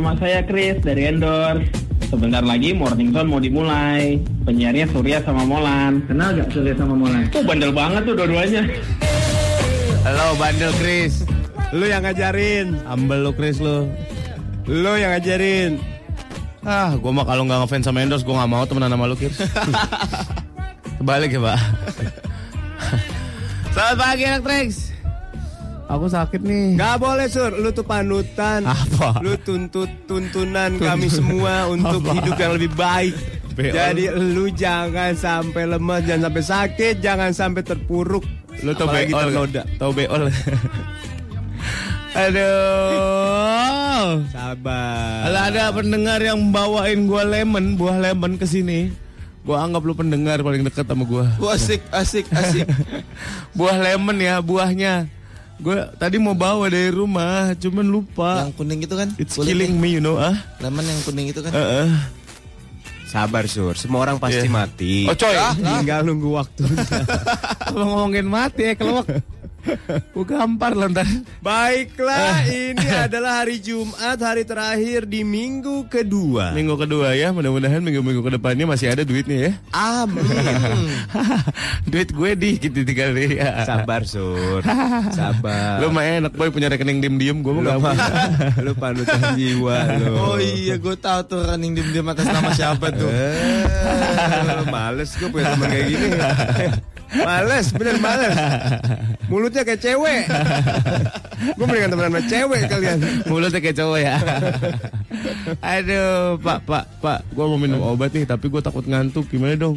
nama 0.00 0.16
saya 0.16 0.40
Chris 0.48 0.80
dari 0.80 1.12
Endorse. 1.12 1.68
Sebentar 2.08 2.40
lagi 2.40 2.72
Morning 2.72 3.12
Zone 3.12 3.28
mau 3.28 3.36
dimulai. 3.36 4.16
Penyiarnya 4.48 4.88
Surya 4.88 5.20
sama 5.20 5.44
Molan. 5.44 6.00
Kenal 6.08 6.40
gak 6.40 6.48
Surya 6.56 6.72
sama 6.72 6.96
Molan? 6.96 7.28
Tuh 7.28 7.44
bandel 7.44 7.68
banget 7.68 8.08
tuh 8.08 8.16
dua-duanya. 8.16 8.64
Halo 10.00 10.32
bandel 10.40 10.72
Chris 10.80 11.28
Lu 11.76 11.84
yang 11.84 12.00
ngajarin 12.08 12.72
Ambel 12.88 13.20
lu 13.20 13.36
Chris 13.36 13.60
lu 13.60 13.84
Lu 14.64 14.96
yang 14.96 15.12
ngajarin 15.12 15.76
Ah 16.64 16.96
gue 16.96 17.12
mah 17.12 17.28
kalau 17.28 17.44
nggak 17.44 17.68
ngefans 17.68 17.84
sama 17.84 18.00
Endorse 18.00 18.24
Gue 18.24 18.32
nggak 18.32 18.48
mau 18.48 18.64
temenan 18.64 18.96
sama 18.96 19.04
lu 19.04 19.20
Chris 19.20 19.36
Kebalik 21.04 21.36
ya 21.36 21.40
pak 21.44 21.60
Selamat 23.76 23.96
pagi 24.00 24.24
anak 24.24 24.40
Trax 24.40 24.79
Aku 25.90 26.06
sakit 26.06 26.46
nih. 26.46 26.78
Gak 26.78 27.02
boleh 27.02 27.26
sur, 27.26 27.50
lu 27.50 27.74
tuh 27.74 27.82
panutan. 27.82 28.62
Apa? 28.62 29.18
Lu 29.26 29.34
tuntut 29.42 29.90
tuntunan 30.06 30.78
kami 30.78 31.10
semua 31.10 31.66
untuk 31.66 32.06
Apa? 32.06 32.14
hidup 32.14 32.38
yang 32.38 32.52
lebih 32.54 32.70
baik. 32.78 33.10
Beol. 33.58 33.74
Jadi 33.74 34.04
lu 34.14 34.46
jangan 34.54 35.18
sampai 35.18 35.66
lemas, 35.66 36.06
jangan 36.06 36.30
sampai 36.30 36.44
sakit, 36.46 36.94
jangan 37.02 37.34
sampai 37.34 37.66
terpuruk. 37.66 38.22
Lu 38.62 38.70
tau 38.78 38.86
Apalagi 38.86 39.10
beol 39.10 39.34
ternoda. 39.34 39.62
Tau 39.82 39.90
beol? 39.90 40.30
Aduh. 42.22 44.06
Sabar. 44.30 45.26
Kalau 45.26 45.40
ada 45.50 45.74
pendengar 45.74 46.22
yang 46.22 46.38
bawain 46.54 47.10
gua 47.10 47.26
lemon, 47.26 47.74
buah 47.74 47.98
lemon 47.98 48.38
ke 48.38 48.46
sini, 48.46 48.94
gua 49.42 49.66
anggap 49.66 49.82
lu 49.82 49.98
pendengar 49.98 50.38
paling 50.38 50.62
dekat 50.62 50.86
sama 50.86 51.02
gua. 51.02 51.26
Asik, 51.50 51.82
asik, 51.90 52.30
asik. 52.30 52.70
Buah 53.58 53.74
lemon 53.74 54.22
ya, 54.22 54.38
buahnya. 54.38 55.18
Gua 55.60 55.92
tadi 55.92 56.16
mau 56.16 56.32
bawa 56.32 56.66
dari 56.66 56.88
rumah, 56.88 57.52
cuman 57.54 57.84
lupa. 57.84 58.42
Yang 58.42 58.54
kuning 58.56 58.80
itu 58.80 58.94
kan? 58.94 59.08
It's 59.14 59.36
Kulitnya. 59.36 59.48
killing 59.60 59.74
me, 59.76 59.88
you 59.92 60.00
know, 60.00 60.16
ah. 60.16 60.32
Lemon 60.58 60.82
yang 60.82 61.00
kuning 61.04 61.28
itu 61.28 61.40
kan? 61.40 61.52
Heeh. 61.52 61.88
Sabar 63.04 63.44
sur, 63.44 63.74
semua 63.74 64.00
orang 64.00 64.16
pasti 64.16 64.46
Iya. 64.46 64.54
mati 64.54 65.02
Oh, 65.04 65.12
coy. 65.12 65.34
Tinggal 65.58 66.00
nunggu 66.00 66.30
waktu 66.30 66.62
Kalau 67.66 67.84
ngomongin 67.84 68.22
mati 68.24 68.70
ya, 68.70 68.74
kelewek. 68.74 69.18
Gua 70.16 70.24
gampar 70.24 70.72
lah 70.72 70.88
ntar. 70.88 71.06
Baiklah, 71.44 72.48
ini 72.48 72.86
adalah 72.88 73.44
hari 73.44 73.60
Jumat, 73.60 74.18
hari 74.20 74.44
terakhir 74.44 75.04
di 75.04 75.24
minggu 75.24 75.88
kedua 75.88 76.52
Minggu 76.56 76.74
kedua 76.80 77.12
ya, 77.16 77.32
mudah-mudahan 77.32 77.80
minggu-minggu 77.84 78.20
ke 78.24 78.30
depannya 78.40 78.64
masih 78.68 78.92
ada 78.92 79.02
duitnya 79.04 79.50
ya. 79.50 79.52
Amin 79.72 80.24
Duit 81.90 82.10
gue 82.12 82.30
dikit 82.36 82.72
tinggal 82.72 83.12
deh 83.16 83.40
ya. 83.40 83.64
Sabar 83.64 84.04
sur, 84.04 84.62
sabar 85.12 85.80
Lu 85.82 85.92
mah 85.92 86.04
enak 86.04 86.32
boy 86.34 86.48
punya 86.52 86.72
rekening 86.72 87.00
diem-diem, 87.02 87.40
gue 87.40 87.52
mah 87.52 87.62
gak 87.66 87.78
punya. 87.80 88.08
lu 88.64 88.72
panutan 88.76 89.20
jiwa 89.36 89.76
lu. 90.00 90.12
Oh 90.16 90.38
iya, 90.40 90.76
gue 90.76 90.96
tahu 90.96 91.20
tuh 91.26 91.40
running 91.44 91.76
dim-dim 91.76 92.06
atas 92.08 92.26
nama 92.28 92.50
siapa 92.54 92.92
tuh. 92.92 93.10
Eh, 93.10 94.64
males 94.70 95.10
gue 95.16 95.28
punya 95.28 95.52
teman 95.56 95.68
kayak 95.68 95.86
gini. 95.88 96.08
Males, 97.12 97.66
bener 97.70 97.96
males. 97.98 98.34
Mulutnya 99.26 99.62
kayak 99.62 99.80
cewek. 99.80 100.22
gue 101.50 101.64
mendingan 101.64 101.90
temenan 101.90 102.10
sama 102.10 102.22
cewek 102.24 102.62
kalian. 102.66 102.98
Mulutnya 103.26 103.58
kayak 103.58 103.76
cowok 103.76 103.98
ya. 103.98 104.14
Aduh, 105.60 106.38
Pak, 106.38 106.58
Pak, 106.62 106.84
Pak, 106.98 107.18
gua 107.32 107.44
mau 107.46 107.58
minum 107.58 107.80
obat 107.84 108.10
nih, 108.10 108.24
tapi 108.24 108.46
gua 108.46 108.60
takut 108.60 108.84
ngantuk. 108.84 109.26
Gimana 109.26 109.54
dong? 109.54 109.76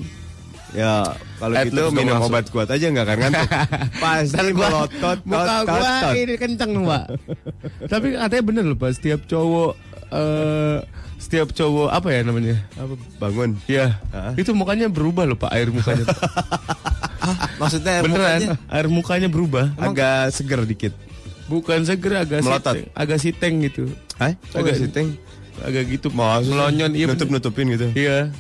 Ya, 0.74 1.06
kalau 1.38 1.54
At 1.54 1.70
gitu 1.70 1.86
least 1.86 1.94
minum 1.94 2.18
langsung. 2.18 2.34
obat 2.34 2.46
kuat 2.50 2.68
aja 2.68 2.86
nggak 2.88 3.06
akan 3.06 3.18
ngantuk. 3.20 3.50
Pasti 4.04 4.46
gua- 4.52 4.70
melotot, 4.70 5.20
muka 5.24 5.46
tot, 5.46 5.66
gua 5.70 5.92
tot, 6.02 6.14
ini 6.16 6.34
kenceng 6.36 6.72
Pak. 6.84 7.06
tapi 7.86 8.08
katanya 8.14 8.44
bener 8.44 8.64
loh, 8.66 8.78
Pak. 8.78 8.92
Setiap 8.94 9.22
cowok, 9.26 9.72
eh 10.10 10.78
setiap 11.24 11.56
cowok 11.56 11.88
apa 11.88 12.08
ya 12.12 12.20
namanya? 12.28 12.60
Apa, 12.76 12.94
bangun. 13.24 13.56
Ya, 13.64 13.96
Hah? 14.12 14.36
itu 14.36 14.52
mukanya 14.52 14.92
berubah 14.92 15.24
loh, 15.24 15.40
Pak. 15.40 15.56
Air 15.56 15.72
mukanya. 15.72 16.04
Maksudnya 17.64 17.92
air 17.96 18.04
Beneran, 18.04 18.20
mukanya? 18.20 18.50
air 18.68 18.88
mukanya 18.92 19.30
berubah. 19.32 19.66
Agak 19.80 20.36
seger 20.36 20.68
dikit. 20.68 20.94
Bukan 21.48 21.88
seger, 21.88 22.28
agak 22.28 22.44
Melotot. 22.44 22.76
siteng, 22.76 22.92
agak 22.92 23.18
siteng 23.24 23.54
gitu. 23.64 23.84
Hah? 24.20 24.36
Agak 24.52 24.76
Agak- 24.76 24.80
siteng. 24.84 25.08
Agak 25.64 25.84
gitu. 25.88 26.08
Maksudnya 26.12 26.52
melonyon, 26.60 26.92
iya. 26.98 27.06
nutup 27.08 27.30
nutupin 27.32 27.72
gitu. 27.72 27.88
Iya. 27.96 28.34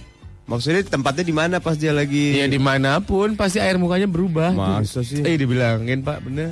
Maksudnya 0.43 0.83
tempatnya 0.83 1.23
di 1.23 1.31
mana 1.31 1.55
pas 1.63 1.79
dia 1.79 1.95
lagi? 1.95 2.35
Iya 2.35 2.51
di 2.51 2.59
mana 2.59 2.99
pun 2.99 3.39
pasti 3.39 3.63
air 3.63 3.79
mukanya 3.79 4.11
berubah. 4.11 4.51
Masa 4.51 4.99
sih? 4.99 5.23
Eh 5.23 5.39
dibilangin 5.39 6.03
pak 6.03 6.19
bener. 6.19 6.51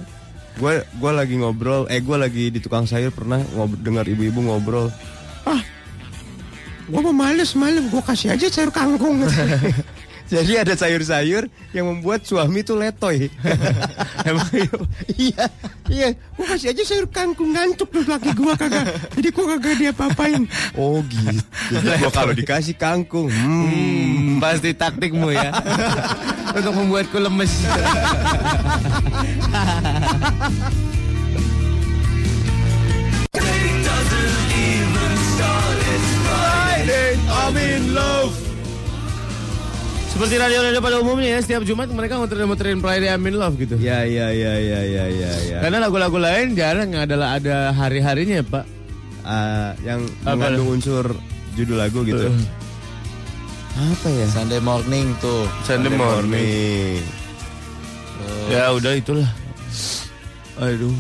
Gue 0.55 0.79
gua 0.95 1.11
lagi 1.11 1.35
ngobrol, 1.35 1.91
eh 1.91 1.99
gue 1.99 2.15
lagi 2.15 2.51
di 2.55 2.59
tukang 2.63 2.87
sayur 2.87 3.11
pernah 3.11 3.43
ngob 3.51 3.75
dengar 3.83 4.07
ibu-ibu 4.07 4.39
ngobrol. 4.39 4.87
Ah, 5.43 5.59
gue 6.91 6.99
mau 6.99 7.15
males 7.15 7.55
malam, 7.55 7.87
gue 7.87 8.03
kasih 8.03 8.35
aja 8.35 8.51
sayur 8.51 8.71
kangkung. 8.75 9.23
Jadi 10.31 10.55
ada 10.55 10.71
sayur-sayur 10.79 11.51
yang 11.75 11.91
membuat 11.91 12.23
suami 12.23 12.63
tuh 12.63 12.79
letoy. 12.79 13.27
Emang 14.27 14.47
iya, 15.19 15.43
iya, 15.91 16.07
gue 16.15 16.45
kasih 16.47 16.71
aja 16.71 16.83
sayur 16.87 17.11
kangkung 17.11 17.51
ngantuk 17.51 17.91
tuh 17.91 18.07
laki 18.07 18.31
gue 18.31 18.53
kagak. 18.55 18.95
Jadi 19.11 19.27
gue 19.27 19.45
kagak 19.55 19.75
dia 19.75 19.91
papain. 19.91 20.47
Oh 20.79 21.03
gitu. 21.03 21.35
Gue 21.83 22.11
kalau 22.15 22.31
dikasih 22.31 22.79
kangkung, 22.79 23.27
hmm, 23.27 23.67
Hmm, 23.67 24.39
pasti 24.39 24.71
taktikmu 24.71 25.35
ya. 25.35 25.51
Untuk 26.55 26.73
membuatku 26.79 27.19
lemes. 27.19 27.51
I'm 37.31 37.55
in 37.57 37.95
love. 37.95 38.33
Seperti 40.11 40.35
radio-radio 40.37 40.81
pada 40.83 40.97
umumnya 40.99 41.35
ya, 41.35 41.39
setiap 41.39 41.63
Jumat 41.63 41.87
mereka 41.89 42.19
muterin-muterin 42.19 42.83
Friday 42.83 43.09
I'm 43.09 43.23
in 43.25 43.39
Love 43.39 43.55
gitu. 43.57 43.79
Ya, 43.79 44.03
ya, 44.03 44.29
ya, 44.29 44.53
ya, 44.59 44.79
ya, 44.83 45.05
ya, 45.07 45.31
ya. 45.49 45.57
Karena 45.63 45.87
lagu-lagu 45.87 46.19
lain 46.19 46.53
jarang 46.53 46.91
adalah 46.93 47.39
ada 47.39 47.71
hari-harinya 47.71 48.43
ya 48.43 48.45
pak. 48.45 48.65
Ah, 49.23 49.71
yang 49.87 50.03
Apa? 50.27 50.35
mengandung 50.35 50.77
unsur 50.77 51.15
judul 51.55 51.79
lagu 51.79 52.03
gitu. 52.03 52.27
Uh. 52.27 52.43
Apa 53.95 54.07
ya? 54.11 54.27
Sunday 54.29 54.59
morning 54.59 55.15
tuh. 55.23 55.47
Sunday 55.63 55.95
morning. 55.95 56.99
Ya 58.51 58.75
udah 58.75 58.93
itulah. 58.99 59.29
Aduh. 60.61 60.93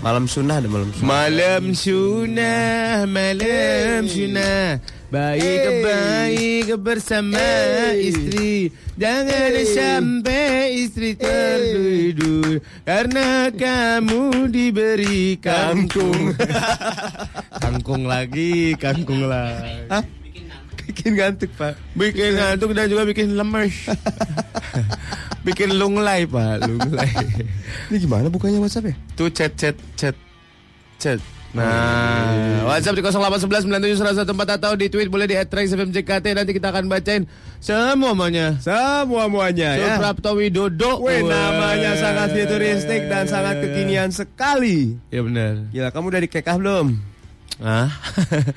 Malam 0.00 0.24
sunnah 0.24 0.56
ada 0.56 0.72
malam 0.72 0.88
sunnah. 0.88 1.04
Malam 1.04 1.64
sunnah, 1.76 3.04
malam 3.04 4.08
sunnah. 4.08 4.80
Baik 5.12 5.84
baik 5.84 6.66
bersama 6.80 7.44
istri. 7.92 8.72
Jangan 8.96 9.52
sampai 9.68 10.80
istri 10.88 11.12
tertidur 11.12 12.64
Karena 12.88 13.52
kamu 13.52 14.48
diberi 14.48 15.36
kangkung. 15.36 16.32
Kangkung 17.62 18.08
lagi, 18.08 18.72
kangkung 18.80 19.28
lagi. 19.28 19.92
Hah? 19.92 20.21
Bikin 20.92 21.16
ngantuk, 21.16 21.50
Pak. 21.56 21.74
Bikin 21.96 22.36
ngantuk 22.36 22.70
dan 22.76 22.86
juga 22.92 23.08
bikin 23.08 23.32
lemes 23.32 23.72
Bikin 25.46 25.74
lunglai 25.74 26.22
pak, 26.22 26.62
lunglai 26.62 27.10
Ini 27.90 27.96
gimana 27.98 28.30
bukanya 28.30 28.62
WhatsApp 28.62 28.92
ya? 28.92 28.94
Tuh 29.18 29.28
chat 29.34 29.52
chat 29.58 29.74
chat 29.98 30.14
chat. 31.02 31.18
Nah, 31.52 32.64
WhatsApp 32.64 32.96
di 32.96 33.04
0811 33.04 34.00
97 34.00 34.56
atau 34.56 34.72
di 34.72 34.88
tweet 34.88 35.12
boleh 35.12 35.28
di 35.28 35.36
@traxfmjkt 35.36 36.32
nanti 36.32 36.56
kita 36.56 36.72
akan 36.72 36.88
bacain 36.88 37.28
semuanya. 37.60 38.56
Semua 38.56 39.28
muanya 39.28 39.76
ya. 39.76 40.00
Suprapto 40.00 40.32
Widodo. 40.32 41.04
Weh, 41.04 41.20
Wah. 41.20 41.28
namanya 41.28 41.92
sangat 42.00 42.32
futuristik 42.32 43.04
dan 43.12 43.28
sangat 43.28 43.60
kekinian 43.60 44.08
sekali. 44.08 44.96
Ya 45.12 45.20
benar. 45.20 45.68
Gila, 45.68 45.92
kamu 45.92 46.06
udah 46.08 46.22
dikekah 46.24 46.56
belum? 46.56 47.11
Ah. 47.62 47.88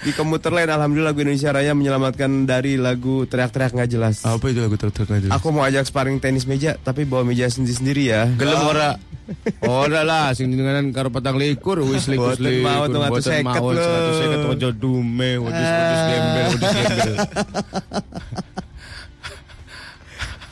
Di 0.02 0.12
komuter 0.18 0.50
lain, 0.50 0.66
Alhamdulillah 0.66 1.14
lagu 1.14 1.22
Indonesia 1.22 1.54
Raya 1.54 1.78
menyelamatkan 1.78 2.50
dari 2.50 2.74
lagu 2.82 3.30
teriak-teriak 3.30 3.78
nggak 3.78 3.90
jelas. 3.94 4.26
Apa 4.26 4.50
itu 4.50 4.66
lagu 4.66 4.74
terus 4.82 4.98
aja? 4.98 5.30
Aku 5.30 5.54
mau 5.54 5.62
ajak 5.62 5.86
sparring 5.86 6.18
tenis 6.18 6.50
meja, 6.50 6.74
tapi 6.82 7.06
bawa 7.06 7.22
meja 7.22 7.46
sendiri-sendiri 7.46 8.04
ya. 8.10 8.26
Gelem 8.34 8.66
ora. 8.66 8.98
Ora 9.66 10.06
lah 10.06 10.38
sing 10.38 10.54
denganan 10.54 10.94
karo 10.94 11.10
patang 11.10 11.34
likur 11.42 11.82
wis 11.82 12.06
likur 12.06 12.38
Boten 12.38 12.62
mau, 12.62 12.86
tong 12.86 13.02
atuh 13.10 13.26
seket 13.26 13.42
lho. 13.74 14.54
150 14.54 14.54
ojo 14.54 14.70
dume 14.70 15.42
wedus 15.42 15.66
wedus 15.66 16.02
gembel 16.06 16.46
wedus 16.54 16.72
gembel. 16.78 17.16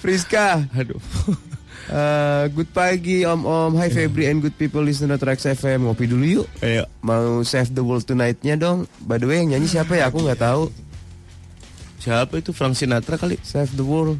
Friska, 0.02 0.66
Aduh. 0.74 1.00
Eh, 1.84 2.44
good 2.56 2.72
pagi 2.72 3.28
Om 3.28 3.44
Om. 3.44 3.72
Hi 3.76 3.92
Febri 3.92 4.32
and 4.32 4.40
good 4.40 4.56
people 4.56 4.80
listener 4.80 5.20
Trax 5.20 5.44
FM 5.44 5.84
Ngopi 5.84 6.08
dulu 6.08 6.24
yuk. 6.24 6.48
Ayo. 6.64 6.88
Mau 7.04 7.44
save 7.44 7.76
the 7.76 7.84
world 7.84 8.08
tonight-nya 8.08 8.56
dong. 8.56 8.88
By 9.04 9.20
the 9.20 9.28
way 9.28 9.44
yang 9.44 9.52
nyanyi 9.52 9.68
siapa 9.68 10.00
ya? 10.00 10.08
Aku 10.08 10.24
nggak 10.24 10.40
tahu. 10.40 10.72
Siapa 12.00 12.40
itu? 12.40 12.56
Frank 12.56 12.80
Sinatra 12.80 13.20
kali? 13.20 13.36
Save 13.44 13.76
the 13.76 13.84
world 13.84 14.20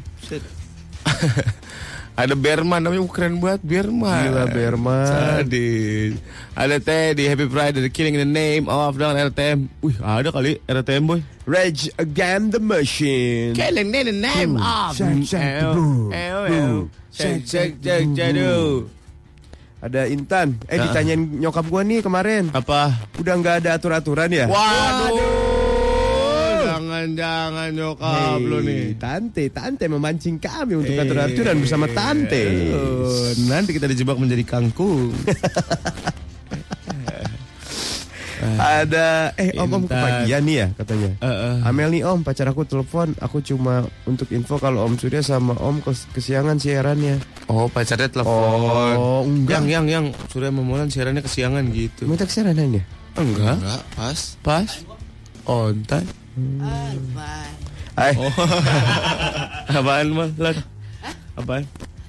Ada 2.14 2.38
Berman 2.38 2.78
namanya 2.78 3.02
keren 3.10 3.42
banget 3.42 3.66
Berman. 3.66 4.22
Gila, 4.30 4.44
Berman. 4.46 5.06
Sadis. 5.10 6.14
Ada 6.54 6.78
Teddy 6.78 7.26
Happy 7.26 7.50
Friday 7.50 7.82
The 7.82 7.90
Killing 7.90 8.14
in 8.14 8.22
the 8.22 8.30
Name 8.30 8.70
of 8.70 8.94
dengan 8.94 9.18
RTM. 9.34 9.66
Wih, 9.82 9.98
ada 9.98 10.30
kali 10.30 10.62
RTM 10.62 11.02
boy. 11.10 11.20
Rage 11.44 11.92
Against 12.00 12.56
the 12.56 12.62
Machine 12.62 13.52
Killing 13.52 13.92
in 13.92 14.06
the 14.08 14.16
name 14.16 14.56
of 14.56 14.96
shake, 14.96 15.28
shake 15.28 15.60
the 15.60 15.76
boom, 15.76 16.08
boom, 16.08 16.88
Shake 17.12 17.44
shake 17.44 17.76
shake 17.84 18.08
jadu. 18.16 18.88
Ada 19.84 20.08
Intan 20.08 20.56
Eh 20.64 20.80
ditanyain 20.80 21.20
nyokap 21.20 21.68
gua 21.68 21.84
nih 21.84 22.00
kemarin 22.00 22.48
Apa? 22.56 22.96
Udah 23.20 23.36
nggak 23.36 23.60
ada 23.60 23.76
atur-aturan 23.76 24.32
ya 24.32 24.48
Waduh. 24.48 25.43
Jangan-jangan 27.04 27.68
nyokap 27.76 28.40
Hey, 28.40 28.48
lo 28.48 28.58
nih. 28.64 28.96
Tante, 28.96 29.44
Tante 29.52 29.84
memancing 29.84 30.40
kami 30.40 30.80
untuk 30.80 30.96
atur-aturan 30.96 31.60
bersama 31.60 31.84
Tante. 31.92 32.72
Oh, 32.72 33.28
nanti 33.44 33.76
kita 33.76 33.84
dijebak 33.84 34.16
menjadi 34.16 34.40
kangkung. 34.48 35.12
Ada 38.44 39.32
eh 39.40 39.56
om 39.56 39.72
om 39.72 39.88
Intan. 39.88 39.96
kepagian 39.96 40.42
nih 40.44 40.56
ya 40.58 40.68
katanya. 40.76 41.10
Eh, 41.16 41.28
eh. 41.28 41.54
Amel 41.64 41.88
nih 41.88 42.04
om 42.04 42.20
pacar 42.20 42.44
aku 42.44 42.68
telepon 42.68 43.16
aku 43.16 43.40
cuma 43.40 43.84
untuk 44.04 44.28
info 44.36 44.60
kalau 44.60 44.84
om 44.84 45.00
Surya 45.00 45.24
sama 45.24 45.56
om 45.56 45.80
kes- 45.80 46.04
kesiangan 46.12 46.60
siarannya. 46.60 47.24
Oh, 47.48 47.72
pacarnya 47.72 48.08
telepon. 48.08 48.96
Oh, 49.00 49.24
enggak. 49.24 49.60
Yang 49.60 49.66
yang 49.72 49.86
yang 49.88 50.04
Surya 50.28 50.52
Momolan 50.52 50.92
siarannya 50.92 51.24
kesiangan 51.24 51.64
gitu. 51.72 52.04
Minta 52.04 52.28
kesiarannya. 52.28 52.84
Enggak. 53.16 53.56
Enggak, 53.64 53.82
pas. 53.96 54.20
Pas. 54.44 54.70
On 55.48 55.72
time. 55.84 56.08
Ay, 57.94 58.12
Apaan 59.70 60.08
mah? 60.10 60.28
Lan? 60.34 60.56
Apaan? 61.38 61.62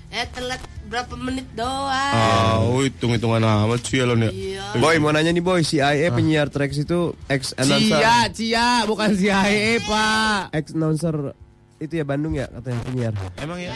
Eh 0.10 0.26
telat 0.34 0.62
berapa 0.90 1.14
menit 1.20 1.46
doang. 1.54 2.14
Ah, 2.16 2.58
oh, 2.64 2.82
hitung-hitungan 2.82 3.44
amat 3.44 3.84
sih 3.86 4.02
ya 4.02 4.10
lo 4.10 4.16
nih. 4.18 4.32
Iya. 4.32 4.80
boy 4.80 4.96
mau 4.98 5.12
nanya 5.12 5.30
nih 5.30 5.44
boy, 5.44 5.62
CIA 5.62 6.10
penyiar 6.10 6.48
Trax 6.50 6.88
itu 6.88 7.14
ex 7.28 7.52
announcer. 7.60 8.00
Cia, 8.00 8.18
Cia, 8.32 8.70
bukan 8.88 9.12
CIA, 9.14 9.84
Pak. 9.84 10.56
Ex 10.56 10.66
announcer 10.74 11.36
itu 11.84 11.94
ya 12.00 12.06
Bandung 12.08 12.34
ya 12.34 12.48
katanya 12.48 12.82
penyiar. 12.88 13.14
Emang 13.38 13.60
ya? 13.60 13.76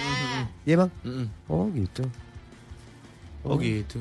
Iya 0.63 0.75
bang? 0.85 0.91
Oh 1.51 1.67
gitu. 1.75 2.03
Oh 3.43 3.59
gitu. 3.59 3.99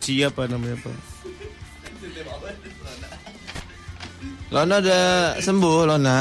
Cia 0.00 0.32
apa 0.32 0.48
namanya, 0.48 0.80
Pak? 0.80 0.96
Lona 4.50 4.76
udah 4.78 5.04
sembuh, 5.38 5.76
Lona. 5.86 6.16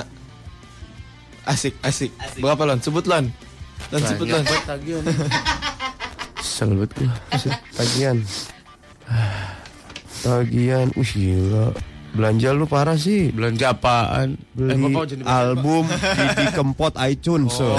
Asik, 1.43 1.75
asik. 1.81 2.11
Berapa, 2.39 2.63
Lon? 2.63 2.79
Sebut, 2.79 3.03
Lon. 3.03 3.27
Lon, 3.91 4.01
sebut, 4.01 4.27
Lon. 4.27 4.43
Kesel 6.33 6.69
banget 6.71 6.91
gua. 6.95 7.11
Tagihan. 7.77 8.17
Tagihan. 10.21 10.87
Wih 10.93 11.11
gila. 11.11 11.75
Belanja 12.13 12.53
lu 12.53 12.63
parah 12.63 12.95
sih. 12.95 13.33
Belanja 13.33 13.73
apaan? 13.73 14.37
Beli 14.53 14.77
Eh, 14.77 15.25
album 15.25 15.89
Didi 15.89 16.45
Kempot 16.53 16.93
iTunes. 17.01 17.51
so. 17.51 17.73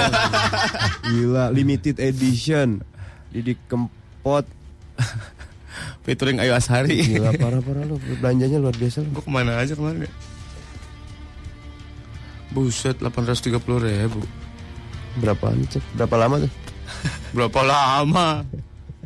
Gila, 1.04 1.48
limited 1.48 1.96
edition. 1.98 2.82
Didi 3.30 3.54
Kempot. 3.64 4.44
Featuring 6.04 6.36
Ayu 6.36 6.52
Ashari. 6.52 7.00
Gila 7.00 7.32
parah-parah 7.32 7.86
lu. 7.86 7.96
Belanjanya 8.20 8.58
luar 8.58 8.74
biasa 8.74 9.00
lu. 9.00 9.08
Gua 9.14 9.22
ke 9.22 9.30
mana 9.30 9.56
aja 9.56 9.72
kemarin 9.72 10.04
ya? 10.04 10.12
Buset, 12.54 13.02
830 13.02 13.50
ribu. 13.82 14.22
Berapaan 15.18 15.66
cek? 15.66 15.82
Berapa 15.98 16.14
lama 16.14 16.46
tuh? 16.46 16.52
Berapa 17.34 17.60
lama? 17.66 18.46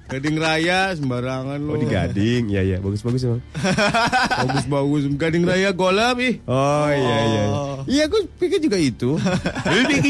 Gading 0.08 0.40
Raya 0.40 0.96
sembarangan 0.96 1.60
lo. 1.60 1.76
Oh 1.76 1.80
di 1.80 1.84
Gading. 1.84 2.48
Iya 2.48 2.62
iya, 2.64 2.76
bagus-bagus 2.80 3.28
emang. 3.28 3.44
Bagus-bagus. 4.40 5.04
Gading 5.20 5.44
Raya 5.44 5.76
golap 5.76 6.16
ih. 6.16 6.40
Oh 6.48 6.88
iya 6.88 7.16
iya. 7.28 7.44
Iya, 7.84 8.04
gue 8.08 8.24
pikir 8.40 8.56
juga 8.56 8.80
itu. 8.80 9.20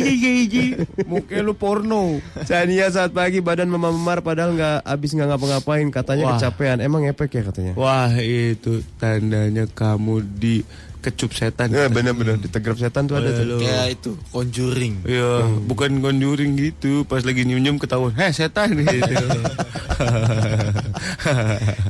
Muka 1.11 1.42
lu 1.42 1.59
porno. 1.59 2.23
Chania 2.47 2.95
saat 2.95 3.11
pagi 3.11 3.42
badan 3.42 3.75
memar-memar 3.75 4.23
padahal 4.23 4.54
nggak 4.54 4.87
habis 4.87 5.18
nggak 5.18 5.35
ngapa-ngapain 5.35 5.90
katanya 5.90 6.25
Wah. 6.30 6.33
kecapean. 6.38 6.78
Emang 6.78 7.02
efek 7.02 7.35
ya 7.35 7.42
katanya? 7.50 7.75
Wah 7.75 8.14
itu 8.23 8.87
tandanya 9.02 9.66
kamu 9.66 10.23
di 10.38 10.62
kecup 11.08 11.32
setan. 11.32 11.72
Ya 11.72 11.88
bener-bener 11.88 12.36
ditegrap 12.36 12.76
setan 12.76 13.08
tuh 13.08 13.16
ada 13.16 13.32
tuh. 13.32 13.58
Kayak 13.58 13.86
itu, 13.96 14.12
conjuring. 14.28 15.00
Iya, 15.02 15.48
bukan 15.64 15.98
conjuring 15.98 16.52
gitu. 16.54 17.02
Pas 17.02 17.24
lagi 17.24 17.42
nyium-nyium 17.42 17.80
ketahuan, 17.80 18.12
heh 18.12 18.28
setan 18.30 18.76
gitu. 18.84 19.16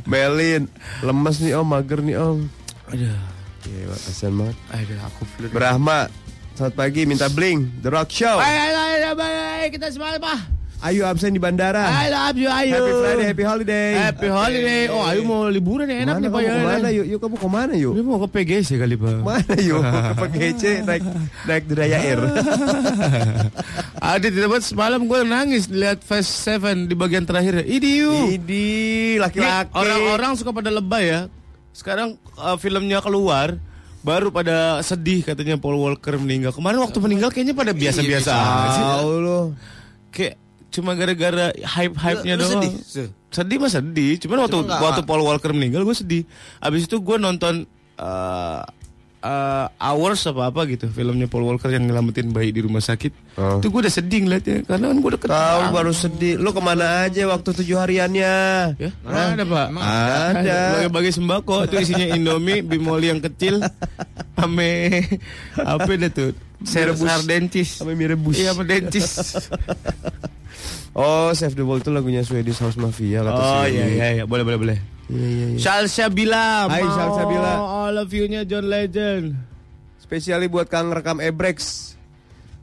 Melin, 0.05 0.71
lemes 1.01 1.37
nih 1.41 1.53
om, 1.55 1.67
mager 1.67 2.01
nih 2.01 2.17
om. 2.17 2.39
Aduh, 2.89 3.19
Gila, 3.59 3.97
kasihan 3.99 4.33
banget. 4.33 4.57
aduh 4.71 4.99
aku 5.05 5.23
flu. 5.29 5.47
Brahma, 5.51 6.09
selamat 6.55 6.75
pagi 6.75 7.05
minta 7.05 7.29
bling, 7.29 7.83
The 7.83 7.91
Rock 7.91 8.09
Show. 8.09 8.39
Ayo, 8.39 8.61
ayo, 8.65 8.79
ayo, 9.13 9.13
ayo, 9.13 9.67
kita 9.69 9.91
semangat 9.91 10.23
pak. 10.23 10.39
Ayu 10.79 11.03
absen 11.03 11.35
di 11.35 11.43
bandara. 11.43 11.91
I 11.91 12.07
love 12.07 12.39
you, 12.39 12.47
ayo. 12.47 12.79
Happy 12.79 12.93
Friday, 13.03 13.27
happy 13.27 13.45
holiday. 13.45 13.89
Happy 13.99 14.29
holiday. 14.31 14.83
Oh, 14.87 15.03
ayo 15.03 15.27
mau 15.27 15.51
liburan 15.51 15.91
ya, 15.91 16.07
enak 16.07 16.23
Mana 16.23 16.23
nih 16.23 16.31
pak 16.31 16.41
ya. 16.41 16.51
ke 16.55 16.63
mana 16.63 16.89
yuk? 16.95 17.07
Yuk 17.11 17.19
kamu 17.19 17.35
ke 17.35 17.49
mana 17.51 17.73
yuk? 17.75 17.93
Dia 17.99 18.05
mau 18.07 18.19
ke 18.23 18.29
PGC 18.31 18.69
kali 18.79 18.95
pak. 18.95 19.19
Mana 19.27 19.55
yuk? 19.59 19.83
Ke 20.15 20.15
PGC 20.23 20.63
naik 20.87 21.03
naik 21.51 21.65
Diraya 21.67 21.99
Air. 21.99 22.21
Ada 24.15 24.27
buat 24.47 24.63
semalam 24.63 25.03
gue 25.03 25.21
nangis 25.27 25.67
lihat 25.67 25.99
Fast 26.07 26.47
Seven 26.47 26.87
di 26.87 26.95
bagian 26.95 27.27
terakhir. 27.27 27.67
Idi 27.67 28.07
yuk. 28.07 28.39
Idi 28.39 29.19
laki-laki. 29.19 29.75
Orang-orang 29.75 30.39
suka 30.39 30.55
pada 30.55 30.71
lebay 30.71 31.11
ya. 31.11 31.21
Sekarang 31.75 32.15
uh, 32.39 32.55
filmnya 32.55 33.03
keluar 33.03 33.59
baru 34.07 34.31
pada 34.31 34.79
sedih 34.87 35.27
katanya 35.27 35.59
Paul 35.59 35.83
Walker 35.83 36.15
meninggal. 36.23 36.55
Kemarin 36.55 36.79
waktu 36.87 37.03
meninggal 37.03 37.35
kayaknya 37.35 37.59
pada 37.59 37.75
biasa-biasa 37.75 38.31
aja. 38.31 39.03
Tahu 39.03 39.11
lu. 39.19 39.41
Kayak 40.15 40.39
cuma 40.69 40.93
gara-gara 40.93 41.49
hype-hype-nya 41.55 42.35
doang. 42.37 42.53
sedih? 42.61 42.73
Se- 42.79 43.13
Sedih 43.29 43.57
mah 43.57 43.69
sedih. 43.69 44.17
Cuman 44.19 44.45
waktu 44.45 44.59
Cuma 44.59 44.81
waktu 44.81 45.03
Paul 45.03 45.21
Walker 45.23 45.53
meninggal 45.53 45.83
gue 45.83 45.93
sedih. 45.93 46.23
Abis 46.59 46.85
itu 46.85 46.97
gue 46.97 47.17
nonton 47.17 47.69
uh, 47.97 48.61
uh, 49.21 49.67
Hours 49.77 50.25
apa 50.25 50.49
apa 50.49 50.65
gitu 50.65 50.89
filmnya 50.89 51.27
Paul 51.27 51.45
Walker 51.45 51.69
yang 51.69 51.85
nyelamatin 51.85 52.31
bayi 52.31 52.51
di 52.51 52.61
rumah 52.61 52.81
sakit. 52.81 53.37
Oh. 53.37 53.61
Itu 53.61 53.69
gue 53.69 53.85
udah 53.85 53.93
sedih 53.93 54.25
ngeliatnya 54.25 54.65
karena 54.65 54.89
kan 54.89 54.97
gue 54.97 55.11
udah 55.11 55.21
Tahu 55.21 55.63
baru 55.71 55.93
sedih. 55.93 56.35
Lu 56.37 56.51
ke 56.51 56.61
mana 56.61 57.05
aja 57.05 57.23
waktu 57.27 57.49
tujuh 57.55 57.77
hariannya? 57.77 58.35
Ya, 58.77 58.91
ada 59.05 59.45
pak. 59.45 59.67
Ada. 59.77 60.59
Bagi 60.89 61.11
sembako 61.11 61.69
itu 61.69 61.77
isinya 61.81 62.09
Indomie, 62.09 62.65
bimoli 62.71 63.13
yang 63.13 63.21
kecil, 63.21 63.61
ame 64.37 65.05
apa 65.55 65.85
deh 65.87 66.09
tuh? 66.09 66.33
Mie 66.59 66.91
rebus. 66.91 67.07
sardencis. 67.07 67.69
Sampai 67.79 67.95
mie 67.95 68.11
rebus. 68.11 68.35
Iya, 68.35 68.51
sama 68.51 68.65
dencis. 68.65 69.07
Oh, 70.97 71.31
Save 71.33 71.55
the 71.55 71.63
World 71.63 71.85
itu 71.85 71.93
lagunya 71.93 72.25
Swedish 72.25 72.59
House 72.59 72.77
Mafia 72.81 73.23
kata 73.23 73.39
oh 73.39 73.65
iya 73.69 73.85
iya 73.87 74.07
iya, 74.19 74.25
boleh 74.25 74.43
boleh 74.43 74.59
boleh. 74.59 74.79
Iya 75.09 75.29
iya 75.29 75.47
iya. 75.55 75.59
Salsa 75.61 76.09
Bila. 76.11 76.67
Hai, 76.69 76.83
mau 76.85 76.93
Salsa 76.97 77.23
Bila. 77.25 77.53
All 77.89 77.97
of 77.97 78.11
you-nya 78.11 78.43
John 78.45 78.67
Legend. 78.67 79.37
Spesiali 80.01 80.49
buat 80.49 80.67
Kang 80.67 80.91
rekam 80.91 81.21
Ebrex. 81.21 81.93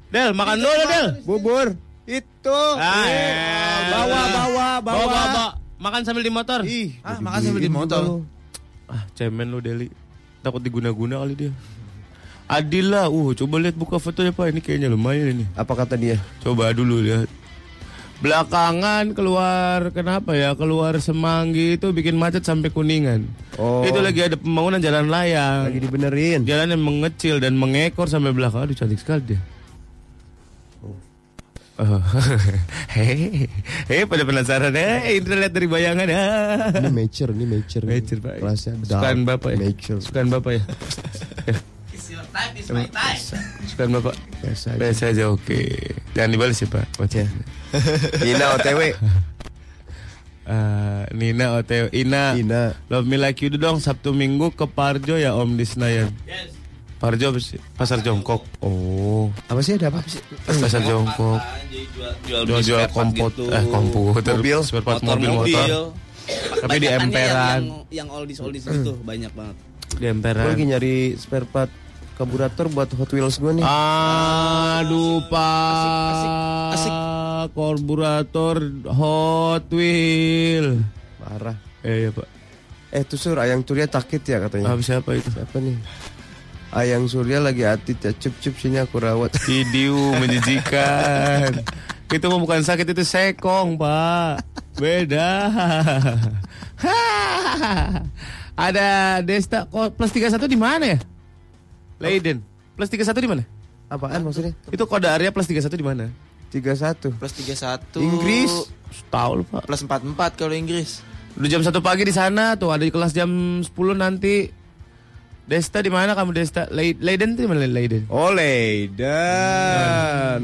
Del, 0.09 0.33
makan 0.33 0.57
dulu 0.61 0.83
Del. 0.89 1.07
Bubur. 1.23 1.67
Itu. 2.05 2.59
Ah, 2.77 3.05
Ih, 3.05 3.13
eh. 3.13 3.81
bawa 3.89 4.05
bawa 4.05 4.21
bawa. 4.29 4.67
Bawa, 4.81 5.03
bawa, 5.09 5.23
bawa. 5.25 5.45
Makan 5.75 6.01
sambil 6.05 6.23
di 6.23 6.31
motor. 6.33 6.59
Ih, 6.65 6.97
Ah, 7.01 7.17
makan 7.17 7.39
sambil 7.41 7.61
di 7.61 7.71
motor. 7.71 8.03
Ah, 8.85 9.03
cemen 9.17 9.49
lu 9.49 9.59
Deli. 9.59 9.89
Takut 10.45 10.61
diguna-guna 10.61 11.17
kali 11.25 11.33
dia. 11.33 11.51
Adil 12.45 12.93
lah, 12.93 13.09
uh, 13.09 13.33
coba 13.33 13.57
lihat 13.57 13.73
buka 13.73 13.97
fotonya 13.97 14.29
pak, 14.29 14.53
ini 14.53 14.61
kayaknya 14.61 14.93
lumayan 14.93 15.33
ini. 15.33 15.45
Apa 15.57 15.73
kata 15.73 15.97
dia? 15.97 16.21
Coba 16.45 16.69
dulu 16.77 17.01
lihat. 17.01 17.25
Belakangan 18.23 19.11
keluar 19.11 19.91
kenapa 19.91 20.31
ya? 20.31 20.55
Keluar 20.55 20.95
Semanggi 21.03 21.75
itu 21.75 21.91
bikin 21.91 22.15
macet 22.15 22.47
sampai 22.47 22.71
Kuningan. 22.71 23.27
Oh. 23.59 23.83
Itu 23.83 23.99
lagi 23.99 24.23
ada 24.23 24.39
pembangunan 24.39 24.79
jalan 24.79 25.11
layang. 25.11 25.67
Lagi 25.67 25.79
dibenerin. 25.83 26.39
Jalan 26.47 26.75
yang 26.75 26.83
mengecil 26.83 27.43
dan 27.43 27.59
mengekor 27.59 28.07
sampai 28.07 28.31
belakang. 28.31 28.63
Aduh 28.63 28.75
cantik 28.75 29.03
sekali 29.03 29.35
dia. 29.35 29.41
Oh. 31.75 31.99
Hehehe, 32.95 33.51
Hei, 33.91 34.07
pada 34.07 34.23
penasaran 34.23 34.71
eh 34.79 35.19
Indra 35.19 35.35
lihat 35.35 35.51
dari 35.51 35.67
bayangan 35.67 36.07
ah. 36.07 36.71
Ini 36.71 36.87
mature, 36.87 37.35
ini 37.35 37.43
mature. 37.43 37.83
Mature, 37.83 38.19
Pak. 38.23 38.33
Kelasnya 38.39 38.71
Sukaan 38.87 39.27
bapak 39.27 39.49
ya. 39.51 39.57
Mature. 39.59 39.99
Sukaan 39.99 40.27
bapak 40.31 40.51
ya. 40.55 40.63
Sukaan 43.65 43.89
bapak. 43.99 44.15
Biasa 44.43 44.65
aja. 44.75 44.79
Biasa 44.79 45.03
aja 45.15 45.23
oke. 45.31 45.61
Jangan 46.13 46.29
dibalas 46.31 46.57
ya 46.59 46.67
pak. 46.67 46.85
Baca. 46.99 47.21
Nina 48.23 48.45
OTW. 48.55 48.81
Eh, 50.45 51.03
Nina 51.17 51.57
OTW 51.57 51.89
Ina 51.89 52.37
Ina. 52.37 52.77
Love 52.85 53.09
Me 53.09 53.17
Like 53.17 53.41
You 53.41 53.49
dong 53.57 53.81
Sabtu 53.81 54.13
Minggu 54.13 54.53
ke 54.53 54.69
Parjo 54.69 55.17
ya 55.17 55.33
Om 55.33 55.57
di 55.57 55.65
Senayan 55.65 56.13
Parjo 57.01 57.33
apa 57.33 57.41
sih? 57.41 57.57
Pasar 57.73 58.05
Jongkok 58.05 58.45
Oh 58.61 59.33
Apa 59.49 59.65
sih 59.65 59.73
ada 59.73 59.89
apa 59.89 60.05
sih? 60.05 60.21
Pasar 60.45 60.85
Jongkok 60.85 61.41
Jual-jual 62.29 62.85
komput 62.93 63.33
Eh 63.41 63.63
komputer 63.73 64.37
Mobil. 64.37 64.59
Spare 64.61 64.85
part 64.85 65.01
motor 65.01 65.17
mobil 65.17 65.31
motor 65.33 65.67
Tapi 66.61 66.77
di 66.77 66.87
emperan 66.93 67.61
yang, 67.65 68.05
yang 68.05 68.07
oldies 68.13 68.37
oldies 68.37 68.69
itu 68.69 68.93
banyak 69.01 69.33
banget 69.33 69.57
Di 69.97 70.05
Gue 70.05 70.13
emperan 70.13 70.45
lagi 70.45 70.65
nyari 70.69 70.95
spare 71.17 71.49
part 71.49 71.73
karburator 72.15 72.65
buat 72.71 72.89
Hot 72.95 73.11
Wheels 73.11 73.37
gue 73.37 73.51
nih. 73.59 73.63
Aduh 73.63 75.23
pak 75.27 76.11
asik, 76.11 76.31
asik. 76.79 76.93
Karburator 77.55 78.57
Hot 78.89 79.67
Wheel 79.69 80.81
Parah. 81.21 81.55
Eh 81.85 82.07
iya 82.07 82.09
pak 82.09 82.27
Eh 82.95 83.03
tuh 83.03 83.19
sur 83.19 83.35
Ayang 83.35 83.59
Surya 83.67 83.91
takit 83.91 84.23
ya 84.23 84.39
katanya. 84.39 84.71
Apa 84.71 84.79
siapa 84.79 85.19
itu? 85.19 85.27
Siapa 85.27 85.59
nih? 85.59 85.75
Ayang 86.71 87.11
Surya 87.11 87.43
lagi 87.43 87.67
atit 87.67 87.99
ya 87.99 88.15
cup 88.15 88.31
cup 88.39 88.55
sini 88.55 88.79
aku 88.79 89.03
rawat. 89.03 89.35
Video 89.51 90.15
menjijikan. 90.15 91.59
itu 92.15 92.25
mah 92.31 92.39
bukan 92.39 92.63
sakit 92.63 92.87
itu 92.95 93.03
sekong, 93.03 93.75
Pak. 93.75 94.47
Beda. 94.79 95.51
Ada 98.55 99.19
Desta 99.27 99.67
plus 99.67 100.11
31 100.15 100.47
di 100.47 100.55
mana 100.55 100.95
ya? 100.95 100.99
Leiden. 101.97 102.43
Plus 102.75 102.89
31 102.89 103.15
di 103.15 103.29
mana? 103.29 103.43
Apaan 103.87 104.21
maksudnya? 104.21 104.51
Itu 104.67 104.83
kode 104.85 105.05
area 105.05 105.29
plus 105.29 105.45
31 105.45 105.69
di 105.71 105.85
mana? 105.85 106.05
31. 106.51 107.15
Plus 107.15 107.33
31. 107.33 107.99
Inggris. 107.99 108.51
Tahu 109.07 109.31
lu, 109.39 109.43
Pak. 109.45 109.63
Plus 109.65 109.81
44 109.81 110.35
kalau 110.35 110.55
Inggris. 110.55 110.99
Udah 111.35 111.49
jam 111.49 111.59
1 111.59 111.71
pagi 111.81 112.03
di 112.03 112.11
sana 112.11 112.55
tuh 112.55 112.71
ada 112.71 112.81
di 112.81 112.91
kelas 112.91 113.11
jam 113.11 113.27
10 113.59 113.67
nanti. 113.93 114.47
Desta 115.45 115.77
di 115.77 115.93
mana 115.93 116.17
kamu 116.17 116.33
Desta? 116.33 116.65
Le- 116.73 116.97
Leiden 116.97 117.37
itu 117.37 117.45
di 117.45 117.49
mana 117.49 117.63
Leiden? 117.63 118.09
Oh 118.09 118.33
Leiden. 118.33 119.05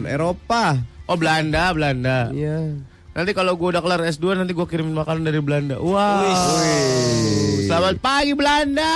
Eropa. 0.06 0.78
Oh 1.08 1.18
Belanda, 1.18 1.74
Belanda. 1.74 2.30
Iya. 2.30 2.78
Nanti 3.12 3.36
kalau 3.36 3.60
gue 3.60 3.76
udah 3.76 3.84
kelar 3.84 4.08
S2 4.08 4.40
nanti 4.40 4.56
gue 4.56 4.64
kirimin 4.64 4.96
makanan 4.96 5.28
dari 5.28 5.44
Belanda. 5.44 5.76
Wow. 5.84 6.32
Selamat 7.68 8.00
pagi 8.00 8.32
Belanda. 8.32 8.96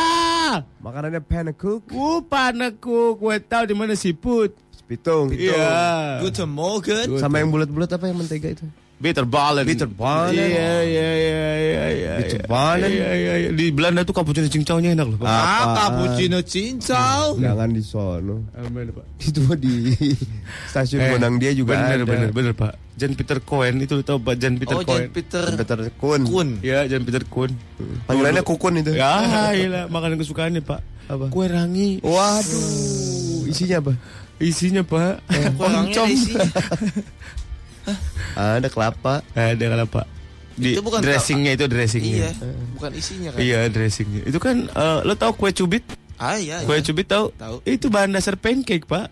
Makanannya 0.80 1.20
pannenkoek. 1.20 1.92
Uh, 1.92 2.24
panaku, 2.24 3.20
gue 3.20 3.36
tahu 3.44 3.64
di 3.68 3.76
mana 3.76 3.92
siput. 3.92 4.56
Pitung. 4.88 5.36
Iya. 5.36 6.24
Good 6.24 6.40
morning. 6.48 7.20
Sama 7.20 7.44
yang 7.44 7.52
bulat-bulat 7.52 7.92
apa 7.92 8.08
yang 8.08 8.16
mentega 8.16 8.56
itu? 8.56 8.64
Bitter 8.96 9.28
ballen. 9.28 9.68
Bitter 9.68 9.92
ballen. 9.92 10.32
Iya, 10.32 10.46
iya, 10.48 10.72
iya, 10.88 11.10
iya, 11.20 11.86
iya. 11.92 12.14
Bitter 12.16 12.40
iya. 12.40 12.48
ballen. 12.48 12.88
Iya, 12.88 13.10
iya, 13.12 13.34
iya. 13.44 13.50
Di 13.52 13.66
Belanda 13.76 14.08
tuh 14.08 14.16
cappuccino 14.16 14.48
cincaunya 14.48 14.96
enak 14.96 15.08
loh. 15.12 15.18
Pak. 15.20 15.28
Ah, 15.28 15.64
cappuccino 15.76 16.40
cincau. 16.40 17.36
Jangan 17.36 17.70
di 17.76 17.84
sono. 17.84 18.48
Amin, 18.56 18.96
Pak. 18.96 19.06
Itu 19.20 19.44
di 19.60 19.92
stasiun 20.72 21.12
Bonang 21.12 21.36
dia 21.44 21.52
juga 21.52 21.76
bener, 21.76 22.00
ada. 22.02 22.06
bener, 22.08 22.30
bener, 22.32 22.54
Pak. 22.56 22.74
Jan 22.96 23.12
Peter 23.20 23.44
Cohen 23.44 23.84
itu 23.84 24.00
lu 24.00 24.04
tahu 24.08 24.24
Pak 24.24 24.36
Jan 24.40 24.56
Peter 24.56 24.80
Oh, 24.80 24.84
Cohen. 24.88 25.04
Jan 25.04 25.12
Peter 25.12 25.46
Peter 25.60 25.80
Kun. 26.00 26.22
Kun. 26.24 26.50
Iya, 26.64 26.88
Jan 26.88 27.04
Peter 27.04 27.24
Cohen. 27.28 27.52
Panggilannya 28.08 28.44
Kukun 28.48 28.80
itu. 28.80 28.96
Ya, 28.96 29.52
iya 29.52 29.92
makanan 29.92 30.16
kesukaannya, 30.16 30.64
Pak. 30.64 30.80
Apa? 31.12 31.28
Kue 31.30 31.52
rangi. 31.52 32.00
Waduh. 32.00 33.44
Isinya 33.52 33.84
apa? 33.84 33.94
Isinya, 34.40 34.88
Pak. 34.88 35.20
Kue 35.60 35.68
rangi 35.68 36.00
isinya. 36.16 36.48
Ada 38.36 38.68
kelapa. 38.68 39.22
Ada 39.34 39.66
kalau 39.72 39.88
Pak. 39.88 40.06
Di 40.56 40.72
Itu 40.72 40.82
bukan 40.82 41.04
dressingnya 41.04 41.52
itu 41.60 41.68
Iya, 41.68 41.72
dressingnya. 41.76 42.32
bukan 42.80 42.92
isinya 42.96 43.30
kan. 43.36 43.40
Iya, 43.44 43.60
dressingnya. 43.68 44.22
Itu 44.24 44.40
kan 44.40 44.72
eh, 44.72 45.00
lo 45.04 45.14
tahu 45.20 45.36
kue 45.36 45.52
cubit? 45.52 45.84
Ah 46.16 46.40
iya. 46.40 46.64
Kue 46.64 46.80
iya. 46.80 46.84
cubit 46.84 47.12
tahu? 47.12 47.36
Tahu. 47.36 47.60
Itu 47.68 47.92
bahan 47.92 48.16
dasar 48.16 48.40
pancake, 48.40 48.88
Pak. 48.88 49.12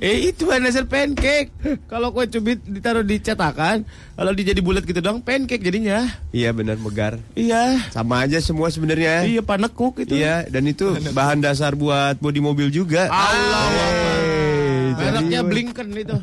Eh 0.00 0.32
itu 0.32 0.48
bahan 0.48 0.68
dasar 0.68 0.84
pancake. 0.84 1.52
Kalau 1.88 2.12
kue 2.12 2.28
cubit 2.28 2.60
ditaruh 2.64 3.04
di 3.04 3.20
cetakan, 3.20 3.88
kalau 4.16 4.32
dia 4.36 4.52
jadi 4.52 4.60
bulat 4.60 4.84
gitu 4.84 5.00
dong, 5.00 5.24
pancake 5.24 5.64
jadinya. 5.64 6.08
Iya 6.32 6.52
benar 6.52 6.76
megar. 6.76 7.16
Iya. 7.32 7.80
Sama 7.88 8.24
aja 8.24 8.36
semua 8.44 8.68
sebenarnya. 8.68 9.24
Iya 9.24 9.40
panekuk 9.40 9.96
itu. 10.04 10.12
Iya, 10.16 10.44
dan 10.48 10.68
itu 10.68 10.92
bahan 11.16 11.40
dasar 11.40 11.72
buat 11.72 12.20
bodi 12.20 12.40
mobil 12.44 12.68
juga. 12.68 13.08
Allah. 13.08 13.64
Hey, 13.72 14.41
Mereknya 14.96 15.40
jadi- 15.40 15.48
Blinken 15.48 15.88
itu. 15.92 16.16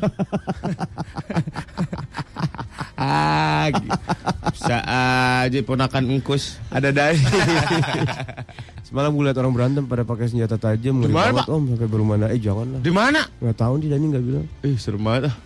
ah, 3.00 3.66
bisa 4.52 4.76
aja 5.42 5.58
ponakan 5.64 6.04
engkus. 6.10 6.58
Ada 6.68 6.90
dari. 6.92 7.18
Semalam 8.90 9.14
gue 9.14 9.24
liat 9.30 9.38
orang 9.38 9.54
berantem 9.54 9.84
pada 9.86 10.02
pakai 10.02 10.26
senjata 10.26 10.58
tajam. 10.58 10.98
Gimana, 10.98 11.30
banget 11.30 11.46
Pak? 11.46 11.54
om 11.54 11.62
sampai 11.70 11.88
berumana. 11.88 12.26
Eh 12.28 12.42
jangan 12.42 12.66
lah. 12.74 12.80
Di 12.82 12.90
mana? 12.90 13.22
Nggak 13.38 13.56
tahu 13.56 13.72
nih 13.78 13.88
Dani 13.94 14.04
nggak 14.10 14.24
bilang. 14.26 14.46
Ih, 14.66 14.76
serem 14.76 15.02
banget 15.06 15.30
ah. 15.30 15.36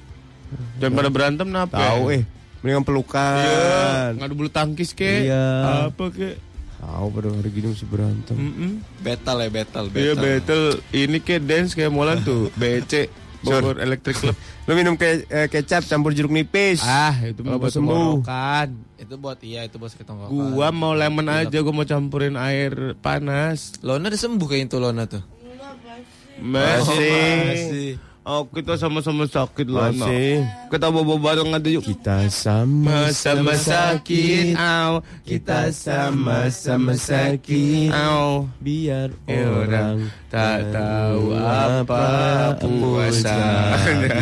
Dan 0.80 0.96
pada 0.96 1.08
berantem 1.12 1.48
napa? 1.52 1.76
Tahu 1.76 2.04
eh. 2.14 2.22
Mendingan 2.64 2.84
pelukan. 2.88 3.44
Iya, 3.44 4.16
ngadu 4.16 4.32
bulu 4.32 4.48
tangkis 4.48 4.96
ke. 4.96 5.28
Iya. 5.28 5.44
Apa 5.92 6.08
ke? 6.08 6.40
Tahu 6.84 7.06
pada 7.16 7.28
hari 7.32 7.48
gini 7.48 7.66
mesti 7.72 7.86
berantem. 7.88 8.36
Mm-mm. 8.36 8.70
Battle 9.00 9.38
ya 9.40 9.48
battle. 9.48 9.86
Iya, 9.96 10.12
battle. 10.12 10.66
Ini 10.92 11.18
ke 11.24 11.40
dance 11.40 11.72
kayak 11.72 11.88
Molan 11.88 12.20
tuh. 12.20 12.52
BC. 12.60 13.08
Bogor 13.44 13.76
Electric 13.76 14.16
Club. 14.20 14.36
Lu 14.68 14.72
minum 14.72 14.96
ke 14.96 15.28
eh, 15.28 15.48
kecap 15.52 15.84
campur 15.84 16.16
jeruk 16.16 16.32
nipis. 16.32 16.80
Ah, 16.80 17.12
itu 17.20 17.44
buat 17.44 17.68
sembuh? 17.68 18.24
tenggorokan. 18.24 18.68
Itu 18.96 19.14
buat 19.20 19.38
iya 19.44 19.68
itu 19.68 19.76
buat 19.76 19.92
sakit 19.92 20.08
tenggorokan. 20.08 20.32
Gua 20.32 20.68
mau 20.72 20.96
lemon 20.96 21.28
aja, 21.28 21.56
gua 21.60 21.74
mau 21.76 21.84
campurin 21.84 22.40
air 22.40 22.96
panas. 23.04 23.76
Lona 23.84 24.08
udah 24.08 24.20
sembuh 24.20 24.46
kayak 24.48 24.72
itu 24.72 24.76
Lona 24.80 25.04
tuh. 25.04 25.20
Masih. 26.40 26.96
masih. 27.44 27.90
Oh, 28.24 28.48
kita 28.48 28.80
sama-sama 28.80 29.28
sakit 29.28 29.68
lah. 29.68 29.92
Masih. 29.92 30.48
Kita 30.72 30.88
bawa 30.88 31.20
bareng 31.20 31.52
aja 31.52 31.68
yuk. 31.68 31.84
Kita 31.84 32.24
sama 32.32 33.12
Sama-sama 33.12 33.52
sakit, 33.52 34.56
au. 34.56 35.04
Kita 35.28 35.68
sama-sama 35.68 36.96
sakit, 36.96 37.92
au. 37.92 38.48
biar 38.64 39.12
Orang 39.28 40.08
tak 40.32 40.72
tahu 40.72 41.36
apa 41.36 42.56
puasa. 42.64 43.36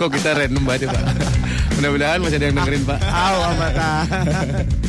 Kok 0.00 0.10
kita 0.16 0.32
random 0.32 0.64
banget 0.64 0.88
ya, 0.88 0.96
Pak? 0.96 1.04
Mudah-mudahan 1.76 2.24
masih 2.24 2.40
ada 2.40 2.48
yang 2.48 2.56
dengerin, 2.56 2.88
Pak. 2.88 2.98
Au 3.04 3.36
amata. 3.52 4.08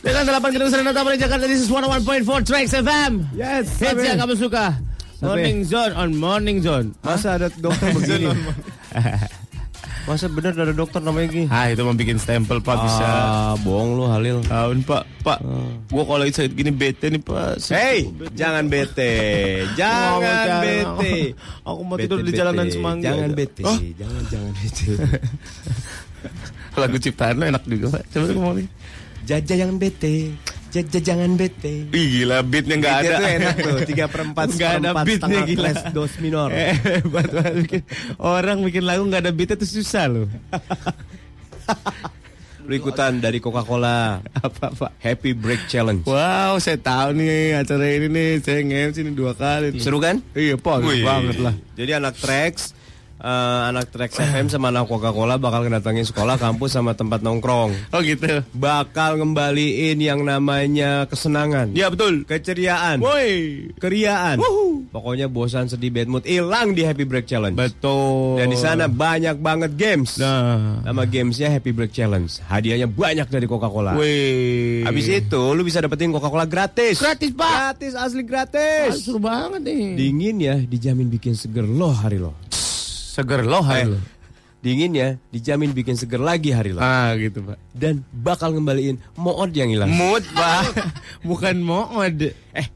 Dengan 0.00 0.24
8 0.24 0.54
gedung 0.56 0.70
Serena 0.72 0.92
Taman 0.96 1.20
Jakarta 1.20 1.44
di 1.44 1.56
101.4 1.60 2.48
Tracks 2.48 2.72
FM. 2.72 3.12
Yes. 3.36 3.68
Hits 3.76 4.00
yang 4.00 4.16
kamu 4.24 4.34
suka. 4.40 4.80
Morning 5.20 5.60
Zone 5.68 5.92
on 5.92 6.16
Morning 6.16 6.64
Zone. 6.64 6.96
Masa 7.04 7.36
ada 7.36 7.52
dokter 7.52 7.92
begini? 7.96 8.32
Masa 10.08 10.32
bener 10.32 10.56
ada 10.56 10.72
dokter 10.72 11.04
namanya 11.04 11.28
gini? 11.28 11.46
Ah, 11.52 11.68
itu 11.68 11.84
mau 11.84 11.92
bikin 11.92 12.16
stempel, 12.16 12.64
Pak, 12.64 12.72
bisa. 12.80 13.04
Ah, 13.04 13.52
bohong 13.60 14.00
lu 14.00 14.08
Halil. 14.08 14.40
Tahun, 14.48 14.80
Pak. 14.88 15.04
Pak, 15.20 15.38
gua 15.92 16.02
kalau 16.08 16.24
sakit 16.24 16.56
gini 16.56 16.72
bete 16.72 17.12
nih, 17.12 17.20
Pak. 17.20 17.60
Hey, 17.68 18.08
jangan 18.32 18.72
bete. 18.72 19.12
Jangan 19.76 20.64
bete. 20.64 21.36
Aku 21.68 21.84
mau 21.84 22.00
tidur 22.00 22.24
di 22.24 22.32
jalanan 22.32 22.72
semangga. 22.72 23.12
Jangan 23.12 23.30
bete. 23.36 23.62
Jangan 24.00 24.22
jangan 24.32 24.52
bete. 24.56 24.88
lagu 26.80 26.96
ciptaan 26.96 27.36
lo 27.36 27.44
enak 27.44 27.64
juga, 27.68 28.00
Pak. 28.00 28.02
Coba 28.08 28.24
lu 28.24 28.32
ngomong 28.40 28.56
nih. 28.56 28.68
Jaja 29.24 29.54
jangan 29.56 29.76
bete. 29.76 30.32
Jaja 30.70 30.98
jangan 31.02 31.34
bete. 31.34 31.90
Ih, 31.90 32.06
gila 32.14 32.46
beatnya 32.46 32.78
nggak 32.78 32.96
ada. 33.02 33.14
Enak 33.26 33.54
tuh. 33.58 33.76
Tiga 33.84 34.06
per 34.06 34.22
empat. 34.22 34.46
Nggak 34.54 34.72
ada 34.78 34.90
beatnya, 35.02 35.40
gila. 35.42 35.70
dos 35.90 36.14
minor. 36.18 36.48
Eh, 36.54 36.74
Hebat 37.02 37.26
banget 37.28 37.54
bikin 37.66 37.82
orang 38.16 38.58
bikin 38.62 38.84
lagu 38.86 39.02
nggak 39.02 39.22
ada 39.26 39.32
beatnya 39.34 39.56
tuh 39.58 39.66
susah 39.66 40.06
loh. 40.06 40.26
Lu 42.60 42.78
ikutan 42.78 43.18
dari 43.18 43.42
Coca-Cola. 43.42 44.22
Apa 44.22 44.70
Pak? 44.70 45.02
Happy 45.02 45.34
Break 45.34 45.66
Challenge. 45.66 46.06
Wow, 46.06 46.54
saya 46.62 46.78
tahu 46.78 47.18
nih 47.18 47.58
acara 47.58 47.82
ini 47.90 48.06
nih. 48.06 48.30
Saya 48.38 48.62
nge-MC 48.62 48.96
nih 49.02 49.14
dua 49.16 49.32
kali. 49.34 49.74
nih. 49.74 49.82
Seru 49.82 49.98
kan? 49.98 50.22
Iya, 50.38 50.54
Pak. 50.54 50.76
Wih. 50.86 51.02
Banget 51.02 51.42
lah. 51.42 51.54
Jadi 51.74 51.90
anak 51.98 52.14
tracks 52.14 52.70
eh, 53.20 53.60
anak 53.68 53.92
Trax 53.92 54.16
FM 54.16 54.48
sama 54.48 54.68
anak 54.68 54.88
Coca-Cola 54.88 55.36
bakal 55.36 55.64
kedatangin 55.64 56.02
sekolah, 56.02 56.36
kampus 56.36 56.72
sama 56.72 56.92
tempat 56.92 57.20
nongkrong. 57.20 57.70
Oh 57.92 58.00
gitu. 58.00 58.40
Bakal 58.50 59.20
ngembaliin 59.20 60.00
yang 60.00 60.24
namanya 60.24 61.04
kesenangan, 61.04 61.72
Ya 61.72 61.88
betul. 61.88 62.24
keceriaan, 62.24 62.98
Woi. 62.98 63.68
keriaan. 63.76 64.40
Pokoknya 64.90 65.28
bosan 65.28 65.68
sedih 65.68 65.92
bad 65.92 66.08
mood 66.08 66.24
hilang 66.24 66.72
di 66.72 66.82
Happy 66.82 67.04
Break 67.04 67.28
Challenge. 67.28 67.54
Betul. 67.54 68.40
Dan 68.42 68.50
di 68.50 68.58
sana 68.58 68.88
banyak 68.88 69.38
banget 69.38 69.76
games. 69.76 70.16
Nah. 70.16 70.82
Nama 70.82 71.02
gamesnya 71.04 71.46
Happy 71.46 71.70
Break 71.70 71.92
Challenge. 71.92 72.26
Hadiahnya 72.42 72.88
banyak 72.88 73.28
dari 73.28 73.46
Coca-Cola. 73.46 73.94
Wih. 73.94 74.82
Habis 74.82 75.06
itu 75.22 75.42
lu 75.52 75.62
bisa 75.62 75.78
dapetin 75.78 76.10
Coca-Cola 76.10 76.48
gratis. 76.48 76.98
Gratis, 76.98 77.30
Pak. 77.30 77.50
Gratis 77.76 77.92
asli 77.94 78.22
gratis. 78.24 79.04
seru 79.04 79.20
banget 79.20 79.62
nih. 79.62 79.94
Dingin 79.94 80.36
ya, 80.40 80.56
dijamin 80.58 81.06
bikin 81.06 81.34
seger 81.34 81.62
lo 81.62 81.90
hari 81.90 82.18
lo. 82.18 82.34
Seger 83.10 83.42
loh 83.42 83.58
Eh, 83.60 83.66
hari 83.66 83.86
lo. 83.90 83.98
Dingin 84.60 84.92
ya, 84.92 85.08
dijamin 85.28 85.72
bikin 85.72 85.96
seger 85.96 86.20
lagi 86.20 86.52
hari 86.52 86.70
lo. 86.70 86.78
Ah 86.78 87.16
gitu 87.16 87.42
pak. 87.42 87.58
Dan 87.72 88.06
bakal 88.12 88.52
ngembaliin 88.52 89.02
mood 89.16 89.50
yang 89.50 89.66
hilang. 89.66 89.90
Mood 89.90 90.22
pak. 90.30 90.70
Bukan 91.26 91.58
mod. 91.58 92.30
Eh, 92.52 92.66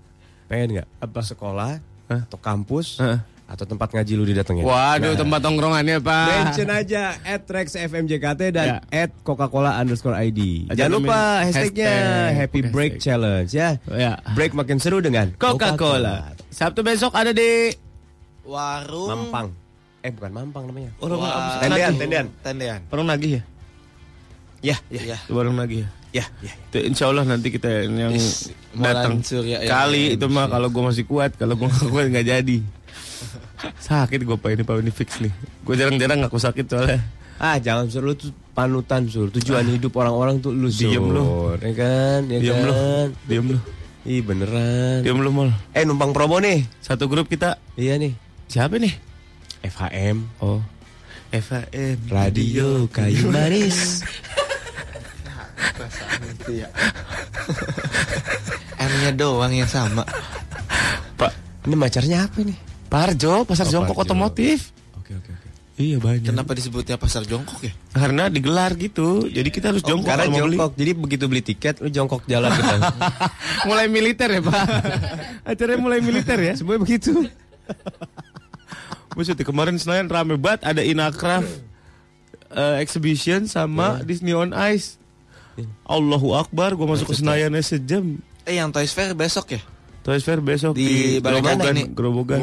pengen 0.46 0.80
nggak? 0.80 0.88
Apa 0.98 1.20
sekolah 1.20 1.78
Hah? 2.04 2.20
atau 2.24 2.40
kampus 2.40 2.98
Hah? 2.98 3.20
atau 3.44 3.62
tempat 3.62 3.92
ngaji 3.92 4.12
lu 4.16 4.24
didatengin? 4.24 4.64
Waduh 4.64 5.12
Nah, 5.12 5.20
tempat 5.20 5.40
tongkrongannya 5.44 6.00
pak. 6.00 6.28
Mention 6.48 6.70
aja 6.72 7.20
at 7.20 7.44
Rex 7.44 7.76
FMJKT 7.76 8.40
dan 8.50 8.80
Ya. 8.82 9.04
at 9.04 9.12
Coca-Cola 9.20 9.76
underscore 9.76 10.16
ID. 10.16 10.66
Jangan 10.66 10.74
Jangan 10.74 10.90
lupa 10.90 11.18
hashtagnya 11.44 11.92
hashtag, 11.92 12.32
Happy 12.34 12.58
hashtag. 12.58 12.72
Break 12.72 12.92
Challenge 12.98 13.50
ya. 13.52 13.68
Ya. 13.86 14.12
Break 14.32 14.56
makin 14.56 14.80
seru 14.80 14.98
dengan 14.98 15.36
Coca-Cola. 15.36 16.32
Sabtu 16.48 16.80
besok 16.80 17.12
ada 17.12 17.30
di 17.30 17.76
Warung 18.42 19.28
Mampang. 19.28 19.48
Eh 20.04 20.12
bukan 20.12 20.30
Mampang 20.30 20.68
namanya. 20.68 20.92
Oh, 21.00 21.08
Wah, 21.08 21.56
Tendean, 21.56 21.90
Nagih. 21.90 21.98
tendean. 21.98 22.26
Tendean. 22.38 22.80
Warung 22.92 23.08
Nagih 23.08 23.30
ya? 23.32 23.42
Ya, 24.62 24.76
Ya. 24.92 25.16
Itu 25.18 25.32
Warung 25.32 25.56
Nagih 25.56 25.82
ya? 25.82 25.88
ya, 26.14 26.24
ya. 26.40 26.52
Itu 26.68 26.78
insya 26.78 27.08
Allah 27.08 27.24
nanti 27.24 27.48
kita 27.48 27.88
yang 27.88 28.12
Is, 28.12 28.52
datang 28.70 29.16
Molan 29.16 29.24
Surya 29.24 29.58
yang 29.58 29.72
kali 29.72 30.02
MC. 30.06 30.14
itu 30.14 30.26
mah 30.28 30.46
kalau 30.46 30.68
gue 30.68 30.82
masih 30.84 31.04
kuat 31.04 31.34
kalau 31.34 31.56
gue 31.56 31.66
nggak 31.66 31.88
kuat 31.88 32.06
nggak 32.06 32.26
jadi 32.28 32.58
sakit 33.88 34.20
gue 34.22 34.36
pak 34.36 34.50
ini 34.52 34.62
pak 34.62 34.78
ini 34.78 34.92
fix 34.92 35.18
nih 35.18 35.32
gue 35.34 35.74
jarang-jarang 35.74 36.20
ngaku 36.20 36.38
sakit 36.38 36.64
soalnya 36.66 37.00
Ah, 37.34 37.58
jangan 37.58 37.90
sur 37.90 37.98
lu 38.00 38.14
tuh 38.14 38.30
panutan 38.54 39.10
sur. 39.10 39.26
Tujuan 39.26 39.66
hidup 39.66 39.90
orang-orang 39.96 40.38
tuh 40.38 40.54
lu 40.54 40.70
sur. 40.70 40.86
Diem 40.86 41.02
lu. 41.02 41.50
Ya 41.58 41.72
kan? 41.74 42.20
Ya 42.30 42.38
diam 42.38 42.58
lu 42.62 42.70
kan? 42.70 43.08
diam 43.26 43.44
lu 43.48 43.58
Ih 44.06 44.22
beneran. 44.22 45.02
diam 45.02 45.18
lu 45.18 45.34
mal 45.34 45.50
Eh 45.72 45.82
numpang 45.82 46.14
promo 46.14 46.38
nih. 46.38 46.62
satu 46.78 47.04
grup 47.04 47.26
kita 47.26 47.58
Iya 47.74 47.98
nih. 47.98 48.14
siapa 48.46 48.78
nih 48.78 48.94
FHM 49.64 50.16
oh 50.38 50.60
FAM 51.32 51.98
Radio 52.06 52.86
Kayu 52.86 53.26
Manis. 53.26 54.04
M-nya 58.76 59.10
doang 59.12 59.50
yang 59.50 59.66
sama. 59.66 60.04
pak 61.14 61.32
Ini 61.64 61.74
macarnya 61.74 62.18
apa 62.22 62.38
nih? 62.40 62.58
Parjo 62.86 63.42
pasar 63.42 63.66
Oh, 63.66 63.72
jongkok 63.72 63.96
Parjo. 63.96 64.06
otomotif 64.06 64.70
Oke 64.94 65.10
oke 65.12 65.26
oke. 65.28 65.48
iya 65.74 65.98
banyak 65.98 66.22
Kenapa 66.24 66.54
disebutnya 66.54 66.94
pasar 66.94 67.24
jongkok 67.24 67.58
ya? 67.60 67.72
karena 67.90 68.28
digelar 68.28 68.70
gitu 68.74 69.26
jadi 69.26 69.48
kita 69.48 69.74
harus 69.74 69.82
jongkok 69.82 70.06
Karena 70.06 70.30
mau 70.30 70.38
beli. 70.38 70.54
jongkok. 70.54 70.72
Jadi 70.76 70.90
begitu 70.94 71.24
beli 71.26 71.42
tiket 71.42 71.74
lu 71.80 71.88
jongkok 71.88 72.22
jalan 72.24 72.52
kita. 72.52 72.74
mulai 73.66 73.86
militer 73.88 74.28
ya 74.30 74.40
pak 74.40 74.54
acaranya 75.50 75.80
mulai 75.80 75.98
militer 75.98 76.38
ya 76.38 76.52
Semuanya 76.54 76.80
begitu. 76.80 77.26
Maksudnya 79.14 79.46
kemarin 79.46 79.78
Senayan 79.78 80.10
rame 80.10 80.34
banget 80.38 80.66
ada 80.66 80.82
Inacraft 80.82 81.62
eh, 82.54 82.76
exhibition 82.82 83.46
sama 83.46 84.02
Disney 84.02 84.34
on 84.34 84.54
Ice. 84.70 84.98
Allahu 85.86 86.34
Akbar, 86.34 86.74
gue 86.74 86.86
masuk 86.86 87.14
ke 87.14 87.16
Senayannya 87.22 87.62
sejam. 87.62 88.18
Eh 88.42 88.58
yang 88.58 88.74
Toys 88.74 88.90
Fair 88.90 89.14
besok 89.14 89.54
ya? 89.54 89.62
Toys 90.04 90.20
Fair 90.20 90.42
besok 90.44 90.76
Di 90.76 90.84
di, 90.84 91.22
Grobogan, 91.22 91.72
ini? 91.72 91.84
Grobogan. 91.94 92.40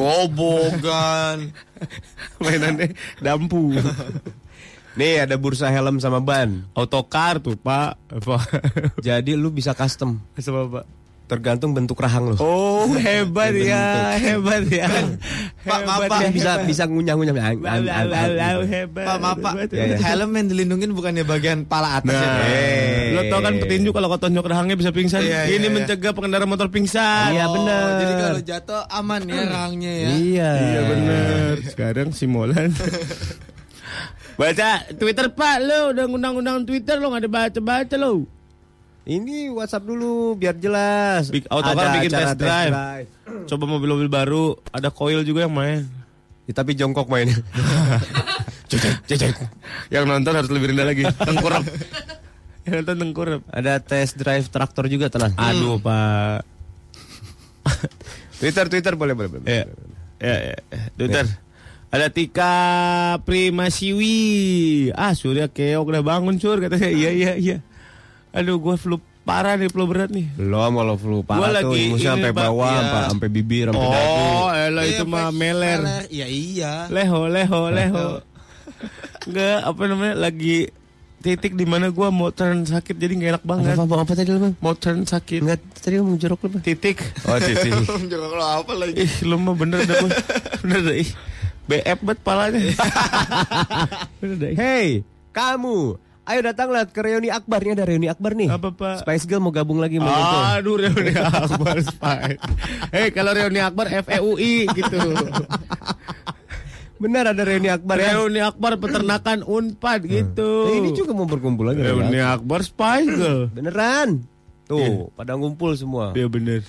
Mainannya 2.43 2.95
dampu. 3.21 3.75
Nih 4.99 5.23
ada 5.23 5.39
bursa 5.39 5.71
helm 5.71 6.03
sama 6.03 6.19
ban. 6.19 6.67
Autocar 6.75 7.39
tuh, 7.39 7.55
Pak. 7.55 7.95
Jadi 8.99 9.39
lu 9.39 9.47
bisa 9.53 9.71
custom. 9.71 10.19
Sama 10.35 10.67
Pak. 10.67 11.00
Tergantung 11.31 11.71
bentuk 11.71 11.95
rahang 11.95 12.27
lu. 12.27 12.35
Oh, 12.43 12.91
hebat 13.07 13.55
ya, 13.55 14.19
hebat 14.19 14.67
ya. 14.67 14.91
Pak, 15.63 15.79
maaf, 15.87 15.99
Hebat 16.03 16.09
Pak. 16.11 16.19
ya. 16.19 16.29
bisa 16.35 16.51
bisa 16.67 16.83
ngunyah-ngunyah. 16.91 17.55
Hebat. 18.67 19.05
Pak, 19.07 19.17
maaf 19.23 19.37
Pak. 19.39 19.53
hebat, 19.55 19.69
Ya, 19.71 19.95
ya. 19.95 20.11
Helm 20.11 20.35
yang 20.35 20.51
dilindungin 20.51 20.91
bukannya 20.91 21.23
bagian 21.23 21.63
pala 21.63 22.03
atas 22.03 22.11
Nah, 22.11 22.35
ya? 22.43 23.15
Lo 23.15 23.21
tau 23.31 23.39
kan 23.39 23.63
petinju 23.63 23.95
kalau 23.95 24.11
kau 24.11 24.19
tonjok 24.19 24.43
rahangnya 24.43 24.75
bisa 24.75 24.91
pingsan. 24.91 25.23
Iya, 25.23 25.47
iya, 25.47 25.55
Ini 25.55 25.67
iya. 25.67 25.71
mencegah 25.71 26.11
pengendara 26.11 26.43
motor 26.43 26.67
pingsan. 26.67 27.31
Iya, 27.31 27.47
bener. 27.47 27.79
Oh, 27.79 27.91
Jadi 27.95 28.13
kalau 28.19 28.41
jatuh 28.43 28.81
aman 28.91 29.21
ya 29.23 29.41
rahangnya 29.47 29.91
ya. 29.95 30.09
Iya. 30.11 30.51
Iya 30.51 30.81
bener. 30.83 31.53
Sekarang 31.63 32.11
si 32.11 32.27
Molan. 32.27 32.75
baca 34.35 34.69
Twitter 34.97 35.29
Pak 35.29 35.55
lo 35.61 35.93
udah 35.93 36.05
undang-undang 36.09 36.65
Twitter 36.65 36.97
lo 36.97 37.13
nggak 37.13 37.23
ada 37.23 37.31
baca-baca 37.31 37.95
lo. 37.95 38.25
Ini 39.01 39.49
WhatsApp 39.49 39.81
dulu 39.81 40.37
biar 40.37 40.53
jelas. 40.61 41.33
Bik- 41.33 41.49
Autocar 41.49 41.73
Ada 41.73 41.95
bikin 41.97 42.09
acara 42.13 42.25
test 42.33 42.37
drive. 42.37 42.73
Coba 43.49 43.63
mobil-mobil 43.65 44.09
baru 44.11 44.53
ada 44.69 44.93
coil 44.93 45.25
juga 45.25 45.49
yang 45.49 45.53
main. 45.53 45.89
Ya, 46.45 46.53
tapi 46.53 46.77
jongkok 46.77 47.09
mainnya. 47.09 47.37
Yang 49.91 50.05
nonton 50.07 50.31
harus 50.31 50.47
lebih 50.47 50.71
rendah 50.71 50.87
lagi. 50.87 51.03
Tengkurap. 51.27 51.63
yang 52.65 52.73
nonton 52.81 52.95
tengkurap. 53.03 53.41
Ada 53.51 53.83
test 53.83 54.15
drive 54.15 54.47
traktor 54.47 54.87
juga 54.87 55.11
tenang. 55.11 55.35
Aduh 55.35 55.75
Pak. 55.75 56.47
Twitter 58.39 58.65
Twitter 58.71 58.93
boleh 58.95 59.11
boleh. 59.11 59.29
boleh. 59.29 59.43
Ya, 59.43 59.65
ya, 60.23 60.35
ya. 60.55 60.57
Twitter. 60.95 61.25
Ada 61.91 62.07
Tika 62.07 62.55
Primasiwi. 63.27 64.15
Ah, 64.95 65.11
Surya 65.11 65.51
keok 65.51 65.83
udah 65.83 65.99
bangun 65.99 66.39
sur 66.39 66.55
katanya. 66.63 66.87
Iya, 66.87 67.11
iya, 67.11 67.31
iya. 67.35 67.57
Aduh, 68.31 68.57
gue 68.57 68.75
flu 68.75 68.95
parah 69.21 69.53
nih, 69.53 69.67
flu 69.67 69.85
berat 69.85 70.09
nih. 70.09 70.27
Belum 70.33 70.71
kalau 70.73 70.95
flu 70.95 71.17
Gua 71.21 71.29
parah 71.29 71.61
tuh 71.61 71.75
lagi 71.75 71.79
ingusnya 71.85 72.11
ini, 72.11 72.15
sampai 72.17 72.31
bawah, 72.31 72.67
Iya. 72.67 72.79
sampai 72.79 73.01
sampai 73.11 73.27
bibir, 73.29 73.65
sampai 73.69 73.87
dagu. 73.87 74.23
Oh, 74.25 74.49
elah 74.49 74.83
Iya, 74.83 74.91
itu 74.91 75.03
mah 75.05 75.27
meler. 75.29 75.79
Iya 76.07 76.27
iya. 76.27 76.73
Leho, 76.87 77.27
leho, 77.27 77.61
leho. 77.69 78.07
Enggak, 79.27 79.57
apa 79.61 79.81
namanya? 79.85 80.15
Lagi 80.17 80.71
titik 81.21 81.53
di 81.53 81.69
mana 81.69 81.93
gua 81.93 82.09
mau 82.09 82.33
turn 82.33 82.65
sakit 82.65 82.97
jadi 82.97 83.13
nggak 83.13 83.31
enak 83.37 83.43
banget. 83.45 83.77
Apa, 83.77 83.85
apa, 83.85 83.95
apa 84.01 84.13
tadi 84.17 84.29
lu 84.31 84.41
bang? 84.41 84.55
Mau 84.57 84.73
turn 84.73 85.05
sakit. 85.05 85.39
Enggak, 85.45 85.59
tadi 85.77 85.95
lu 85.95 86.07
mau 86.07 86.17
jorok 86.17 86.39
lu 86.41 86.57
bang? 86.57 86.63
Titik. 86.65 86.97
Oh 87.29 87.37
titik. 87.37 87.71
Jangan 88.09 88.27
kalau 88.31 88.47
apa 88.57 88.71
lagi. 88.73 88.93
Ih, 88.97 89.13
lu 89.27 89.37
mah 89.37 89.53
bener 89.53 89.85
dah, 89.85 89.95
gua. 90.01 90.09
bener 90.65 90.79
dah. 90.81 90.95
Ih. 90.97 91.09
BF 91.69 91.99
bet 92.01 92.19
palanya. 92.25 92.57
bener 94.19 94.35
dah. 94.39 94.49
ih. 94.49 94.57
Hey, 94.57 94.87
kamu, 95.29 95.99
ayo 96.23 96.39
datanglah 96.41 96.85
ke 96.85 96.99
reuni 96.99 97.27
Akbar. 97.27 97.59
Ini 97.59 97.73
ada 97.73 97.83
reuni 97.83 98.07
Akbar 98.07 98.31
nih. 98.33 98.47
Apa, 98.47 98.69
Pak? 98.69 99.03
Spice 99.03 99.25
Girl 99.25 99.39
mau 99.39 99.49
gabung 99.49 99.77
lagi 99.77 99.97
mau 99.97 100.07
ngumpul. 100.07 100.41
Aduh 100.55 100.75
reuni 100.77 101.13
Akbar 101.13 101.77
Spy. 101.79 102.37
Hei 102.89 103.07
kalau 103.09 103.31
reuni 103.31 103.59
Akbar 103.59 103.89
FEUI 103.89 104.69
gitu. 104.69 104.99
Benar 106.95 107.33
ada 107.33 107.41
reuni 107.41 107.65
Akbar 107.67 107.97
ya. 107.97 108.13
Reuni 108.13 108.39
Akbar 108.39 108.77
peternakan 108.77 109.41
Unpad 109.41 110.05
gitu. 110.05 110.69
Nah, 110.69 110.77
ini 110.77 110.89
juga 110.93 111.11
mau 111.11 111.25
berkumpul 111.25 111.65
lagi. 111.65 111.81
reuni 111.81 112.05
reuni 112.07 112.19
Akbar 112.21 112.61
Spy 112.61 112.99
Girl. 113.07 113.49
Beneran. 113.57 114.21
Tuh, 114.69 115.09
pada 115.11 115.33
ngumpul 115.33 115.73
semua. 115.73 116.13
Iya 116.13 116.29
bener. 116.29 116.61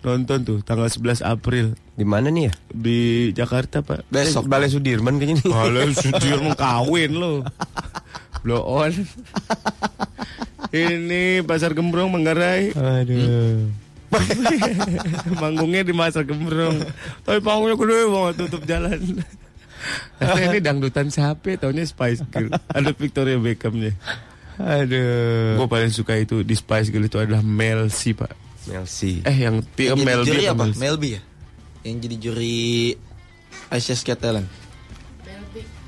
Nonton 0.00 0.38
tuh 0.42 0.58
tanggal 0.62 0.86
11 0.86 1.18
April 1.20 1.74
Di 1.92 2.06
mana 2.06 2.30
nih 2.30 2.46
ya? 2.46 2.52
di 2.68 2.98
Jakarta 3.32 3.82
Pak. 3.82 4.06
Besok. 4.06 4.46
Balai 4.46 4.66
Sudirman 4.66 5.18
kayaknya 5.18 5.42
nih. 5.42 5.50
Kalau 5.50 5.82
Sudirman 5.92 6.52
kawin 6.62 7.12
lo. 7.12 7.32
Blow 8.42 8.62
on. 8.64 8.92
Ini 10.74 11.46
Pasar 11.46 11.72
Gembrong 11.72 12.10
Manggarai. 12.10 12.74
Aduh. 12.74 13.70
Manggungnya 15.42 15.82
di 15.86 15.92
Pasar 15.94 16.26
Gembrong. 16.26 16.82
Tapi 17.22 17.38
panggungnya 17.40 17.76
gede 17.78 17.98
banget 18.10 18.34
tutup 18.44 18.62
jalan. 18.66 19.00
Nah, 20.18 20.38
ini 20.40 20.58
dangdutan 20.58 21.06
siapa? 21.12 21.54
Taunya 21.60 21.86
Spice 21.86 22.26
Girl. 22.32 22.50
Ada 22.72 22.90
Victoria 22.96 23.38
Beckhamnya. 23.38 23.94
Aduh. 24.56 25.60
Gue 25.60 25.68
paling 25.68 25.92
suka 25.92 26.16
itu 26.16 26.42
di 26.42 26.56
Spice 26.56 26.90
Girl 26.90 27.06
itu 27.06 27.20
adalah 27.20 27.44
Mel 27.44 27.86
C 27.92 28.16
pak. 28.16 28.32
Melsi. 28.66 29.22
Eh 29.22 29.36
yang 29.46 29.62
jadi 29.78 30.02
Mel 30.02 30.26
B 30.26 30.42
apa? 30.42 30.64
Mel 30.66 30.74
C? 30.74 30.78
Melby 30.82 31.08
ya? 31.14 31.22
Yang 31.86 31.96
jadi 32.02 32.16
juri 32.18 32.58
Asia's 33.70 34.02
Got 34.02 34.18
Talent. 34.18 34.48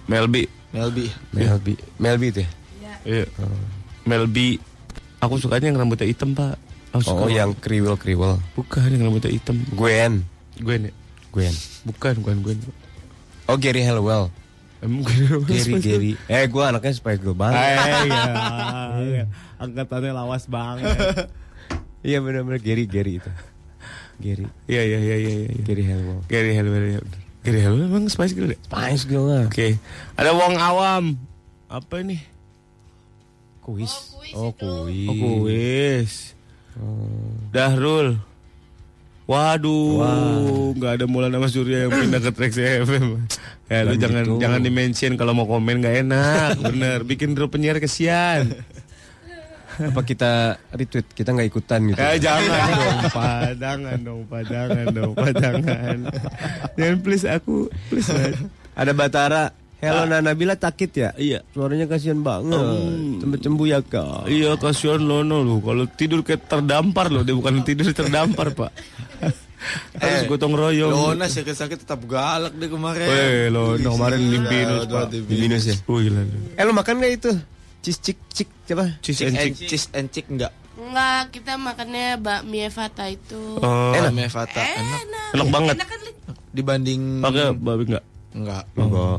Mel 0.06 0.26
B. 0.30 0.46
Melby. 0.70 1.06
Melbi. 1.32 1.74
Melbi 1.96 2.26
itu 2.28 2.40
ya? 2.44 2.50
Iya. 3.04 3.24
Mel 4.04 4.24
B. 4.26 4.60
Aku 5.18 5.36
sukanya 5.36 5.72
yang 5.72 5.78
rambutnya 5.78 6.04
hitam 6.04 6.32
pak. 6.32 6.56
Aku 6.92 7.02
suka 7.04 7.24
Oh, 7.24 7.30
yang 7.30 7.52
kriwel-kriwel. 7.54 8.40
bukan 8.54 8.88
yang 8.88 9.08
rambutnya 9.08 9.32
hitam. 9.32 9.60
Gwen. 9.72 10.24
Gwen 10.60 10.88
ya? 10.88 10.92
Gwen. 11.30 11.54
Bukan, 11.84 12.14
bukan 12.20 12.36
Gwen. 12.40 12.58
Oh, 13.44 13.56
Gary 13.56 13.80
Hallowell. 13.80 14.28
Emang 14.78 15.02
Gary 15.44 15.74
Gary. 15.80 16.12
Eh 16.30 16.46
gue 16.46 16.62
anaknya 16.62 16.94
Spiegel 16.94 17.34
banget. 17.34 17.58
Eh, 17.58 17.76
iya. 19.10 19.24
Angkatannya 19.58 20.12
lawas 20.14 20.46
banget. 20.46 20.86
Iya 21.98 22.22
benar-benar 22.22 22.62
Gary 22.62 22.86
Gary 22.86 23.18
itu. 23.18 23.26
Gary. 24.22 24.46
Iya 24.70 24.82
iya 24.86 24.98
iya 25.02 25.16
iya 25.18 25.30
iya. 25.50 25.62
Gary 25.66 25.82
Helmo. 25.82 26.22
Gary 26.30 26.54
Helmer 26.54 26.82
ya 26.86 26.98
bener. 27.02 27.20
Gary 27.48 27.64
Helmer 27.64 27.88
emang 27.88 28.04
Spice 28.12 28.36
Girl 28.36 28.52
ya? 28.52 28.58
Spice 28.68 29.04
Girl 29.08 29.24
lah. 29.24 29.44
Oke. 29.48 29.80
Ada 30.20 30.36
Wong 30.36 30.60
Awam. 30.60 31.16
Apa 31.72 32.04
ini? 32.04 32.20
Kuis. 33.64 34.12
kuis 34.12 34.36
Oh 34.36 34.52
itu. 34.52 34.68
kuis. 34.68 35.08
Oh, 35.08 35.16
kuis. 35.16 36.12
Dahrul. 37.48 38.20
Waduh, 39.28 40.72
nggak 40.72 40.92
ada 40.96 41.04
Mulan 41.04 41.28
sama 41.28 41.52
Surya 41.52 41.84
yang 41.84 41.92
pindah 41.92 42.16
ke 42.16 42.32
Trax 42.32 42.56
FM. 42.56 43.28
Ya 43.68 43.84
lu 43.84 44.00
jangan 44.00 44.24
gitu. 44.24 44.40
jangan 44.40 44.60
di 44.64 44.72
mention 44.72 45.20
kalau 45.20 45.36
mau 45.36 45.44
komen 45.44 45.84
nggak 45.84 46.08
enak, 46.08 46.56
bener. 46.64 47.04
Bikin 47.04 47.36
drop 47.36 47.52
penyiar 47.52 47.76
kesian. 47.76 48.56
Apa 49.78 50.00
kita 50.02 50.30
retweet? 50.70 51.06
Kita 51.14 51.30
nggak 51.30 51.48
ikutan 51.48 51.80
gitu. 51.86 51.98
Eh 51.98 52.18
jangan 52.18 52.68
dong, 52.74 52.98
Pak. 53.08 53.40
Jangan 53.56 53.98
dong, 54.02 54.20
Pak. 54.30 54.42
Jangan 54.44 54.84
dong, 54.90 55.12
Pak. 55.14 55.32
Jangan. 55.34 55.96
Jangan 56.74 56.96
please 56.98 57.24
aku, 57.24 57.70
please. 57.86 58.10
Pak. 58.10 58.34
Ada 58.74 58.92
Batara. 58.92 59.44
Hello 59.78 60.10
Nana 60.10 60.34
Bila 60.34 60.58
sakit 60.58 60.90
ya? 60.90 61.14
Iya. 61.14 61.46
Suaranya 61.54 61.86
kasihan 61.86 62.18
banget. 62.18 62.58
Hmm. 62.58 63.22
Cembu 63.22 63.36
cembu 63.38 63.62
ya 63.70 63.78
kak. 63.78 64.26
Iya 64.26 64.58
kasihan 64.58 64.98
Lono 64.98 65.46
lu. 65.46 65.62
Kalau 65.62 65.86
tidur 65.86 66.26
kayak 66.26 66.50
terdampar 66.50 67.06
loh. 67.14 67.22
Dia 67.22 67.38
bukan 67.38 67.62
tidur 67.62 67.86
terdampar 67.94 68.50
pak. 68.50 68.74
Harus 70.02 70.26
gotong 70.26 70.58
royong. 70.58 70.90
Lona 70.90 71.30
sakit-sakit 71.30 71.86
tetap 71.86 72.02
galak 72.10 72.58
deh 72.58 72.66
kemarin. 72.66 73.06
Weh 73.06 73.46
Lono 73.54 73.94
kemarin 73.94 74.18
Gila, 74.18 74.82
pak. 74.82 75.14
di 75.14 75.18
minus 75.30 75.70
ya? 75.70 75.74
Oh 75.86 76.02
gila. 76.02 76.26
Eh 76.58 76.62
lu 76.66 76.74
makan 76.74 76.98
gak 76.98 77.12
itu? 77.14 77.30
Cheese 77.78 78.00
cik 78.02 78.18
cik 78.28 78.48
siapa? 78.64 78.84
Cheese 79.00 79.18
Chick 79.18 79.28
and 79.28 79.36
chick. 79.38 79.54
cheese 79.64 79.86
and 79.92 80.06
chick 80.08 80.26
enggak? 80.26 80.52
Enggak, 80.74 81.20
kita 81.32 81.52
makannya 81.54 82.16
bakmi 82.16 82.62
Evata 82.62 83.06
itu. 83.06 83.58
Oh, 83.58 83.90
Enak. 83.90 84.12
Mevata 84.12 84.62
enak. 84.62 85.02
Enak 85.32 85.46
banget. 85.48 85.74
Enak 85.74 85.88
kan? 85.88 86.00
Dibanding 86.50 87.18
Pakai 87.18 87.50
babi 87.52 87.82
enggak? 87.88 88.04
enggak. 88.30 88.64
Enggak. 88.74 89.18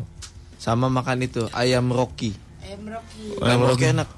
Sama 0.56 0.88
makan 0.88 1.20
itu 1.22 1.48
ayam 1.52 1.88
Rocky. 1.90 2.32
Ayam 2.62 2.84
Rocky. 2.86 3.24
Ayam 3.40 3.60
Rocky 3.62 3.86
enak. 3.88 4.10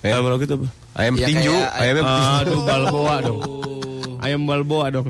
Ayam 0.00 0.24
Rocky 0.26 0.44
itu 0.44 0.54
apa? 0.54 0.68
Ayam 0.94 1.14
Ya, 1.14 1.26
tinju. 1.26 1.50
kayak 1.50 1.70
ayam- 1.70 1.74
Ayamnya 1.74 2.02
petinju. 2.04 2.34
Aduh 2.38 2.60
balboa 2.62 3.14
dong. 3.20 3.40
Ayam 4.20 4.40
balboa 4.42 4.86
dong. 4.90 5.08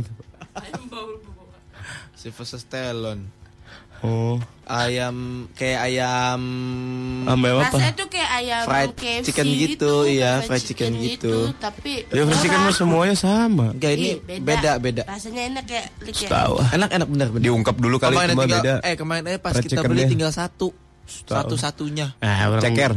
Sylvester 2.14 2.58
Stallone. 2.58 3.28
Oh, 4.02 4.37
Ayam 4.64 5.44
kayak 5.52 5.92
ayam 5.92 6.40
sama 7.28 7.46
apa? 7.52 7.68
Rasanya 7.68 7.92
tuh 8.00 8.09
kayak 8.09 8.30
ayam 8.33 8.62
Fried 8.64 8.92
KFC 8.96 9.24
chicken 9.28 9.46
gitu, 9.52 9.92
iya, 10.09 10.40
fried 10.40 10.64
chicken 10.64 10.92
gitu. 11.04 11.52
Tapi 11.61 12.09
Ya 12.09 12.24
kan 12.24 12.61
mah 12.64 12.72
semuanya 12.72 13.12
sama. 13.12 13.76
Enggak 13.76 13.92
ini 14.00 14.16
Ih, 14.24 14.40
beda 14.40 14.80
beda. 14.80 15.02
Rasanya 15.04 15.52
enak 15.52 15.64
kayak 15.68 15.87
ya. 16.16 16.28
Tahu. 16.33 16.54
Enak 16.80 16.90
enak 16.96 17.09
bener 17.12 17.28
bener. 17.28 17.44
Diungkap 17.44 17.76
dulu 17.76 17.96
kali 18.00 18.16
kemarin 18.16 18.33
cuma 18.33 18.44
tinggal, 18.48 18.62
beda. 18.64 18.74
Eh 18.88 18.94
kemarin 18.96 19.22
aja 19.28 19.38
pas 19.44 19.52
Fried 19.52 19.68
kita 19.68 19.80
beli 19.85 19.85
chickennya. 19.85 20.09
tinggal 20.16 20.33
satu. 20.33 20.68
Satu 21.04 21.57
satunya. 21.61 22.07
Eh, 22.24 22.48
orang, 22.48 22.64
Ceker. 22.64 22.92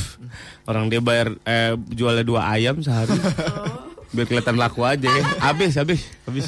Orang 0.68 0.92
dia 0.92 1.00
bayar 1.00 1.32
eh, 1.48 1.72
jualnya 1.96 2.28
dua 2.28 2.52
ayam 2.52 2.84
sehari. 2.84 3.16
Biar 4.10 4.26
kelihatan 4.26 4.58
laku 4.58 4.82
aja 4.82 5.06
ya. 5.06 5.22
Habis, 5.38 5.78
habis, 5.78 6.00
habis. 6.26 6.44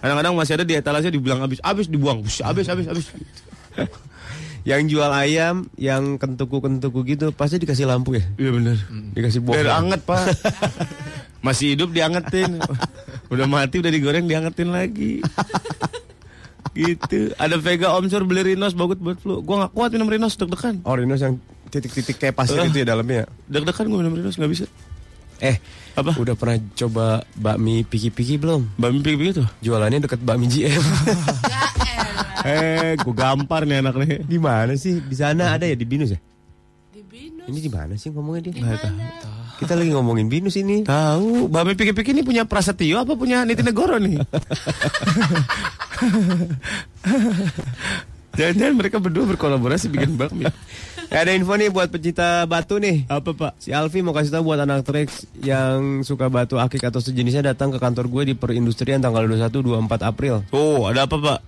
Kadang-kadang 0.00 0.32
masih 0.32 0.56
ada 0.56 0.64
di 0.64 0.72
etalase 0.72 1.12
dibilang 1.12 1.40
habis, 1.40 1.60
habis 1.60 1.86
dibuang. 1.86 2.24
Habis, 2.24 2.66
habis, 2.66 2.86
habis. 2.88 3.06
Yang 4.60 4.92
jual 4.92 5.08
ayam, 5.08 5.68
yang 5.74 6.16
kentuku-kentuku 6.16 7.00
gitu, 7.06 7.32
pasti 7.32 7.56
dikasih 7.56 7.84
lampu 7.84 8.16
ya? 8.16 8.24
Iya 8.36 8.50
benar. 8.52 8.76
Dikasih 9.12 9.40
buah. 9.40 9.54
Biar 9.56 9.68
anget, 9.74 10.00
Pak. 10.04 10.24
Masih 11.46 11.72
hidup 11.72 11.92
diangetin. 11.92 12.60
Udah 13.28 13.48
mati 13.48 13.80
udah 13.80 13.88
digoreng 13.88 14.28
diangetin 14.28 14.68
lagi. 14.68 15.24
gitu. 16.70 17.32
Ada 17.34 17.56
Vega 17.56 17.96
Omsur 17.96 18.24
beli 18.24 18.52
Rinos 18.52 18.72
bagus 18.72 18.96
buat 18.96 19.16
flu. 19.16 19.40
Gua 19.40 19.64
gak 19.64 19.72
kuat 19.72 19.90
minum 19.92 20.08
Rinos 20.08 20.36
deg-degan. 20.36 20.84
Oh, 20.84 20.92
Rinos 20.92 21.18
yang 21.18 21.40
titik-titik 21.68 22.16
kayak 22.16 22.36
pasir 22.36 22.56
Eh. 22.56 22.68
itu 22.68 22.84
ya 22.84 22.86
dalamnya. 22.88 23.24
Deg-degan 23.48 23.84
gue 23.86 23.98
minum 23.98 24.12
Rinos 24.12 24.36
nggak 24.36 24.50
bisa. 24.50 24.64
Eh, 25.40 25.56
Apa? 25.96 26.12
udah 26.20 26.34
pernah 26.36 26.56
coba 26.76 27.04
bakmi 27.32 27.82
piki-piki 27.82 28.36
belum? 28.36 28.76
Mbak 28.76 28.90
mimpi 28.92 29.12
begitu. 29.16 29.42
Jualannya 29.60 30.04
deket 30.04 30.20
bakmi 30.20 30.46
GM. 30.46 30.80
Eh, 32.40 32.96
gue 32.96 33.12
gampar 33.12 33.68
nih 33.68 33.84
anak 33.84 34.00
nih. 34.00 34.24
di 34.24 34.40
mana 34.40 34.72
sih? 34.72 34.96
Di 35.04 35.12
sana 35.12 35.52
ada 35.52 35.68
ya 35.68 35.76
di 35.76 35.84
Binus 35.84 36.16
ya? 36.16 36.20
Di 36.88 37.04
Binus. 37.04 37.44
Ini 37.44 37.58
di 37.60 37.68
mana 37.68 37.92
sih 38.00 38.08
ngomongnya 38.08 38.48
dia? 38.48 38.52
Di 38.56 38.64
mana? 38.64 38.88
Kita 39.60 39.76
lagi 39.76 39.92
ngomongin 39.92 40.24
Binus 40.32 40.56
ini. 40.56 40.80
Tahu, 40.88 41.52
Mbak 41.52 41.62
Mimpi 41.68 41.92
Piki 41.92 42.16
ini 42.16 42.24
punya 42.24 42.48
Prasetyo 42.48 43.04
apa 43.04 43.12
punya 43.12 43.44
Niti 43.44 43.60
Negoro 43.60 44.00
nih? 44.00 44.16
Jangan-jangan 48.32 48.74
mereka 48.74 48.96
berdua 48.96 49.24
berkolaborasi 49.26 49.86
bikin 49.88 50.14
bakmi. 50.14 50.46
Eh, 50.46 51.18
ada 51.18 51.30
info 51.30 51.52
nih 51.52 51.68
buat 51.68 51.86
pecinta 51.86 52.44
batu 52.44 52.76
nih. 52.76 53.04
Apa 53.06 53.30
pak? 53.30 53.52
Si 53.58 53.70
Alfi 53.70 54.00
mau 54.00 54.10
kasih 54.10 54.30
tahu 54.30 54.46
buat 54.46 54.58
anak 54.58 54.82
Trax 54.82 55.26
yang 55.36 56.00
suka 56.00 56.26
batu 56.26 56.56
akik 56.56 56.80
atau 56.80 56.98
sejenisnya 56.98 57.42
datang 57.44 57.68
ke 57.68 57.76
kantor 57.76 58.06
gue 58.06 58.22
di 58.24 58.34
perindustrian 58.34 58.98
tanggal 58.98 59.24
21 59.24 59.50
24 59.50 60.02
April. 60.04 60.34
Oh, 60.48 60.86
ada 60.86 61.04
apa 61.04 61.16
pak? 61.16 61.40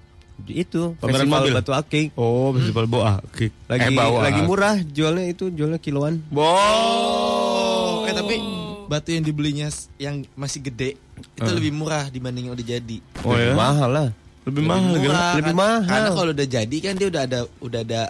Itu 0.42 0.98
Pameran 0.98 1.22
festival 1.22 1.38
mobil? 1.40 1.52
batu 1.54 1.72
akik. 1.72 2.06
Oh, 2.12 2.50
festival 2.50 2.86
boa. 2.86 3.22
Oke. 3.22 3.54
Lagi 3.64 3.86
Eh, 3.86 3.94
bawa. 3.94 4.18
lagi 4.20 4.40
murah, 4.42 4.74
jualnya 4.82 5.26
itu 5.28 5.48
jualnya 5.48 5.78
kiloan. 5.78 6.18
Wow. 6.34 8.04
Eh 8.04 8.12
tapi 8.12 8.36
batu 8.84 9.08
yang 9.08 9.22
dibelinya 9.22 9.70
yang 9.96 10.26
masih 10.34 10.58
gede 10.60 10.98
itu 11.32 11.50
lebih 11.52 11.70
murah 11.70 12.08
dibanding 12.08 12.50
yang 12.50 12.54
udah 12.54 12.66
jadi. 12.66 12.96
Oh 13.22 13.32
ya? 13.32 13.54
Mahal 13.54 13.88
lah. 13.88 14.08
Lebih 14.42 14.62
mahal 14.62 14.92
gitu. 14.92 15.06
Murah, 15.06 15.32
Lebih 15.32 15.44
kan- 15.46 15.56
mahal. 15.56 15.86
Karena 15.88 16.10
kalau 16.12 16.30
udah 16.32 16.48
jadi 16.48 16.76
kan 16.78 16.94
dia 16.94 17.08
udah 17.08 17.22
ada 17.22 17.40
udah 17.58 17.80
ada 17.80 18.02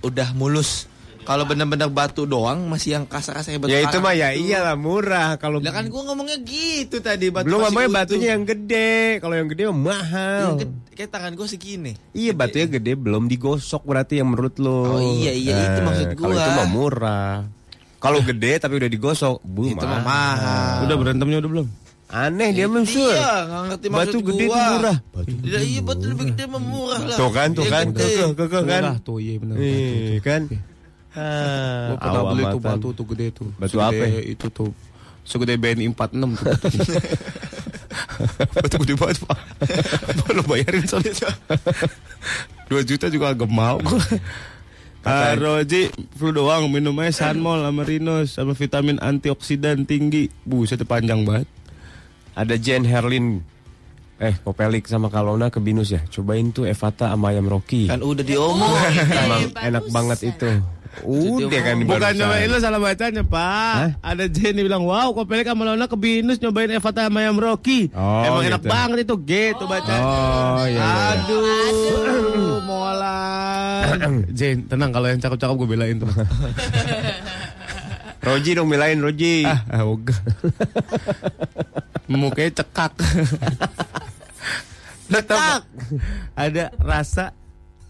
udah 0.00 0.28
mulus. 0.32 0.90
Kalau 1.22 1.46
bener-bener 1.46 1.86
batu 1.86 2.26
doang 2.26 2.66
masih 2.66 2.98
yang 2.98 3.04
kasar-kasar 3.06 3.54
batu 3.56 3.70
Ya 3.70 3.78
itu 3.80 3.94
mah 3.96 4.10
ya 4.10 4.34
gitu. 4.34 4.42
iyalah 4.44 4.74
murah 4.74 5.38
kalau 5.38 5.62
Lah 5.62 5.70
kan 5.70 5.86
gua 5.86 6.02
ngomongnya 6.04 6.34
gitu 6.36 6.98
tadi 6.98 7.30
batu 7.30 7.46
belum 7.46 7.62
ngomongnya 7.62 7.86
utuh. 7.86 7.98
batunya 8.02 8.28
yang 8.34 8.42
gede. 8.42 8.92
Kalau 9.18 9.34
yang 9.36 9.46
gede 9.46 9.62
mah 9.64 9.78
mahal. 9.88 10.42
Yang 10.44 10.58
gede- 10.58 10.78
kayak 10.92 11.10
tangan 11.12 11.32
gua 11.32 11.46
segini. 11.46 11.92
Iya 12.10 12.34
batunya 12.34 12.66
gede 12.68 12.92
belum 12.96 13.30
digosok 13.30 13.82
berarti 13.82 14.18
yang 14.18 14.28
menurut 14.28 14.58
lo. 14.58 14.82
Oh, 14.88 15.02
iya, 15.14 15.30
iya, 15.30 15.54
itu 15.70 15.80
maksud 15.80 16.06
Kalau 16.12 16.34
gua. 16.34 16.42
itu 16.42 16.50
mah 16.52 16.68
murah. 16.68 17.34
Kalau 17.96 18.18
gede 18.18 18.58
tapi 18.58 18.74
udah 18.76 18.90
digosok, 18.90 19.38
bu 19.40 19.70
Itu 19.70 19.78
mah 19.78 20.02
mahal. 20.02 20.74
Udah 20.82 20.96
berantemnya 20.98 21.38
udah 21.38 21.50
belum? 21.54 21.66
Aneh 22.12 22.52
dia 22.52 22.68
mah 22.68 22.84
sur. 22.84 23.08
Iya, 23.08 23.32
ngerti 23.72 23.86
maksud 23.88 24.12
Batu 24.12 24.18
gede 24.20 24.44
gua. 24.44 24.52
tuh 24.52 24.68
murah. 24.76 24.96
Batu 25.16 25.32
Iya, 25.48 25.60
iya 25.64 25.80
batu 25.80 26.04
lebih 26.12 26.24
gede 26.36 26.44
mah 26.44 26.60
murah 26.60 27.00
lah. 27.00 27.16
Tuh 27.16 27.30
kan, 27.32 27.48
tuh 27.56 27.64
Yang 27.64 27.72
kan, 27.72 27.86
kekeh 28.36 28.62
kan. 28.68 28.82
Murah 28.84 28.98
tuh, 29.00 29.16
iya 29.16 29.34
benar. 29.40 29.56
Iya 29.56 30.18
kan. 30.20 30.42
Ah, 31.12 31.88
Gue 31.88 31.96
pernah 32.00 32.22
beli 32.28 32.42
tuh 32.48 32.60
batu 32.60 32.88
tuh 32.92 33.06
gede 33.16 33.26
tuh. 33.32 33.48
Batu 33.56 33.76
apa? 33.80 34.04
Itu 34.28 34.46
tuh. 34.52 34.70
Segede 35.24 35.56
BNI 35.56 35.88
46 35.88 36.36
tuh. 36.36 36.52
batu 38.60 38.76
gede 38.84 38.94
banget 39.00 39.16
pak. 39.24 39.38
Lo 40.36 40.42
bayarin 40.44 40.84
soalnya. 40.84 41.32
2 42.68 42.88
juta 42.88 43.08
juga 43.08 43.32
agak 43.32 43.48
mau 43.48 43.80
gue. 43.80 44.04
Ah, 45.02 45.34
Roji, 45.34 45.90
flu 46.14 46.30
doang 46.30 46.70
minum 46.70 46.94
aja 47.02 47.26
Sanmol 47.26 47.58
sama 47.66 47.82
Rinos 47.82 48.38
sama 48.38 48.52
vitamin 48.54 49.02
antioksidan 49.02 49.82
tinggi. 49.82 50.30
Buset 50.46 50.78
panjang 50.86 51.26
banget. 51.26 51.48
Ada 52.32 52.54
Jen 52.56 52.82
Herlin. 52.82 53.44
Eh, 54.16 54.38
Kopelik 54.38 54.86
sama 54.86 55.10
Kalona 55.10 55.50
ke 55.50 55.58
Binus 55.58 55.90
ya. 55.90 55.98
Cobain 56.06 56.48
tuh 56.48 56.62
Evata 56.62 57.10
sama 57.10 57.28
ayam 57.28 57.44
Rocky. 57.44 57.90
Kan 57.90 58.00
udah 58.00 58.22
diomong. 58.22 58.70
Emang 59.18 59.50
Eh, 59.52 59.66
enak 59.66 59.84
banget 59.90 60.18
itu. 60.24 60.50
Udah 61.00 61.48
kan 61.64 61.80
Bukan 61.80 62.12
nyobain 62.14 62.52
lo 62.52 62.60
salah 62.60 62.76
bacanya 62.76 63.24
pak 63.24 63.96
Hah? 63.96 64.12
Ada 64.12 64.28
Jenny 64.28 64.60
bilang 64.60 64.84
Wow 64.84 65.16
Kopelik 65.16 65.48
sama 65.48 65.64
Lona 65.64 65.88
ke 65.88 65.96
Binus 65.96 66.36
Nyobain 66.36 66.68
Evata 66.68 67.08
sama 67.08 67.24
Ayam 67.24 67.40
Rocky 67.40 67.88
Oh, 67.96 68.20
Emang 68.20 68.44
enak 68.44 68.60
gitu. 68.60 68.68
banget 68.68 68.98
itu 69.00 69.16
Gitu 69.16 69.64
bacanya 69.64 70.04
Oh 70.04 70.66
iya. 70.68 70.84
iya. 70.84 70.84
Aduh, 71.16 72.60
molan. 72.60 74.28
Jen, 74.36 74.68
tenang 74.68 74.92
kalau 74.92 75.08
yang 75.08 75.16
cakep-cakep 75.16 75.54
gue 75.56 75.68
belain 75.72 75.96
tuh. 75.96 76.12
Roji 78.22 78.50
dong 78.54 78.70
belain 78.70 78.98
Roji. 78.98 79.42
ah, 79.42 79.60
ah, 79.68 79.82
ogah. 79.82 80.14
Mukanya 82.06 82.62
cekak. 82.62 82.92
Tetap 85.08 85.66
ada 86.32 86.64
rasa 86.78 87.34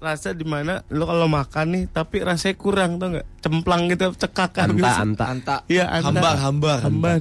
rasa 0.03 0.35
di 0.35 0.43
mana 0.43 0.83
lo 0.91 1.07
kalau 1.07 1.31
makan 1.31 1.67
nih 1.71 1.85
tapi 1.87 2.27
rasanya 2.27 2.59
kurang 2.59 2.99
tau 2.99 3.15
nggak 3.15 3.27
cemplang 3.39 3.87
gitu 3.87 4.11
cekakan 4.17 4.75
Anta 4.75 4.79
gitu. 4.79 4.89
anta. 4.91 5.25
Anta. 5.31 5.57
Iya, 5.71 5.85
anta. 5.87 6.11
Hambar, 6.11 6.37
hambar. 6.43 6.79
hambar 6.83 7.19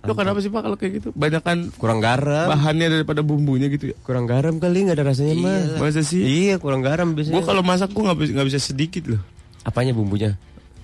Lo 0.00 0.16
kenapa 0.16 0.40
sih 0.40 0.48
Pak 0.48 0.64
kalau 0.64 0.76
kayak 0.80 0.92
gitu? 0.96 1.08
Banyakan 1.12 1.68
Kurang 1.76 2.00
garam. 2.00 2.48
bahannya 2.48 2.88
daripada 2.88 3.20
bumbunya 3.20 3.68
gitu 3.68 3.92
ya. 3.92 3.96
Kurang 4.00 4.24
garam 4.24 4.56
kali 4.56 4.88
nggak 4.88 4.96
ada 4.96 5.04
rasanya 5.12 5.34
mah. 5.36 5.76
Masa 5.76 6.00
sih? 6.00 6.24
Iya, 6.24 6.56
kurang 6.56 6.80
garam 6.80 7.12
biasanya. 7.12 7.36
Gue 7.36 7.44
kalau 7.44 7.60
masak 7.60 7.92
gue 7.92 8.00
nggak 8.00 8.16
bisa 8.16 8.30
nggak 8.32 8.48
bisa 8.48 8.60
sedikit 8.64 9.04
loh. 9.12 9.20
apanya 9.60 9.92
bumbunya? 9.92 10.40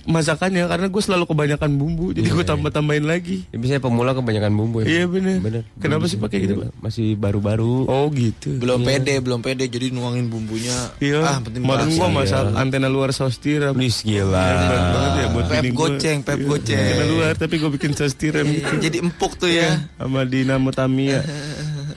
Masakannya 0.06 0.70
karena 0.70 0.86
gue 0.86 1.02
selalu 1.02 1.24
kebanyakan 1.26 1.70
bumbu, 1.74 2.14
jadi 2.14 2.30
gue 2.30 2.44
tambah 2.46 2.70
tambahin 2.70 3.10
lagi. 3.10 3.42
Ya, 3.50 3.58
biasanya 3.58 3.82
pemula 3.82 4.14
kebanyakan 4.14 4.54
bumbu 4.54 4.82
ya. 4.82 4.86
Iya 4.86 5.04
bener. 5.10 5.42
Bener. 5.42 5.62
Kenapa 5.82 6.06
sih 6.06 6.14
pakai 6.14 6.46
gitu 6.46 6.62
Pak? 6.62 6.78
Masih 6.78 7.18
baru-baru. 7.18 7.90
Oh 7.90 8.06
gitu. 8.14 8.54
Belum 8.62 8.86
pede, 8.86 9.18
belum 9.18 9.42
pede 9.42 9.66
jadi 9.66 9.90
nuangin 9.90 10.30
bumbunya. 10.30 10.94
Iya. 11.02 11.26
Ah, 11.26 11.38
penting 11.42 11.66
Kemarin 11.66 11.90
banget. 11.90 11.98
gue 11.98 12.08
masak 12.14 12.44
antena 12.54 12.86
luar 12.86 13.10
saus 13.10 13.42
tiram. 13.42 13.74
Wis 13.74 14.06
gila. 14.06 14.38
Hebat 14.38 14.84
banget 14.94 15.12
ya 15.18 15.26
buat 15.34 15.46
Pep 15.50 15.64
goceng, 15.74 16.18
pep 16.22 16.38
Iya, 16.38 16.46
goceng. 16.46 16.78
Antena 16.78 17.04
luar 17.10 17.32
tapi 17.34 17.54
gue 17.58 17.70
bikin 17.74 17.90
saus 17.98 18.14
tiram 18.14 18.46
gitu. 18.46 18.72
Jadi 18.78 18.96
empuk 19.02 19.34
tuh 19.34 19.50
ya. 19.50 19.90
Sama 19.98 20.22
Dinamo 20.22 20.70
Tamiya. 20.70 21.26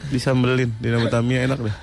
Disambelin 0.10 0.74
Dinamo 0.82 1.06
Tamiya 1.08 1.46
enak 1.46 1.60
deh. 1.62 1.76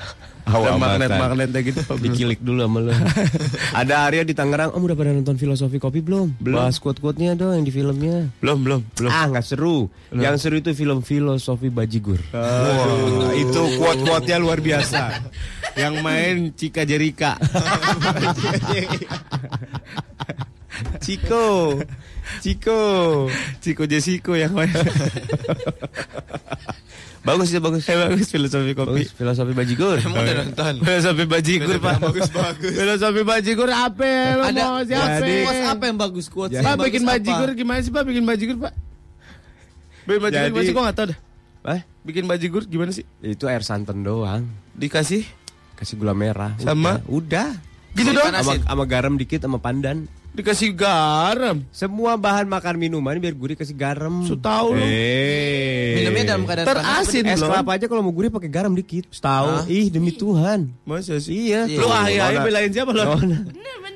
Awal 0.46 0.78
magnet-magnetnya 0.78 1.61
gitu. 1.66 1.82
Dikilik 1.98 2.38
dulu 2.38 2.62
sama 2.62 2.78
lo. 2.87 2.94
Ada 3.82 4.06
Arya 4.06 4.22
di 4.22 4.30
Tangerang. 4.30 4.70
Om 4.70 4.82
udah 4.87 4.94
pada 4.94 5.11
nonton 5.11 5.35
filosofi 5.35 5.82
kopi 5.82 5.98
belum? 6.06 6.38
Belum. 6.38 6.62
Bahas 6.62 6.78
quote-quote-nya 6.78 7.35
dong 7.35 7.59
yang 7.59 7.66
di 7.66 7.74
filmnya. 7.74 8.30
Belum, 8.38 8.62
belum, 8.62 8.80
belum. 8.94 9.11
Ah 9.11 9.26
nggak 9.26 9.42
seru. 9.42 9.90
Yang 10.14 10.46
seru 10.46 10.62
itu 10.62 10.70
film 10.70 11.02
filosofi 11.02 11.66
bajigur. 11.66 12.22
Wah, 12.30 13.35
itu 13.35 13.61
quote-quote-nya 13.82 14.38
luar 14.38 14.62
biasa. 14.62 15.18
Yang 15.82 15.94
main 16.00 16.37
Cika 16.54 16.88
Jerika. 16.88 17.37
Ciko, 21.04 21.80
Ciko. 22.42 22.80
Ciko 23.62 23.84
Jessico 23.86 24.34
yang 24.34 24.52
main. 24.52 24.70
Bagus 27.26 27.50
ya 27.50 27.58
bagus. 27.58 27.82
Eh, 27.90 27.98
bagus 27.98 28.30
filosofi 28.30 28.72
kopi. 28.78 29.02
Bagus 29.02 29.10
filosofi 29.18 29.50
bajigur. 29.50 29.98
Emang 29.98 30.22
udah 30.22 30.34
nonton. 30.46 30.74
Filosofi 30.78 31.24
bajigur, 31.26 31.74
Pak. 31.82 31.96
Bagus 31.98 32.30
bagus. 32.30 32.70
Filosofi 32.70 33.22
bajigur 33.26 33.66
apa? 33.66 34.10
Lu 34.38 34.42
Ada 34.46 34.62
mau 34.70 34.82
siapa? 34.86 35.18
Jadi- 35.18 35.42
quotes 35.42 35.66
apa 35.66 35.82
yang 35.86 35.98
bagus 35.98 36.26
quotes? 36.30 36.58
Pak 36.62 36.70
yang 36.70 36.78
bikin 36.86 37.02
bagus 37.02 37.02
apa? 37.02 37.10
bajigur 37.18 37.48
gimana 37.58 37.80
sih 37.82 37.90
Pak? 37.90 38.02
Bikin 38.06 38.24
bajigur 38.24 38.56
Pak? 38.62 38.72
Bikin 40.06 40.20
bajigur 40.22 40.38
Jadi- 40.38 40.50
gimana 40.54 40.62
sih? 40.62 40.74
Gue 40.74 40.84
gak 40.86 40.96
tau 40.96 41.06
dah. 41.10 41.18
Eh, 41.66 41.80
Bikin 42.06 42.24
bajigur 42.30 42.62
gimana 42.62 42.90
sih? 42.94 43.02
itu 43.18 43.44
air 43.50 43.66
santan 43.66 44.06
doang. 44.06 44.46
Dikasih 44.78 45.26
Kasih 45.76 46.00
gula 46.00 46.16
merah. 46.16 46.54
Sama? 46.56 47.02
Udah. 47.04 47.52
gitu 47.92 48.08
dong? 48.14 48.32
Sama, 48.32 48.54
sama 48.62 48.84
garam 48.88 49.18
dikit 49.18 49.42
sama 49.42 49.58
pandan. 49.58 50.08
Dikasih 50.37 50.70
garam. 50.70 51.64
Semua 51.72 52.14
bahan 52.14 52.44
makan 52.44 52.77
minuman 52.77 53.16
biar 53.16 53.33
gurih 53.33 53.57
kasih 53.57 53.72
garam. 53.72 54.20
Su 54.22 54.37
tahu 54.37 54.77
lu. 54.77 54.85
Eh. 54.85 55.96
Minumnya 55.96 56.25
dalam 56.31 56.44
keadaan 56.44 56.68
Terasin 56.68 57.25
Es 57.25 57.40
belum? 57.40 57.49
kelapa 57.51 57.70
aja 57.72 57.87
kalau 57.88 58.05
mau 58.05 58.12
gurih 58.12 58.29
pakai 58.29 58.53
garam 58.53 58.77
dikit. 58.77 59.09
Tahu. 59.11 59.64
Ih 59.66 59.88
demi 59.88 60.12
Tuhan. 60.12 60.77
Masa 60.85 61.16
sih? 61.16 61.49
Iya. 61.49 61.64
Iya. 61.64 61.81
Lu 61.81 61.88
Lona. 61.88 62.40
belain 62.44 62.68
siapa 62.68 62.92
lo? 62.92 63.16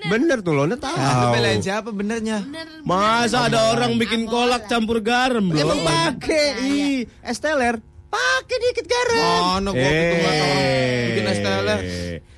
Bener 0.00 0.38
tuh 0.40 0.56
Lona 0.56 0.74
tahu. 0.74 0.96
Lu 0.96 1.26
belain 1.30 1.60
siapa 1.60 1.92
benernya? 1.92 2.40
Masa 2.82 3.44
ada 3.44 3.76
orang 3.76 4.00
bikin 4.00 4.24
kolak 4.24 4.64
campur 4.64 5.04
garam 5.04 5.44
belum? 5.44 5.60
Emang 5.60 5.80
pakai 5.84 6.46
ih 6.64 6.96
es 7.20 7.36
teler. 7.36 7.76
Pakai 8.08 8.56
dikit 8.64 8.88
garam. 8.88 9.60
Mana 9.60 9.70
gua 9.70 9.86
orang 9.86 10.56
bikin 11.04 11.24
es 11.28 11.38
teler. 11.38 11.80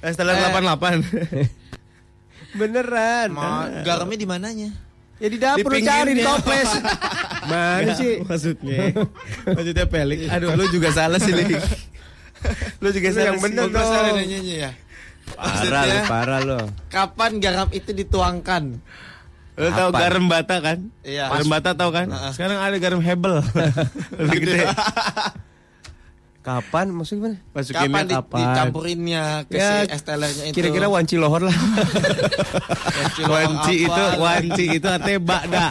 Es 0.03 0.15
teler 0.19 0.35
Eh. 0.35 0.43
88. 0.51 1.62
Beneran. 2.53 3.29
Ma, 3.33 3.69
garamnya 3.81 4.19
di 4.19 4.29
mananya? 4.29 4.71
Ya 5.17 5.29
di 5.31 5.39
dapur 5.39 5.71
Di 5.71 5.87
cari 5.87 6.19
di 6.19 6.23
toples. 6.23 6.71
Mana 7.51 7.95
sih? 7.95 8.21
Maksudnya. 8.21 8.91
Maksudnya 9.47 9.87
pelik. 9.87 10.27
Aduh, 10.27 10.53
lu 10.53 10.67
juga 10.69 10.91
salah 10.91 11.19
sih, 11.23 11.31
Lik. 11.31 11.55
Lu 12.83 12.91
juga 12.91 13.15
salah 13.15 13.31
yang 13.31 13.39
sih. 13.39 13.45
bener 13.47 13.71
Gua 13.71 13.87
salah 13.87 14.11
dong. 14.11 14.19
nanyanya 14.19 14.55
ya. 14.67 14.71
Parah 15.39 15.83
lu, 15.87 15.97
parah 16.11 16.41
lu. 16.43 16.59
kapan 16.91 17.39
garam 17.39 17.69
itu 17.71 17.95
dituangkan? 17.95 18.83
Lu 19.55 19.69
tahu 19.71 19.89
Apa? 19.95 19.99
garam 20.03 20.25
bata 20.27 20.57
kan? 20.59 20.79
Iya. 21.07 21.31
Garam 21.31 21.47
bata 21.47 21.71
tahu 21.79 21.91
kan? 21.95 22.11
Sekarang 22.35 22.59
ada 22.59 22.75
garam 22.83 22.99
hebel. 22.99 23.39
Lebih 24.19 24.39
gede. 24.43 24.67
Kapan? 26.43 26.91
Maksudnya 26.91 27.19
gimana? 27.23 27.37
Masukinnya 27.49 27.87
Kapan, 27.87 28.03
di- 28.05 28.15
kapan? 28.19 28.39
dicampurinnya 28.43 29.23
ke 29.47 29.55
Ya, 29.55 29.71
si 29.81 29.95
es 29.95 30.03
telernya 30.03 30.45
itu? 30.45 30.55
Kira-kira 30.55 30.87
wanci 30.87 31.15
lohor 31.15 31.43
lah. 31.47 31.55
Wanci 32.93 33.21
Wanci 33.23 33.75
apa? 33.79 33.87
itu 33.87 34.03
wanci 34.19 34.65
itu 34.75 34.87
artinya 34.87 35.21
bakda. 35.23 35.65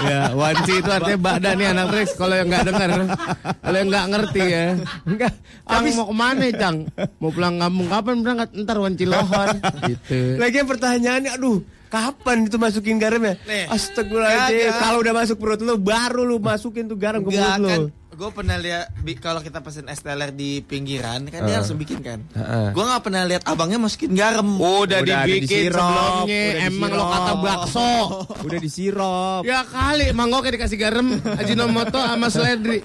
ya, 0.00 0.20
wanci 0.32 0.72
itu 0.74 0.90
artinya 0.90 1.18
bakda 1.20 1.48
nih 1.52 1.66
anak 1.68 1.88
Rex 1.92 2.08
kalau 2.14 2.32
yang 2.32 2.48
nggak 2.48 2.64
dengar. 2.64 2.90
Kalau 3.54 3.76
yang 3.76 3.88
nggak 3.88 4.06
ngerti 4.08 4.42
ya. 4.42 4.64
Enggak. 5.04 5.32
Cang 5.62 5.84
mau 5.92 6.06
ke 6.06 6.14
mana 6.14 6.44
Cang? 6.54 6.76
Mau 7.18 7.30
pulang 7.30 7.54
kampung 7.56 7.88
kapan 7.88 8.14
berangkat? 8.20 8.48
Ntar 8.56 8.76
wanci 8.78 9.04
lohor. 9.04 9.48
gitu. 9.84 10.20
Lagi 10.36 10.64
pertanyaannya, 10.64 11.30
aduh, 11.30 11.60
kapan 11.86 12.48
itu 12.48 12.56
masukin 12.56 12.96
garamnya? 12.96 13.36
Nih. 13.44 13.68
Astagfirullahaladzim. 13.68 14.72
Kalau 14.74 14.98
udah 14.98 15.14
masuk 15.14 15.36
perut 15.36 15.60
lu, 15.60 15.76
baru 15.76 16.24
lu 16.24 16.36
masukin 16.38 16.88
tuh 16.88 16.96
garam 16.96 17.20
ke 17.20 17.28
mulut 17.28 17.44
kan, 17.44 17.60
lu. 17.60 17.92
Gue 18.22 18.30
pernah 18.30 18.54
lihat 18.54 18.94
kalau 19.18 19.42
kita 19.42 19.58
pesen 19.66 19.90
es 19.90 19.98
teler 19.98 20.30
di 20.30 20.62
pinggiran 20.62 21.26
kan 21.26 21.42
dia 21.42 21.58
langsung 21.58 21.74
bikin 21.74 21.98
kan. 22.06 22.22
Heeh. 22.38 22.70
Gue 22.70 22.84
nggak 22.86 23.02
pernah 23.02 23.26
lihat 23.26 23.42
abangnya 23.50 23.82
masukin 23.82 24.14
garam. 24.14 24.46
Udah, 24.62 25.02
Udah 25.02 25.26
dibikin 25.26 25.42
disirop, 25.42 25.82
sebelumnya. 25.82 26.42
udah 26.46 26.66
Emang 26.70 26.90
lo 26.94 27.04
kata 27.10 27.32
bakso. 27.42 27.90
Udah 28.46 28.58
disirop. 28.62 29.42
Ya 29.42 29.66
kali, 29.66 30.14
mangkok 30.14 30.46
kayak 30.46 30.54
dikasih 30.54 30.78
garam, 30.78 31.18
ajinomoto 31.18 31.98
sama 31.98 32.30
seledri. 32.30 32.78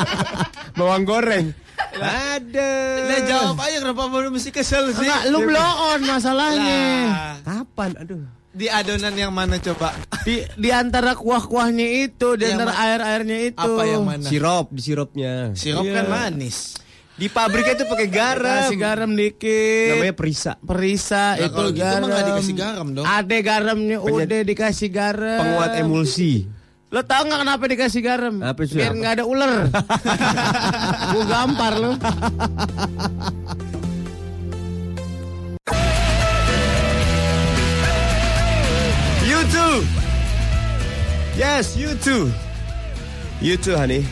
Bawang 0.80 1.04
goreng. 1.04 1.52
Ada. 2.00 2.72
Nah 3.04 3.20
jawab 3.28 3.60
aja 3.60 3.76
kenapa 3.84 4.08
lu 4.16 4.32
mesti 4.32 4.48
kesel 4.48 4.96
sih? 4.96 5.04
Enggak, 5.04 5.22
lu 5.28 5.44
blow 5.44 5.72
on 5.92 6.00
masalahnya. 6.08 6.80
Nah, 7.12 7.36
Kapan? 7.44 8.00
Aduh. 8.00 8.24
Di 8.54 8.66
adonan 8.66 9.12
yang 9.12 9.30
mana 9.30 9.58
coba? 9.58 9.90
Di 10.22 10.46
di 10.54 10.70
antara 10.70 11.12
kuah-kuahnya 11.12 11.82
itu, 12.00 12.34
di 12.34 12.46
Yang 12.46 12.54
antara 12.54 12.72
air-airnya 12.80 13.38
itu. 13.44 13.58
Apa 13.60 13.82
yang 13.84 14.02
mana? 14.02 14.22
Sirop, 14.22 14.70
di 14.70 14.80
sirupnya. 14.80 15.50
Sirup 15.52 15.82
Iya. 15.82 15.94
kan 15.96 16.06
manis. 16.08 16.78
Di 17.12 17.26
pabriknya 17.28 17.74
itu 17.76 17.84
pakai 17.84 18.08
garam. 18.08 18.66
Kasih 18.66 18.78
garam 18.80 19.10
dikit. 19.12 19.90
Namanya 19.92 20.14
perisa. 20.14 20.52
perisa 20.56 21.34
Nah, 21.34 21.38
itu 21.40 21.50
kalau 21.52 21.70
gitu 21.70 21.78
mah 21.78 21.90
garam. 21.92 22.06
nggak 22.08 22.24
dikasih 22.24 22.54
garam 22.56 22.86
dong. 22.90 23.04
Ada 23.04 23.36
garamnya, 23.40 23.96
Penyed- 24.00 24.26
udah 24.26 24.40
dikasih 24.44 24.88
garam. 24.88 25.40
Penguat 25.40 25.70
emulsi. 25.76 26.32
Lo 26.90 27.02
tau 27.02 27.22
nggak 27.22 27.40
kenapa 27.40 27.64
dikasih 27.64 28.02
garam? 28.02 28.34
Apa 28.38 28.62
sih? 28.64 28.78
Biar 28.78 28.94
nggak 28.94 29.12
ada 29.12 29.24
ular. 29.24 29.66
Gua 31.10 31.24
gampar 31.24 31.72
lo. 31.76 31.92
You 39.44 39.52
too. 39.52 39.76
Yes, 41.36 41.76
you 41.76 41.92
too. 42.00 42.32
You 43.44 43.60
too, 43.60 43.76
honey. 43.76 44.08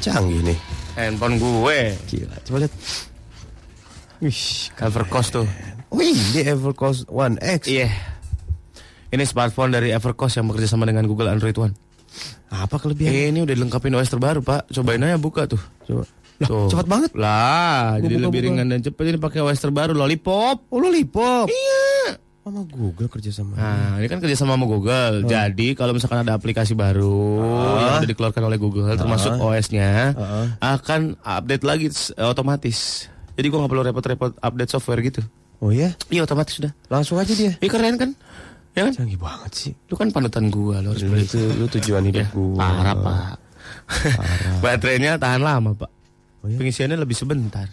Canggih 0.00 0.40
nih. 0.48 0.56
Handphone 0.96 1.36
gue. 1.36 1.92
Gila. 2.08 2.36
Coba 2.48 2.56
lihat. 2.64 2.72
Wih, 4.24 4.40
Evercost 4.80 5.36
tuh. 5.36 5.44
Wih, 5.92 6.16
ini 6.32 6.40
Evercost 6.56 7.04
One 7.12 7.36
X. 7.36 7.68
Iya. 7.68 7.92
Ini 9.12 9.20
smartphone 9.28 9.76
dari 9.76 9.92
Evercost 9.92 10.40
yang 10.40 10.48
bekerja 10.48 10.72
sama 10.72 10.88
dengan 10.88 11.04
Google 11.04 11.28
Android 11.28 11.60
One. 11.60 11.76
Apa 12.48 12.80
kelebihan? 12.80 13.12
Eh, 13.12 13.28
ini 13.28 13.44
udah 13.44 13.52
dilengkapin 13.52 13.92
OS 13.92 14.08
terbaru, 14.08 14.40
Pak. 14.40 14.72
Cobain 14.72 15.04
aja 15.04 15.20
buka 15.20 15.44
tuh. 15.44 15.60
Coba. 15.84 16.08
Tuh. 16.40 16.66
cepet 16.66 16.86
banget. 16.86 17.10
Lah, 17.14 17.96
Gua 17.96 18.02
jadi 18.02 18.14
lebih 18.18 18.30
buka. 18.34 18.46
ringan 18.48 18.66
dan 18.66 18.80
cepet 18.80 19.04
ini 19.06 19.18
pakai 19.18 19.40
OS 19.40 19.58
terbaru 19.58 19.92
Lollipop. 19.92 20.66
Oh, 20.68 20.78
lollipop. 20.78 21.46
Iya. 21.46 22.18
Sama 22.42 22.66
Google 22.66 23.06
kerja 23.06 23.30
sama. 23.30 23.54
Nah, 23.54 23.94
ini 23.96 24.06
kan 24.06 24.18
kerja 24.18 24.34
sama 24.34 24.54
sama 24.54 24.66
Google. 24.66 25.22
Jadi 25.22 25.72
kalau 25.72 25.94
misalkan 25.94 26.20
ada 26.20 26.34
aplikasi 26.34 26.74
baru 26.74 27.38
yang 27.78 27.94
udah 28.02 28.08
dikeluarkan 28.10 28.42
oleh 28.42 28.58
Google, 28.58 28.90
termasuk 28.92 29.38
OS-nya, 29.38 30.10
akan 30.58 31.14
update 31.16 31.62
lagi 31.62 31.86
eh, 31.88 32.26
otomatis. 32.26 33.06
Jadi 33.32 33.46
gua 33.46 33.62
nggak 33.62 33.70
perlu 33.70 33.82
repot-repot 33.86 34.30
update 34.36 34.70
software 34.70 34.98
gitu. 35.00 35.22
Oh 35.62 35.70
ya? 35.70 35.94
Iya 36.08 36.26
otomatis 36.26 36.58
sudah. 36.58 36.74
Langsung 36.88 37.14
aja 37.16 37.30
dia. 37.30 37.54
Iya 37.54 37.70
keren 37.70 37.94
kan? 37.94 38.10
Ya 38.74 38.90
kan? 38.90 38.92
Canggih 38.98 39.22
banget 39.22 39.52
sih. 39.54 39.72
Lu 39.86 39.94
kan 39.94 40.10
panutan 40.10 40.50
gua, 40.50 40.82
lu 40.82 40.90
harus 40.90 41.06
Lu 41.06 41.14
itu 41.14 41.38
lu 41.54 41.70
tujuan 41.70 42.02
hidup 42.02 42.26
Ya, 42.26 42.34
gua. 42.34 42.58
parah 42.58 42.96
pak. 42.98 43.38
Baterainya 44.64 45.14
tahan 45.14 45.38
lama 45.38 45.78
pak. 45.78 45.90
Oh, 46.42 46.50
iya? 46.50 46.58
Pengisiannya 46.58 46.98
lebih 46.98 47.14
sebentar. 47.14 47.70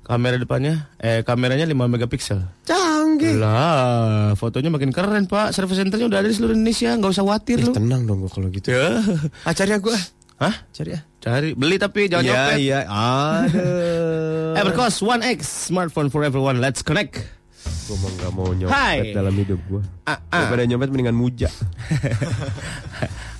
Kamera 0.00 0.34
depannya, 0.34 0.90
eh 0.98 1.22
kameranya 1.22 1.62
5 1.62 1.86
megapiksel. 1.86 2.42
Canggih. 2.64 3.38
Lah, 3.38 4.34
fotonya 4.34 4.66
makin 4.66 4.90
keren 4.90 5.24
pak. 5.24 5.54
Service 5.54 5.78
centernya 5.78 6.10
udah 6.10 6.18
ada 6.18 6.26
di 6.26 6.34
seluruh 6.34 6.52
Indonesia, 6.52 6.90
nggak 6.92 7.10
usah 7.10 7.22
khawatir 7.22 7.56
Eh, 7.60 7.64
lu. 7.68 7.72
tenang 7.72 8.02
dong 8.04 8.18
gua 8.20 8.30
kalau 8.32 8.48
gitu. 8.48 8.72
Ya. 8.72 8.98
Ah, 9.44 9.52
cari 9.52 9.70
ya 9.70 9.78
gua. 9.78 9.94
Hah? 10.40 10.54
Cari 10.72 10.96
ya. 10.96 11.00
Cari, 11.20 11.52
beli 11.52 11.76
tapi 11.76 12.08
jangan 12.08 12.24
Iya, 12.24 12.32
nyopet. 12.32 12.56
iya. 12.58 12.78
Aduh. 12.88 14.56
Evercost 14.56 14.98
One 15.00 15.22
X, 15.22 15.68
smartphone 15.68 16.08
for 16.08 16.24
everyone. 16.24 16.58
Let's 16.58 16.80
connect. 16.80 17.20
Gue 17.60 17.96
mau 18.00 18.08
nggak 18.08 18.32
mau 18.32 18.48
nyopet 18.50 18.72
Hai. 18.72 19.12
dalam 19.12 19.36
hidup 19.36 19.60
gue. 19.68 19.82
Ah, 20.08 20.16
ah. 20.32 20.48
Daripada 20.48 20.64
nyopet 20.64 20.88
mendingan 20.88 21.14
muja. 21.14 21.52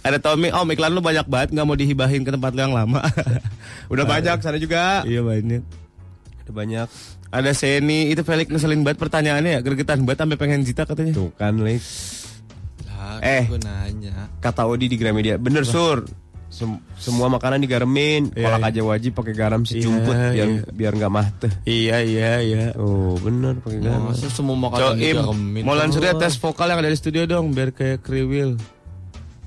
Ada 0.01 0.17
Tommy, 0.17 0.49
om 0.49 0.65
iklan 0.67 0.91
lu 0.91 1.01
banyak 1.01 1.27
banget 1.27 1.49
nggak 1.53 1.67
mau 1.67 1.77
dihibahin 1.77 2.25
ke 2.25 2.33
tempat 2.33 2.57
lu 2.57 2.61
yang 2.63 2.73
lama. 2.73 3.05
Udah 3.93 4.05
banyak 4.05 4.41
sana 4.41 4.57
juga. 4.57 5.05
iya 5.05 5.21
banyak. 5.21 5.61
Ada 6.45 6.51
banyak. 6.51 6.89
Ada 7.31 7.51
Seni, 7.53 8.11
itu 8.11 8.25
Felix 8.25 8.49
ngeselin 8.49 8.83
banget 8.83 8.99
pertanyaannya 8.99 9.51
ya, 9.55 9.61
gergetan 9.61 10.03
banget 10.03 10.25
sampai 10.25 10.35
pengen 10.35 10.65
cita 10.65 10.83
katanya. 10.83 11.15
Tuh 11.15 11.31
kan, 11.37 11.55
Lex. 11.57 11.85
Lah, 12.89 13.23
Eh. 13.23 13.45
gue 13.47 13.61
nanya. 13.61 14.27
Kata 14.41 14.67
Odi 14.67 14.89
di 14.89 14.97
Gramedia. 14.97 15.37
Bener, 15.37 15.63
Sur. 15.63 16.03
Sem- 16.51 16.83
semua 16.99 17.31
makanan 17.31 17.63
digaremin. 17.63 18.35
Iya, 18.35 18.51
Kolak 18.51 18.59
iya. 18.59 18.69
aja 18.75 18.83
wajib 18.83 19.13
pakai 19.15 19.35
garam 19.39 19.63
sejumput 19.63 20.11
Iya, 20.11 20.35
biar 20.35 20.49
iya. 20.51 20.63
biar 20.67 20.93
nggak 20.99 21.13
mateh. 21.15 21.53
Iya, 21.63 21.97
iya, 22.03 22.31
iya. 22.43 22.65
Oh, 22.75 23.15
bener 23.15 23.63
pakai 23.63 23.79
garam. 23.79 24.11
Masa 24.11 24.27
semua 24.27 24.59
makanan 24.59 24.99
Coim, 24.99 24.99
digaremin? 24.99 25.63
Molan 25.63 25.95
Surya 25.95 26.11
Oh. 26.11 26.19
tes 26.19 26.35
vokal 26.35 26.67
yang 26.67 26.83
ada 26.83 26.91
di 26.91 26.99
studio 26.99 27.23
dong, 27.23 27.55
biar 27.55 27.71
kayak 27.71 28.03
kriwil. 28.03 28.59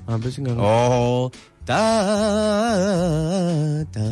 Apa 0.04 0.26
sih 0.28 0.44
nggak? 0.44 0.60
Oh, 0.60 1.32
ta 1.64 1.80
ta 3.88 4.04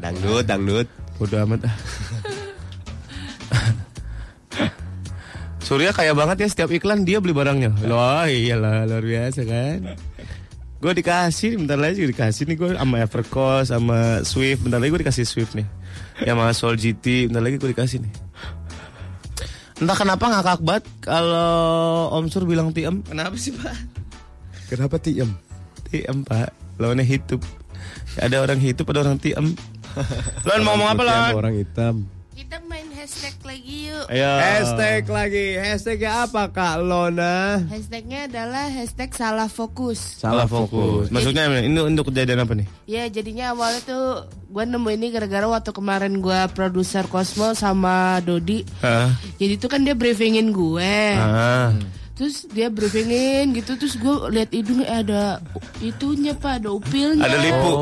dangdut 0.00 0.44
dangdut. 0.46 0.88
Bodo 1.20 1.36
amat 1.44 1.68
ah. 1.68 1.76
Surya 5.70 5.94
kaya 5.94 6.16
banget 6.18 6.42
ya 6.42 6.48
setiap 6.50 6.74
iklan 6.74 7.06
dia 7.06 7.22
beli 7.22 7.30
barangnya. 7.30 7.70
Loh 7.86 8.26
iyalah 8.26 8.90
luar 8.90 9.06
biasa 9.06 9.46
kan. 9.46 9.94
Gue 10.80 10.92
dikasih, 10.96 11.60
bentar 11.60 11.76
lagi 11.76 12.00
juga 12.00 12.10
dikasih 12.16 12.48
nih 12.48 12.56
gue 12.56 12.68
sama 12.72 12.96
Evercost, 13.04 13.68
sama 13.68 14.24
Swift, 14.24 14.64
bentar 14.64 14.80
lagi 14.80 14.90
gue 14.96 15.04
dikasih 15.04 15.28
Swift 15.28 15.52
nih. 15.52 15.68
Ya 16.24 16.32
sama 16.32 16.56
Soul 16.56 16.80
GT, 16.80 17.28
bentar 17.28 17.44
lagi 17.44 17.60
gue 17.60 17.70
dikasih 17.70 18.00
nih. 18.00 18.12
Entah 19.78 19.96
kenapa 19.96 20.24
ngakak 20.26 20.60
banget 20.64 20.84
kalau 21.04 22.08
Om 22.16 22.32
Sur 22.32 22.48
bilang 22.48 22.72
tiem. 22.72 23.04
Kenapa 23.04 23.36
sih 23.36 23.52
pak? 23.52 23.76
Kenapa 24.70 25.02
tiem? 25.02 25.26
Tiem 25.90 26.22
pak, 26.22 26.54
lawannya 26.78 27.02
hidup. 27.02 27.42
Ada 28.22 28.38
orang 28.38 28.62
hidup, 28.62 28.86
ada 28.94 29.02
orang 29.02 29.18
tiem. 29.18 29.50
Lon 30.46 30.60
mau 30.62 30.78
ngomong 30.78 30.94
apa 30.94 31.02
Lon? 31.02 31.42
Orang 31.42 31.54
hitam. 31.58 32.06
Kita 32.38 32.62
main 32.70 32.86
hashtag 32.94 33.34
lagi 33.42 33.90
yuk. 33.90 34.06
Ayo. 34.06 34.30
Hashtag 34.30 35.04
lagi. 35.10 35.58
Hashtagnya 35.58 36.24
apa 36.24 36.54
Kak 36.54 36.86
Lona? 36.86 37.66
Hashtagnya 37.66 38.30
adalah 38.30 38.70
hashtag 38.70 39.10
salah 39.12 39.50
fokus. 39.50 39.98
Salah 40.22 40.46
fokus. 40.46 41.10
Maksudnya 41.10 41.50
ini 41.60 41.76
untuk 41.82 42.14
kejadian 42.14 42.46
apa 42.46 42.54
nih? 42.54 42.70
Ya 42.86 43.10
jadinya 43.10 43.50
awalnya 43.50 43.82
tuh 43.82 44.30
gue 44.46 44.64
nemu 44.70 44.88
ini 44.94 45.06
gara-gara 45.10 45.50
waktu 45.50 45.74
kemarin 45.74 46.22
gue 46.22 46.40
produser 46.54 47.10
Cosmo 47.10 47.58
sama 47.58 48.22
Dodi. 48.22 48.62
Hah? 48.86 49.10
Jadi 49.36 49.58
tuh 49.58 49.66
kan 49.66 49.82
dia 49.82 49.98
briefingin 49.98 50.54
gue. 50.54 50.94
Ah. 51.18 51.74
Terus 52.20 52.44
dia 52.46 52.68
briefingin 52.68 53.56
gitu 53.56 53.72
terus 53.74 53.96
gue 53.96 54.12
lihat 54.28 54.52
hidung 54.52 54.84
eh, 54.84 54.92
ada 54.92 55.40
itunya 55.80 56.36
pak 56.36 56.60
ada 56.60 56.68
upilnya. 56.68 57.24
Ada 57.24 57.38
lipu. 57.40 57.72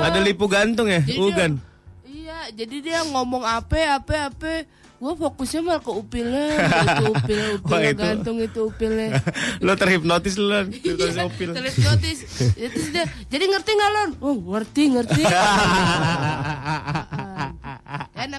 Ada 0.00 0.18
lipu 0.22 0.44
gantung 0.46 0.86
ya? 0.86 1.02
Jadi 1.02 1.18
Ugan. 1.18 1.52
dia- 1.58 1.74
Iya, 2.06 2.38
jadi 2.54 2.76
dia 2.80 2.98
ngomong 3.04 3.42
apa 3.42 3.98
apa 3.98 4.30
apa. 4.30 4.52
Gue 4.96 5.12
fokusnya 5.12 5.60
malah 5.60 5.78
ke 5.78 5.90
upilnya, 5.90 6.46
itu 6.56 7.04
upil 7.12 7.40
upil 7.58 7.68
Oh, 7.68 7.80
itu. 7.84 8.00
gantung 8.00 8.36
itu 8.38 8.60
upilnya. 8.64 9.18
Lo 9.66 9.74
terhipnotis 9.74 10.34
Lon. 10.36 10.70
Terhipnotis 10.70 11.12
Iya, 11.12 11.22
opil. 11.22 11.48
terhipnotis. 11.52 12.18
Jadi 13.26 13.44
ngerti 13.44 13.70
nggak 13.72 13.90
lon? 13.92 14.10
Oh 14.20 14.34
ngerti 14.48 14.82
ngerti. 14.88 15.22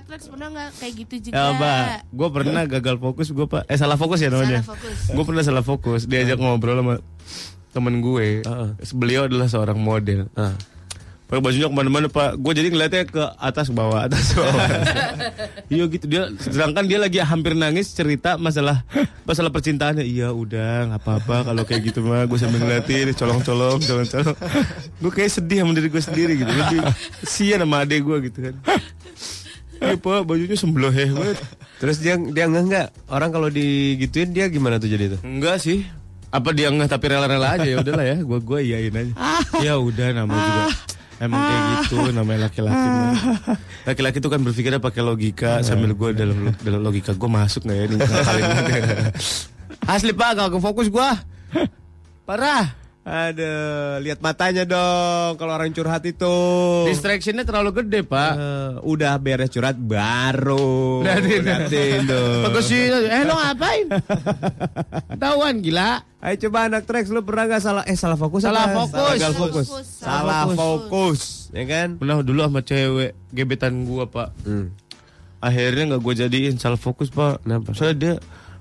Rex 0.08 0.32
pernah 0.32 0.48
nggak 0.48 0.70
kayak 0.80 0.94
gitu 1.04 1.16
juga? 1.30 1.36
Ya, 1.36 1.44
Mbak. 1.52 1.84
Gue 2.16 2.30
pernah 2.32 2.64
gagal 2.64 2.96
fokus 2.96 3.28
gue 3.36 3.44
pak. 3.44 3.64
Eh 3.68 3.76
salah 3.76 4.00
fokus 4.00 4.24
ya 4.24 4.32
namanya. 4.32 4.64
Salah 4.64 4.72
fokus. 4.80 4.98
Gue 5.12 5.24
pernah 5.28 5.44
salah 5.44 5.64
fokus. 5.68 6.02
Diajak 6.08 6.40
ngobrol 6.40 6.80
sama 6.80 6.96
temen 7.76 8.00
gue. 8.00 8.40
Beliau 8.96 9.28
adalah 9.28 9.52
seorang 9.52 9.76
model. 9.76 10.32
Pakai 11.28 11.44
bajunya 11.44 11.68
ke 11.68 11.76
mana-mana 11.76 12.08
pak. 12.08 12.40
Gue 12.40 12.56
jadi 12.56 12.72
ngeliatnya 12.72 13.04
ke 13.04 13.20
atas 13.36 13.68
bawah 13.68 14.08
atas 14.08 14.32
bawah. 14.32 14.64
iya 15.76 15.84
gitu 15.92 16.08
dia. 16.08 16.32
Sedangkan 16.40 16.88
dia 16.88 17.04
lagi 17.04 17.20
hampir 17.20 17.52
nangis 17.52 17.92
cerita 17.92 18.40
masalah 18.40 18.88
masalah 19.28 19.52
percintaannya. 19.52 20.08
Iya 20.08 20.32
udah 20.32 20.88
nggak 20.88 21.04
apa-apa 21.04 21.52
kalau 21.52 21.68
kayak 21.68 21.92
gitu 21.92 22.00
mah. 22.08 22.24
Gue 22.32 22.40
sambil 22.40 22.64
ngeliatin 22.64 23.12
colong-colong, 23.12 23.84
colong-colong. 23.84 24.40
gue 25.04 25.12
kayak 25.12 25.36
sedih 25.36 25.68
sama 25.68 25.76
diri 25.76 25.92
gue 25.92 26.00
sendiri 26.00 26.34
gitu. 26.40 26.48
Jadi 26.48 26.78
sian 27.28 27.60
sama 27.60 27.84
adek 27.84 28.08
gue 28.08 28.18
gitu 28.32 28.40
kan. 28.48 28.56
Iya 29.78 29.96
pak 29.98 30.26
bajunya 30.26 30.58
semblohe 30.58 31.04
banget. 31.14 31.38
Terus 31.78 31.98
dia 32.02 32.18
dia 32.18 32.46
nggak 32.50 32.64
nggak 32.68 32.88
orang 33.14 33.30
kalau 33.30 33.48
digituin 33.54 34.34
dia 34.34 34.50
gimana 34.50 34.82
tuh 34.82 34.90
jadi 34.90 35.18
tuh? 35.18 35.20
Enggak 35.22 35.62
sih. 35.62 35.86
Apa 36.34 36.52
dia 36.52 36.74
nggak 36.74 36.90
tapi 36.90 37.06
rela-rela 37.14 37.56
aja 37.56 37.68
ya 37.68 37.78
udahlah 37.82 38.06
ya. 38.06 38.18
Gua 38.26 38.40
gua 38.42 38.60
iyain 38.60 38.94
aja. 38.94 39.14
ya 39.62 39.74
udah 39.78 40.08
namanya 40.12 40.42
juga. 40.42 40.64
Emang 41.18 41.42
kayak 41.42 41.62
gitu 41.82 41.98
namanya 42.14 42.40
laki-laki. 42.50 42.88
Laki-laki 43.90 44.18
tuh 44.22 44.30
kan 44.30 44.40
berpikirnya 44.46 44.82
pakai 44.82 45.02
logika 45.02 45.62
sambil 45.66 45.94
gua 45.98 46.14
dalam 46.14 46.54
dalam 46.62 46.82
logika 46.82 47.14
gua 47.18 47.46
masuk 47.46 47.66
nggak 47.66 47.78
ya 47.78 47.86
nih 47.90 47.98
kali 48.02 48.42
Asli 49.88 50.12
Pak, 50.12 50.30
gak 50.36 50.60
fokus 50.60 50.92
gua. 50.92 51.16
Parah. 52.28 52.87
Aduh, 53.08 54.04
lihat 54.04 54.20
matanya 54.20 54.68
dong 54.68 55.40
kalau 55.40 55.56
orang 55.56 55.72
curhat 55.72 56.04
itu. 56.04 56.36
Distractionnya 56.92 57.48
terlalu 57.48 57.80
gede 57.80 58.04
Pak. 58.04 58.32
Eh, 58.36 58.72
udah 58.84 59.16
beres 59.16 59.48
curhat 59.48 59.80
baru. 59.80 61.08
Liatin. 61.08 61.40
Liatin 61.40 62.04
tuh. 62.04 62.52
Bagus 62.52 62.68
sih. 62.68 62.92
Eh 62.92 63.24
lo 63.24 63.40
ngapain? 63.40 63.88
Tahuan 65.24 65.64
gila. 65.64 66.04
Ayo 66.20 66.36
coba 66.50 66.68
anak 66.68 66.84
Trax 66.84 67.08
lu 67.08 67.24
pernah 67.24 67.48
gak 67.48 67.64
salah 67.64 67.84
eh 67.88 67.96
salah 67.96 68.20
fokus 68.20 68.44
Salah 68.44 68.68
apa? 68.68 68.84
fokus. 68.84 69.16
Salah 69.16 69.38
fokus. 69.40 69.68
fokus. 69.72 69.88
Salah 70.04 70.44
fokus. 70.52 71.22
Ya 71.56 71.64
kan? 71.64 71.88
Pernah 71.96 72.20
dulu 72.20 72.44
sama 72.44 72.60
cewek 72.60 73.16
gebetan 73.32 73.88
gua 73.88 74.04
Pak. 74.06 74.30
Hmm. 74.44 74.76
akhirnya 75.38 75.94
nggak 75.94 76.02
gue 76.02 76.14
jadiin 76.18 76.58
salah 76.58 76.82
fokus 76.82 77.14
pak 77.14 77.46
Kenapa? 77.46 77.70
soalnya 77.78 77.96
dia 78.02 78.14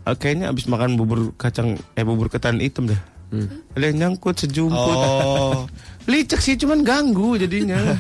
eh, 0.05 0.13
kayaknya 0.13 0.53
abis 0.53 0.69
makan 0.69 1.01
bubur 1.01 1.33
kacang 1.41 1.73
eh 1.97 2.05
bubur 2.05 2.29
ketan 2.29 2.61
hitam 2.61 2.85
dah 2.85 3.01
ada 3.73 3.85
yang 3.85 3.97
nyangkut 3.99 4.37
sejumput 4.39 4.97
Oh. 4.97 5.67
licek 6.11 6.39
sih 6.39 6.55
cuman 6.55 6.81
ganggu 6.81 7.35
jadinya 7.35 7.77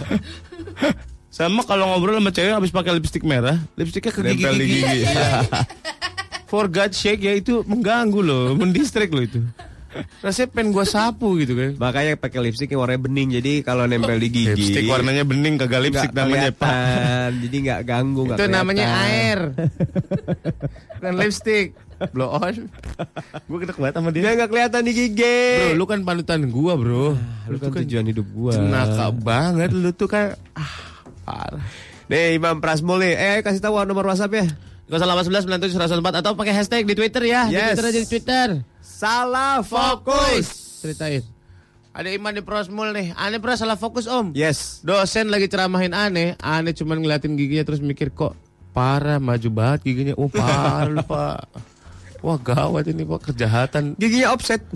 sama 1.28 1.60
kalau 1.62 1.90
ngobrol 1.90 2.16
sama 2.16 2.30
cewek 2.30 2.54
abis 2.54 2.70
pakai 2.70 2.94
lipstik 2.94 3.22
merah 3.22 3.58
lipstiknya 3.74 4.08
ke 4.08 4.20
gigi 4.24 4.44
gigi 4.46 4.78
gigi. 4.80 5.04
for 6.50 6.66
God 6.66 6.90
sake 6.90 7.20
ya 7.20 7.34
itu 7.34 7.60
mengganggu 7.62 8.20
loh 8.20 8.54
mendistrek 8.54 9.10
loh 9.10 9.20
itu 9.20 9.42
rasanya 10.20 10.52
pengen 10.52 10.70
gue 10.70 10.84
sapu 10.84 11.34
gitu 11.36 11.56
kan 11.56 11.72
Makanya 11.74 12.14
pakai 12.14 12.40
lipstik 12.42 12.68
yang 12.68 12.84
warnanya 12.84 13.00
bening 13.00 13.28
jadi 13.32 13.52
kalau 13.60 13.84
nempel 13.84 14.16
di 14.16 14.28
gigi 14.28 14.52
lipstik 14.52 14.84
warnanya 14.86 15.24
bening 15.24 15.56
kagak 15.56 15.80
lipstik 15.82 16.12
nggak 16.12 16.20
namanya 16.22 16.50
pak. 16.52 17.32
Jadi 17.40 17.56
nggak 17.64 17.80
ganggu 17.82 18.20
nggak 18.22 18.36
Itu 18.36 18.44
namanya 18.46 18.84
kelihatan. 18.84 19.08
air. 19.08 19.40
Bukan 20.96 21.12
lipstick. 21.16 21.66
Blow 22.10 22.28
on. 22.30 22.68
Gue 23.44 23.58
kena 23.58 23.72
banget 23.72 23.94
sama 23.94 24.08
Dia 24.10 24.20
dia. 24.22 24.30
nggak 24.34 24.48
kelihatan 24.48 24.80
di 24.82 24.92
gigi. 24.92 25.40
Bro, 25.62 25.74
lu 25.74 25.84
kan 25.84 26.00
panutan 26.02 26.40
gua, 26.46 26.72
Bro. 26.74 27.16
lu 27.46 27.56
kan 27.56 27.70
tujuan 27.74 28.04
hidup 28.04 28.26
gua. 28.30 28.52
Cenaka 28.52 29.08
banget 29.10 29.70
lu 29.70 29.90
tuh 29.90 30.06
kan 30.06 30.36
ah 30.52 30.74
parah. 31.22 31.64
Nih 32.06 32.36
Imam 32.36 32.58
Prasmul 32.58 33.00
nih. 33.00 33.14
Eh 33.14 33.36
kasih 33.40 33.58
tahu 33.58 33.80
nomor 33.82 34.06
WhatsApp 34.06 34.32
ya. 34.32 34.46
0811 34.86 35.50
97 35.66 35.98
104 35.98 36.20
atau 36.20 36.32
pakai 36.32 36.54
hashtag 36.54 36.84
di 36.84 36.94
Twitter 36.94 37.22
ya. 37.24 37.44
Di 37.44 37.54
Yes. 37.54 37.74
Twitter 37.74 37.86
aja 37.86 37.98
di 37.98 38.08
Twitter. 38.08 38.48
Salah 38.78 39.58
fokus. 39.60 40.46
Ceritain. 40.78 41.26
Ada 41.90 42.12
Iman 42.12 42.30
di 42.30 42.40
Prosmul 42.40 42.92
nih. 42.92 43.10
Aneh 43.12 43.40
pernah 43.40 43.56
salah 43.56 43.74
fokus, 43.74 44.04
Om. 44.04 44.30
Yes. 44.32 44.78
Dosen 44.80 45.26
lagi 45.26 45.48
ceramahin 45.48 45.90
aneh, 45.90 46.36
aneh 46.38 46.70
cuman 46.70 47.00
ngeliatin 47.00 47.34
giginya 47.34 47.64
terus 47.64 47.80
mikir 47.80 48.12
kok 48.12 48.36
parah 48.70 49.16
maju 49.16 49.48
banget 49.48 49.80
giginya. 49.82 50.14
Oh 50.14 50.28
parah 50.28 50.92
lu, 50.92 51.00
Pak. 51.00 51.40
Wah 52.26 52.42
gawat 52.42 52.90
ini 52.90 53.06
Pak 53.06 53.30
kejahatan. 53.30 53.94
Giginya 54.02 54.34
offset. 54.34 54.58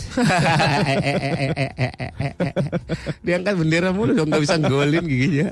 Diangkat 3.26 3.54
bendera 3.58 3.90
mulu 3.90 4.14
dong 4.14 4.30
nggak 4.30 4.46
bisa 4.46 4.54
golin 4.62 5.02
giginya. 5.02 5.50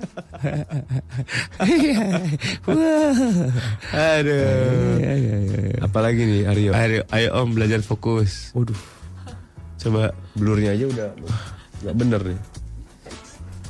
Wah. 2.71 3.51
Aduh. 4.15 5.83
Apalagi 5.83 6.23
nih 6.23 6.43
Aryo. 6.47 6.71
Ayo, 6.71 7.03
ayo 7.11 7.29
Om 7.43 7.59
belajar 7.59 7.83
fokus. 7.83 8.55
Waduh. 8.55 8.79
Coba 9.83 10.15
Blurnya 10.39 10.79
aja 10.79 10.87
udah 10.87 11.11
nggak 11.83 11.97
bener 11.99 12.21
nih. 12.23 12.39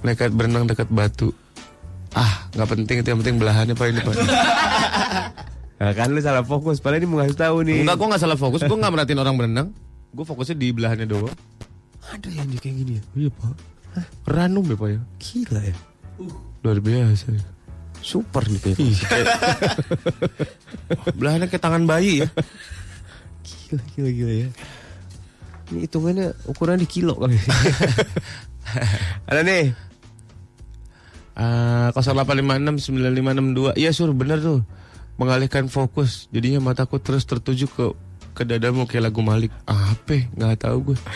nekat 0.04 0.36
berenang 0.36 0.68
dekat 0.68 0.92
batu. 0.92 1.32
Ah, 2.12 2.44
nggak 2.52 2.76
penting 2.76 3.00
itu 3.00 3.08
yang 3.08 3.20
penting 3.24 3.40
belahannya 3.40 3.72
Pak 3.72 3.88
ini 3.88 4.00
Pak. 4.04 4.16
Nah, 5.78 5.94
kan 5.94 6.10
lu 6.10 6.18
salah 6.18 6.42
fokus. 6.42 6.82
Padahal 6.82 7.02
ini 7.02 7.06
mau 7.06 7.22
ngasih 7.22 7.38
tahu 7.38 7.56
nih. 7.62 7.86
Enggak, 7.86 7.96
gue 8.02 8.06
nggak 8.10 8.22
salah 8.22 8.38
fokus. 8.38 8.60
Gue 8.66 8.78
nggak 8.78 8.92
merhatiin 8.92 9.20
orang 9.22 9.36
berenang. 9.38 9.68
Gue 10.10 10.24
fokusnya 10.26 10.56
di 10.58 10.68
belahannya 10.74 11.06
doang. 11.06 11.34
ada 12.08 12.28
yang 12.32 12.48
kayak 12.56 12.76
gini 12.82 12.92
ya. 12.98 13.02
Iya 13.14 13.30
Pak. 13.36 13.54
Ranum 14.26 14.64
ya 14.64 14.76
Pak 14.80 14.88
ya. 14.90 15.00
Gila 15.20 15.60
ya. 15.60 15.76
Luar 16.64 16.78
biasa. 16.82 17.26
ya. 17.30 17.42
Super 18.02 18.42
nih 18.48 18.60
kayak. 18.64 18.78
Belahannya 21.18 21.46
kayak 21.52 21.62
tangan 21.62 21.84
bayi 21.84 22.24
ya. 22.24 22.28
Gila, 23.44 23.82
gila, 23.94 24.10
gila 24.10 24.34
ya. 24.34 24.48
Ini 25.68 25.78
hitungannya 25.84 26.26
ukuran 26.48 26.80
di 26.80 26.88
kilo 26.88 27.12
kali. 27.20 27.36
Ada 29.28 29.44
nih. 29.44 29.76
Ah, 31.38 31.92
0856 31.92 32.88
9562. 32.88 33.78
Iya 33.78 33.90
sur 33.92 34.10
bener 34.16 34.40
tuh. 34.40 34.64
Mengalihkan 35.18 35.66
fokus. 35.66 36.30
Jadinya 36.30 36.62
mataku 36.62 37.02
terus 37.02 37.26
tertuju 37.26 37.66
ke 37.66 37.84
ke 38.38 38.42
dadamu 38.46 38.86
kayak 38.86 39.10
lagu 39.10 39.18
Malik. 39.18 39.50
Apa? 39.66 40.30
Nggak 40.38 40.62
tahu 40.62 40.94
gue. 40.94 40.98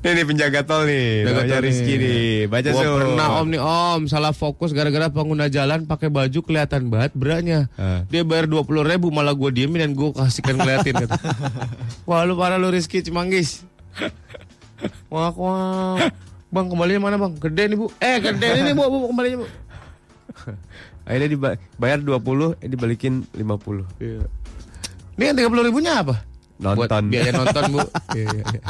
Ini 0.00 0.16
nih 0.16 0.24
penjaga 0.24 0.60
tol 0.64 0.88
nih. 0.88 1.28
Penjaga 1.28 1.56
Rizky 1.60 1.94
nih. 2.00 2.48
Baca 2.48 2.72
Sur. 2.72 3.04
pernah 3.04 3.36
om 3.36 3.52
nih 3.52 3.60
om 3.60 4.00
salah 4.08 4.32
fokus 4.32 4.72
gara-gara 4.72 5.12
pengguna 5.12 5.52
jalan 5.52 5.84
pakai 5.84 6.08
baju 6.08 6.40
kelihatan 6.40 6.88
banget 6.88 7.12
beratnya. 7.12 7.68
Ah. 7.76 8.08
Dia 8.08 8.24
bayar 8.24 8.48
dua 8.48 8.64
puluh 8.64 8.80
ribu 8.80 9.12
malah 9.12 9.36
gue 9.36 9.52
diemin 9.52 9.84
dan 9.84 9.92
gue 9.92 10.08
kasihkan 10.16 10.56
ngeliatin. 10.56 11.04
kata. 11.04 11.20
Wah 12.08 12.24
lu 12.24 12.32
parah 12.32 12.56
lu 12.56 12.72
Rizky 12.72 13.04
Cimanggis. 13.04 13.60
Wah 15.12 15.36
wah. 15.36 16.00
Bang 16.48 16.72
kembalinya 16.72 17.12
mana 17.12 17.20
bang? 17.20 17.36
Gede 17.36 17.68
nih 17.68 17.76
bu. 17.76 17.92
Eh 18.00 18.16
gede 18.24 18.48
ini 18.56 18.72
bu, 18.72 18.88
bu 18.88 19.12
kembalinya 19.12 19.44
bu. 19.44 19.46
Akhirnya 21.02 21.28
dibayar 21.28 21.98
20, 21.98 22.56
eh 22.58 22.68
dibalikin 22.68 23.24
50. 23.30 23.84
Iya. 23.98 24.24
Ini 25.14 25.24
yang 25.24 25.36
tiga 25.36 25.48
puluh 25.48 25.62
ribunya 25.62 25.98
apa? 25.98 26.16
Buat 26.56 26.76
Nonton. 26.88 27.02
biaya 27.08 27.32
nonton 27.32 27.62
bu. 27.70 27.78
Iya, 28.12 28.26
iya, 28.30 28.44
iya. 28.46 28.62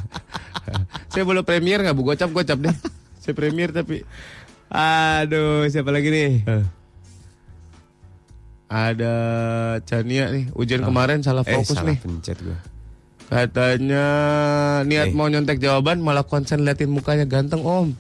Saya 1.09 1.23
boleh 1.23 1.43
premier 1.43 1.79
nggak 1.79 1.93
bu? 1.93 2.03
Gocap 2.05 2.31
gocap 2.31 2.59
deh. 2.59 2.75
Saya 3.19 3.35
premier 3.35 3.71
tapi 3.71 4.03
Aduh, 4.69 5.67
siapa 5.67 5.91
lagi 5.91 6.09
nih? 6.09 6.33
Eh. 6.45 6.65
Ada 8.71 9.15
Chania 9.83 10.31
nih, 10.31 10.55
ujian 10.55 10.79
kemarin 10.81 11.19
salah 11.21 11.43
Eh, 11.43 11.51
fokus 11.53 11.75
salah 11.75 11.91
nih. 11.91 11.99
pencet 11.99 12.39
gua. 12.39 12.55
Katanya 13.27 14.07
niat 14.85 15.11
Eh. 15.11 15.13
mau 15.13 15.27
nyontek 15.27 15.59
jawaban 15.59 15.99
malah 15.99 16.23
konsen 16.23 16.63
liatin 16.63 16.87
mukanya 16.87 17.27
ganteng 17.27 17.63
om. 17.63 17.95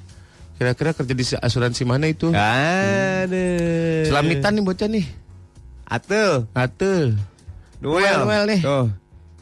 Kira-kira 0.60 0.92
kerja 0.92 1.14
di 1.16 1.24
asuransi 1.24 1.88
mana 1.88 2.04
itu? 2.12 2.28
Aduh. 2.36 4.04
Selamitan 4.04 4.60
nih 4.60 4.64
bocah 4.68 4.88
nih. 4.92 5.08
Atul. 5.88 6.52
Atul. 6.52 7.16
Noel. 7.80 8.28
Noel 8.28 8.44
nih. 8.44 8.60
Tuh. 8.60 8.92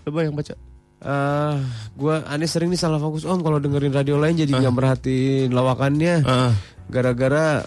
Coba 0.06 0.22
yang 0.22 0.38
baca. 0.38 0.54
Eh, 0.98 1.54
gua 1.98 2.22
aneh 2.30 2.46
sering 2.46 2.70
nih 2.70 2.78
salah 2.78 3.02
fokus 3.02 3.26
om 3.26 3.42
kalau 3.42 3.58
dengerin 3.58 3.90
radio 3.90 4.14
lain 4.14 4.38
jadi 4.38 4.62
nggak 4.62 4.74
merhatiin 4.78 5.50
lawakannya. 5.50 6.22
Heeh. 6.22 6.52
Gara-gara 6.86 7.66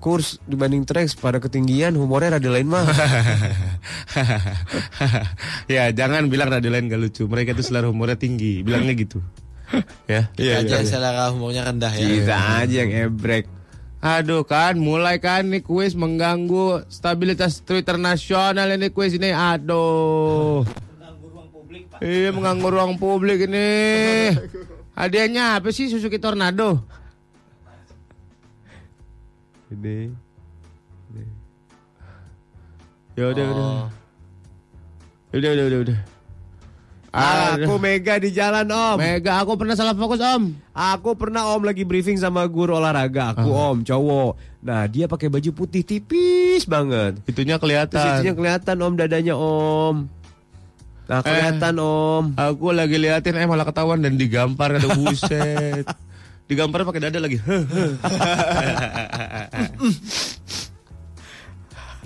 kurs 0.00 0.36
dibanding 0.44 0.84
tracks 0.84 1.16
pada 1.16 1.40
ketinggian 1.40 1.96
humornya 1.96 2.36
radio 2.36 2.52
lain 2.52 2.68
mah. 2.68 2.84
ya 5.80 5.88
jangan 5.96 6.28
bilang 6.28 6.52
radio 6.52 6.68
lain 6.68 6.92
gak 6.92 7.00
lucu. 7.00 7.24
Mereka 7.24 7.56
itu 7.56 7.64
selera 7.64 7.88
humornya 7.88 8.20
tinggi. 8.20 8.60
Bilangnya 8.60 8.92
gitu. 8.96 9.24
Ya. 10.10 10.28
Iya, 10.34 10.66
aja 10.66 10.82
selera 10.82 11.30
humornya 11.30 11.68
rendah 11.68 11.92
ya. 11.94 12.02
Kita 12.02 12.36
aja 12.64 12.76
yang 12.84 12.92
ebrek. 13.10 13.46
Aduh 14.00 14.48
kan, 14.48 14.80
mulai 14.80 15.20
kan 15.20 15.44
nih 15.44 15.60
kuis 15.60 15.92
mengganggu 15.92 16.88
stabilitas 16.88 17.60
Twitter 17.60 18.00
nasional 18.00 18.72
ini 18.72 18.88
kuis 18.88 19.12
ini. 19.12 19.30
Aduh. 19.30 20.64
Iya 22.00 22.32
mengganggu 22.32 22.66
ruang 22.72 22.96
publik 22.96 23.44
ini. 23.44 23.68
Hadiahnya 24.96 25.60
apa 25.60 25.68
sih 25.68 25.92
Suzuki 25.92 26.16
Tornado? 26.16 26.80
Ini. 29.68 30.10
Ya 33.20 33.24
udah 33.28 33.46
udah. 33.52 33.72
Udah 35.36 35.50
udah 35.52 35.64
udah 35.68 35.80
udah. 35.84 35.98
Aku 37.10 37.74
Mega 37.82 38.22
di 38.22 38.30
jalan 38.30 38.70
om. 38.70 38.94
Mega 38.94 39.42
aku 39.42 39.58
pernah 39.58 39.74
salah 39.74 39.98
fokus 39.98 40.22
om. 40.22 40.54
Aku 40.70 41.18
pernah 41.18 41.50
om 41.50 41.62
lagi 41.66 41.82
briefing 41.82 42.14
sama 42.14 42.46
guru 42.46 42.78
olahraga. 42.78 43.34
Aku 43.34 43.50
om 43.50 43.82
cowok. 43.82 44.38
Nah 44.62 44.86
dia 44.86 45.10
pakai 45.10 45.26
baju 45.26 45.50
putih 45.50 45.82
tipis 45.82 46.62
banget. 46.70 47.18
Itunya 47.26 47.58
Terus 47.58 47.66
kelihatan. 47.66 48.22
itunya 48.22 48.34
kelihatan 48.38 48.76
om 48.78 48.94
dadanya 48.94 49.34
om. 49.34 50.06
Nah 51.10 51.20
kelihatan 51.26 51.74
om. 51.82 52.24
Aku 52.38 52.70
lagi 52.70 52.94
liatin 52.94 53.34
eh 53.34 53.46
malah 53.50 53.66
ketahuan 53.66 53.98
dan 53.98 54.14
digampar 54.14 54.78
ada 54.78 54.86
buset. 54.94 55.82
Digampar 56.50 56.82
pakai 56.82 57.10
dada 57.10 57.18
lagi. 57.22 57.38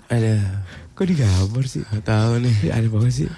Ada. 0.05 0.37
Kok 0.93 1.07
digambar 1.09 1.65
sih? 1.65 1.81
Gak 1.81 2.05
tahu 2.05 2.45
nih. 2.45 2.69
Aneh 2.71 2.93
banget 2.93 3.25
sih. 3.25 3.29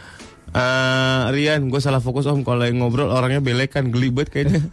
Eh, 0.56 1.22
Rian, 1.36 1.68
gue 1.68 1.80
salah 1.84 2.00
fokus 2.00 2.24
om 2.24 2.40
kalau 2.40 2.64
yang 2.64 2.80
ngobrol 2.80 3.12
orangnya 3.12 3.44
belekan 3.44 3.92
gelibet 3.92 4.32
kayaknya. 4.32 4.64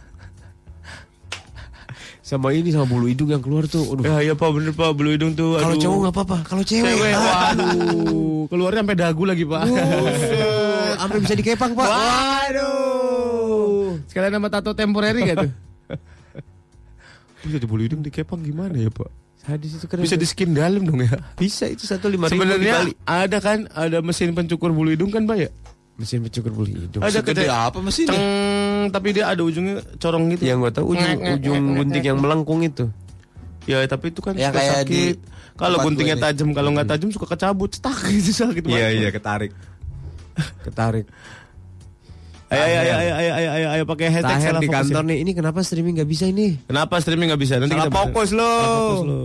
Sama 2.24 2.56
ini 2.56 2.72
sama 2.72 2.88
bulu 2.88 3.04
hidung 3.04 3.28
yang 3.28 3.44
keluar 3.44 3.68
tuh. 3.68 3.84
Aduh. 3.84 4.00
ya 4.00 4.24
iya 4.24 4.32
pak 4.32 4.48
bener 4.48 4.72
pak 4.72 4.96
bulu 4.96 5.12
hidung 5.12 5.36
tuh. 5.36 5.60
Kalau 5.60 5.76
cowok 5.76 5.98
nggak 6.08 6.14
apa-apa, 6.16 6.36
kalau 6.48 6.64
cewek, 6.64 6.88
Cewek, 6.88 7.12
waduh, 7.20 8.48
keluarnya 8.48 8.80
sampai 8.80 8.96
dagu 8.96 9.22
lagi 9.28 9.44
pak. 9.44 9.60
Sampai 10.96 11.18
bisa 11.20 11.34
dikepang 11.36 11.76
pak. 11.76 11.84
Waduh. 11.84 14.00
Sekalian 14.08 14.40
nama 14.40 14.48
tato 14.48 14.72
temporary 14.72 15.20
gak 15.28 15.44
tuh? 15.44 15.52
Bisa 17.44 17.60
di 17.60 17.68
bulu 17.68 17.84
hidung 17.84 18.00
dikepang 18.00 18.40
gimana 18.40 18.72
ya 18.72 18.88
pak? 18.88 19.12
Sadis 19.44 19.76
itu 19.76 19.84
keren. 19.84 20.08
Bisa 20.08 20.16
di 20.16 20.24
skin 20.24 20.56
dalam 20.56 20.88
dong 20.88 21.04
ya? 21.04 21.20
bisa 21.36 21.68
itu 21.68 21.84
satu 21.84 22.08
lima 22.08 22.32
ribu 22.32 22.40
Sebenarnya 22.40 22.88
ada 23.04 23.36
kan, 23.44 23.68
ada 23.76 24.00
mesin 24.00 24.32
pencukur 24.32 24.72
bulu 24.72 24.96
hidung 24.96 25.12
kan 25.12 25.28
pak 25.28 25.44
ya? 25.44 25.52
Mesin 25.94 26.26
pencukur 26.26 26.50
bulu 26.50 26.66
hidung. 26.74 27.02
Ada 27.06 27.22
Gede 27.22 27.46
apa 27.46 27.78
mesinnya? 27.78 28.18
Ceng, 28.18 28.90
tapi 28.90 29.14
dia 29.14 29.30
ada 29.30 29.46
ujungnya 29.46 29.78
corong 30.02 30.26
gitu. 30.34 30.42
Yang 30.42 30.58
gue 30.58 30.70
tahu 30.74 30.84
ujung 30.98 31.10
ujung 31.38 31.62
gunting 31.78 32.04
yang 32.04 32.18
melengkung 32.18 32.66
itu. 32.66 32.90
Ya 33.70 33.78
tapi 33.86 34.10
itu 34.10 34.18
kan 34.18 34.34
Yang 34.34 34.52
suka 34.52 34.58
kayak 34.58 34.74
sakit. 34.82 35.16
Kalau 35.54 35.76
guntingnya 35.86 36.18
tajam, 36.18 36.50
kalau 36.50 36.74
nggak 36.74 36.90
tajam 36.90 37.14
suka 37.14 37.30
kecabut, 37.30 37.70
cetak 37.78 38.10
gitu 38.10 38.30
sakit 38.34 38.62
banget. 38.66 38.74
Iya 38.74 38.88
iya 38.90 39.08
ketarik. 39.14 39.54
Ketarik. 40.66 41.06
Ayo 42.54 42.62
ayo 42.62 42.78
ayo 42.78 42.94
ayo 42.94 43.12
ayo 43.34 43.50
ayo, 43.50 43.66
ayo, 43.72 43.82
pakai 43.84 44.06
hashtag 44.08 44.38
salah 44.40 44.62
di 44.62 44.70
kantor 44.70 45.02
ya. 45.02 45.08
nih. 45.10 45.18
Ini 45.20 45.30
kenapa 45.32 45.58
streaming 45.60 45.98
nggak 45.98 46.06
bisa 46.06 46.24
ini? 46.24 46.54
Kenapa 46.62 46.94
streaming 46.98 47.28
nggak 47.28 47.42
bisa? 47.42 47.54
Nanti 47.58 47.74
Salah 47.74 47.86
kita 47.86 47.98
fokus 47.98 48.30
lo. 48.30 48.54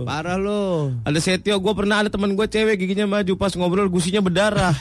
Parah 0.02 0.34
lo. 0.34 0.90
Ada 1.02 1.18
Setio, 1.18 1.56
gue 1.56 1.72
pernah 1.72 2.02
ada 2.02 2.10
teman 2.10 2.34
gue 2.34 2.42
cewek 2.44 2.74
giginya 2.76 3.06
maju 3.06 3.32
pas 3.36 3.54
ngobrol 3.54 3.86
gusinya 3.86 4.18
berdarah. 4.18 4.74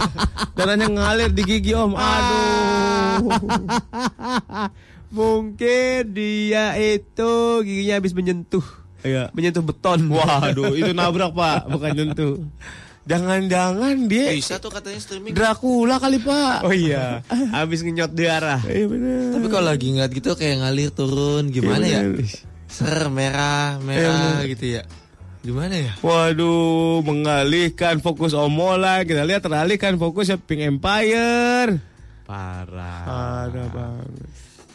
Darahnya 0.56 0.88
ngalir 0.88 1.30
di 1.30 1.42
gigi 1.44 1.72
om. 1.72 1.92
Aduh. 1.92 3.28
Mungkin 5.10 6.14
dia 6.14 6.78
itu 6.78 7.32
giginya 7.60 7.98
habis 7.98 8.14
menyentuh 8.14 8.62
Iya. 9.00 9.32
menyentuh 9.32 9.64
beton. 9.64 10.06
Waduh, 10.06 10.76
itu 10.76 10.92
nabrak 10.98 11.32
pak, 11.32 11.66
bukan 11.66 11.90
nyentuh. 11.92 12.36
Jangan-jangan 13.08 13.96
dia 14.06 14.36
Bisa 14.36 14.60
tuh 14.60 14.68
katanya 14.68 15.00
streaming. 15.00 15.32
Dracula 15.32 15.96
kali 15.96 16.20
pak. 16.20 16.62
Oh 16.62 16.74
iya, 16.74 17.24
habis 17.50 17.80
ngenyot 17.80 18.12
darah. 18.12 18.60
Iya 18.68 18.86
bener. 18.86 19.40
Tapi 19.40 19.46
kalau 19.48 19.66
lagi 19.72 19.86
ngeliat 19.96 20.12
gitu 20.12 20.36
kayak 20.36 20.60
ngalir 20.60 20.90
turun 20.92 21.48
gimana 21.48 21.84
ya? 21.84 22.04
Iya, 22.04 22.12
bener. 22.12 22.28
Ser 22.70 23.00
merah, 23.08 23.80
merah 23.82 24.44
gitu 24.46 24.78
ya. 24.78 24.82
Gimana 25.40 25.72
ya? 25.72 25.92
Waduh, 26.04 27.00
mengalihkan 27.00 28.04
fokus 28.04 28.36
omolan. 28.36 29.08
Kita 29.08 29.24
lihat 29.24 29.40
teralihkan 29.40 29.96
fokus 29.96 30.28
ya 30.28 30.36
Pink 30.36 30.60
Empire. 30.68 31.80
Parah. 32.28 33.48
Ada 33.48 33.64
banget. 33.72 34.28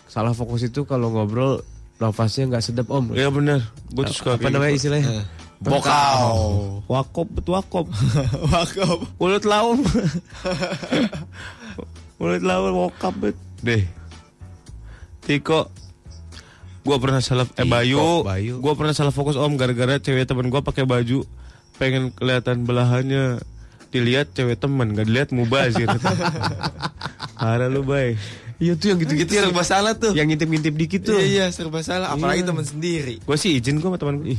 Salah 0.10 0.34
fokus 0.34 0.66
itu 0.66 0.84
kalau 0.90 1.14
ngobrol 1.14 1.62
nafasnya 2.02 2.50
nggak 2.50 2.64
sedap 2.66 2.90
om. 2.90 3.14
Iya 3.14 3.30
bener. 3.30 3.62
Gue 3.94 4.04
tuh 4.10 4.16
suka 4.18 4.36
Apa 4.42 4.50
namanya 4.50 4.74
gitu. 4.74 4.90
istilahnya? 4.90 5.22
Eh. 5.22 5.26
Bokau. 5.60 6.84
Wakop, 6.86 7.28
betul 7.32 7.58
wakop. 7.58 7.86
wakop. 8.54 9.00
Mulut 9.18 9.46
laum. 9.48 9.80
Mulut 12.20 12.44
laum 12.44 12.76
wakop 12.88 13.14
bet. 13.18 13.36
Deh. 13.64 13.84
Tiko. 15.26 15.72
Gua 16.86 17.02
pernah 17.02 17.18
salah 17.18 17.50
eh 17.50 17.66
Tiko, 17.66 17.72
Bayu. 17.72 17.98
Bayu. 18.22 18.54
Gua 18.62 18.78
pernah 18.78 18.94
salah 18.94 19.10
fokus 19.10 19.34
Om 19.34 19.58
gara-gara 19.58 19.98
cewek 19.98 20.30
temen 20.30 20.54
gua 20.54 20.62
pakai 20.62 20.86
baju 20.86 21.26
pengen 21.82 22.14
kelihatan 22.14 22.64
belahannya. 22.64 23.42
Dilihat 23.90 24.36
cewek 24.36 24.60
temen, 24.60 24.92
gak 24.92 25.08
dilihat 25.08 25.32
mubazir. 25.32 25.88
Parah 27.40 27.72
lu, 27.72 27.80
Bay. 27.88 28.20
Iya 28.60 28.76
tuh 28.76 28.92
yang 28.92 29.00
gitu-gitu 29.04 29.36
Itu 29.36 29.40
serba 29.40 29.64
salah 29.68 29.94
tuh. 29.96 30.12
yang 30.16 30.28
ngintip-ngintip 30.32 30.76
dikit 30.76 31.02
tuh. 31.12 31.20
Iya 31.20 31.28
iya 31.28 31.46
serba 31.52 31.80
salah. 31.80 32.12
Apalagi 32.12 32.44
teman 32.44 32.64
sendiri. 32.68 33.24
Gua 33.24 33.40
sih 33.40 33.56
izin 33.56 33.80
gua 33.80 33.96
sama 33.96 33.98
temen 34.00 34.20
gua. 34.20 34.36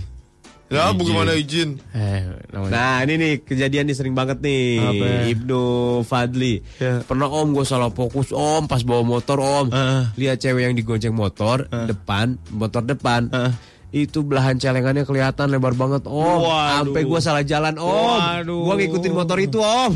Ya 0.66 0.90
bagaimana 0.90 1.38
izin? 1.38 1.78
Eh, 1.94 2.26
namanya. 2.50 2.72
Nah 2.74 2.96
ini 3.06 3.14
nih 3.22 3.32
kejadian 3.46 3.86
nih 3.86 3.94
sering 3.94 4.18
banget 4.18 4.42
nih 4.42 4.82
Apa 4.82 5.04
ya? 5.06 5.20
Ibnu 5.30 5.62
Fadli 6.02 6.58
Ya. 6.82 7.06
Pernah 7.06 7.30
om 7.30 7.54
gue 7.54 7.62
salah 7.62 7.94
fokus 7.94 8.34
om 8.34 8.66
pas 8.66 8.82
bawa 8.82 9.06
motor 9.06 9.38
om 9.38 9.70
Heeh. 9.70 10.02
Lihat 10.18 10.42
cewek 10.42 10.66
yang 10.66 10.74
digonceng 10.74 11.14
motor 11.14 11.70
depan 11.70 12.42
Motor 12.50 12.82
depan 12.82 13.30
Heeh. 13.30 13.54
Itu 13.94 14.26
belahan 14.26 14.58
celengannya 14.58 15.06
kelihatan 15.06 15.48
lebar 15.48 15.72
banget 15.72 16.04
om. 16.10 16.42
Waduh. 16.42 16.82
Sampai 16.84 17.06
gua 17.06 17.22
salah 17.22 17.46
jalan 17.46 17.78
om. 17.78 18.18
Waduh. 18.18 18.66
Gua 18.66 18.74
ngikutin 18.76 19.12
motor 19.14 19.38
itu 19.38 19.62
om. 19.62 19.94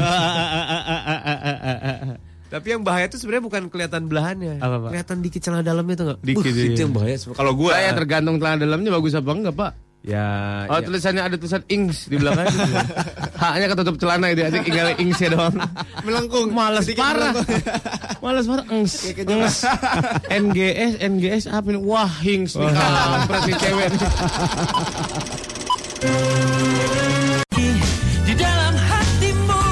Tapi 2.51 2.67
yang 2.67 2.83
bahaya 2.87 3.07
itu 3.07 3.19
sebenarnya 3.19 3.45
bukan 3.45 3.63
kelihatan 3.71 4.11
belahannya. 4.11 4.59
Apa, 4.59 4.77
Pak? 4.83 4.91
Kelihatan 4.95 5.17
dikit 5.23 5.41
celana 5.43 5.63
dalamnya 5.67 5.95
tuh 5.99 6.07
nggak? 6.11 6.19
Dikit, 6.23 6.55
Uh, 6.55 6.67
itu 6.71 6.81
yang 6.83 6.95
bahaya. 6.95 7.17
Kalau 7.19 7.53
gua 7.55 7.71
Saya 7.77 7.91
tergantung 7.95 8.43
celana 8.43 8.59
dalamnya 8.63 8.91
bagus 8.95 9.13
apa 9.15 9.31
enggak, 9.31 9.55
Pak? 9.59 9.73
Ya, 10.01 10.27
Oh, 10.67 10.81
ya. 10.81 10.85
tulisannya 10.85 11.23
ada 11.23 11.37
tulisan 11.37 11.61
ings 11.67 12.07
di 12.07 12.17
belakang. 12.17 12.49
Haknya 13.41 13.67
ketutup 13.69 13.97
celana 13.97 14.31
itu, 14.31 14.43
aja 14.43 14.59
tinggal 14.59 14.93
ingsnya 14.97 15.29
doang. 15.31 15.55
Melengkung. 16.03 16.49
Males 16.51 16.85
Sedikit 16.85 17.05
parah. 17.05 17.33
melengkung. 17.33 18.21
Males 18.21 18.45
parah. 18.45 18.65
Engs. 18.69 18.93
Engs. 19.13 19.57
NGS, 20.31 20.93
NGS 21.01 21.45
apa 21.49 21.69
ini? 21.69 21.81
Wah, 21.81 22.09
hings 22.21 22.53
nih 22.55 22.69
kampret 22.69 23.41
nih 23.45 23.57
cewek. 23.57 23.87
nih. 23.91 24.01
di 28.25 28.35
dalam 28.35 28.75
hatimu 28.77 29.65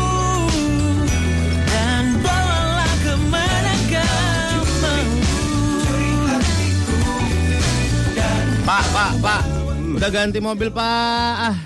dan 1.66 2.04
bawalah 2.20 2.94
ke 3.00 3.14
mana 3.28 3.74
kau 3.88 4.60
mau. 4.82 5.04
Pak, 8.64 8.84
Pak, 8.92 9.10
Pak. 9.24 9.42
Udah 9.98 10.14
ganti 10.14 10.38
mobil, 10.38 10.70
Pak. 10.70 11.34
Ah. 11.50 11.56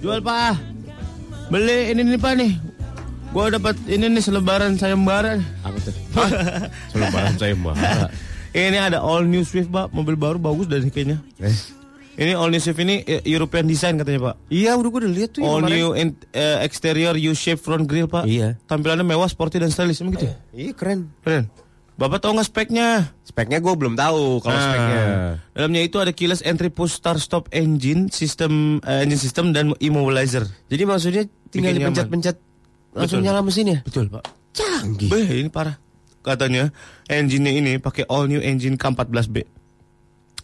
Jual, 0.00 0.24
Pak. 0.24 0.36
ah. 0.48 0.56
Beli 1.52 1.92
ini 1.92 2.00
nih, 2.00 2.16
Pak 2.16 2.32
nih. 2.40 2.52
Gua 3.36 3.52
dapat 3.52 3.76
ini 3.84 4.08
nih 4.08 4.22
selebaran 4.24 4.80
sayembara. 4.80 5.36
Apa 5.60 5.76
tuh? 5.76 5.92
Selebaran 6.88 7.36
saya 7.36 7.52
mah. 7.52 7.76
Ini 8.54 8.78
ada 8.78 9.02
all 9.02 9.26
new 9.26 9.42
Swift, 9.42 9.66
Pak. 9.66 9.90
Mobil 9.90 10.14
baru 10.14 10.38
bagus 10.38 10.70
dari 10.70 10.86
kayaknya. 10.86 11.18
Eh. 11.42 11.50
Ini 12.14 12.38
all 12.38 12.54
new 12.54 12.62
Swift 12.62 12.78
ini 12.78 13.02
eh, 13.02 13.18
European 13.26 13.66
design 13.66 13.98
katanya, 13.98 14.30
Pak. 14.30 14.34
Iya, 14.46 14.78
udah 14.78 14.88
gua 14.88 15.00
udah 15.02 15.10
lihat 15.10 15.34
tuh. 15.34 15.42
All 15.42 15.58
kemarin. 15.66 15.74
new 15.74 15.88
in- 15.98 16.22
eh, 16.30 16.62
exterior 16.62 17.18
U-shape 17.18 17.58
front 17.58 17.82
grille, 17.84 18.06
Pak. 18.06 18.24
Iya. 18.24 18.54
Tampilannya 18.70 19.02
mewah, 19.02 19.26
sporty 19.26 19.58
dan 19.58 19.74
stylish, 19.74 19.98
emang 20.00 20.14
gitu. 20.14 20.30
ya? 20.30 20.38
Iya 20.54 20.72
keren. 20.78 21.10
Keren. 21.26 21.50
Bapak 21.94 22.18
tahu 22.18 22.34
nggak 22.34 22.48
speknya? 22.50 23.14
Speknya 23.22 23.62
gue 23.62 23.70
belum 23.70 23.94
tahu 23.94 24.42
kalau 24.42 24.58
Nah, 24.58 24.66
speknya. 24.66 25.04
Dalamnya 25.54 25.82
itu 25.86 25.96
ada 26.02 26.10
keyless 26.10 26.42
entry 26.42 26.66
push 26.66 26.98
start 26.98 27.22
stop 27.22 27.46
engine, 27.54 28.10
sistem 28.10 28.82
eh, 28.82 29.06
engine 29.06 29.22
system 29.22 29.54
dan 29.54 29.70
immobilizer. 29.78 30.42
Jadi 30.66 30.82
maksudnya 30.82 31.22
tinggal 31.54 31.70
dipencet-pencet 31.78 32.36
langsung 32.94 33.22
Betul. 33.22 33.26
nyala 33.30 33.40
mesinnya. 33.46 33.78
Betul, 33.86 34.10
Pak. 34.10 34.26
Canggih. 34.54 35.06
Beh, 35.10 35.46
ini 35.46 35.50
parah. 35.50 35.78
Katanya 36.24 36.74
engine-nya 37.06 37.52
ini 37.54 37.72
pakai 37.78 38.10
all 38.10 38.26
new 38.26 38.42
engine 38.42 38.74
K14B. 38.74 39.53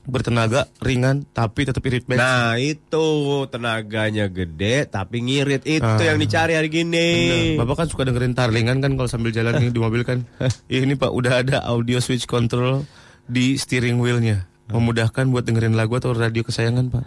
Bertenaga, 0.01 0.65
ringan, 0.81 1.29
tapi 1.29 1.69
tetap 1.69 1.85
irit 1.85 2.09
bensin. 2.09 2.25
Nah 2.25 2.57
itu 2.57 3.07
tenaganya 3.47 4.27
gede 4.27 4.89
tapi 4.89 5.21
ngirit 5.21 5.63
itu 5.63 5.85
Ah. 5.85 6.01
yang 6.01 6.17
dicari 6.17 6.57
hari 6.57 6.73
gini. 6.73 7.09
Bener. 7.55 7.63
Bapak 7.63 7.85
kan 7.85 7.87
suka 7.93 8.09
dengerin 8.09 8.33
tarlingan 8.33 8.81
kan 8.81 8.97
kalau 8.97 9.07
sambil 9.07 9.29
jalan 9.31 9.61
di 9.61 9.77
mobil 9.77 10.01
kan. 10.03 10.25
ini 10.73 10.97
Pak 10.97 11.13
udah 11.13 11.45
ada 11.45 11.57
audio 11.65 12.01
switch 12.01 12.25
control 12.25 12.89
di 13.25 13.55
steering 13.55 14.01
wheelnya. 14.01 14.49
Memudahkan 14.71 15.27
buat 15.29 15.43
dengerin 15.43 15.75
lagu 15.75 15.99
atau 15.99 16.15
radio 16.15 16.41
kesayangan 16.43 16.89
Pak. 16.89 17.05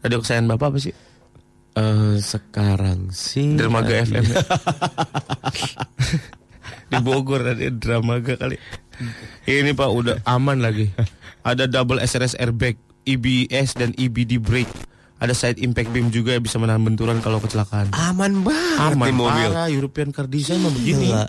Radio 0.00 0.18
kesayangan 0.24 0.48
Bapak 0.56 0.66
apa 0.72 0.78
sih? 0.80 0.94
Eh, 1.74 2.16
sekarang 2.18 3.12
sih 3.12 3.54
Dermaga 3.54 4.02
FM. 4.02 4.24
di 6.88 6.96
Bogor 7.04 7.44
ada 7.44 7.68
Dramaga 7.70 8.34
kali. 8.36 8.56
Ini 9.46 9.72
Pak 9.76 9.88
udah 9.88 10.16
aman 10.26 10.58
lagi. 10.58 10.90
Ada 11.44 11.70
double 11.70 12.02
SRS 12.02 12.34
airbag, 12.36 12.76
EBS 13.06 13.78
dan 13.78 13.94
EBD 13.94 14.42
brake. 14.42 14.70
Ada 15.18 15.34
side 15.34 15.58
impact 15.58 15.90
beam 15.90 16.14
juga 16.14 16.38
yang 16.38 16.44
bisa 16.46 16.62
menahan 16.62 16.78
benturan 16.82 17.18
kalau 17.18 17.42
kecelakaan. 17.42 17.90
aman 17.90 18.46
banget 18.46 18.94
Aman 18.94 19.18
mobil. 19.18 19.50
parah 19.50 19.66
European 19.66 20.14
car 20.14 20.30
design 20.30 20.62
mah 20.62 20.70
begini. 20.70 21.10
Gila. 21.10 21.26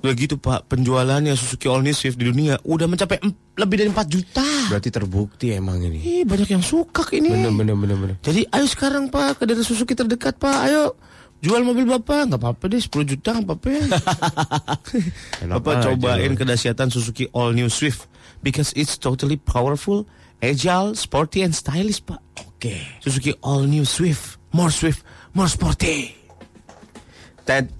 Udah 0.00 0.12
gitu 0.16 0.36
Pak, 0.36 0.68
penjualannya 0.68 1.32
Suzuki 1.36 1.68
All 1.68 1.80
New 1.80 1.92
Swift 1.96 2.20
di 2.20 2.28
dunia 2.28 2.60
udah 2.64 2.84
mencapai 2.88 3.20
lebih 3.56 3.76
dari 3.80 3.88
4 3.92 4.06
juta. 4.08 4.44
Berarti 4.68 4.88
terbukti 4.92 5.56
emang 5.56 5.80
ini. 5.80 5.98
Ih, 6.00 6.24
banyak 6.24 6.52
yang 6.52 6.64
suka 6.64 7.04
ini. 7.16 7.32
Bener 7.32 7.52
bener 7.52 7.76
bener 7.76 7.96
bener. 7.96 8.16
Jadi 8.20 8.48
ayo 8.48 8.66
sekarang 8.68 9.08
Pak 9.12 9.40
ke 9.40 9.48
daerah 9.48 9.64
Suzuki 9.64 9.92
terdekat 9.96 10.36
Pak, 10.40 10.56
ayo 10.68 10.96
jual 11.44 11.62
mobil 11.62 11.86
Bapak, 11.86 12.32
nggak 12.32 12.40
apa-apa 12.40 12.64
deh 12.68 12.80
10 12.80 13.12
juta 13.16 13.30
nggak 13.38 13.46
apa-apa. 13.46 13.68
ya. 13.70 13.84
Bapak 15.56 15.72
aja 15.80 15.92
cobain 15.92 16.32
kedahsyatan 16.34 16.88
Suzuki 16.90 17.28
All 17.36 17.52
New 17.52 17.70
Swift 17.70 18.08
because 18.42 18.72
it's 18.74 18.96
totally 18.98 19.36
powerful, 19.36 20.04
agile, 20.42 20.96
sporty 20.96 21.44
and 21.44 21.54
stylish 21.54 22.02
Pak. 22.02 22.20
Oke. 22.40 22.76
Suzuki 23.00 23.36
All 23.44 23.64
New 23.68 23.84
Swift, 23.84 24.40
more 24.52 24.72
Swift, 24.72 25.04
more 25.36 25.48
sporty. 25.48 26.25
Ted, 27.46 27.70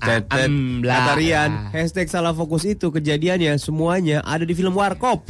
ted, 0.00 0.24
ted. 0.32 0.48
am, 0.48 0.80
lah. 0.80 1.12
Kata 1.12 1.20
Rian, 1.20 1.50
hashtag 1.76 2.08
salah 2.08 2.32
fokus 2.32 2.64
itu 2.64 2.88
kejadiannya 2.88 3.52
semuanya 3.60 4.24
ada 4.24 4.48
di 4.48 4.56
film 4.56 4.72
Warkop. 4.72 5.28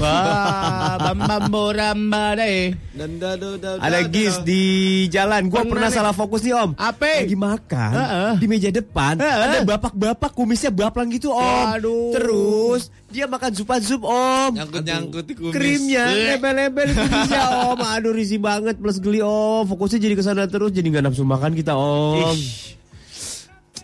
Ada 3.82 3.99
gis 4.07 4.47
di 4.47 4.62
jalan. 5.11 5.51
Gua 5.51 5.66
Pernah 5.66 5.91
salah 5.91 6.14
fokus 6.14 6.47
nih 6.47 6.55
om. 6.55 6.78
Apa? 6.78 7.26
Lagi 7.26 7.34
makan 7.34 7.93
Heeh. 7.99 8.32
di 8.38 8.47
meja 8.47 8.70
depan. 8.70 9.18
Heeh. 9.18 9.59
Ada 9.59 9.59
bapak-bapak 9.66 10.38
kumisnya 10.38 10.70
baplang 10.70 11.11
gitu 11.11 11.34
om. 11.34 11.66
Waduh. 11.74 12.14
Terus 12.14 12.95
dia 13.11 13.26
makan 13.26 13.51
zupa 13.59 13.82
zup 13.82 14.07
om. 14.07 14.55
Nyangkut 14.55 14.86
nyangkut 14.86 15.24
di 15.26 15.34
kumis. 15.34 15.51
Krimnya 15.51 16.07
lebel-lebel 16.14 16.95
kumisnya 16.95 17.74
om. 17.74 17.82
Aduh 17.82 18.14
risih 18.14 18.38
banget 18.38 18.78
plus 18.78 19.03
geli 19.03 19.18
om. 19.18 19.66
Fokusnya 19.66 19.99
jadi 19.99 20.14
ke 20.14 20.22
sana 20.22 20.47
terus 20.47 20.70
jadi 20.70 20.86
nggak 20.86 21.11
nafsu 21.11 21.26
makan 21.26 21.59
kita 21.59 21.74
om. 21.74 22.38
Ih. 22.38 22.78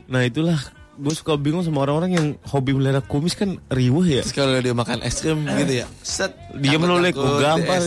Nah 0.07 0.23
itulah 0.23 0.59
gue 0.97 1.13
suka 1.13 1.37
bingung 1.37 1.61
sama 1.61 1.85
orang-orang 1.85 2.13
yang 2.17 2.27
hobi 2.49 2.73
melihara 2.73 3.05
kumis 3.05 3.37
kan 3.37 3.61
riuh 3.69 4.07
ya. 4.07 4.25
Terus 4.25 4.35
kalau 4.35 4.57
dia 4.57 4.73
makan 4.73 5.05
es 5.05 5.21
krim 5.21 5.45
gitu 5.45 5.85
ya. 5.85 5.87
Set. 6.01 6.33
Dia 6.57 6.81
nyangkut-nyangkut 6.81 7.21
gua 7.21 7.41
gampar. 7.43 7.81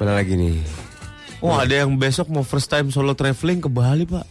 Mana 0.00 0.12
lagi 0.16 0.32
nih? 0.32 0.56
Oh 1.44 1.56
ada 1.56 1.84
yang 1.84 1.92
besok 1.96 2.32
mau 2.32 2.44
first 2.44 2.68
time 2.72 2.88
solo 2.88 3.12
traveling 3.12 3.60
ke 3.60 3.68
Bali 3.68 4.08
pak. 4.08 4.24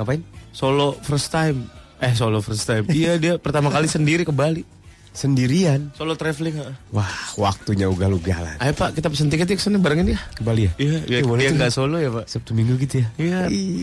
Ngapain? 0.00 0.24
Solo 0.52 0.96
first 1.04 1.28
time. 1.28 1.68
Eh 2.00 2.16
solo 2.16 2.40
first 2.40 2.64
time. 2.64 2.88
iya 2.92 3.20
dia 3.20 3.36
pertama 3.36 3.68
kali 3.68 3.88
sendiri 3.88 4.24
ke 4.24 4.32
Bali. 4.32 4.64
Sendirian. 5.12 5.92
Solo 5.92 6.16
traveling. 6.16 6.56
ha. 6.56 6.72
Wah 6.88 7.12
waktunya 7.36 7.84
ugal-ugalan. 7.84 8.56
Ayo 8.56 8.72
pak 8.72 8.96
kita 8.96 9.06
pesen 9.06 9.28
tiket 9.28 9.44
ya 9.46 9.56
ke 9.56 9.62
sana 9.62 9.76
barengin 9.76 10.08
dia. 10.08 10.20
Ke 10.32 10.40
Bali 10.40 10.64
ya? 10.64 10.72
Iya 10.76 11.20
Eh, 11.20 11.22
boleh 11.22 11.40
dia 11.42 11.50
tuh. 11.50 11.56
nggak 11.60 11.70
solo 11.70 11.96
ya 11.96 12.08
pak. 12.10 12.24
Sabtu 12.26 12.52
minggu 12.52 12.80
gitu 12.80 13.00
ya? 13.00 13.08
Iya. 13.14 13.38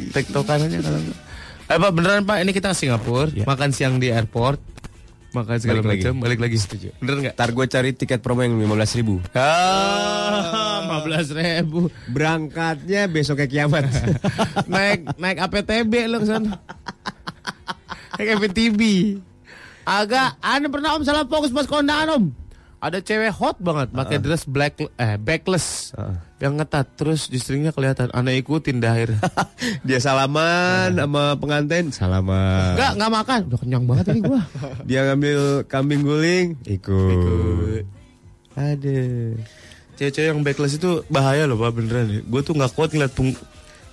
Tektokan 0.09 0.65
aja 0.65 0.77
kalau. 0.79 0.99
Ayo 1.65 1.77
pak 1.79 1.91
beneran 1.93 2.21
pak 2.23 2.37
ini 2.39 2.49
kita 2.49 2.73
ke 2.73 2.77
Singapura. 2.79 3.29
Iya. 3.29 3.45
Makan 3.45 3.69
siang 3.69 3.95
di 3.97 4.09
airport. 4.09 4.57
Makan 5.29 5.55
segala 5.55 5.79
Balik 5.79 5.85
lagi. 5.85 6.01
macam. 6.01 6.13
Balik 6.19 6.39
lagi 6.41 6.57
setuju. 6.57 6.87
Bener 6.97 7.15
nggak? 7.21 7.33
Ntar 7.37 7.49
gue 7.51 7.65
cari 7.69 7.89
tiket 7.93 8.19
promo 8.19 8.41
yang 8.41 8.57
15 8.57 8.97
ribu. 8.97 9.21
Ah, 9.37 11.05
15 11.05 11.29
ribu. 11.31 11.79
Berangkatnya 12.07 13.05
besoknya 13.05 13.45
kiamat. 13.45 13.85
naik 14.65 15.13
naik 15.15 15.37
APTB 15.39 15.93
lo 16.09 16.17
ke 16.17 16.27
sana. 16.27 16.57
naik 18.17 18.29
APTB. 18.35 18.81
Agak, 19.89 20.37
anda 20.45 20.69
pernah 20.69 20.93
om 20.93 21.01
salah 21.01 21.25
fokus 21.25 21.49
pas 21.49 21.65
kondangan 21.65 22.21
om. 22.21 22.25
Ada 22.77 23.01
cewek 23.01 23.33
hot 23.33 23.57
banget, 23.57 23.89
pakai 23.89 24.21
dress 24.21 24.45
black 24.45 24.79
eh 24.79 25.17
backless, 25.19 25.91
yang 26.39 26.55
ngetat, 26.55 26.95
terus 26.95 27.27
istrinya 27.27 27.75
kelihatan. 27.75 28.07
Anda 28.15 28.31
ikutin 28.37 28.79
dah 28.79 28.95
akhirnya. 28.95 29.19
Dia 29.87 29.99
salaman 29.99 30.95
sama 30.95 31.35
pengantin. 31.35 31.91
Salaman. 31.91 32.79
Enggak, 32.79 32.91
enggak 32.95 33.11
makan. 33.11 33.39
Udah 33.51 33.59
kenyang 33.59 33.83
banget 33.83 34.05
ini 34.15 34.21
gua. 34.23 34.41
Dia 34.87 35.01
ngambil 35.11 35.67
kambing 35.67 36.01
guling. 36.05 36.47
Ikut. 36.63 37.83
Aduh. 38.55 39.35
Cewek-cewek 39.99 40.31
yang 40.31 40.39
backless 40.47 40.79
itu 40.79 41.03
bahaya 41.11 41.43
loh, 41.43 41.59
Pak, 41.59 41.75
beneran. 41.75 42.23
Gue 42.23 42.39
tuh 42.39 42.55
nggak 42.55 42.71
kuat 42.71 42.95
ngeliat 42.95 43.11
pung 43.11 43.35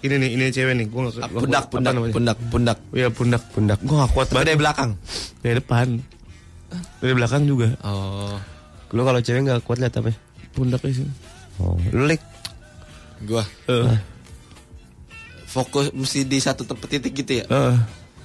ini 0.06 0.16
nih, 0.16 0.30
ini 0.32 0.44
cewek 0.48 0.74
nih. 0.74 0.86
Gua 0.86 1.00
nggak 1.04 1.14
nggak 1.16 1.30
Pundak, 1.36 1.64
pundak, 1.68 1.92
namanya? 1.92 2.14
pundak, 2.14 2.38
pundak. 2.48 2.78
Iya 2.90 3.08
pundak, 3.08 3.42
Pundak. 3.50 3.78
Gue 3.80 3.96
gak 3.96 4.10
kuat 4.10 4.26
banget. 4.30 4.46
dari 4.46 4.58
belakang. 4.58 4.90
Dari 5.40 5.54
depan. 5.56 5.86
Dari 6.98 7.12
belakang 7.12 7.42
juga. 7.44 7.68
Oh. 7.80 8.34
Lu 8.88 9.02
kalau 9.02 9.18
cewek 9.18 9.40
nggak 9.42 9.60
kuat 9.62 9.78
lihat 9.78 9.94
apa? 9.94 10.08
ya? 10.08 10.16
Pundaknya 10.50 10.92
sih. 10.94 11.08
Oh, 11.56 11.76
lu 11.90 12.04
lik. 12.04 12.20
Gua 13.18 13.42
Eh, 13.66 13.96
fokus 15.46 15.88
mesti 15.90 16.22
di 16.22 16.36
satu 16.36 16.62
tempat 16.62 16.86
titik 16.86 17.12
gitu 17.14 17.40
ya. 17.40 17.44
eh. 17.46 17.76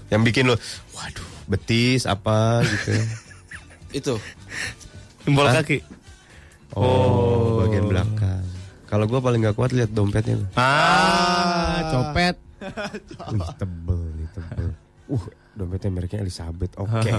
Yang 0.10 0.22
bikin 0.26 0.44
lu, 0.46 0.56
waduh, 0.92 1.28
betis 1.46 2.04
apa 2.04 2.60
gitu. 2.62 2.92
Itu. 4.04 4.14
Jempol 5.24 5.48
Hah? 5.48 5.56
kaki. 5.58 5.80
Oh, 6.72 7.60
bagian 7.62 7.88
belakang. 7.88 8.44
Kalau 8.92 9.08
gua 9.08 9.24
paling 9.24 9.40
nggak 9.40 9.56
kuat 9.56 9.72
lihat 9.72 9.90
dompetnya. 9.90 10.36
tuh. 10.38 10.48
Ah, 10.54 11.80
copet. 11.88 12.36
Wih, 13.32 13.50
tebel 13.56 14.00
nih, 14.14 14.28
tebel. 14.30 14.68
Uh, 15.08 15.24
dompetnya 15.54 15.90
mereknya 15.90 16.20
Elizabeth. 16.20 16.76
Oke. 16.76 17.10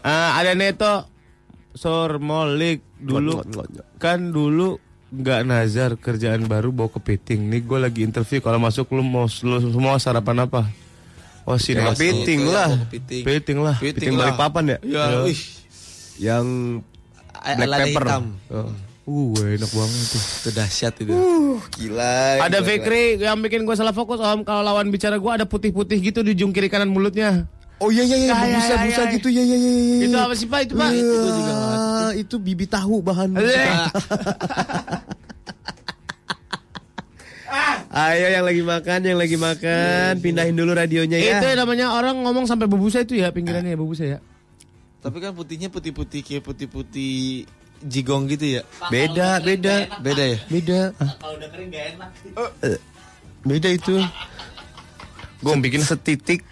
Ah, 0.00 0.38
ada 0.38 0.54
Neto 0.54 1.04
Sor 1.74 2.18
Molik 2.18 2.86
dulu 2.96 3.42
kan 3.96 4.30
dulu 4.30 4.78
nggak 5.08 5.40
nazar 5.42 5.90
kerjaan 5.94 6.46
baru 6.46 6.70
bawa 6.70 6.90
kepiting. 6.92 7.46
Nih 7.46 7.60
gue 7.60 7.78
lagi 7.78 8.00
interview 8.02 8.38
kalau 8.38 8.58
masuk 8.58 8.90
lu 8.90 9.02
mau 9.02 9.26
lu 9.26 9.56
semua 9.60 9.98
sarapan 9.98 10.46
apa? 10.46 10.70
Oh 11.42 11.56
sini 11.56 11.80
Ya, 11.80 11.90
kepiting 11.90 12.40
Itu 12.40 12.46
ya, 12.46 12.54
lah. 12.54 12.68
kepiting. 12.78 13.22
Kepiting 13.24 13.58
lah. 13.58 13.76
Kepiting 13.76 14.12
lah. 14.12 14.26
Balikpapan 14.28 14.64
ya? 14.64 14.78
Ya, 14.80 15.02
Ya. 15.04 15.18
wih. 15.24 15.40
Yang 16.18 16.46
Black 17.58 17.80
pepper. 17.84 18.04
hitam. 18.04 18.24
Oh. 18.48 18.70
Uh, 19.08 19.32
enak 19.56 19.72
banget 19.72 20.04
tuh. 20.12 20.20
Itu 20.20 20.50
dahsyat 20.52 20.94
itu. 21.00 21.16
gila. 21.80 22.44
Ada 22.44 22.60
gila, 22.60 22.68
Fikri 22.68 23.16
yang 23.16 23.40
bikin 23.40 23.64
gue 23.64 23.72
salah 23.72 23.96
fokus 23.96 24.20
om 24.20 24.44
kalau 24.44 24.60
lawan 24.60 24.92
bicara 24.92 25.16
gue 25.16 25.32
ada 25.32 25.48
putih-putih 25.48 25.96
gitu 25.96 26.20
di 26.20 26.36
ujung 26.36 26.52
kiri 26.52 26.68
kanan 26.68 26.92
mulutnya. 26.92 27.48
gila. 27.48 27.56
Oh 27.78 27.94
iya 27.94 28.02
iya 28.02 28.18
iya, 28.18 28.34
Ya, 28.34 28.34
ya, 28.42 28.58
busa 28.58 28.74
ya, 28.74 28.78
busa 28.90 29.02
ya. 29.06 29.12
gitu 29.14 29.28
ya 29.30 29.38
ya 29.40 29.54
ya. 29.56 29.70
ya, 29.70 30.02
Itu 30.02 30.16
ya. 30.18 30.26
apa 30.26 30.34
sih 30.34 30.46
pak? 30.50 30.60
Itu 30.66 30.74
pak? 30.74 30.90
Itu 30.92 31.28
juga 31.30 31.54
itu 32.18 32.34
bibi 32.36 32.66
tahu 32.66 33.00
bahan. 33.00 33.28
Ayo 37.88 38.26
yang 38.28 38.44
lagi 38.44 38.60
makan, 38.60 39.00
yang 39.00 39.16
lagi 39.16 39.40
makan, 39.40 40.20
pindahin 40.20 40.52
dulu 40.52 40.76
radionya 40.76 41.16
ya. 41.16 41.40
Itu 41.40 41.48
namanya 41.56 41.96
orang 41.96 42.20
ngomong 42.20 42.44
sampai 42.44 42.68
bebusa 42.68 43.00
itu 43.00 43.16
ya 43.16 43.32
pinggirannya 43.32 43.72
ya 43.72 43.78
bebusa 43.80 44.04
ya. 44.04 44.18
Tapi 45.00 45.16
kan 45.22 45.32
putihnya 45.32 45.72
putih-putih 45.72 46.20
kayak 46.20 46.44
putih-putih 46.44 47.48
jigong 47.84 48.26
gitu 48.26 48.58
ya. 48.58 48.62
Beda, 48.88 49.38
beda, 49.38 50.00
Beda 50.02 50.24
ya? 50.24 50.38
beda. 50.46 50.80
Kalau 50.96 51.34
udah 51.38 51.48
kering 51.52 51.68
gak 51.70 51.84
enak. 51.94 52.10
Beda 53.46 53.68
itu. 53.70 53.94
Gue 55.38 55.54
bikin 55.62 55.82
setitik 55.86 56.42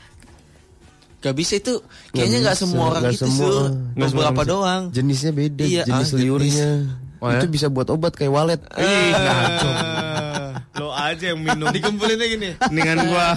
Gak 1.26 1.34
bisa 1.34 1.58
itu. 1.58 1.74
Kayaknya 2.14 2.38
nggak 2.38 2.54
bisa, 2.54 2.62
semua 2.62 2.84
orang 2.86 3.02
nggak 3.02 3.14
gitu 3.18 3.26
semua. 3.26 3.42
sur. 3.50 3.54
Nggak 3.98 4.08
semua 4.14 4.22
Beberapa 4.22 4.38
orang 4.38 4.46
doang. 4.46 4.82
jenisnya 4.94 5.32
beda, 5.34 5.64
Iya, 5.66 5.82
jenis 5.82 6.08
ah, 6.12 6.18
liurnya. 6.22 6.68
Oh, 7.16 7.28
ya? 7.32 7.38
Itu 7.40 7.46
bisa 7.50 7.66
buat 7.66 7.88
obat 7.90 8.12
kayak 8.14 8.30
walet. 8.30 8.60
Ih, 8.78 9.10
kacau. 9.10 9.72
Lo 10.76 10.88
aja 10.92 11.24
yang 11.34 11.40
minum. 11.42 11.66
Dikumpulinnya 11.76 12.26
gini. 12.30 12.50
Ningan 12.70 12.98
gua. 13.10 13.28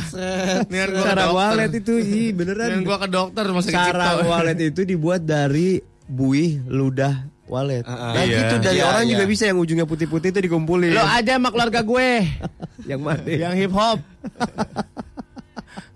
Ningan 0.70 0.88
gua 0.92 1.02
ke 1.02 1.10
Cara 1.10 1.26
walet 1.34 1.72
itu, 1.74 1.94
ih 1.98 2.30
beneran. 2.36 2.68
Ningan 2.68 2.84
gua 2.86 2.98
ke 3.02 3.08
dokter 3.10 3.44
sakit 3.48 3.74
Cara 3.74 4.06
Cipto. 4.22 4.28
walet 4.28 4.60
itu 4.60 4.82
dibuat 4.86 5.22
dari 5.26 5.82
buih 6.06 6.62
ludah 6.70 7.26
walet. 7.50 7.84
Ah, 7.84 7.92
ah. 7.92 8.12
Nah, 8.16 8.24
Iya. 8.24 8.38
gitu 8.40 8.56
dari 8.62 8.78
Iya, 8.78 8.86
orang 8.88 9.04
iya. 9.04 9.12
juga 9.12 9.24
bisa 9.26 9.44
yang 9.44 9.58
ujungnya 9.58 9.84
putih-putih 9.84 10.30
itu 10.30 10.40
dikumpulin. 10.40 10.94
Lo 10.94 11.04
aja 11.04 11.36
sama 11.36 11.50
keluarga 11.50 11.82
gue. 11.82 12.10
yang 12.90 13.02
mana? 13.02 13.26
yang 13.26 13.54
hip 13.54 13.74
hop. 13.74 14.00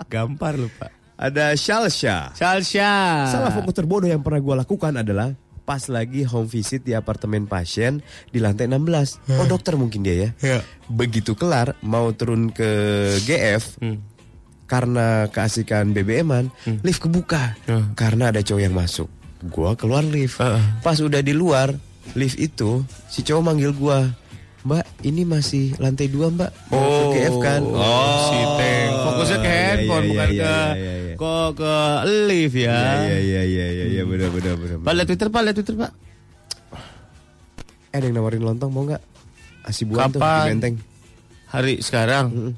Gampar 0.10 0.58
lu, 0.58 0.70
Pak. 0.70 0.92
Ada 1.16 1.54
Shalsha. 1.56 2.34
Salsha. 2.36 3.30
Salah 3.30 3.54
fokus 3.54 3.74
terbodoh 3.74 4.10
yang 4.10 4.20
pernah 4.20 4.42
gue 4.42 4.56
lakukan 4.60 4.94
adalah 4.96 5.32
pas 5.64 5.80
lagi 5.88 6.28
home 6.28 6.44
visit 6.46 6.84
di 6.84 6.92
apartemen 6.92 7.48
pasien 7.48 8.04
di 8.28 8.44
lantai 8.44 8.68
16. 8.68 9.40
Oh 9.40 9.48
dokter 9.48 9.80
mungkin 9.80 10.04
dia 10.04 10.16
ya. 10.16 10.30
Ya. 10.44 10.60
Begitu 10.92 11.34
kelar 11.34 11.80
mau 11.80 12.12
turun 12.12 12.52
ke 12.52 12.68
GF 13.24 13.80
karena 14.68 15.30
keasikan 15.30 15.94
BBM-an, 15.94 16.50
lift 16.82 17.00
kebuka 17.00 17.56
Ya. 17.64 17.86
karena 17.96 18.34
ada 18.34 18.42
cowok 18.42 18.62
yang 18.62 18.76
masuk. 18.76 19.08
Gua 19.52 19.76
keluar 19.76 20.04
lift. 20.08 20.40
Heeh. 20.40 20.64
Pas 20.80 20.96
udah 21.04 21.20
di 21.20 21.36
luar 21.36 21.76
lift 22.16 22.40
itu 22.40 22.84
si 23.12 23.24
cowok 23.24 23.44
manggil 23.44 23.72
gua. 23.76 24.08
Mbak, 24.64 25.04
ini 25.04 25.28
masih 25.28 25.76
lantai 25.76 26.08
dua 26.08 26.32
mbak 26.32 26.48
ke 26.72 26.80
GF 27.20 27.36
kan 27.44 27.60
Oh, 27.68 28.32
si 28.32 28.40
Teng. 28.56 28.92
Fokusnya 28.96 29.38
ke 29.44 29.52
iya, 29.52 29.60
handphone 29.60 30.04
iya, 30.08 30.08
bukan 30.08 30.30
iya, 30.32 30.40
ke 30.40 30.48
iya, 30.48 30.72
iya, 30.80 30.94
iya. 30.96 31.16
kok 31.20 31.50
ke 31.60 31.76
lift 32.32 32.56
ya. 32.56 32.72
Iya 32.80 33.18
iya 33.20 33.42
iya 33.44 33.66
iya 33.68 33.86
iya 33.92 34.04
benar 34.08 34.30
benar 34.32 34.56
benar. 34.56 34.78
Pak 34.80 34.94
lihat 34.96 35.08
Twitter, 35.12 35.28
Pak, 35.28 35.42
lihat 35.44 35.56
Twitter, 35.60 35.76
Pak. 35.76 35.92
Eh, 37.92 37.96
ada 38.00 38.06
yang 38.08 38.16
nawarin 38.16 38.40
lontong 38.40 38.72
mau 38.72 38.88
nggak? 38.88 39.04
Asi 39.68 39.84
buah 39.84 40.08
tuh 40.08 40.24
di 40.24 40.56
benteng. 40.56 40.76
Hari 41.52 41.84
sekarang. 41.84 42.56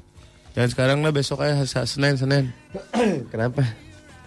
Jangan 0.54 0.70
sekarang 0.70 0.98
lah 1.02 1.10
besok 1.10 1.42
aja 1.42 1.66
Senin 1.84 2.14
Senin. 2.14 2.54
Kenapa? 3.34 3.66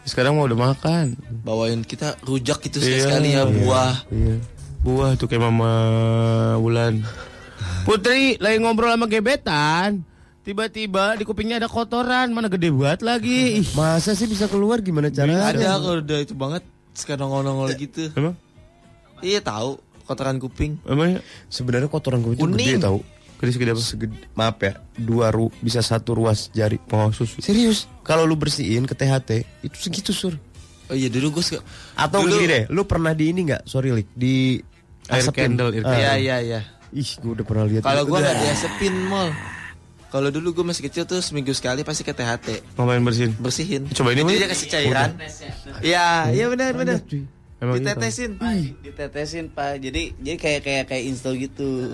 Sekarang 0.10 0.34
mau 0.34 0.50
udah 0.50 0.74
makan. 0.74 1.14
Bawain 1.46 1.86
kita 1.86 2.18
rujak 2.26 2.66
gitu 2.66 2.82
Iya. 2.82 3.06
sekali 3.06 3.30
ya 3.32 3.46
buah. 3.46 3.94
Iya. 4.10 4.36
Buah 4.82 5.14
tuh 5.14 5.30
kayak 5.30 5.44
Mama 5.44 5.72
Wulan. 6.58 7.06
Putri 7.86 8.36
lagi 8.38 8.58
ngobrol 8.58 8.90
sama 8.90 9.06
gebetan. 9.06 10.02
Tiba-tiba 10.42 11.14
di 11.14 11.24
kupingnya 11.24 11.62
ada 11.62 11.70
kotoran, 11.70 12.34
mana 12.34 12.50
gede 12.50 12.74
banget 12.74 13.06
lagi. 13.06 13.62
Ih, 13.62 13.68
Masa 13.78 14.18
sih 14.18 14.26
bisa 14.26 14.50
keluar 14.50 14.82
gimana 14.82 15.14
caranya? 15.14 15.46
Ada 15.46 15.78
kalau 15.78 16.02
udah 16.02 16.20
itu 16.20 16.34
banget 16.34 16.64
sekarang 16.92 17.30
nongol-nongol 17.30 17.70
gitu. 17.78 18.10
emang? 18.18 18.34
Iya 19.22 19.46
tahu 19.46 19.78
kotoran 20.04 20.42
kuping. 20.42 20.82
Emang 20.84 21.20
ya? 21.20 21.22
Sebenarnya 21.48 21.86
kotoran 21.86 22.26
gue 22.26 22.34
itu 22.34 22.42
Kuning. 22.42 22.58
gede 22.58 22.82
tau. 22.82 22.98
Gede 23.40 23.52
segede 23.52 23.72
apa? 23.72 23.80
Segede, 23.80 24.16
maaf 24.34 24.60
ya, 24.60 24.76
dua 24.94 25.32
ru 25.32 25.48
bisa 25.58 25.80
satu 25.80 26.12
ruas 26.14 26.52
jari. 26.52 26.76
Oh, 26.90 27.08
susu. 27.10 27.40
Serius? 27.40 27.88
Kalau 28.02 28.24
lu 28.24 28.36
bersihin 28.36 28.84
ke 28.84 28.92
THT 28.92 29.30
itu 29.62 29.78
segitu 29.80 30.12
sur. 30.12 30.36
Oh 30.86 30.94
iya 30.94 31.08
dulu 31.08 31.38
gue 31.38 31.44
suka. 31.46 31.62
Atau 31.94 32.22
Dulu- 32.22 32.36
gini 32.36 32.46
deh, 32.46 32.64
lu 32.68 32.84
pernah 32.84 33.14
di 33.14 33.30
ini 33.30 33.46
nggak? 33.46 33.64
Sorry 33.64 33.94
lik, 33.94 34.10
di 34.12 34.60
Air 35.08 35.24
asepin. 35.24 35.56
candle, 35.56 35.72
air 35.72 35.84
Ah. 35.84 35.96
Iya 35.96 36.12
iya 36.18 36.38
iya. 36.42 36.60
Ih, 36.92 37.06
gue 37.16 37.32
udah 37.32 37.46
pernah 37.46 37.64
lihat. 37.64 37.82
Kalau 37.82 38.04
gue 38.04 38.12
Udah. 38.12 38.26
nggak 38.26 38.38
diasepin 38.44 38.96
mall. 39.06 39.30
Kalau 40.10 40.30
dulu 40.30 40.52
gue 40.52 40.66
masih 40.66 40.84
kecil 40.84 41.06
tuh 41.06 41.22
seminggu 41.22 41.54
sekali 41.54 41.86
pasti 41.86 42.02
ke 42.02 42.10
THT 42.10 42.74
Ngapain 42.74 42.98
bersihin? 43.00 43.32
bersihin. 43.38 43.82
Coba 43.88 44.10
ini, 44.10 44.26
Jadi 44.26 44.36
dia 44.36 44.50
kasih 44.50 44.68
cairan. 44.68 45.10
Iya 45.80 46.08
iya 46.34 46.46
benar 46.50 46.74
benar. 46.74 46.98
Emang 47.60 47.76
iya, 47.76 47.92
Ditetesin. 47.92 48.32
Ditetesin 48.80 49.46
pak. 49.52 49.84
Jadi 49.84 50.16
jadi 50.16 50.38
kayak 50.40 50.62
kayak 50.64 50.84
kayak 50.88 51.04
install 51.12 51.36
gitu. 51.36 51.92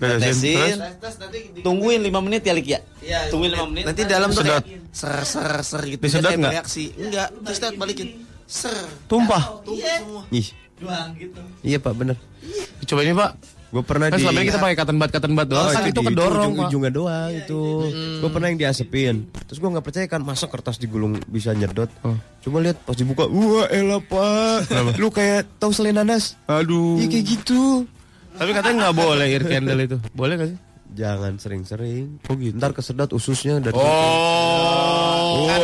Tetesin, 0.00 0.80
Tetesin. 0.80 1.60
Tungguin 1.60 2.00
5 2.00 2.24
menit 2.24 2.40
ya 2.40 2.52
Lik 2.56 2.68
ya. 2.72 2.80
Iya, 3.04 3.28
Tungguin 3.28 3.52
5 3.52 3.68
menit. 3.68 3.84
Nanti 3.84 4.02
dalam 4.08 4.32
tuh 4.32 4.40
Sedot. 4.40 4.64
kayak 4.64 4.80
ser 4.96 5.16
ser 5.28 5.52
ser 5.60 5.82
gitu. 5.92 6.00
Disedot 6.00 6.24
Dia 6.24 6.30
kayak 6.32 6.40
nggak? 6.40 6.54
Reaksi. 6.56 6.84
Enggak. 6.96 7.28
Terus 7.36 7.56
kita 7.60 7.68
balikin. 7.76 8.08
Ser. 8.48 8.76
Tumpah. 9.04 9.60
Tumpuk 9.60 9.84
semua. 9.84 10.22
Ih, 10.32 10.48
Doang 10.80 11.08
gitu. 11.20 11.40
iya 11.60 11.78
pak 11.78 11.92
bener. 11.96 12.16
Coba 12.84 13.00
ini, 13.00 13.16
Pak. 13.16 13.30
Gue 13.74 13.82
pernah 13.82 14.06
Kan 14.06 14.16
di. 14.16 14.22
selama 14.22 14.38
ini 14.38 14.46
kita 14.46 14.62
pakai 14.62 14.76
cotton 14.78 14.96
bud, 14.96 15.10
cotton 15.10 15.32
bud 15.34 15.48
doang. 15.50 15.66
kan 15.68 15.82
itu 15.82 15.98
di- 15.98 16.06
kedorong, 16.06 16.46
ujung, 16.48 16.62
ujungnya 16.64 16.92
doang 16.94 17.30
itu. 17.34 17.62
Gue 18.22 18.30
pernah 18.30 18.46
yang 18.46 18.58
diasepin. 18.60 19.14
Terus 19.44 19.58
gue 19.58 19.66
nggak 19.68 19.82
percaya 19.82 20.06
kan 20.06 20.22
masa 20.22 20.46
kertas 20.46 20.78
digulung 20.78 21.18
bisa 21.26 21.50
nyedot. 21.50 21.90
Oh. 22.00 22.14
Coba 22.40 22.62
lihat 22.62 22.78
pas 22.80 22.94
dibuka, 22.94 23.26
wah 23.26 23.66
elah 23.66 23.98
pak. 23.98 24.70
Lu 24.94 25.10
kayak 25.10 25.58
tahu 25.58 25.74
selai 25.74 25.90
nanas? 25.90 26.38
Aduh. 26.46 26.96
Iya 26.96 27.10
kayak 27.10 27.26
gitu. 27.26 27.82
Tapi 28.32 28.50
katanya 28.52 28.74
nggak 28.84 28.96
boleh 28.96 29.26
air 29.26 29.42
candle 29.42 29.80
itu. 29.80 29.98
Boleh 30.12 30.34
nggak 30.36 30.48
sih? 30.48 30.58
Jangan 30.94 31.32
sering-sering. 31.36 32.22
Oh 32.24 32.38
gitu. 32.38 32.54
Ntar 32.54 32.70
kesedot 32.70 33.10
ususnya 33.10 33.58
dari 33.58 33.74
Oh. 33.74 33.82
empat 35.42 35.62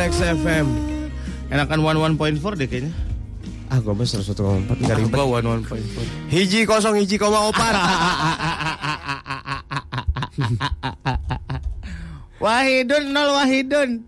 Trax 0.00 0.16
FM. 0.16 0.64
Enakan 1.52 1.84
one 1.84 1.98
one 2.00 2.14
point 2.16 2.40
four 2.40 2.56
deh 2.56 2.64
kayaknya. 2.64 2.88
Ah, 3.68 3.84
gue 3.84 3.92
mah 3.92 4.08
101,4 4.08 4.80
nggak 4.80 4.96
ribet. 4.96 5.12
Gua 5.12 5.28
one 5.28 5.60
one 5.60 5.60
point 5.60 5.84
four. 5.92 6.00
Hiji 6.32 6.64
kosong 6.64 6.96
hiji 6.96 7.20
koma 7.20 7.52
opat. 7.52 7.76
Wahidun 12.40 13.12
nol 13.12 13.28
Wahidun. 13.44 14.00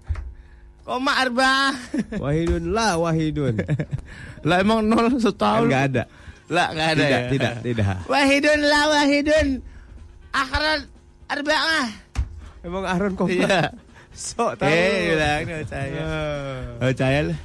Koma 0.89 1.13
arba. 1.29 1.77
Wahidun 2.17 2.73
lah 2.73 2.97
Wahidun. 2.97 3.61
Lah 4.49 4.65
emang 4.65 4.89
nol 4.89 5.13
setahun. 5.21 5.69
Enggak 5.69 5.85
ada. 5.93 6.03
Lah 6.49 6.73
nggak 6.73 6.89
ada 6.89 7.03
Tidak, 7.05 7.21
ya. 7.21 7.29
tidak, 7.29 7.55
tidak. 7.61 7.97
Wahidun 8.09 8.61
lah 8.65 8.85
Wahidun. 8.97 9.47
Akhiran 10.33 10.89
arba'ah. 11.29 11.89
Emang 12.65 12.85
Aaron 12.89 13.13
kok 13.13 13.29
Iya. 13.29 13.77
Sok 14.17 14.61
tahu. 14.61 14.69
Eh, 14.69 15.17
bilang 15.17 15.43
percaya. 15.65 16.05
Nggak 16.79 16.89
percaya 16.95 17.21
lah. 17.33 17.39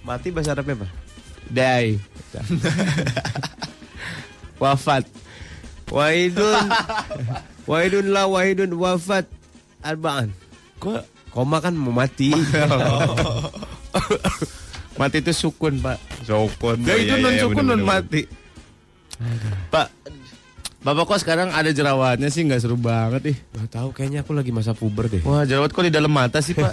Mati 0.00 0.28
bahasa 0.32 0.50
Arabnya 0.56 0.74
apa? 0.80 0.88
Die. 1.52 1.88
Wafat. 4.62 5.04
Wahidun. 5.92 6.64
Wahidun 7.68 8.06
lah 8.12 8.26
Wahidun 8.26 8.70
wafat. 8.76 9.28
Arbaan. 9.80 10.32
Kok 10.80 11.20
Koma 11.30 11.62
kan 11.62 11.74
mau 11.78 11.94
mati. 11.94 12.34
mati 15.00 15.16
itu 15.22 15.30
sukun, 15.30 15.78
Pak. 15.78 16.26
Sokon. 16.26 16.82
Ya 16.82 16.98
itu 16.98 17.14
non 17.22 17.34
sukun 17.38 17.64
non 17.70 17.82
mati. 17.86 18.26
Pak, 19.70 19.86
Bapak 20.80 21.04
kok 21.04 21.20
sekarang 21.20 21.52
ada 21.52 21.68
jerawatnya 21.68 22.32
sih 22.32 22.40
nggak 22.40 22.60
seru 22.60 22.74
banget 22.74 23.32
ih. 23.32 23.38
Gak 23.52 23.68
tahu 23.68 23.88
kayaknya 23.92 24.24
aku 24.24 24.32
lagi 24.32 24.48
masa 24.48 24.72
puber 24.72 25.12
deh. 25.12 25.20
Wah 25.22 25.44
jerawat 25.44 25.70
kok 25.70 25.84
di 25.84 25.92
dalam 25.92 26.08
mata 26.08 26.40
sih 26.40 26.56
Pak? 26.56 26.72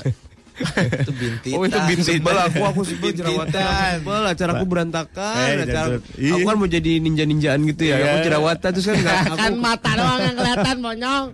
itu 1.04 1.14
bintitan. 1.14 1.54
Oh, 1.54 1.64
itu 1.64 1.80
bintitan. 1.86 2.18
Sebel 2.18 2.38
aku, 2.40 2.62
aku 2.66 2.82
sebel 2.82 3.12
jerawatan. 3.14 3.62
Aku 3.62 3.84
sebel, 4.00 4.22
acara 4.26 4.52
aku 4.56 4.66
berantakan. 4.66 5.36
Eh, 5.38 5.54
acara, 5.62 5.96
aku 6.34 6.46
kan 6.48 6.56
mau 6.58 6.66
jadi 6.66 6.92
ninja-ninjaan 6.98 7.60
gitu 7.68 7.84
ya. 7.84 7.96
Iya. 7.96 8.06
Aku 8.08 8.18
jerawatan 8.26 8.70
terus 8.72 8.86
kan 8.88 8.96
nggak- 8.96 9.22
aku, 9.28 9.38
Kan 9.38 9.54
mata 9.60 9.90
doang 9.94 10.20
yang 10.24 10.36
kelihatan 10.36 10.76
monyong. 10.80 11.26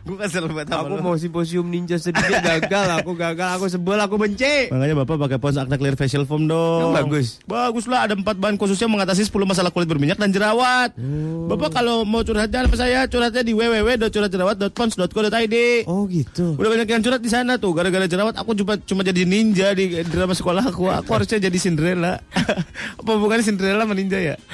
Gue 0.00 0.16
kesel 0.16 0.48
banget 0.48 0.72
sama 0.72 0.88
aku 0.88 0.96
lu. 0.96 1.04
mau 1.04 1.12
simposium 1.12 1.68
ninja 1.68 2.00
sedikit 2.00 2.40
gagal. 2.40 3.04
Aku 3.04 3.12
gagal, 3.12 3.60
aku 3.60 3.68
sebel, 3.68 4.00
aku 4.00 4.16
benci. 4.16 4.72
Makanya 4.72 5.04
Bapak 5.04 5.28
pakai 5.28 5.36
Pons 5.36 5.60
Acne 5.60 5.76
Clear 5.76 5.92
Facial 5.92 6.24
Foam 6.24 6.48
dong. 6.48 6.88
Yang 6.88 6.96
bagus. 7.04 7.36
Bagus 7.44 7.84
lah, 7.84 8.08
ada 8.08 8.16
empat 8.16 8.40
bahan 8.40 8.56
khususnya 8.56 8.88
mengatasi 8.88 9.28
10 9.28 9.44
masalah 9.44 9.68
kulit 9.68 9.84
berminyak 9.84 10.16
dan 10.16 10.32
jerawat. 10.32 10.96
Oh. 10.96 11.52
Bapak 11.52 11.76
kalau 11.76 12.08
mau 12.08 12.24
curhat 12.24 12.48
jangan 12.48 12.72
sama 12.72 12.80
saya, 12.80 13.04
curhatnya 13.12 13.44
di 13.44 13.52
www.curhatjerawat.pons.co.id. 13.52 15.56
Oh 15.84 16.08
gitu. 16.08 16.56
Udah 16.56 16.70
banyak 16.72 16.88
yang 16.88 17.04
curhat 17.04 17.20
di 17.20 17.28
sana 17.28 17.60
tuh, 17.60 17.76
gara-gara 17.76 18.08
jerawat 18.08 18.40
aku 18.40 18.56
cuma 18.56 18.80
cuma 18.80 19.04
jadi 19.04 19.28
ninja 19.28 19.76
di 19.76 20.00
drama 20.08 20.32
sekolah 20.32 20.72
aku. 20.72 20.88
Aku 20.88 21.12
harusnya 21.12 21.36
jadi 21.36 21.58
Cinderella. 21.60 22.24
Apa 23.04 23.20
bukan 23.20 23.44
Cinderella 23.44 23.84
sama 23.84 23.92
ninja 23.92 24.16
ya? 24.16 24.40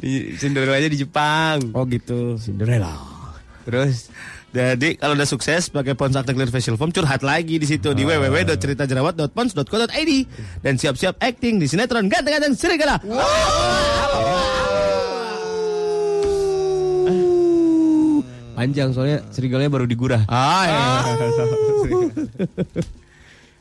Di 0.00 0.32
Cinderella 0.40 0.80
aja 0.80 0.88
di 0.88 0.96
Jepang. 0.98 1.60
Oh 1.76 1.84
gitu. 1.84 2.40
Cinderella. 2.40 3.17
Terus 3.68 4.08
Jadi 4.48 4.96
kalau 4.96 5.12
udah 5.12 5.28
sukses 5.28 5.68
pakai 5.68 5.92
Pons 5.92 6.16
Acne 6.16 6.32
Clear 6.32 6.48
Facial 6.48 6.80
Foam 6.80 6.88
curhat 6.88 7.20
lagi 7.20 7.60
di 7.60 7.68
situ 7.68 7.92
di 7.92 8.08
www.ceritajerawat.pons.co.id 8.08 10.12
dan 10.64 10.80
siap-siap 10.80 11.20
acting 11.20 11.60
di 11.60 11.68
sinetron 11.68 12.08
Ganteng-ganteng 12.08 12.56
Serigala. 12.56 12.96
panjang 18.58 18.90
soalnya 18.90 19.22
serigalanya 19.30 19.70
baru 19.70 19.86
digurah. 19.86 20.26
Ah, 20.26 20.66
ya. 20.70 20.82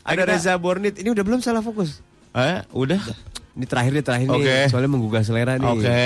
Ada 0.01 0.26
Reza 0.26 0.58
Bornit. 0.58 0.97
Ini 0.97 1.14
udah 1.14 1.22
belum 1.22 1.45
salah 1.45 1.62
fokus. 1.62 2.01
Eh, 2.34 2.66
udah. 2.74 2.97
Ini 3.53 3.70
terakhir 3.70 3.93
nih 3.93 4.01
terakhir 4.01 4.34
Oke. 4.34 4.41
nih. 4.41 4.74
Soalnya 4.74 4.89
menggugah 4.89 5.22
selera 5.22 5.62
nih. 5.62 5.70
Oke. 5.70 6.01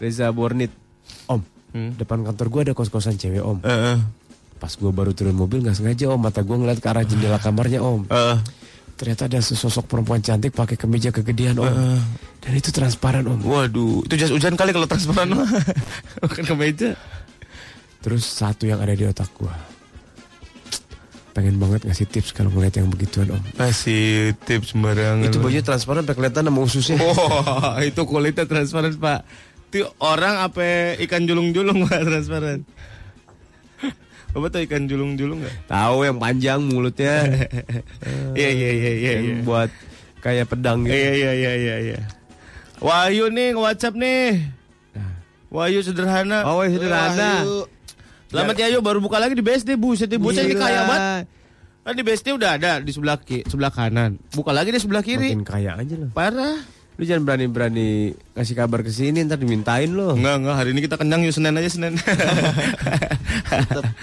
Reza 0.00 0.32
Bornit. 0.32 0.72
Om, 1.70 1.94
depan 1.94 2.26
kantor 2.26 2.46
gua 2.50 2.60
ada 2.66 2.72
kos-kosan 2.74 3.14
cewek 3.14 3.42
om. 3.42 3.58
Heeh. 3.62 3.98
Pas 4.58 4.72
gua 4.76 4.90
baru 4.90 5.14
turun 5.14 5.38
mobil 5.38 5.62
nggak 5.62 5.78
sengaja 5.78 6.10
om, 6.10 6.20
mata 6.20 6.42
gua 6.42 6.58
ngeliat 6.58 6.82
ke 6.82 6.88
arah 6.90 7.06
jendela 7.06 7.38
kamarnya 7.38 7.80
om. 7.80 8.04
Heeh. 8.10 8.38
Ternyata 9.00 9.32
ada 9.32 9.40
sesosok 9.40 9.88
perempuan 9.88 10.20
cantik 10.20 10.52
pakai 10.52 10.76
kemeja 10.76 11.08
kegedean 11.08 11.56
om. 11.56 11.72
Dan 12.42 12.52
itu 12.52 12.68
transparan 12.68 13.24
om. 13.24 13.40
Waduh, 13.40 14.04
itu 14.04 14.14
jas 14.18 14.28
hujan 14.28 14.58
kali 14.58 14.76
kalau 14.76 14.84
transparan 14.84 15.32
mah. 15.32 15.48
Bukan 16.26 16.44
kemeja. 16.44 16.98
Terus 18.00 18.24
satu 18.28 18.68
yang 18.68 18.80
ada 18.80 18.92
di 18.92 19.08
otak 19.08 19.32
gua. 19.36 19.52
Pengen 21.30 21.62
banget 21.62 21.86
ngasih 21.86 22.10
tips 22.10 22.34
kalau 22.34 22.50
ngeliat 22.50 22.74
yang 22.76 22.90
begituan 22.90 23.30
om. 23.30 23.42
Kasih 23.54 24.34
tips 24.44 24.74
sembarangan. 24.74 25.24
Itu 25.24 25.38
baju 25.38 25.62
transparan 25.62 26.04
kelihatan 26.04 26.50
sama 26.50 26.60
ususnya. 26.60 26.98
Wah, 27.00 27.78
itu 27.80 28.02
kulitnya 28.02 28.44
transparan, 28.44 28.92
Pak. 28.98 29.20
Itu 29.70 29.86
orang 30.02 30.42
apa 30.42 30.98
ikan 31.06 31.30
julung-julung, 31.30 31.82
Pak, 31.86 32.02
transparan. 32.02 32.66
Bapak 34.34 34.48
tahu 34.50 34.62
ikan 34.66 34.90
julung-julung 34.90 35.46
nggak? 35.46 35.70
Tahu 35.70 35.96
yang 36.06 36.18
panjang 36.18 36.58
mulutnya. 36.58 37.22
Iya, 38.38 38.50
iya, 38.50 38.70
iya, 38.74 38.92
iya. 38.94 39.12
yang 39.22 39.42
iya. 39.42 39.46
buat 39.46 39.70
kayak 40.22 40.50
pedang 40.50 40.86
gitu. 40.86 40.94
Iya, 40.94 41.10
iya, 41.14 41.30
iya, 41.34 41.52
iya, 41.54 41.76
iya. 41.82 41.98
Wahyu 42.82 43.30
nih, 43.30 43.54
WhatsApp 43.54 43.94
nih. 43.94 44.50
Wahyu 45.50 45.82
sederhana. 45.82 46.46
Oh, 46.46 46.62
wah, 46.62 46.66
sederhana. 46.70 47.46
Selamat 48.30 48.54
ya, 48.58 48.66
yuk 48.74 48.82
baru 48.82 48.98
buka 49.02 49.18
lagi 49.18 49.34
di 49.34 49.42
BSD, 49.42 49.74
buset 49.74 50.06
di 50.06 50.18
buset 50.18 50.46
ini 50.46 50.54
kaya 50.54 50.86
banget. 50.86 51.26
Kan 51.82 51.94
di 51.98 52.02
BSD 52.06 52.26
udah 52.34 52.50
ada 52.54 52.78
di 52.78 52.90
sebelah 52.94 53.18
ki 53.18 53.46
sebelah 53.50 53.70
kanan. 53.74 54.18
Buka 54.34 54.54
lagi 54.54 54.70
di 54.70 54.78
sebelah 54.78 55.02
kiri. 55.02 55.34
Makin 55.34 55.46
kaya 55.46 55.78
aja 55.78 55.94
loh. 55.94 56.10
Parah. 56.14 56.58
Lu 57.00 57.08
jangan 57.08 57.24
berani-berani 57.24 58.12
kasih 58.36 58.52
kabar 58.52 58.84
ke 58.84 58.92
sini 58.92 59.24
ntar 59.24 59.40
dimintain 59.40 59.88
lo. 59.88 60.12
Enggak, 60.12 60.36
enggak, 60.36 60.54
hari 60.54 60.68
ini 60.70 60.80
kita 60.84 61.00
kenyang 61.00 61.24
yuk 61.24 61.32
Senin 61.32 61.56
aja 61.56 61.70
Senin. 61.72 61.96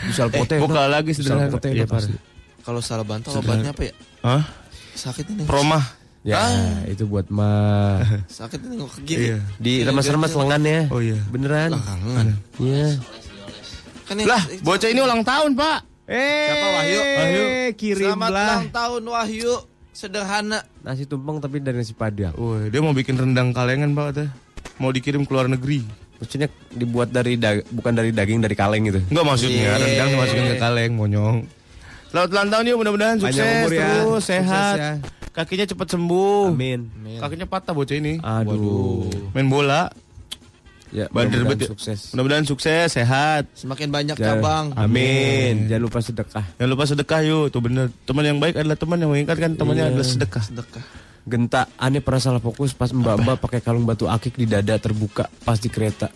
Misal 0.04 0.28
pote. 0.28 0.58
buka 0.58 0.90
lagi 0.90 1.14
sederhana. 1.14 1.54
pote 1.54 1.70
Iya, 1.70 1.86
pasti. 1.86 2.18
Kalau 2.66 2.82
salah 2.82 3.06
bantal 3.06 3.38
obatnya 3.38 3.70
apa 3.70 3.84
ya? 3.86 3.94
Hah? 4.26 4.44
Sakit 4.98 5.30
ini. 5.30 5.46
Promah. 5.46 5.86
Ya, 6.26 6.42
itu 6.90 7.06
buat 7.06 7.30
mah. 7.30 8.02
Sakit 8.42 8.60
ini 8.60 8.82
kok 8.82 8.98
gini. 9.06 9.30
Iya. 9.30 9.38
Di 9.56 9.74
remas-remas 9.86 10.34
lengannya. 10.34 10.90
Oh 10.90 10.98
iya. 10.98 11.22
Beneran. 11.30 11.72
Lah, 11.72 11.84
kangen. 11.86 12.28
Iya. 12.58 12.98
Kan 14.04 14.16
ini- 14.18 14.26
Lah, 14.26 14.42
bocah 14.60 14.90
ini 14.90 15.00
ulang 15.00 15.22
tahun, 15.22 15.54
Pak. 15.54 15.80
Eh, 16.08 16.50
Siapa, 16.50 16.68
Wahyu? 16.74 17.00
Wahyu, 17.00 17.44
Selamat 17.46 17.78
kirimlah. 17.78 18.48
ulang 18.58 18.70
tahun 18.74 19.04
Wahyu. 19.06 19.54
Sederhana. 19.98 20.62
Nasi 20.86 21.10
tumpeng 21.10 21.42
tapi 21.42 21.58
dari 21.58 21.82
nasi 21.82 21.92
padang. 21.92 22.38
Wah, 22.38 22.70
dia 22.70 22.78
mau 22.80 22.94
bikin 22.94 23.18
rendang 23.18 23.50
kalengan, 23.50 23.92
Pak. 23.92 24.08
Teh. 24.14 24.30
Mau 24.78 24.94
dikirim 24.94 25.26
ke 25.26 25.32
luar 25.34 25.50
negeri. 25.50 25.82
Maksudnya 26.18 26.54
dibuat 26.70 27.10
dari 27.10 27.34
dag- 27.34 27.66
bukan 27.68 27.94
dari 27.94 28.14
daging 28.14 28.38
dari 28.40 28.54
kaleng 28.54 28.86
gitu. 28.86 29.02
Enggak 29.04 29.26
maksudnya, 29.26 29.74
Iya. 29.74 29.78
rendang 29.80 30.10
dimasukin 30.14 30.46
ke 30.48 30.58
kaleng, 30.58 30.92
monyong. 30.94 31.38
Selamat 32.08 32.30
ulang 32.30 32.48
tahun 32.48 32.64
yuk, 32.64 32.78
mudah-mudahan 32.78 33.16
sukses 33.18 33.42
umur 33.42 33.72
ya. 33.74 33.82
terus, 33.82 34.06
Sukses 34.16 34.26
sehat. 34.32 34.76
ya. 34.78 34.92
Kakinya 35.34 35.66
cepat 35.66 35.88
sembuh. 35.92 36.50
Amin. 36.50 36.80
Kakinya 37.18 37.46
patah 37.46 37.74
bocah 37.74 37.94
ini. 37.94 38.18
Aduh. 38.18 39.06
Main 39.34 39.50
bola. 39.50 39.90
Ya, 40.88 41.06
Bader 41.10 41.44
mudah-mudahan 41.44 41.60
bet- 41.60 41.70
sukses. 41.70 42.00
Mudah-mudahan 42.12 42.46
sukses, 42.46 42.88
sehat. 42.90 43.44
Semakin 43.52 43.92
banyak 43.92 44.16
Ya. 44.16 44.26
cabang. 44.34 44.72
Amin. 44.74 45.68
Jangan 45.68 45.84
lupa 45.84 46.00
sedekah. 46.00 46.46
Jangan 46.56 46.70
lupa 46.72 46.84
sedekah 46.86 47.20
yuk, 47.22 47.46
tuh 47.50 47.60
bener. 47.60 47.92
Teman 48.04 48.24
yang 48.24 48.40
baik 48.40 48.56
adalah 48.56 48.76
teman 48.76 48.98
yang 48.98 49.12
mengingatkan 49.12 49.52
temannya 49.54 49.84
Iya. 49.84 49.92
adalah 49.92 50.08
sedekah. 50.08 50.44
Sedekah. 50.44 50.84
Genta, 51.28 51.68
aneh 51.76 52.00
pernah 52.00 52.22
salah 52.22 52.40
fokus 52.40 52.72
pas 52.72 52.88
mbak-mbak 52.88 53.36
pakai 53.38 53.60
kalung 53.60 53.84
batu 53.84 54.08
akik 54.08 54.34
di 54.34 54.48
dada 54.48 54.80
terbuka 54.80 55.28
pas 55.44 55.56
di 55.56 55.68
kereta. 55.68 56.08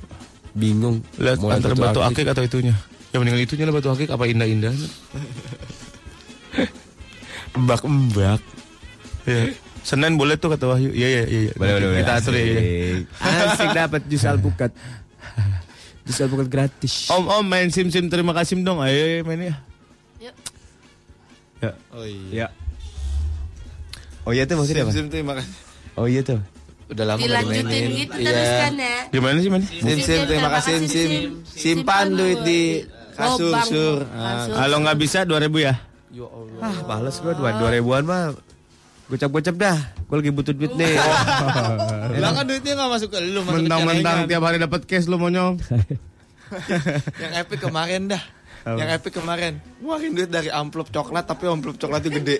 Bingung. 0.51 1.03
Lihat 1.15 1.35
Mau 1.37 1.51
antara 1.51 1.75
batu 1.75 1.99
akik 1.99 2.27
atau 2.27 2.39
itunya. 2.41 2.71
Ya 3.11 3.19
mendingan 3.19 3.43
itunya 3.43 3.67
lah 3.67 3.75
batu 3.75 3.87
akik 3.87 4.07
apa 4.07 4.23
indah-indah. 4.23 4.71
Mbak-mbak. 7.53 8.39
Ya. 9.23 9.51
Senin 9.81 10.13
boleh 10.13 10.37
tuh 10.37 10.53
kata 10.53 10.69
Wahyu. 10.69 10.93
Iya 10.93 11.07
iya 11.07 11.23
iya. 11.25 11.51
Kita 12.01 12.13
atur 12.21 12.33
ya. 12.37 12.43
iya. 12.45 13.01
Asik 13.49 13.69
dapat 13.73 14.01
jus 14.05 14.23
alpukat. 14.25 14.71
Jus 16.05 16.17
alpukat 16.21 16.47
gratis. 16.49 17.09
Om 17.09 17.25
om 17.29 17.45
main 17.45 17.69
sim 17.73 17.89
sim 17.89 18.05
terima 18.07 18.33
kasih 18.33 18.61
dong. 18.61 18.77
Ayo, 18.81 18.93
ayo 18.93 19.17
main 19.25 19.41
ya. 19.49 19.55
Yuk. 20.21 20.35
Ya. 21.61 21.71
Oh 21.93 22.05
iya. 22.05 22.29
Ya. 22.29 22.47
Oh 24.21 24.31
iya 24.31 24.45
tuh 24.45 24.53
maksudnya 24.61 24.85
apa? 24.85 24.93
Sim, 24.93 25.09
terima 25.09 25.33
kasih. 25.33 25.53
Oh 25.97 26.05
iya 26.05 26.21
tuh. 26.21 26.37
Udah 26.91 27.05
lama 27.07 27.23
Dilanjutin 27.23 27.83
gitu 27.95 28.15
Iya. 28.19 28.29
teruskan 28.35 28.73
ya. 28.77 28.97
Gimana 29.09 29.37
sih 29.39 29.49
man? 29.49 29.63
Sim 29.65 29.97
sim 29.97 30.19
terima 30.27 30.49
kasih 30.59 30.71
sim 30.77 30.85
sim. 30.85 31.09
Simpan 31.47 32.13
duit 32.13 32.39
di 32.45 32.61
kasur 33.17 33.55
sur. 33.65 33.97
Kasur. 34.05 34.55
Kalau 34.59 34.77
nggak 34.85 34.97
bisa 34.99 35.25
2000 35.25 35.49
ya. 35.57 35.73
Ya 36.11 36.27
Allah. 36.27 36.59
Ah, 36.59 36.75
males 36.85 37.15
gua 37.23 37.31
dua 37.33 37.49
dua 37.55 37.69
ribuan 37.71 38.03
mah. 38.03 38.35
Gocap-gocap 39.11 39.55
dah. 39.59 39.77
Gua 40.07 40.23
lagi 40.23 40.31
butuh 40.31 40.55
duit 40.55 40.71
nih. 40.79 40.95
Lah 42.23 42.31
kan 42.31 42.47
duitnya 42.47 42.79
gak 42.79 42.89
masuk 42.95 43.09
ke 43.11 43.19
lu, 43.19 43.43
masuk 43.43 43.67
Mentang-mentang 43.67 44.23
tiap 44.23 44.43
hari 44.47 44.55
dapat 44.55 44.87
cash 44.87 45.11
lu 45.11 45.19
monyong. 45.19 45.59
Yang 47.23 47.33
epic 47.43 47.59
kemarin 47.59 48.07
dah. 48.07 48.23
Yang 48.63 48.89
epic 49.03 49.19
kemarin. 49.19 49.59
Ngeluarin 49.83 50.11
duit 50.15 50.31
dari 50.31 50.47
amplop 50.47 50.87
coklat 50.95 51.27
tapi 51.27 51.43
amplop 51.51 51.75
coklatnya 51.75 52.11
gede. 52.23 52.37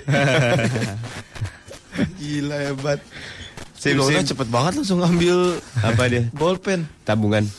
Gila 2.19 2.57
hebat. 2.71 2.99
Sim, 3.75 3.97
Si 3.97 4.13
sim. 4.13 4.23
cepet 4.31 4.47
banget 4.47 4.77
langsung 4.77 5.01
ngambil 5.01 5.57
apa 5.81 6.05
dia? 6.05 6.23
bolpen. 6.31 6.85
Tabungan. 7.01 7.49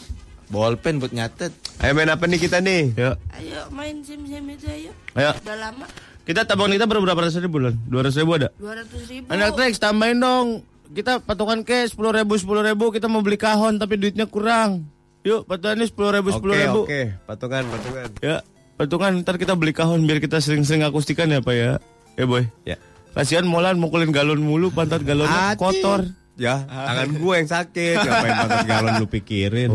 Bolpen 0.53 1.03
buat 1.03 1.11
nyatet. 1.11 1.51
Ayo 1.83 1.99
main 1.99 2.13
apa 2.13 2.25
nih 2.31 2.39
kita 2.39 2.63
nih? 2.63 2.95
Ya. 2.95 3.19
Ayo 3.35 3.61
main 3.75 4.05
sim-sim 4.07 4.45
itu 4.53 4.69
ayo. 4.71 4.93
Ayo. 5.19 5.35
Udah 5.43 5.57
lama. 5.59 5.89
Kita 6.23 6.47
tabungan 6.47 6.71
kita 6.73 6.87
berapa 6.87 7.19
ratus 7.19 7.39
ribu 7.39 7.59
bulan? 7.59 7.75
200 7.87 8.21
ribu 8.23 8.31
ada? 8.37 8.49
200 8.57 9.11
ribu. 9.11 9.27
Anak 9.27 9.49
Trax 9.53 9.75
tambahin 9.77 10.19
dong. 10.19 10.63
Kita 10.89 11.19
patokan 11.19 11.65
cash 11.65 11.97
10 11.97 12.19
ribu 12.21 12.37
10 12.37 12.69
ribu 12.69 12.85
kita 12.93 13.09
mau 13.09 13.21
beli 13.21 13.35
kahon 13.35 13.77
tapi 13.77 13.97
duitnya 13.97 14.25
kurang. 14.25 14.87
Yuk 15.23 15.47
patokannya 15.47 15.85
10 15.85 16.17
ribu 16.17 16.29
10 16.31 16.39
Oke, 16.39 16.55
ribu. 16.57 16.81
oke. 16.85 17.01
Patungan, 17.25 17.63
patungan. 17.67 18.09
Ya 18.21 18.37
patungan 18.73 19.13
ntar 19.21 19.37
kita 19.37 19.55
beli 19.55 19.71
kahon 19.71 20.03
biar 20.03 20.19
kita 20.19 20.39
sering-sering 20.39 20.83
akustikan 20.83 21.27
ya 21.27 21.41
pak 21.41 21.55
ya. 21.55 21.71
Ya 22.15 22.25
boy. 22.25 22.45
Ya. 22.63 22.77
Kasihan 23.13 23.45
Molan 23.45 23.77
mukulin 23.77 24.09
galon 24.09 24.39
mulu 24.39 24.71
pantat 24.71 25.03
galonnya 25.03 25.53
Ati. 25.53 25.59
kotor. 25.59 26.07
Ya, 26.33 26.65
tangan 26.65 27.13
gue 27.13 27.35
yang 27.37 27.45
sakit. 27.47 27.97
Ngapain 27.99 28.35
pantat 28.39 28.65
galon 28.65 28.93
lu 28.99 29.07
pikirin? 29.07 29.69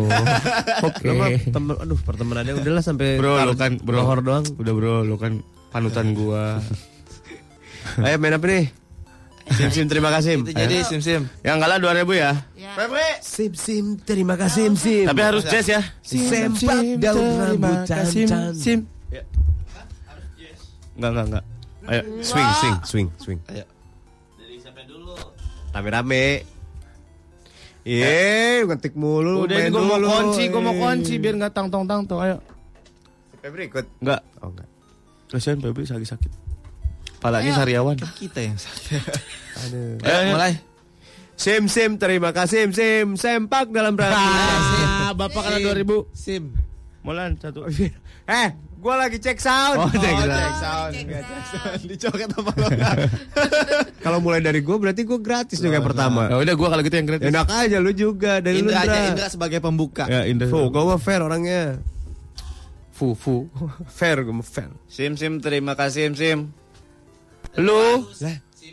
Oke. 0.90 1.06
Lu 1.06 1.14
mah 1.16 1.30
temen, 1.38 1.74
aduh 1.78 2.00
pertemanannya 2.02 2.58
udahlah 2.58 2.82
sampai 2.82 3.22
Bro, 3.22 3.38
lu 3.46 3.54
kan 3.54 3.78
bro. 3.78 4.02
lohor 4.02 4.20
doang. 4.26 4.46
Udah 4.58 4.74
bro, 4.74 4.96
lu 5.02 5.16
kan 5.18 5.46
panutan 5.70 6.12
gua. 6.12 6.60
Ayo 8.06 8.18
main 8.20 8.36
apa 8.36 8.46
nih? 8.46 8.66
Sim 9.48 9.70
sim 9.72 9.86
terima 9.88 10.12
kasih. 10.12 10.44
Itu 10.44 10.52
jadi 10.52 10.84
sim 10.84 11.00
sim. 11.00 11.22
Yang 11.40 11.58
kalah 11.64 11.78
2000 11.80 12.04
ya. 12.20 12.32
Ya. 12.60 12.72
Sim 13.24 13.52
sim 13.56 13.86
terima 14.04 14.36
kasih 14.36 14.68
sim 14.68 14.76
sim. 14.76 15.06
Tapi 15.08 15.22
harus 15.24 15.48
jazz 15.48 15.68
ya. 15.72 15.82
sempak 16.04 17.00
daun 17.00 17.56
rambutan 17.56 18.04
can. 18.28 18.52
Sim. 18.52 18.80
Enggak, 20.98 21.10
enggak, 21.14 21.26
enggak. 21.30 21.44
Ayo. 21.88 22.02
Swing, 22.26 22.50
swing, 22.60 22.78
swing, 22.84 23.08
swing. 23.22 23.40
Ayo. 23.48 23.66
Rame-rame. 25.72 26.42
Iya, 27.88 28.66
ngetik 28.68 29.00
mulu. 29.00 29.48
Udah 29.48 29.72
gue 29.72 29.80
mau 29.80 29.96
dulu. 29.96 30.12
kunci, 30.12 30.52
gue 30.52 30.60
mau 30.60 30.76
Eh. 30.76 30.80
kunci 30.82 31.14
biar 31.22 31.40
nggak 31.40 31.54
tang 31.56 31.72
tong 31.72 31.88
tang 31.88 32.04
tong. 32.04 32.20
Ayo. 32.20 32.44
Febri 33.40 33.72
ikut. 33.72 33.86
Enggak. 34.04 34.20
Oh 34.44 34.52
enggak. 34.52 34.68
Kasihan 35.28 35.60
Febri 35.60 35.84
lagi 35.84 36.08
sakit. 36.08 36.32
Palanya 37.20 37.52
sariawan. 37.52 37.98
Kita 37.98 38.40
yang 38.40 38.56
sakit. 38.56 39.02
Aduh. 39.68 40.00
Ayo, 40.06 40.22
mulai. 40.32 40.54
Sim 41.38 41.70
sim 41.70 42.02
terima 42.02 42.34
kasih 42.34 42.66
sim 42.66 42.70
sim 42.74 43.06
sempak 43.14 43.70
dalam 43.70 43.94
rangka. 43.94 44.18
Ah, 44.18 45.14
Bapak 45.14 45.46
kena 45.46 45.62
2000. 45.62 46.10
Sim. 46.16 46.56
Mulan 47.06 47.38
satu. 47.38 47.70
eh, 48.42 48.50
gua 48.82 49.06
lagi 49.06 49.22
cek 49.22 49.38
sound. 49.38 49.78
Oh, 49.78 49.90
cek 49.92 50.02
sound. 50.02 50.34
Cek 50.34 50.56
sound. 50.58 50.94
Cek 50.98 51.46
sound. 51.54 51.82
Dicoket 51.86 52.30
apa 52.34 52.52
lo? 52.58 52.68
Kalau 54.06 54.20
mulai 54.24 54.42
dari 54.42 54.66
gua 54.66 54.82
berarti 54.82 55.06
gua 55.06 55.22
gratis 55.22 55.62
dong 55.62 55.78
yang 55.78 55.86
pertama. 55.86 56.26
Ya 56.26 56.42
udah 56.42 56.56
gua 56.58 56.68
kalau 56.74 56.82
gitu 56.82 56.96
yang 56.98 57.08
gratis. 57.08 57.30
Enak 57.30 57.48
aja 57.54 57.78
lu 57.78 57.92
juga 57.94 58.42
dari 58.42 58.64
lu 58.64 58.74
Indra 58.74 58.82
aja, 58.82 58.98
Indra. 59.14 59.28
Sebagai 59.30 59.60
pembuka. 59.62 60.10
Ya, 60.10 60.26
Indra. 60.26 60.50
Fuh, 60.50 60.74
gua 60.74 60.96
mah 60.96 61.00
fair 61.02 61.22
orangnya. 61.22 61.78
Fu 62.98 63.14
fu. 63.14 63.46
Fair, 63.86 64.26
mah 64.26 64.42
fair. 64.42 64.74
Sim 64.90 65.14
sim 65.14 65.38
terima 65.38 65.78
kasih 65.78 66.10
sim 66.10 66.14
sim. 66.18 66.40
Lu 67.62 68.10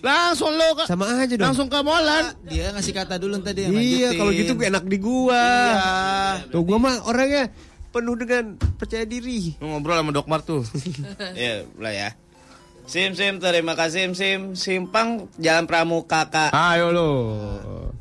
Lah, 0.00 0.32
langsung 0.32 0.48
lu 0.48 0.68
ke 0.80 0.88
sama 0.88 1.12
aja 1.12 1.28
dong. 1.36 1.44
langsung 1.52 1.68
ke 1.68 1.76
Molan. 1.84 2.32
Dia 2.48 2.72
ngasih 2.72 2.96
kata 2.96 3.20
dulu 3.20 3.36
tadi 3.44 3.68
yang 3.68 3.76
Iya, 3.76 4.16
kalau 4.16 4.32
gitu 4.32 4.56
gue 4.56 4.66
enak 4.72 4.84
di 4.88 4.96
gua. 4.96 5.36
Iya. 5.36 6.48
Tuh 6.48 6.64
gua 6.64 6.80
mah 6.80 7.04
orangnya 7.04 7.52
penuh 7.92 8.16
dengan 8.16 8.56
percaya 8.80 9.04
diri. 9.04 9.60
Lu 9.60 9.68
ngobrol 9.70 10.00
sama 10.00 10.10
Dokmar 10.10 10.40
tuh. 10.40 10.64
Ya, 11.36 11.68
mulai 11.76 11.94
ya. 12.00 12.10
Sim 12.84 13.12
sim 13.12 13.40
terima 13.40 13.76
kasih 13.76 14.08
sim 14.08 14.16
sim 14.16 14.40
simpang 14.56 15.28
Jalan 15.36 15.68
Pramuka 15.68 16.32
kak. 16.32 16.50
Ayo 16.52 16.88
lu. 16.92 17.12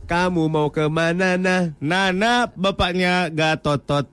Kamu 0.08 0.48
mau 0.48 0.72
ke 0.72 0.88
mana 0.88 1.36
nah? 1.36 1.72
Nana 1.84 2.48
bapaknya 2.52 3.28
Gatotot. 3.28 4.08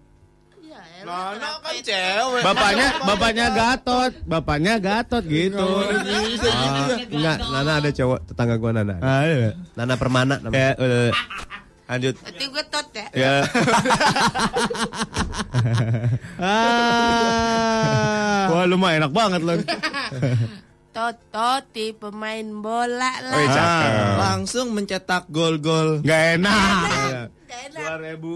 Nana 1.11 1.59
kan 1.59 1.75
cewek. 1.83 2.43
Bapaknya 2.47 3.03
bapaknya 3.03 3.51
Gatot, 3.51 4.13
bapaknya 4.23 4.79
Gatot 4.79 5.27
gitu. 5.27 5.67
Ah, 6.47 6.95
enggak, 7.11 7.37
Nana 7.51 7.83
ada 7.83 7.91
cowok 7.91 8.31
tetangga 8.31 8.55
gua 8.63 8.71
Nana. 8.71 9.03
Ah, 9.03 9.27
iya. 9.27 9.59
Nana 9.75 9.99
Permana 9.99 10.39
namanya. 10.39 10.79
Ya, 10.79 10.79
udah. 10.79 11.11
Lanjut. 11.91 12.15
Berarti 12.23 12.45
gue 12.47 12.65
tot 12.71 12.87
ya. 12.95 13.07
Ya. 13.19 13.43
ah. 16.47 18.47
Wah, 18.55 18.63
lu 18.71 18.79
mah 18.79 18.95
enak 18.95 19.11
banget 19.11 19.43
lu. 19.43 19.59
Tot 20.91 21.15
Toti 21.31 21.95
pemain 21.95 22.43
bola 22.59 23.13
lah. 23.23 23.31
Oh, 23.31 23.43
iya. 23.47 23.67
Langsung 24.19 24.75
mencetak 24.75 25.31
gol-gol. 25.31 26.03
Gak 26.03 26.43
enak. 26.43 27.31
Gak 27.47 27.61
enak. 27.71 27.79
Dua 27.79 27.95
ribu. 28.03 28.33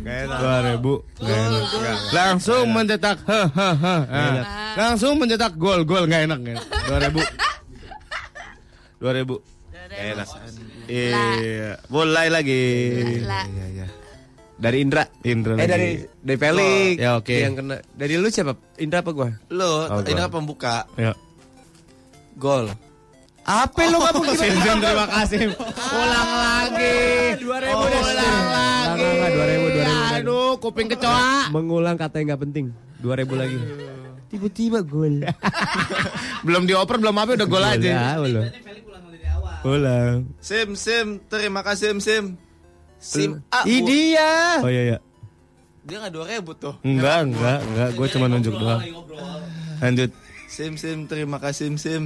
Gak 0.00 0.16
enak. 0.24 0.38
Dua 0.40 0.56
ribu. 0.64 0.92
Gak 1.20 1.36
enak. 1.36 1.64
Langsung 2.16 2.64
mencetak. 2.72 3.18
Ah. 3.28 4.72
Langsung 4.72 5.20
mencetak 5.20 5.52
gol 5.60 5.84
gol 5.84 6.08
nggak 6.08 6.22
enak. 6.32 6.38
Dua 6.88 6.98
ribu. 7.04 7.20
Dua 8.96 9.12
ribu. 9.12 9.34
Enak. 9.92 10.28
Iya. 10.88 11.76
Mulai 11.92 12.32
lagi. 12.32 12.62
Lah. 13.20 13.44
Iya, 13.44 13.66
iya. 13.68 13.86
Dari 14.58 14.82
Indra. 14.82 15.04
Indra 15.22 15.54
Eh 15.54 15.60
lagi. 15.60 15.70
dari 15.70 15.88
dari 16.24 16.38
Felix. 16.40 16.96
Ya, 16.98 17.10
oke. 17.20 17.36
Yang 17.36 17.54
kena. 17.62 17.76
Dari 17.94 18.14
lu 18.16 18.28
siapa? 18.32 18.56
Indra 18.80 19.04
apa 19.04 19.10
gua? 19.12 19.28
Lo, 19.52 19.86
Oh, 19.86 20.00
kan 20.02 20.32
pembuka. 20.32 20.88
Ya. 20.96 21.12
Gol. 22.38 22.70
Apa 23.42 23.80
lu 23.88 23.98
kamu 23.98 24.22
Sim 24.36 24.54
Sim 24.54 24.76
terima 24.78 25.06
kasih. 25.08 25.40
Ulang 25.90 26.30
lagi. 26.30 26.96
Dua 27.40 27.56
ribu 27.58 27.74
Oh, 27.74 27.86
deh. 27.88 27.98
Ulang 27.98 28.44
lagi. 28.46 29.10
dua 29.28 29.46
ribu, 29.46 29.66
dua 29.68 29.84
ribu. 29.84 30.14
Aduh, 30.14 30.50
kuping 30.60 30.86
kecoa. 30.86 31.48
Mengulang 31.48 31.96
kata 31.96 32.20
yang 32.20 32.30
nggak 32.30 32.42
penting. 32.44 32.66
Dua 32.98 33.14
ribu 33.16 33.34
lagi. 33.34 33.56
Tiba-tiba 34.28 34.84
gol. 34.84 35.24
Belum 36.46 36.62
dioper, 36.62 37.00
belum 37.00 37.16
apa 37.16 37.34
udah 37.34 37.48
gol 37.48 37.64
aja. 37.64 37.88
Ya, 37.88 38.20
lu. 38.20 38.44
Ulang. 39.64 40.28
Sim, 40.38 40.76
sim, 40.76 41.18
terima 41.26 41.64
kasih 41.64 41.96
sim, 41.96 41.98
sim. 41.98 42.24
Sim 43.00 43.30
A. 43.48 43.64
Ih 43.64 43.80
Bu. 43.80 43.88
dia. 43.88 44.30
Oh 44.60 44.68
iya 44.68 44.82
iya. 44.84 44.98
Dia 45.82 45.96
nggak 45.98 46.12
dua 46.12 46.24
ribu 46.28 46.52
tuh. 46.52 46.76
Enggak, 46.84 47.26
enggak, 47.26 47.58
enggak. 47.64 47.88
Gue 47.96 48.06
cuma 48.12 48.26
nunjuk 48.28 48.54
doang. 48.54 48.84
Lanjut. 49.80 50.10
Sim, 50.48 50.80
sim, 50.80 51.04
terima 51.04 51.36
kasih 51.36 51.70
sim, 51.70 51.76
sim. 51.76 52.02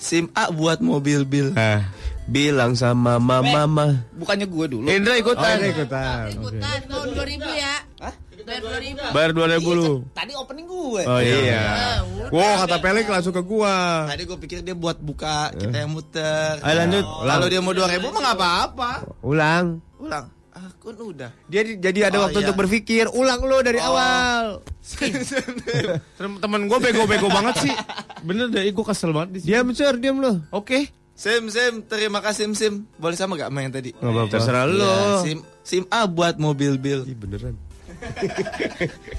Sim 0.00 0.24
A 0.34 0.50
buat 0.50 0.82
mobil 0.82 1.22
bil. 1.22 1.54
Nah. 1.54 1.86
Bilang 2.26 2.74
sama 2.78 3.18
mama 3.18 3.42
mama. 3.42 3.86
Bukannya 4.14 4.46
gue 4.46 4.66
dulu. 4.72 4.86
Indra 4.88 5.18
ikutan. 5.18 5.58
Oh, 5.58 5.68
ikutan. 5.68 6.26
Ikutan 6.32 6.78
tahun 6.86 7.08
2000 7.18 7.38
ya. 7.54 7.74
Hah? 8.02 8.14
Bayar 8.42 8.62
2000. 8.82 9.14
Bayar 9.14 9.30
2000 9.62 9.78
lu. 9.78 9.92
Tadi 10.10 10.32
opening 10.34 10.66
gue. 10.66 11.02
Oh 11.06 11.20
iya. 11.22 11.36
Iya. 11.38 11.62
Ah, 11.62 11.98
udah. 12.02 12.30
Wow, 12.34 12.54
kata 12.66 12.76
Felix 12.82 13.06
langsung 13.06 13.34
ke 13.34 13.42
gua. 13.42 14.06
Tadi 14.10 14.22
gue 14.26 14.38
pikir 14.38 14.58
dia 14.66 14.74
buat 14.74 14.98
buka, 14.98 15.54
kita 15.54 15.76
yang 15.86 15.92
muter. 15.94 16.58
Ayo 16.62 16.74
lanjut. 16.82 17.04
Kalau 17.06 17.46
dia 17.46 17.60
mau 17.62 17.74
dua 17.74 17.86
ribu 17.90 18.10
mah 18.10 18.20
nggak 18.22 18.36
apa-apa. 18.38 18.90
Ulang. 19.22 19.78
Ulang. 20.02 20.26
Kan 20.74 20.96
udah. 20.96 21.30
Dia 21.46 21.62
di- 21.62 21.76
jadi 21.76 22.06
ada 22.06 22.16
Oh, 22.16 22.22
waktu 22.24 22.38
iya. 22.38 22.44
untuk 22.44 22.58
berpikir. 22.58 23.04
Ulang 23.08 23.40
lu 23.40 23.58
dari 23.60 23.78
Oh. 23.78 23.90
awal. 23.90 24.44
Tem- 26.18 26.38
Temen 26.38 26.62
gue 26.64 26.78
bego-bego 26.80 27.26
banget 27.26 27.54
sih. 27.60 27.74
Bener 28.20 28.46
deh, 28.46 28.62
gue 28.64 28.84
kesel 28.84 29.10
banget 29.10 29.30
di 29.32 29.38
sini. 29.40 29.48
Diam, 29.48 29.66
Sur, 29.70 29.94
diam 29.96 30.18
lu. 30.18 30.42
Oke. 30.50 30.90
Sim, 31.12 31.46
sim, 31.48 31.82
terima 31.82 32.18
kasih 32.18 32.46
sim, 32.46 32.52
sim. 32.52 32.74
Boleh 32.96 33.14
sama 33.14 33.36
gak 33.36 33.48
main 33.48 33.68
tadi? 33.68 33.92
Nggak 33.92 34.10
apa-apa. 34.10 34.32
Terserah 34.32 34.64
lu. 34.64 34.80
Ya, 34.80 34.96
sim, 35.20 35.38
sim 35.62 35.82
A 35.86 36.04
buat 36.04 36.34
mobil 36.36 36.74
bil. 36.76 37.04
Ih, 37.04 37.14
beneran. 37.14 37.54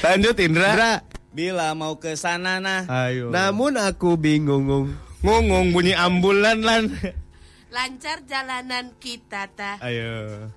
Lanjut 0.00 0.36
Indra. 0.38 0.68
Indra, 0.68 0.92
Bila 1.28 1.70
mau 1.72 1.96
ke 1.96 2.12
sana 2.12 2.58
nah. 2.58 2.82
Ayo. 2.88 3.30
namun 3.30 3.76
aku 3.76 4.16
bingung. 4.16 4.66
Ngung. 4.66 4.86
Ngungung 5.18 5.66
bunyi 5.70 5.94
ambulan 5.94 6.60
lan. 6.60 6.90
Lancar 7.68 8.24
jalanan 8.24 8.96
kita 8.96 9.44
ta. 9.52 9.76
Ayo. 9.84 10.48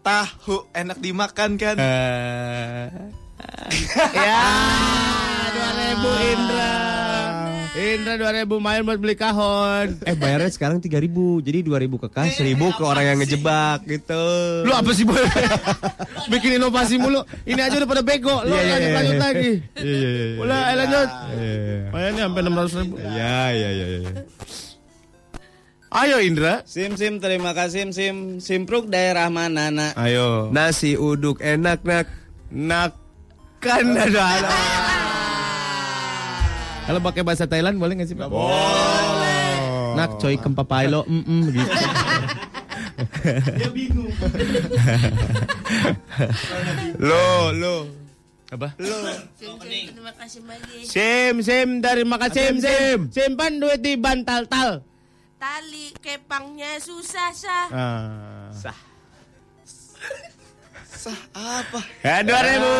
Tahu 0.00 0.72
enak 0.72 0.98
dimakan 1.00 1.56
kan? 1.56 1.76
Eh. 1.76 2.88
ya, 4.16 4.44
2000 5.52 6.32
Indra. 6.32 6.72
Indra 7.74 8.14
2000 8.16 8.48
main 8.56 8.80
buat 8.86 8.96
beli 8.96 9.16
kahon. 9.18 9.98
Eh 10.06 10.14
bayarnya 10.14 10.46
sekarang 10.48 10.78
3000 10.78 11.10
Jadi 11.42 11.58
2000 11.66 12.02
ke 12.06 12.08
kas 12.08 12.38
1000 12.38 12.54
ke 12.54 12.82
orang 12.86 13.04
yang 13.04 13.18
ngejebak 13.18 13.82
gitu 13.84 14.24
Lu 14.62 14.70
apa 14.70 14.94
sih 14.94 15.02
boy? 15.02 15.18
Bikin 16.30 16.56
inovasi 16.56 16.96
mulu. 16.96 17.20
Ini 17.42 17.60
aja 17.60 17.76
udah 17.82 17.90
pada 17.90 18.00
bego. 18.06 18.46
Lu 18.46 18.54
Iya, 18.54 18.62
iya, 18.62 18.70
lanjut 18.72 18.86
iya, 18.88 18.94
lanjut 18.96 19.16
iya. 19.18 19.24
lagi. 19.26 19.52
Iya 19.74 19.92
iya 19.92 20.08
iya 20.08 20.38
Udah, 20.40 20.60
lanjut. 20.72 21.08
Iya 21.34 21.76
Mainnya 21.90 22.22
sampai 22.30 22.40
600 22.46 22.80
ribu. 22.80 22.94
iya 23.02 23.38
iya 23.52 23.68
iya 23.74 23.86
iya. 24.00 24.12
Ayo 25.94 26.18
Indra. 26.18 26.66
Sim 26.66 26.98
sim 26.98 27.22
terima 27.22 27.54
kasih 27.54 27.86
sim 27.86 27.90
sim. 27.94 28.16
Simpruk 28.42 28.90
daerah 28.90 29.30
mana 29.30 29.70
nak? 29.70 29.94
Ayo. 29.94 30.50
Nasi 30.50 30.98
uduk 30.98 31.38
enak 31.38 31.86
nak 31.86 32.10
Nak 32.50 32.98
kan 33.62 33.94
ada. 33.94 34.26
Kalau 36.90 37.00
pakai 37.00 37.22
bahasa 37.24 37.46
Thailand 37.46 37.78
boleh 37.78 37.94
nggak 37.98 38.08
sih 38.10 38.18
Pak? 38.18 38.28
Boleh. 38.28 39.54
Nak 39.94 40.18
coy 40.18 40.34
kempapailo, 40.36 41.06
mm 41.06 41.22
-mm, 41.22 41.40
gitu. 41.54 41.64
lo, 47.08 47.52
lo. 47.54 47.86
Apa? 48.52 48.74
Lo. 48.78 48.96
Sim, 49.34 49.58
sim, 49.64 49.88
terima 49.90 50.12
kasih 50.14 50.42
lagi. 50.46 50.86
Sim, 50.86 51.42
sim, 51.42 51.82
dari 51.82 52.04
makasih, 52.04 52.54
sim, 52.54 52.62
sim. 52.62 52.98
Simpan 53.10 53.58
duit 53.58 53.80
di 53.80 53.96
bantal 53.96 54.46
tal. 54.46 54.82
Tali 55.44 55.92
kepangnya 56.00 56.80
susah 56.80 57.28
sah. 57.36 57.68
Ah. 57.68 58.48
Sah 60.88 61.20
apa? 61.36 61.84
Ya, 62.00 62.24
dua 62.24 62.40
ribu, 62.40 62.72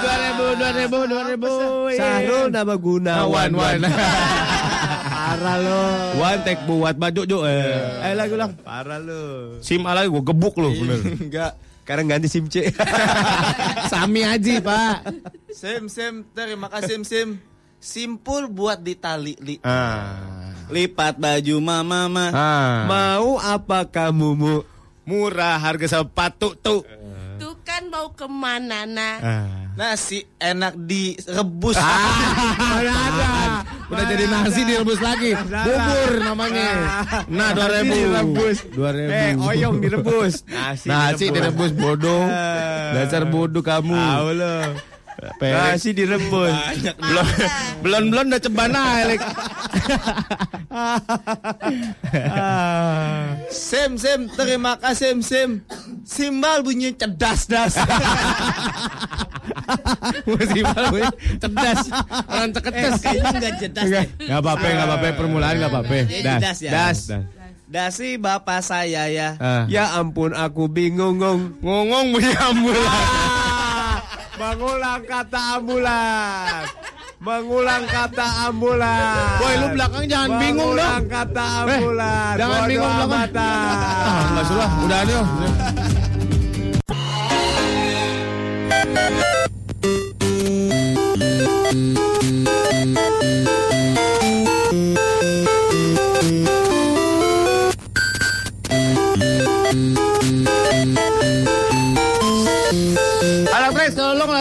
dua 0.00 0.16
ribu, 0.16 0.44
dua 0.56 0.70
ribu, 0.80 0.98
dua 1.04 1.22
ribu. 1.28 1.52
Sahrul 1.92 2.48
nama 2.48 2.72
Gunawan 2.80 3.52
Wan, 3.52 3.84
wan. 3.84 3.92
Parah 5.12 5.56
lo 5.60 5.82
One 6.16 6.40
take 6.40 6.64
buat 6.64 6.96
baju 6.96 7.22
jo. 7.28 7.44
Eh, 7.44 7.68
eh 8.08 8.16
lagi 8.16 8.32
ulang. 8.32 8.56
Parah 8.64 8.96
lo 8.96 9.60
Sim 9.60 9.84
A 9.84 9.92
lagi 9.92 10.08
gue 10.08 10.24
gebuk 10.24 10.56
lo, 10.56 10.72
bener. 10.72 11.04
Enggak. 11.04 11.52
Sekarang 11.84 12.08
ganti 12.08 12.32
SIM 12.32 12.48
C 12.48 12.64
Sami 13.92 14.24
aja 14.24 14.56
pak. 14.64 15.04
Sim, 15.52 15.92
sim, 15.92 16.24
terima 16.32 16.72
kasih 16.72 16.96
sim, 16.96 17.04
sim. 17.04 17.28
Simpul 17.76 18.48
buat 18.48 18.80
ditali 18.80 19.36
li. 19.36 19.60
Ah. 19.60 20.39
Lipat 20.70 21.18
baju 21.18 21.54
mama 21.58 22.06
mah. 22.06 22.30
Ah. 22.30 22.78
Mau 22.86 23.36
apa 23.42 23.86
kamu 23.86 24.28
mu 24.38 24.54
Murah 25.04 25.58
harga 25.58 25.90
sepatu 25.90 26.54
tuh. 26.54 26.86
Tuh 27.40 27.56
kan 27.66 27.90
mau 27.90 28.14
ke 28.14 28.30
mana 28.30 28.86
nah? 28.86 29.16
Ah. 29.18 29.46
Nasi 29.74 30.22
enak 30.38 30.76
direbus. 30.76 31.74
Mana 31.74 32.92
ada. 32.94 33.30
Udah 33.90 34.04
jadi 34.06 34.24
nasi 34.30 34.60
direbus 34.62 35.00
lagi. 35.02 35.34
Bubur 35.34 36.10
namanya. 36.22 36.70
Nah, 37.26 37.50
dua 37.56 37.68
ribu. 37.80 37.94
direbus. 37.96 38.56
Dua 38.70 38.90
ribu. 38.94 39.10
Eh, 39.10 39.32
oyong 39.34 39.76
direbus. 39.82 40.46
Nasi, 40.46 40.86
Nasi 40.86 41.24
direbus 41.32 41.74
bodoh. 41.74 42.28
Dasar 42.94 43.26
bodoh 43.26 43.64
kamu. 43.64 43.98
Tahu. 43.98 44.30
Nasi 45.40 45.92
direbus. 45.92 46.52
Belum 46.96 47.26
belum 47.84 48.02
belum 48.08 48.24
udah 48.32 48.40
cebana 48.40 48.82
Elek. 49.04 49.20
Sim, 53.50 54.00
Sim, 54.00 54.30
terima 54.32 54.76
kasih, 54.80 55.18
Sim, 55.18 55.20
Sim. 55.20 55.50
Simbal 56.04 56.64
bunyi 56.64 56.92
cerdas, 56.94 57.46
das. 57.46 57.74
Simbal 60.26 60.84
bunyi 60.90 61.10
cerdas. 61.38 61.80
Orang 62.26 62.50
ceketes. 62.52 62.92
Kayaknya 63.00 63.30
nggak 63.30 63.54
cerdas 63.60 63.84
Enggak, 63.86 64.04
deh. 64.04 64.24
enggak 64.26 64.38
apa-apa, 64.40 64.66
enggak 64.66 64.86
apa-apa. 64.88 65.06
Permulaan 65.16 65.54
enggak 65.56 65.70
apa-apa. 65.70 65.94
Jadi 66.08 66.34
das 66.40 66.58
ya? 66.60 66.70
Das. 66.70 66.98
Dasi 67.70 68.18
bapak 68.18 68.66
saya 68.66 69.06
ya. 69.06 69.38
Ah. 69.38 69.62
Ya 69.70 69.94
ampun 69.94 70.34
aku 70.34 70.66
bingung 70.66 71.22
ngong. 71.22 71.62
Ngomong 71.62 72.04
bunyi 72.10 72.34
ambulan. 72.34 73.29
Mengulang 74.40 75.04
kata 75.04 75.60
ambulan. 75.60 76.64
Mengulang 77.20 77.84
kata 77.84 78.48
ambulan. 78.48 79.36
Boy, 79.36 79.54
lu 79.60 79.66
belakang 79.76 80.08
jangan 80.08 80.40
bingung 80.40 80.72
dong. 80.72 80.80
Mengulang 80.80 81.04
kata 81.12 81.44
ambulan. 81.60 82.34
jangan 82.40 82.56
Bodoh 82.56 82.70
bingung 82.72 82.94
belakang. 83.04 83.76
Ah, 84.00 84.24
enggak 84.32 84.44
suruh. 84.48 84.70
Udah 84.88 84.98
ada 85.04 85.18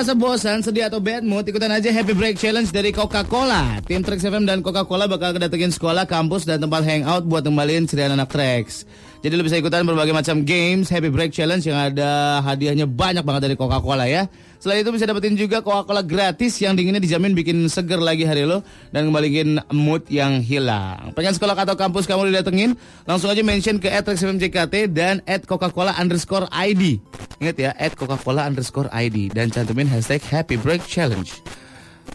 ngerasa 0.09 0.25
bosan, 0.25 0.57
sedih 0.65 0.89
atau 0.89 0.97
bad 0.97 1.21
mood, 1.21 1.45
ikutan 1.45 1.69
aja 1.69 1.93
Happy 1.93 2.17
Break 2.17 2.41
Challenge 2.41 2.65
dari 2.73 2.89
Coca-Cola. 2.89 3.77
Tim 3.85 4.01
Trax 4.01 4.25
FM 4.25 4.41
dan 4.41 4.65
Coca-Cola 4.65 5.05
bakal 5.05 5.37
kedatengin 5.37 5.69
sekolah, 5.69 6.09
kampus, 6.09 6.49
dan 6.49 6.57
tempat 6.57 6.81
hangout 6.81 7.29
buat 7.29 7.45
kembaliin 7.45 7.85
cerian 7.85 8.17
anak 8.17 8.33
Trax. 8.33 8.89
Jadi 9.21 9.37
lo 9.37 9.45
bisa 9.45 9.61
ikutan 9.61 9.85
berbagai 9.85 10.09
macam 10.09 10.41
games 10.41 10.89
Happy 10.89 11.13
Break 11.13 11.29
Challenge 11.29 11.61
yang 11.61 11.77
ada 11.77 12.41
hadiahnya 12.41 12.89
banyak 12.89 13.21
banget 13.21 13.53
dari 13.53 13.55
Coca-Cola 13.59 14.09
ya. 14.09 14.25
Selain 14.59 14.83
itu 14.83 14.91
bisa 14.91 15.07
dapetin 15.07 15.39
juga 15.39 15.63
Coca-Cola 15.63 16.03
gratis 16.03 16.59
yang 16.59 16.75
dinginnya 16.75 16.99
dijamin 16.99 17.31
bikin 17.31 17.71
seger 17.71 17.95
lagi 17.95 18.27
hari 18.27 18.43
lo 18.43 18.59
dan 18.91 19.07
kembaliin 19.07 19.63
mood 19.71 20.03
yang 20.11 20.43
hilang. 20.43 21.15
Pengen 21.15 21.31
sekolah 21.31 21.55
atau 21.55 21.79
kampus 21.79 22.03
kamu 22.03 22.27
didatengin? 22.27 22.75
Langsung 23.07 23.31
aja 23.31 23.39
mention 23.39 23.79
ke 23.79 23.87
@traxfmjkt 23.87 24.91
dan 24.91 25.23
@coca-cola 25.47 25.95
underscore 25.95 26.51
ID. 26.51 26.99
Ingat 27.39 27.55
ya, 27.55 27.71
@coca-cola 27.95 28.43
underscore 28.51 28.91
ID 28.91 29.31
dan 29.31 29.47
cantumin 29.47 29.87
hashtag 29.87 30.19
Happy 30.27 30.59
Break 30.59 30.83
Challenge. 30.83 31.31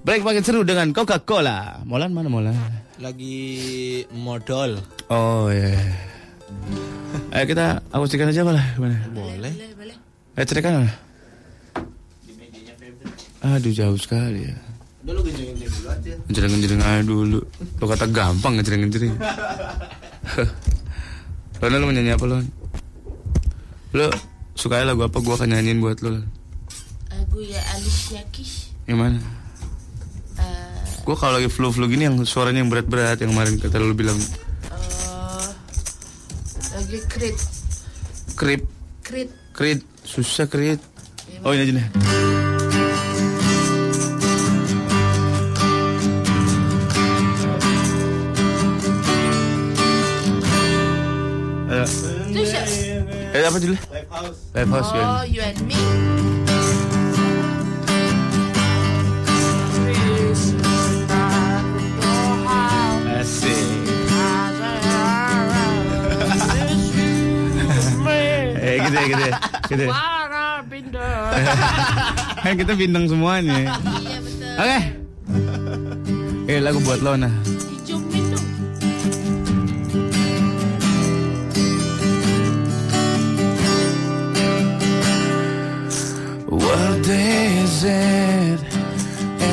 Break 0.05 0.20
makin 0.20 0.45
seru 0.45 0.68
dengan 0.68 0.92
Coca-Cola. 0.92 1.80
Molan 1.88 2.12
mana 2.12 2.28
Molan? 2.28 2.53
Lagi 3.01 4.05
modal. 4.12 4.84
Oh 5.09 5.49
iya. 5.49 5.80
Ayo 7.32 7.45
kita 7.49 7.80
akustikan 7.88 8.28
aja 8.28 8.45
malah 8.45 8.68
gimana? 8.76 9.01
Boleh. 9.16 9.53
Ayo 10.36 10.45
cerikan 10.45 10.84
mana? 10.84 10.92
Aduh 13.45 13.70
jauh 13.70 13.99
sekali 14.01 14.49
ya. 14.49 14.57
Udah 15.05 15.12
lu 15.12 15.20
genjeng-genjeng 15.20 15.68
dulu 15.68 15.88
aja. 15.92 16.12
Aja 16.80 17.05
dulu. 17.05 17.40
Lo 17.76 17.84
kata 17.84 18.09
gampang 18.09 18.57
ngejereng-ngejereng. 18.57 19.14
Lon, 21.61 21.80
lo 21.80 21.84
mau 21.88 21.92
nyanyi 21.92 22.12
apa 22.12 22.24
Lon? 22.24 22.45
Lo 23.92 24.09
suka 24.57 24.80
lagu 24.80 25.05
apa 25.05 25.20
gua 25.20 25.36
akan 25.36 25.53
nyanyiin 25.53 25.80
buat 25.80 26.01
lo? 26.01 26.24
Lagu 27.12 27.38
ya 27.40 27.61
Alicia 27.76 28.24
Keys. 28.32 28.72
Yang 28.88 28.99
mana? 29.01 29.18
Eh, 30.40 31.05
Gua 31.05 31.16
kalau 31.16 31.36
lagi 31.36 31.53
flu-flu 31.53 31.84
gini 31.88 32.09
yang 32.09 32.16
suaranya 32.24 32.64
yang 32.64 32.72
berat-berat 32.72 33.20
yang 33.20 33.32
kemarin 33.32 33.61
kata 33.61 33.76
lo 33.76 33.92
bilang 33.92 34.16
eh, 34.16 35.47
lagi 36.72 36.99
Creed. 37.12 37.36
krip, 38.34 38.62
Creed. 39.05 39.28
krit, 39.53 39.80
susah 40.03 40.49
krit. 40.49 40.80
Oh 41.45 41.53
ini 41.53 41.64
aja 41.64 41.72
nih. 41.76 41.86
Eh 53.45 53.53
apa 53.53 53.61
dulu? 53.61 53.76
Live 53.76 54.09
house. 54.09 54.38
Live 54.57 54.70
house. 54.72 54.88
Oh, 54.97 55.20
you 55.28 55.45
and 55.45 55.61
me. 55.68 55.76
Asik. 63.20 63.68
Eh 68.64 68.80
gitu 68.80 68.97
ya 68.97 69.05
gitu 69.12 69.22
ya. 69.28 69.32
Gitu 69.68 69.82
ya. 69.84 69.92
Kan 72.40 72.55
kita 72.64 72.72
bintang 72.72 73.05
semuanya. 73.12 73.76
Iya 73.76 74.18
betul. 74.24 74.57
Oke. 74.57 74.78
Eh 76.49 76.59
lagu 76.64 76.80
buat 76.80 77.05
lo 77.05 77.12
nah. 77.20 77.53
What 86.64 87.04
day 87.04 87.58
is 87.62 87.84
it? 87.84 88.60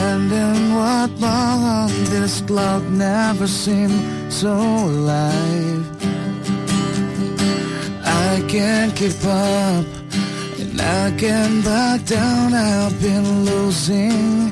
And 0.04 0.32
in 0.32 0.74
what 0.74 1.10
month 1.20 2.10
this 2.10 2.42
clock 2.42 2.84
never 2.84 3.48
seemed 3.48 4.32
so 4.32 4.54
alive? 4.54 5.86
I 8.32 8.42
can't 8.48 8.96
keep 8.96 9.24
up 9.26 9.86
and 10.62 10.80
I 10.80 11.12
can't 11.18 11.66
back 11.66 12.06
down. 12.06 12.54
I've 12.54 12.98
been 13.02 13.46
losing 13.46 14.52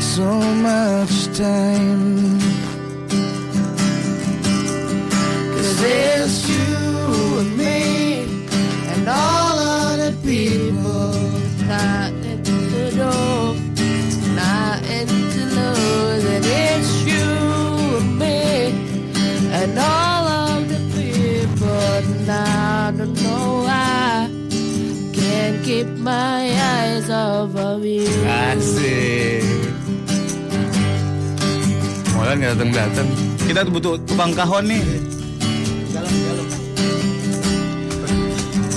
so 0.00 0.30
much 0.68 1.14
time. 1.36 2.40
Cause 5.54 5.82
it's 5.82 6.48
you 6.48 7.38
and 7.40 7.56
me 7.56 8.22
and 8.92 9.08
all 9.08 9.58
other 9.58 10.12
people. 10.24 10.67
And 19.78 19.86
all 19.86 20.26
of 20.26 20.68
the 20.68 20.80
people. 20.96 21.68
And 21.68 22.30
I 22.30 22.92
don't 22.96 23.14
know 23.22 23.62
why 23.62 24.30
can't 25.12 25.64
keep 25.64 25.86
my 25.98 26.50
eyes 26.50 27.10
off 27.10 27.54
of 27.54 27.84
you. 27.84 28.08
Asik. 28.26 29.44
Molan 32.14 32.34
nggak 32.42 32.52
datang 32.58 32.70
datang. 32.74 33.08
Kita 33.46 33.60
butuh 33.70 33.94
tukang 34.04 34.32
kahon 34.34 34.64
nih. 34.66 34.84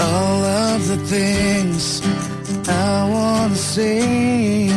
All 0.01 0.41
of 0.41 0.81
the 0.89 0.97
things 1.05 2.01
I 2.65 3.05
wanna 3.05 3.57
say 3.57 4.69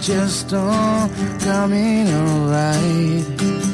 just 0.00 0.52
don't 0.52 1.08
coming 1.40 2.08
alright. 2.12 3.65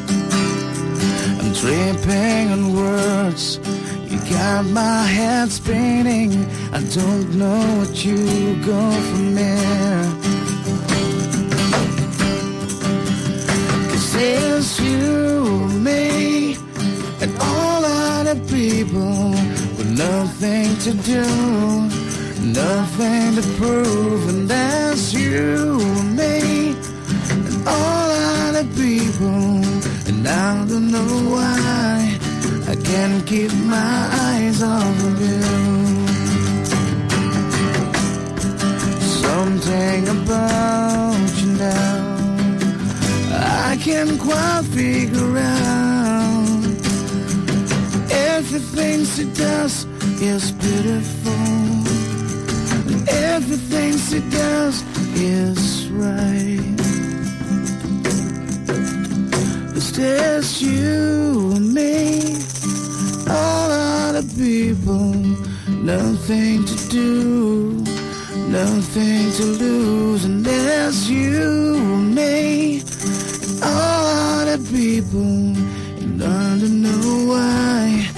Tripping 1.63 2.51
on 2.51 2.75
words. 2.75 3.61
You 4.11 4.19
got 4.29 4.65
my 4.67 5.05
head 5.07 5.49
spinning. 5.53 6.33
I 6.73 6.81
don't 6.93 7.39
know 7.39 7.63
what 7.79 8.05
you 8.05 8.57
go 8.67 8.91
from 9.09 9.37
there. 9.37 10.03
Cause 13.91 14.15
it's 14.17 14.81
you, 14.81 15.69
me, 15.79 16.57
and 17.21 17.31
all 17.39 17.85
other 17.85 18.35
people 18.47 19.31
with 19.79 19.97
nothing 19.97 20.77
to 20.79 20.93
do, 21.05 21.23
nothing 22.43 23.37
to 23.37 23.43
prove, 23.57 24.29
and 24.31 24.49
that's 24.49 25.15
you, 25.15 25.79
keep 33.27 33.53
my 33.53 34.09
eyes 34.29 34.63
off 34.63 35.05
of 35.05 35.21
you. 35.21 35.43
Something 39.23 40.09
about 40.09 41.31
you 41.39 41.53
now. 41.59 42.13
I 43.71 43.79
can't 43.81 44.19
quite 44.21 44.65
figure 44.73 45.37
out 45.39 46.63
everything 48.11 49.05
she 49.05 49.25
does 49.33 49.85
is 50.21 50.53
beautiful. 50.53 51.33
Everything 53.09 53.93
she 53.99 54.21
does 54.31 54.83
is 55.17 55.89
right. 55.91 56.61
It's 59.77 59.93
just 59.93 60.63
you 60.63 61.53
and 61.57 61.75
me, 61.75 62.32
all 63.33 63.71
other 63.71 64.27
people, 64.37 65.15
nothing 65.69 66.65
to 66.65 66.77
do, 66.89 67.85
nothing 68.49 69.33
to 69.39 69.45
lose, 69.65 70.25
and 70.25 70.45
there's 70.45 71.11
you 71.11 71.77
and 71.77 72.15
me, 72.15 72.83
all 73.63 74.05
other 74.41 74.59
people, 74.59 75.33
and 76.03 76.23
I 76.23 76.59
don't 76.61 76.83
know 76.83 77.27
why. 77.33 78.09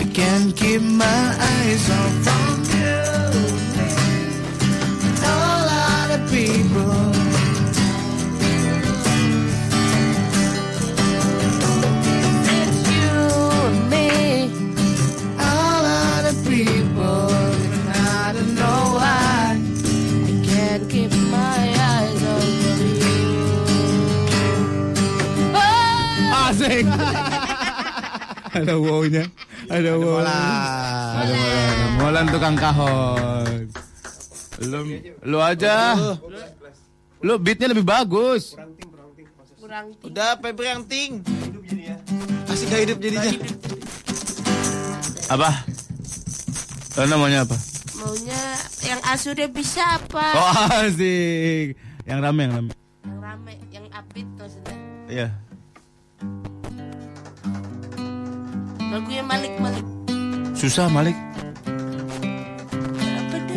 I 0.00 0.04
can't 0.04 0.56
keep 0.56 0.82
my 0.82 1.22
eyes 1.52 1.90
off 1.90 2.14
from 2.24 2.39
Ada 28.70 28.78
wow-nya. 28.78 29.24
Ada 29.66 29.92
wow. 29.98 30.22
Ada 30.22 31.34
Molan. 31.34 31.90
Molan 31.98 32.26
tukang 32.30 32.54
kahon. 32.54 33.66
Lu, 34.62 34.78
lu 35.26 35.38
aja. 35.42 35.98
Lu 37.18 37.34
beatnya 37.42 37.74
lebih 37.74 37.82
bagus. 37.82 38.54
Kurang 39.58 39.98
Udah, 40.06 40.38
Febri 40.38 40.70
yang 40.70 40.86
ting. 40.86 41.18
Asik 42.46 42.70
gak 42.70 42.86
hidup 42.86 42.98
jadinya. 43.02 43.42
Apa? 45.34 45.50
Lo 46.94 47.10
namanya 47.10 47.42
apa? 47.42 47.58
maunya 48.00 48.42
yang 48.86 49.00
Asure 49.04 49.46
bisa 49.50 49.98
apa? 49.98 50.26
Oh 50.38 50.54
asik. 50.86 51.74
Yang 52.06 52.18
rame, 52.22 52.40
yang 52.46 52.54
rame. 52.54 52.70
Yang 53.02 53.18
rame, 53.18 53.52
yang 53.74 53.86
upbeat 53.92 54.28
maksudnya. 54.38 54.76
Iya. 55.10 55.28
Lagunya 58.90 59.22
Malik 59.22 59.54
Malik. 59.62 59.86
Susah 60.58 60.90
Malik. 60.90 61.14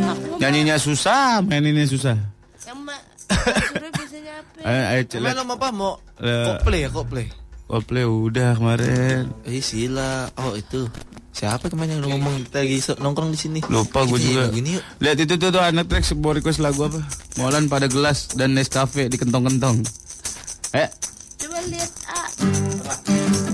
Apa 0.03 0.37
Nyanyinya 0.39 0.77
susah, 0.77 1.41
maininnya 1.41 1.89
susah. 1.89 2.15
yang 2.63 2.79
ma 2.79 2.95
Asure 3.33 3.89
biasanya 3.91 4.33
apa? 4.39 4.59
Ayo, 4.61 4.81
ayo 4.93 5.01
celek. 5.09 5.31
sama 5.35 5.53
apa 5.57 5.67
mau? 5.73 5.97
Eh. 6.21 6.45
Coldplay 6.47 6.79
ya, 6.85 6.89
Coldplay. 6.93 7.25
Coldplay 7.65 8.05
udah 8.05 8.49
kemarin. 8.55 9.33
Eh 9.43 9.63
sila. 9.63 10.29
Oh 10.37 10.53
itu. 10.53 10.85
Siapa 11.33 11.65
kemarin 11.65 11.97
yang 11.97 12.13
ngomong 12.13 12.45
kita 12.45 12.61
lagi 12.61 12.77
nongkrong 13.01 13.33
di 13.33 13.39
sini? 13.41 13.59
Lupa 13.65 14.05
gue 14.05 14.21
juga. 14.21 14.45
lagu 14.45 14.61
ini 14.61 14.77
yuk. 14.77 14.83
Lihat 15.01 15.17
itu 15.17 15.33
tuh, 15.41 15.49
tuh 15.49 15.63
anak 15.65 15.89
track 15.89 16.05
sebuah 16.05 16.37
request 16.37 16.61
lagu 16.61 16.85
apa? 16.85 17.01
Molan 17.41 17.65
pada 17.65 17.89
gelas 17.89 18.29
dan 18.37 18.53
Nescafe 18.53 19.09
di 19.09 19.17
kentong-kentong. 19.17 19.81
Eh, 20.77 20.87
Coba 21.41 21.57
lihat 21.73 21.91
ah. 22.05 22.29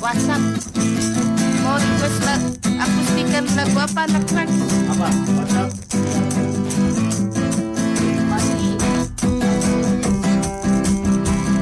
WhatsApp. 0.04 1.39
Mau 1.70 1.78
request 1.78 2.20
lagu 2.26 2.50
akustikan 2.66 3.46
lagu 3.54 3.78
apa 3.78 4.02
anak 4.10 4.26
anak? 4.34 4.50
Apa? 4.90 5.08
WhatsApp. 5.38 5.70
Masih. 8.26 8.74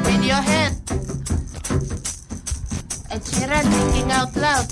Radiohead. 0.07 0.73
Ed 3.11 3.21
Sheeran 3.27 3.63
thinking 3.67 4.07
out 4.15 4.31
loud. 4.39 4.67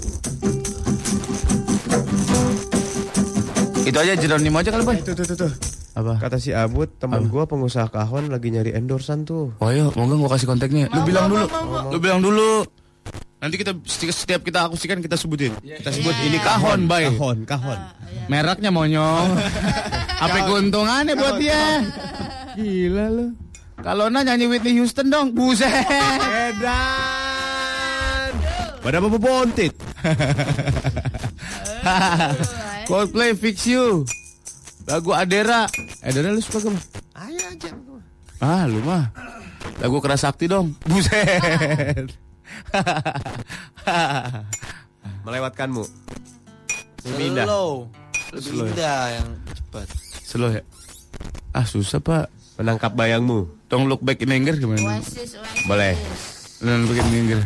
itu 3.84 3.98
aja 4.00 4.16
Jeronimo 4.16 4.64
aja 4.64 4.72
kali, 4.72 4.88
Boy. 4.88 5.04
Tuh, 5.04 5.20
tuh, 5.20 5.28
tuh, 5.28 5.36
tuh. 5.36 5.52
Apa? 6.00 6.16
Kata 6.16 6.40
si 6.40 6.56
Abut, 6.56 6.96
teman 6.96 7.28
gua 7.28 7.44
pengusaha 7.44 7.92
kahon 7.92 8.32
lagi 8.32 8.56
nyari 8.56 8.72
endorsan 8.72 9.28
tuh. 9.28 9.52
Oh 9.60 9.68
iya, 9.68 9.92
mau 10.00 10.08
gak 10.08 10.16
gua 10.16 10.32
kasih 10.32 10.48
kontaknya? 10.48 10.88
Lu 10.96 11.04
bilang 11.04 11.28
dulu. 11.28 11.44
Lu 11.92 11.98
bilang 12.00 12.24
dulu. 12.24 12.64
Nanti 13.46 13.62
kita 13.62 13.78
setiap, 13.86 14.42
kita 14.42 14.66
akustikan 14.66 14.98
kita 15.06 15.22
sebutin. 15.22 15.54
Kita 15.62 15.94
sebut 15.94 16.18
ini 16.26 16.42
kahon, 16.42 16.90
bay. 16.90 17.14
Kahon, 17.14 17.46
kahon. 17.46 17.78
Mereknya 18.26 18.74
monyong. 18.74 19.38
Apa 20.26 20.50
keuntungannya 20.50 21.14
buat 21.14 21.38
dia? 21.38 21.86
Gila 22.58 23.06
lu. 23.14 23.38
Kalau 23.86 24.10
nah 24.10 24.26
nyanyi 24.26 24.50
Whitney 24.50 24.82
Houston 24.82 25.14
dong, 25.14 25.38
buset. 25.38 25.70
Edan. 26.50 26.74
Pada 28.82 28.98
apa 28.98 29.18
bontit? 29.22 29.78
Coldplay 32.90 33.38
Fix 33.38 33.70
You. 33.70 34.10
Lagu 34.90 35.14
Adera. 35.14 35.70
Adera 36.02 36.34
lu 36.34 36.42
suka 36.42 36.66
gak? 36.66 36.82
Ayo 37.14 37.46
aja. 37.46 37.70
Ah, 38.42 38.66
lu 38.66 38.82
mah. 38.82 39.14
Lagu 39.78 40.02
keras 40.02 40.26
sakti 40.26 40.50
dong. 40.50 40.74
Buset. 40.82 42.10
Melewatkanmu. 45.26 45.84
Lebih 47.06 47.26
indah. 47.34 47.46
Slow. 47.46 47.70
Lebih 48.34 48.52
Slow 48.52 48.66
ya? 48.66 48.72
indah 48.74 49.04
yang 49.22 49.28
cepat. 49.54 49.88
Slow 50.26 50.50
ya? 50.54 50.62
Ah, 51.56 51.66
susah, 51.66 52.00
Pak. 52.02 52.26
Menangkap 52.58 52.92
bayangmu. 52.96 53.48
Don't 53.68 53.88
look 53.88 54.02
back 54.02 54.22
in 54.24 54.32
anger 54.32 54.56
gimana? 54.56 55.00
Oasis, 55.00 55.36
Oasis. 55.36 55.68
Boleh. 55.68 55.96
Don't 56.62 56.86
look 56.88 56.96
back 56.96 57.08
in 57.08 57.16
anger. 57.16 57.42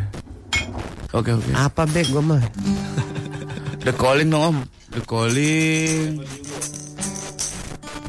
Oke, 1.10 1.32
oke. 1.34 1.52
Apa 1.58 1.90
bek 1.90 2.08
gua 2.14 2.22
mah? 2.22 2.44
The 3.86 3.94
calling 3.96 4.30
dong, 4.30 4.44
Om. 4.44 4.58
The 4.92 5.02
calling. 5.08 6.22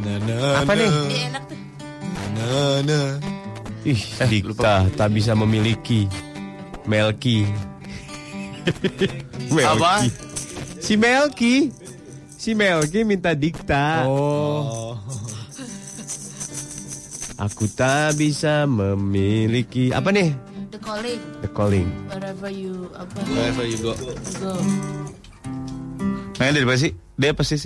Nah, 0.00 0.16
nah, 0.24 0.64
Apa 0.64 0.72
nih? 0.74 0.90
Ini 0.90 1.16
enak 1.30 1.42
tuh. 1.46 1.58
Nah, 2.36 2.76
nah. 2.84 3.08
Ih, 3.80 4.00
Dikta 4.28 4.92
tak 4.92 5.08
bisa 5.12 5.32
memiliki 5.32 6.04
Melki. 6.90 7.46
Apa? 9.70 10.10
Si 10.82 10.98
Melki. 10.98 11.70
Si 12.34 12.50
Melki 12.58 13.06
minta 13.06 13.30
Dikta. 13.38 14.10
Oh. 14.10 14.98
Aku 17.40 17.70
tak 17.72 18.20
bisa 18.20 18.68
memiliki 18.68 19.88
apa 19.96 20.12
nih? 20.12 20.36
The 20.68 20.76
calling. 20.76 21.20
The 21.40 21.48
calling. 21.48 21.88
Wherever 22.12 22.52
you 22.52 22.92
apa? 22.92 23.16
Wherever 23.32 23.64
you 23.64 23.78
go. 23.80 23.96
Go. 24.44 24.60
Nah, 26.36 26.52
dari 26.52 26.68
apa 26.68 26.76
sih? 26.76 26.92
D 27.16 27.32
apa 27.32 27.40
sih? 27.40 27.64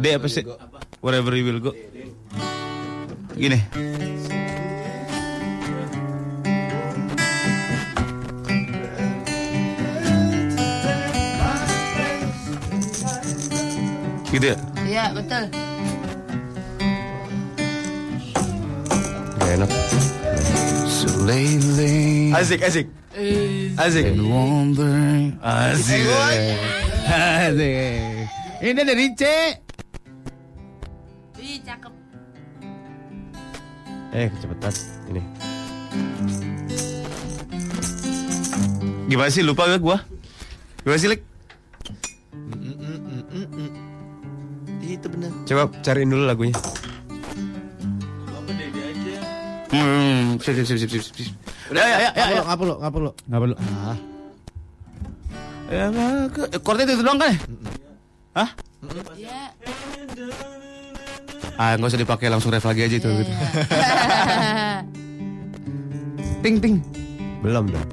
D 0.00 0.04
apa 0.16 0.28
sih? 0.32 0.48
Wherever 1.04 1.36
you 1.36 1.44
will 1.44 1.60
go. 1.60 1.76
Gini. 3.36 3.60
Gitu 14.34 14.50
ya? 14.50 14.56
Iya 14.82 15.04
betul. 15.14 15.46
Gak 19.38 19.50
enak. 19.54 19.70
So 20.90 21.06
lately 21.22 22.34
Asik, 22.34 22.66
asik. 22.66 22.90
Asik. 23.78 24.10
and 24.10 24.26
wondering 24.26 25.38
Asik 25.38 26.02
Asik 27.06 28.26
Ini 28.58 28.80
dari 28.82 29.06
C 29.14 29.22
Ih 31.38 31.62
cakep. 31.62 31.94
Eh, 34.14 34.26
kecepatan. 34.34 34.72
Ini. 35.14 35.22
Gimana 39.06 39.30
sih 39.30 39.46
lupa 39.46 39.70
gak 39.70 39.78
gua? 39.78 40.02
Gimana 40.82 40.98
sih 40.98 41.06
Lik? 41.06 41.33
Coba 45.44 45.68
cariin 45.84 46.08
dulu 46.08 46.24
lagunya. 46.24 46.56
Hmm, 49.74 50.38
sip, 50.40 50.54
sip, 50.56 50.64
sip, 50.64 50.78
sip, 50.78 50.90
sip, 51.02 51.04
sip. 51.12 51.34
Udah, 51.68 51.84
ya, 51.84 51.96
ya, 51.98 52.10
ya, 52.14 52.24
ya. 52.38 52.42
Nggak 52.46 52.58
perlu, 52.60 52.74
nggak 52.80 52.92
perlu. 52.94 53.10
Nggak 53.28 53.40
perlu. 53.42 53.54
Ah. 53.58 53.96
Ya, 55.72 55.84
ke- 56.30 56.50
chordnya 56.60 56.84
itu 56.86 57.02
doang 57.02 57.18
kan 57.18 57.28
ya? 57.32 57.36
Hah? 58.36 58.48
Iya. 59.16 59.40
Ah, 61.54 61.70
nggak 61.78 61.90
usah 61.90 62.00
dipakai 62.00 62.28
langsung 62.30 62.50
ref 62.52 62.64
lagi 62.64 62.82
aja 62.86 62.96
itu. 62.98 63.08
Gitu. 63.08 63.32
ting 66.44 66.56
ting. 66.60 66.74
Belum 67.42 67.64
dong. 67.68 67.88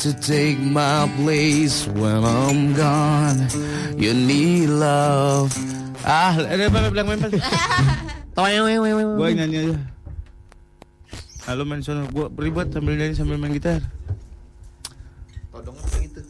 To 0.00 0.10
take 0.20 0.58
my 0.60 1.08
place 1.16 1.88
when 1.96 2.20
I'm 2.20 2.74
gone. 2.76 3.48
You 3.96 4.12
need 4.12 4.68
love. 4.68 5.50
Ah, 6.04 6.36
ada 6.36 6.68
apa 6.68 6.92
bilang 6.92 7.08
mempel. 7.10 7.32
Gue 8.36 9.28
nyanyi 9.32 9.56
aja. 9.72 9.76
Halo 11.46 11.62
main 11.62 11.78
sono, 11.80 12.04
gue 12.10 12.26
ribet 12.36 12.68
sambil 12.70 12.98
nyanyi 12.98 13.14
sambil 13.14 13.38
main 13.38 13.54
gitar. 13.54 13.80
Todongnya 15.50 15.82
kayak 15.88 16.02
gitu. 16.10 16.20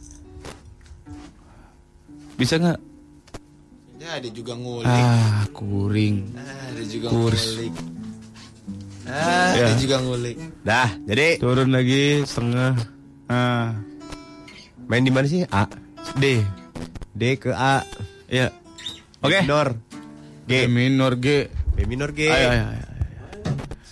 Bisa 2.37 2.55
nggak? 2.57 2.79
Ya, 3.97 4.09
ada 4.23 4.29
juga 4.31 4.53
ngulik. 4.55 4.87
Ah, 4.87 5.43
kuring. 5.51 6.15
Ah, 6.37 6.71
ada 6.71 6.83
juga 6.85 7.07
Kurs. 7.11 7.43
ngulik. 7.43 7.73
Ah, 9.03 9.51
Ya. 9.57 9.65
ada 9.67 9.73
juga 9.75 9.95
ngulik. 9.99 10.37
Dah, 10.63 10.89
jadi 11.03 11.27
Turun 11.41 11.69
lagi 11.75 12.23
setengah. 12.23 12.71
Ah, 13.27 13.75
main 14.87 15.03
di 15.03 15.11
mana 15.11 15.27
sih? 15.27 15.43
A. 15.51 15.67
D. 16.15 16.39
D 17.11 17.35
ke 17.35 17.51
A. 17.51 17.83
Ya. 18.27 18.55
Oke. 19.19 19.43
Minor. 19.43 19.75
G 20.47 20.51
minor 20.65 21.13
G. 21.19 21.51
B 21.75 21.83
minor 21.83 22.15
G. 22.15 22.31
Ayo, 22.31 22.47
ayo, 22.49 22.65
ayo. 22.71 22.85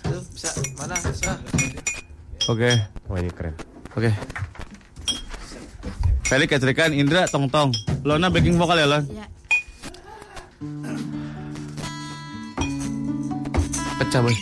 Tuh, 0.07 0.23
bisa. 0.31 0.49
Mana? 0.79 0.95
Bisa. 0.95 1.35
Oke, 2.45 2.71
Wah 3.09 3.17
ini 3.19 3.29
keren. 3.29 3.57
oke. 3.91 4.11
Felix 6.25 6.49
Ketrikan, 6.49 6.93
Indra, 6.93 7.25
Tong 7.27 7.49
Tong. 7.49 7.69
Lona 8.01 8.29
backing 8.29 8.55
vokal 8.55 8.81
ya, 8.81 8.87
Lon? 8.87 9.03
Ya. 9.11 9.25
Pecah, 13.99 14.21
boy. 14.21 14.35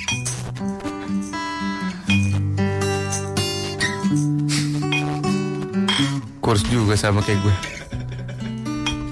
Kurs 6.43 6.59
juga 6.67 6.99
sama 6.99 7.23
kayak 7.23 7.39
gue. 7.39 7.55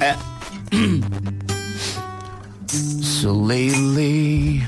Eh, 0.04 0.18
So 3.22 3.32
lately, 3.38 4.66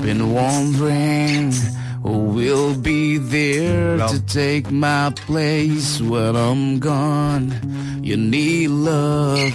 been 0.00 0.32
wondering 0.32 1.52
who 2.00 2.32
will 2.32 2.72
be 2.72 3.18
there 3.20 4.00
to 4.00 4.16
take 4.24 4.72
my 4.72 5.12
place 5.28 6.00
when 6.00 6.32
I'm 6.34 6.80
gone. 6.80 7.52
You 8.00 8.16
need 8.16 8.72
love 8.72 9.52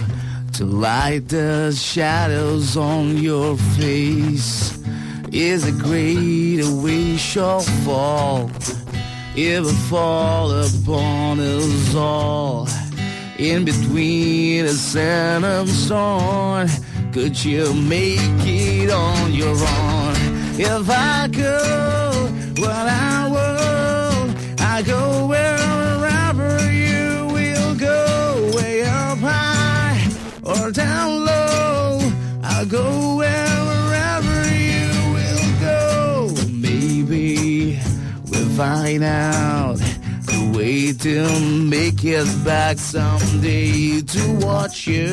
to 0.54 0.64
light 0.64 1.26
the 1.26 1.74
shadows 1.74 2.76
on 2.78 3.18
your 3.18 3.58
face. 3.74 4.78
Is 5.34 5.66
a 5.66 5.74
great 5.74 6.62
we 6.80 7.18
shall 7.18 7.66
fall. 7.82 8.46
It 9.38 9.60
will 9.60 9.70
fall 9.90 10.50
upon 10.50 11.40
us 11.40 11.94
all. 11.94 12.66
In 13.38 13.66
between 13.66 14.64
the 14.64 14.72
sun 14.72 15.44
and 15.44 15.68
storm, 15.68 16.68
could 17.12 17.44
you 17.44 17.74
make 17.74 18.18
it 18.46 18.90
on 18.90 19.34
your 19.34 19.54
own? 19.54 20.14
If 20.58 20.88
I 20.88 21.28
go 21.30 22.30
where 22.62 22.70
I 22.70 23.15
find 38.56 39.04
out 39.04 39.76
the 39.76 40.52
way 40.56 40.90
to 40.90 41.28
make 41.68 42.02
it 42.04 42.26
back 42.42 42.78
someday 42.78 44.00
to 44.00 44.32
watch 44.40 44.86
you, 44.86 45.08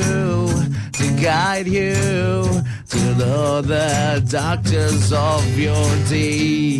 to 0.94 1.22
guide 1.22 1.68
you 1.68 2.46
to 2.88 3.00
the, 3.20 4.26
doctors 4.30 5.12
of 5.12 5.60
your 5.60 5.90
day. 6.08 6.80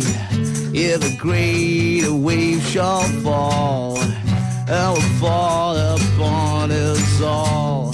If 0.72 1.04
a 1.04 1.16
great 1.18 2.08
wave 2.08 2.62
shall 2.62 3.02
fall, 3.22 3.98
it 4.00 4.68
will 4.68 5.18
fall 5.20 5.76
upon 5.76 6.70
us 6.70 7.20
all. 7.20 7.92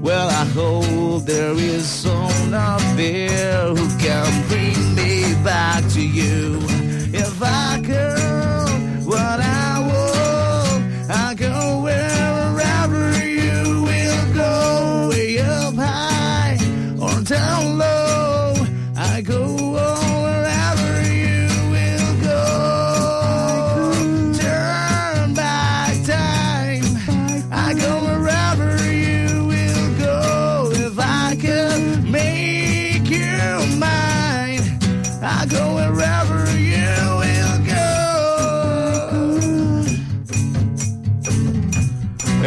Well, 0.00 0.28
I 0.28 0.44
hope 0.46 1.22
there 1.24 1.54
is 1.54 1.88
someone 1.88 2.52
out 2.52 2.96
there 2.96 3.68
who 3.68 3.86
can 4.00 4.48
bring 4.48 4.96
me 4.96 5.34
back 5.44 5.88
to 5.92 6.02
you. 6.04 6.71
If 7.42 7.48
I 7.48 7.80
could, 7.84 8.21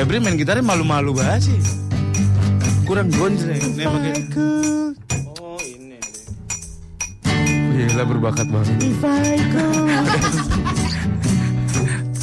Febri 0.05 0.21
main 0.21 0.37
gitarnya 0.37 0.61
malu-malu 0.61 1.17
banget 1.17 1.49
sih. 1.49 1.57
Kurang 2.85 3.09
gondreng. 3.09 3.57
Nih 3.57 3.89
pakai. 3.89 4.13
Oh, 5.41 5.57
ini. 5.65 5.97
Gila 7.73 8.05
berbakat 8.05 8.45
banget. 8.45 8.69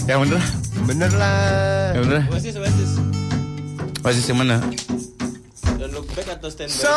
Yang 0.07 0.19
bener? 0.23 0.39
Bener 0.87 1.11
lah. 1.19 1.91
Yang 1.99 2.05
bener? 2.07 2.23
Oasis, 2.31 2.55
Oasis. 2.55 3.03
Oasis 4.07 4.31
yang 4.31 4.39
mana? 4.47 4.63
Don't 5.75 5.91
look 5.91 6.07
back 6.15 6.39
atau 6.39 6.55
stand 6.55 6.71
by? 6.71 6.87
So 6.87 6.95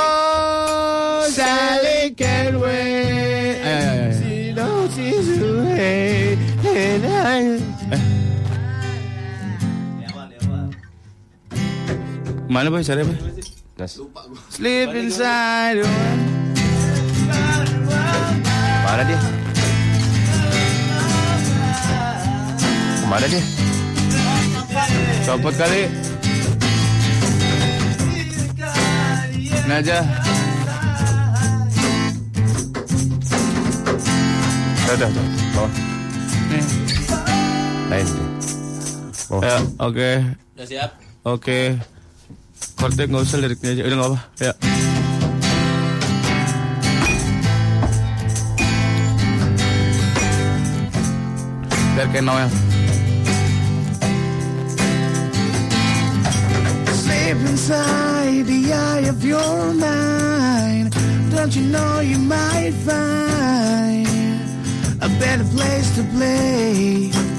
Sally 1.34 2.14
can 2.14 2.62
wait. 2.62 3.58
Ayo, 3.58 3.74
ayo, 3.74 3.90
ayo. 3.90 4.22
She 4.22 4.54
knows 4.54 4.94
she's 4.94 5.34
away. 5.42 6.38
And 6.62 7.10
I... 7.10 7.65
Mana 12.50 12.70
boy? 12.70 12.84
Cari 12.86 13.02
boy? 13.02 13.18
Nas. 13.78 13.98
Sleep 14.54 14.90
inside. 14.94 15.82
Mana 18.86 19.02
dia? 19.04 19.20
Ke 23.02 23.06
mana 23.10 23.26
dia? 23.26 23.44
Copot 25.26 25.54
kali. 25.58 25.90
Ini 29.66 29.74
aja. 29.82 30.06
Udah, 34.86 35.10
udah, 35.10 35.26
bawah. 35.58 35.72
Nih. 36.54 36.64
Lain. 37.90 38.08
Oh. 39.34 39.42
Ya, 39.42 39.58
oke. 39.82 40.10
Udah 40.54 40.66
siap? 40.70 40.90
Oke. 41.26 41.60
Sleep 57.04 57.38
inside 57.50 58.46
the 58.46 58.74
eye 58.74 59.06
of 59.08 59.24
your 59.24 59.74
mind. 59.74 60.94
Don't 61.32 61.56
you 61.56 61.64
know 61.64 62.00
you 62.02 62.18
might 62.18 62.74
find 62.86 64.08
a 65.02 65.10
better 65.20 65.46
place 65.56 65.96
to 65.96 66.04
play? 66.16 67.35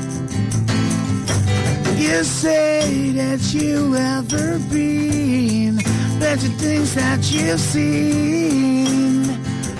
You 1.96 2.24
say 2.24 3.10
that 3.12 3.40
you've 3.54 3.94
ever 3.94 4.58
been, 4.70 5.76
but 6.20 6.38
the 6.40 6.50
things 6.58 6.94
that 6.94 7.20
you've 7.32 7.58
seen 7.58 9.24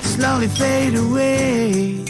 slowly 0.00 0.48
fade 0.48 0.94
away. 0.94 2.04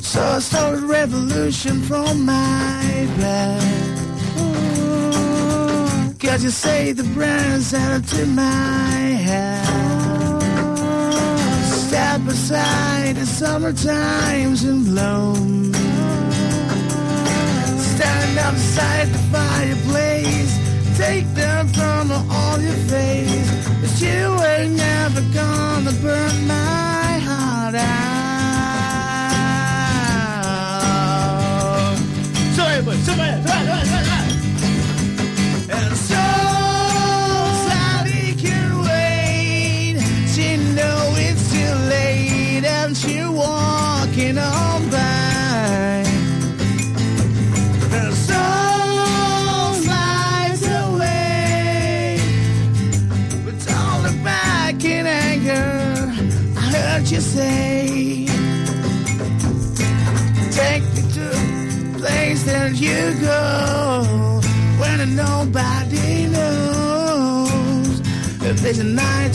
So 0.00 0.22
I 0.22 0.38
started 0.38 0.84
a 0.84 0.86
revolution 0.86 1.82
from 1.82 2.24
my 2.24 3.08
bed. 3.18 3.92
Cause 6.18 6.42
you 6.44 6.50
say 6.50 6.92
the 6.92 7.04
brands 7.14 7.74
out 7.74 8.02
to 8.08 8.24
my 8.26 8.94
head. 9.28 9.66
Step 11.86 12.26
aside 12.26 13.16
the 13.16 13.26
summer 13.26 13.72
times 13.74 14.64
in 14.64 14.84
bloom. 14.84 15.91
Stand 18.02 18.36
outside 18.36 19.08
the 19.12 19.18
fireplace. 19.30 20.58
Take 20.98 21.26
the 21.34 21.64
thermal 21.72 22.28
on 22.32 22.60
your 22.60 22.80
face. 22.90 23.48
But 23.80 23.92
you 24.00 24.42
ain't 24.42 24.74
never 24.74 25.20
gonna 25.32 25.92
burn 26.02 26.48
my 26.48 27.20
heart 27.28 27.76
out. 27.76 27.92
Sorry, 32.56 32.82
but 32.82 32.96
somebody, 33.06 33.34
And 33.34 34.21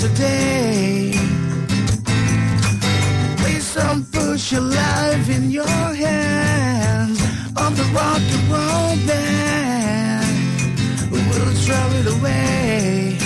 a 0.08 0.14
night 0.14 0.18
day. 0.18 1.12
Please 3.38 3.74
don't 3.74 4.12
push 4.12 4.52
your 4.52 4.62
life 4.62 5.30
in 5.30 5.52
your 5.52 5.68
hands 5.68 7.22
of 7.56 7.76
the 7.78 7.84
rock 7.94 8.22
and 8.36 8.50
roll 8.52 8.96
band. 9.08 10.26
We'll 11.12 11.54
throw 11.66 11.88
it 12.00 12.08
away. 12.18 13.18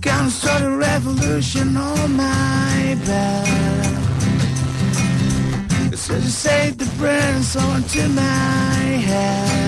Gonna 0.00 0.30
start 0.30 0.62
a 0.62 0.70
revolution 0.70 1.76
on 1.76 2.16
my 2.16 2.96
back. 3.06 3.92
So 5.94 6.14
you 6.14 6.28
say 6.28 6.70
the 6.70 6.86
brands 6.98 7.56
onto 7.56 8.08
my 8.08 9.00
head. 9.08 9.63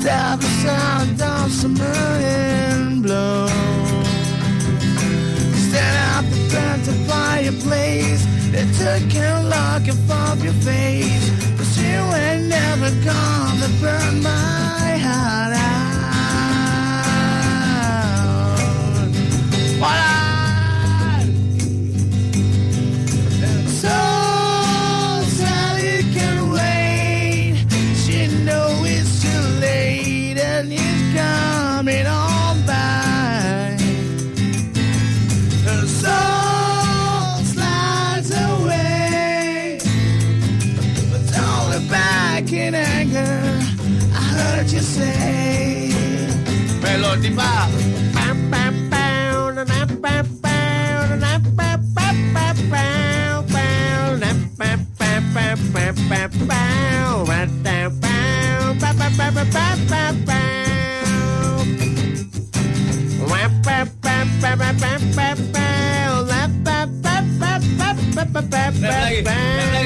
Stop 0.00 0.40
the 0.40 0.46
sound 0.64 1.20
of 1.20 1.52
summer 1.52 1.84
and 1.84 3.02
blow. 3.02 3.46
Stand 5.68 5.96
up 6.16 6.24
and 6.24 6.50
burn 6.50 6.80
the 6.84 6.92
fireplace 7.06 8.24
that 8.52 8.66
took 8.80 9.12
you 9.12 9.30
looking 9.54 10.10
off 10.10 10.42
your 10.42 10.54
face. 10.64 11.28
Cause 11.58 11.76
you 11.76 11.98
ain't 12.16 12.48
never 12.48 12.90
gonna 13.04 13.68
burn 13.82 14.22
my 14.22 14.98
heart 15.04 15.54
out. 15.54 15.80
What 19.80 20.19
So 68.40 69.79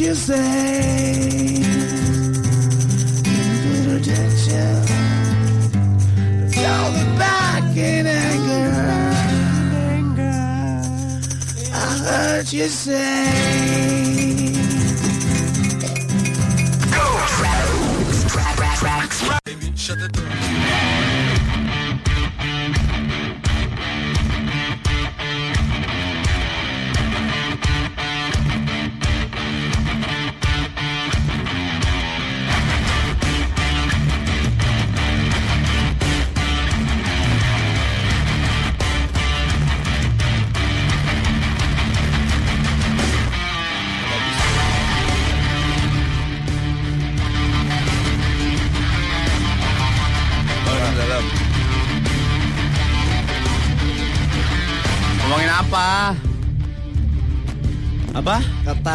I 0.00 0.02
heard 0.02 0.08
you 0.08 0.14
say. 0.14 1.62
Don't 6.54 6.92
look 6.94 7.18
back 7.18 7.76
in 7.76 8.06
anger. 8.06 8.70
I 11.72 11.98
heard 11.98 12.50
you 12.50 12.68
say. 12.68 14.29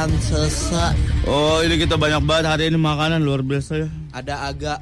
Ketan 0.06 0.22
sesak. 0.22 0.94
Oh, 1.26 1.66
ini 1.66 1.82
kita 1.82 1.98
banyak 1.98 2.22
banget 2.30 2.46
hari 2.46 2.64
ini 2.70 2.78
makanan 2.78 3.26
luar 3.26 3.42
biasa 3.42 3.74
ya. 3.82 3.90
Ada 4.14 4.54
agak 4.54 4.78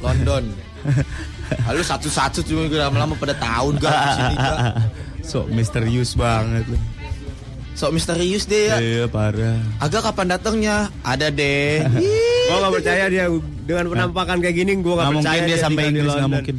London. 0.00 0.48
Lalu 1.68 1.82
satu-satu 1.84 2.40
cuma 2.48 2.64
lama-lama 2.72 3.12
pada 3.20 3.36
tahun 3.36 3.76
gak 3.84 3.92
di 3.92 4.10
sini 4.16 4.34
gak. 4.40 4.60
so 5.28 5.44
misterius 5.52 6.16
banget 6.16 6.72
lu. 6.72 6.80
Sok 7.76 8.00
misterius 8.00 8.48
deh 8.48 8.72
ya. 8.72 8.80
Iya 8.80 9.04
parah. 9.12 9.60
Agak 9.76 10.08
kapan 10.08 10.32
datangnya? 10.32 10.88
Ada 11.04 11.28
deh. 11.28 11.84
Gue 12.48 12.56
gak 12.64 12.72
percaya 12.80 13.12
dia 13.12 13.28
dengan 13.68 13.92
penampakan 13.92 14.40
kayak 14.40 14.56
gini 14.56 14.72
gue 14.80 14.88
gak, 14.96 15.04
Nggak 15.04 15.20
percaya 15.20 15.40
mungkin 15.44 15.50
dia 15.52 15.58
sampai 15.60 15.82
tinggal 15.84 15.92
di 15.92 16.00
Inggris 16.00 16.08
nggak 16.08 16.24
London. 16.24 16.40
mungkin. 16.40 16.56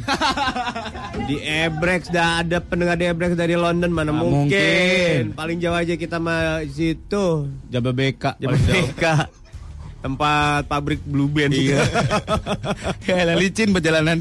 Di 1.28 1.36
Ebrex 1.38 2.10
dah 2.10 2.42
ada 2.42 2.58
pendengar 2.58 2.96
di 2.96 3.06
Ebrex 3.06 3.34
dari 3.34 3.54
London 3.54 3.90
mana 3.90 4.10
Nggak 4.10 4.22
mungkin. 4.24 4.40
mungkin. 4.50 5.20
Paling 5.36 5.58
jauh 5.60 5.76
aja 5.76 5.94
kita 5.94 6.16
mah 6.18 6.64
situ. 6.66 7.46
Jababeka. 7.70 8.34
Jababeka. 8.38 9.28
Tempat 10.00 10.64
pabrik 10.66 11.04
Blue 11.04 11.28
Band. 11.28 11.52
Iya. 11.52 11.84
Kayak 13.04 13.36
licin 13.36 13.70
perjalanan. 13.70 14.16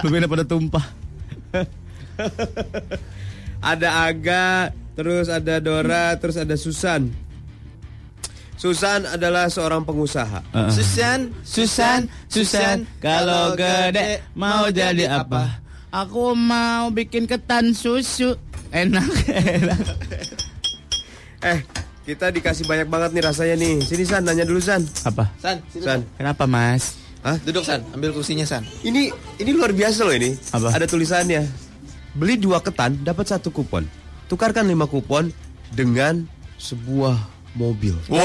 Lebih 0.00 0.26
pada 0.26 0.44
tumpah. 0.48 0.84
ada 3.60 4.08
Aga, 4.08 4.72
terus 4.96 5.28
ada 5.28 5.60
Dora, 5.60 6.16
terus 6.16 6.40
ada 6.40 6.56
Susan. 6.56 7.12
Susan 8.54 9.04
adalah 9.04 9.52
seorang 9.52 9.84
pengusaha. 9.84 10.40
Susan, 10.72 11.28
Susan, 11.44 12.08
Susan, 12.32 12.88
Kalau 12.96 13.52
gede 13.52 14.24
mau 14.32 14.72
jadi 14.72 15.20
apa? 15.20 15.63
Aku 15.94 16.34
mau 16.34 16.90
bikin 16.90 17.30
ketan 17.30 17.70
susu. 17.70 18.34
Enak, 18.74 19.06
enak. 19.62 19.78
Eh, 21.38 21.62
kita 22.02 22.34
dikasih 22.34 22.66
banyak 22.66 22.90
banget 22.90 23.14
nih 23.14 23.22
rasanya 23.22 23.54
nih. 23.54 23.78
Sini 23.78 24.02
San, 24.02 24.26
nanya 24.26 24.42
dulu 24.42 24.58
San. 24.58 24.82
Apa? 25.06 25.30
San, 25.38 25.62
sini, 25.70 25.86
San. 25.86 26.02
Kenapa, 26.18 26.50
Mas? 26.50 26.98
Hah? 27.22 27.38
Duduk 27.46 27.62
San, 27.62 27.86
ambil 27.94 28.10
kursinya 28.10 28.42
San. 28.42 28.66
Ini 28.82 29.14
ini 29.38 29.50
luar 29.54 29.70
biasa 29.70 30.02
loh 30.02 30.10
ini. 30.18 30.34
Apa? 30.50 30.74
Ada 30.74 30.90
tulisannya. 30.90 31.46
Beli 32.18 32.42
dua 32.42 32.58
ketan 32.58 32.98
dapat 33.06 33.30
satu 33.30 33.54
kupon. 33.54 33.86
Tukarkan 34.26 34.66
lima 34.66 34.90
kupon 34.90 35.30
dengan 35.70 36.26
sebuah 36.58 37.14
mobil. 37.54 37.94
Wow, 38.10 38.18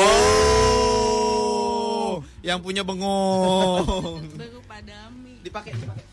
yang 2.41 2.65
punya 2.65 2.81
bengong. 2.81 4.25
Baru 4.33 4.57
padami. 4.65 5.37
Dipakai, 5.45 5.77
dipakai. 5.77 6.08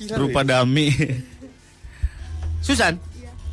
Berupa 0.00 0.42
dami. 0.42 0.90
Susan, 2.66 2.96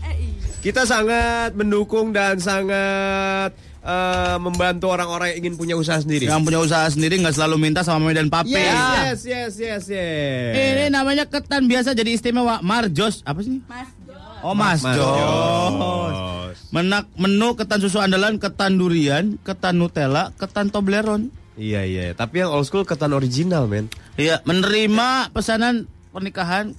Eh 0.01 0.15
iya. 0.17 0.49
Kita 0.61 0.81
sangat 0.81 1.53
mendukung 1.53 2.09
dan 2.09 2.37
sangat 2.37 3.51
eh, 3.79 4.37
membantu 4.37 4.89
orang-orang 4.89 5.35
yang 5.35 5.45
ingin 5.45 5.55
punya 5.55 5.75
usaha 5.75 5.97
sendiri. 5.97 6.25
yang 6.25 6.41
punya 6.41 6.57
usaha 6.57 6.87
sendiri 6.87 7.17
nggak 7.17 7.35
selalu 7.35 7.55
minta 7.59 7.81
sama 7.81 8.07
Mami 8.07 8.15
dan 8.15 8.29
Papi. 8.29 8.49
Yes, 8.49 9.21
yes, 9.21 9.21
yes, 9.21 9.53
yes, 9.57 9.83
yes. 9.89 10.53
Ini 10.55 10.89
namanya 10.89 11.27
ketan 11.27 11.69
biasa 11.69 11.93
jadi 11.93 12.13
istimewa. 12.13 12.61
Marjos, 12.61 13.21
apa 13.21 13.41
sih? 13.41 13.61
Mas 13.67 13.89
Jos. 14.01 14.41
Oh, 14.41 14.55
Mas, 14.57 14.81
Mas 14.81 14.95
Jos. 14.97 15.05
Jos. 15.05 16.57
Menak 16.71 17.05
menu 17.13 17.53
ketan 17.53 17.77
susu 17.77 17.99
andalan, 17.99 18.39
ketan 18.39 18.79
durian, 18.79 19.35
ketan 19.43 19.75
Nutella, 19.75 20.31
ketan 20.39 20.71
Toblerone. 20.71 21.29
Iya, 21.59 21.83
iya. 21.83 22.15
Tapi 22.15 22.41
yang 22.41 22.49
old 22.49 22.65
school 22.65 22.87
ketan 22.87 23.11
original, 23.11 23.67
men. 23.67 23.91
Iya, 24.15 24.39
menerima 24.47 25.29
pesanan 25.29 25.85
pernikahan, 26.11 26.75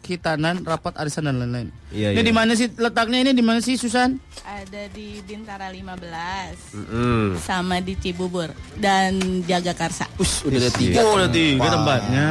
kehitanan, 0.00 0.64
rapat 0.64 0.96
arisan 0.98 1.28
dan 1.28 1.38
lain-lain. 1.38 1.68
Iya, 1.92 2.16
ini 2.16 2.24
iya. 2.24 2.26
di 2.26 2.34
mana 2.34 2.52
sih 2.56 2.66
letaknya 2.72 3.18
ini 3.22 3.30
di 3.36 3.44
mana 3.44 3.60
sih 3.60 3.76
Susan? 3.76 4.16
Ada 4.42 4.88
di 4.90 5.20
Bintara 5.22 5.68
15 5.70 6.74
Mm. 6.74 7.28
sama 7.38 7.78
di 7.78 7.94
Cibubur 8.00 8.50
dan 8.80 9.44
Jagakarsa. 9.44 10.08
Us, 10.18 10.42
udah 10.42 10.58
ada 10.58 10.70
tiga. 10.74 10.98
Oh, 11.04 11.14
udah 11.20 11.30
tiga 11.30 11.68
tempatnya. 11.68 12.28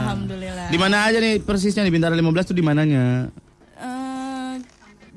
Alhamdulillah. 0.00 0.68
Di 0.70 0.78
mana 0.78 0.96
aja 1.10 1.18
nih 1.18 1.42
persisnya 1.42 1.82
di 1.84 1.92
Bintara 1.92 2.14
15 2.14 2.48
tuh 2.48 2.56
di 2.56 2.64
mananya? 2.64 3.28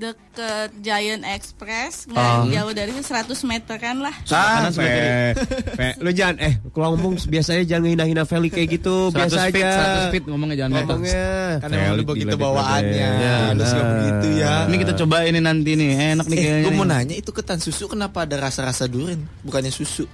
Deket 0.02 0.82
Giant 0.82 1.22
Express 1.24 2.10
nggak 2.10 2.18
Ah. 2.18 2.42
jauh 2.44 2.74
dari 2.74 2.90
100 2.92 3.06
meteran 3.44 4.02
lah. 4.02 4.16
Sampai. 4.24 5.38
Pe, 5.72 5.94
lu 6.02 6.10
jangan 6.10 6.42
eh 6.42 6.58
kalau 6.68 6.98
ngomong 6.98 7.22
biasanya 7.24 7.62
jangan 7.64 7.86
ngehina-hina 7.86 8.26
Feli 8.26 8.50
kayak 8.50 8.70
gitu, 8.74 9.14
100 9.14 9.14
biasa 9.14 9.38
feet, 9.48 9.62
aja. 9.62 9.70
100 9.78 10.06
feet 10.10 10.26
ngomongnya 10.26 10.56
jangan 10.58 10.72
ngomong. 10.74 10.90
Ngomongnya. 11.06 11.30
Karena 11.62 11.76
emang 11.76 11.86
Feli 11.86 11.94
udah 11.94 12.08
begitu 12.10 12.28
gila, 12.28 12.42
bawaannya. 12.42 13.10
Ya, 13.16 13.38
Lu 13.54 13.62
suka 13.64 13.84
begitu 13.94 14.28
ya. 14.36 14.54
Ini 14.66 14.76
kita 14.80 14.94
coba 14.98 15.16
ini 15.22 15.40
nanti 15.40 15.72
nih, 15.72 15.90
enak 16.12 16.26
nih 16.26 16.34
Eh, 16.34 16.42
kayaknya. 16.42 16.66
gue 16.66 16.74
mau 16.74 16.88
nanya 16.88 17.16
itu 17.16 17.30
ketan 17.30 17.60
susu 17.60 17.86
kenapa 17.86 18.26
ada 18.26 18.36
rasa-rasa 18.40 18.90
durian, 18.90 19.22
bukannya 19.42 19.70
susu? 19.70 20.10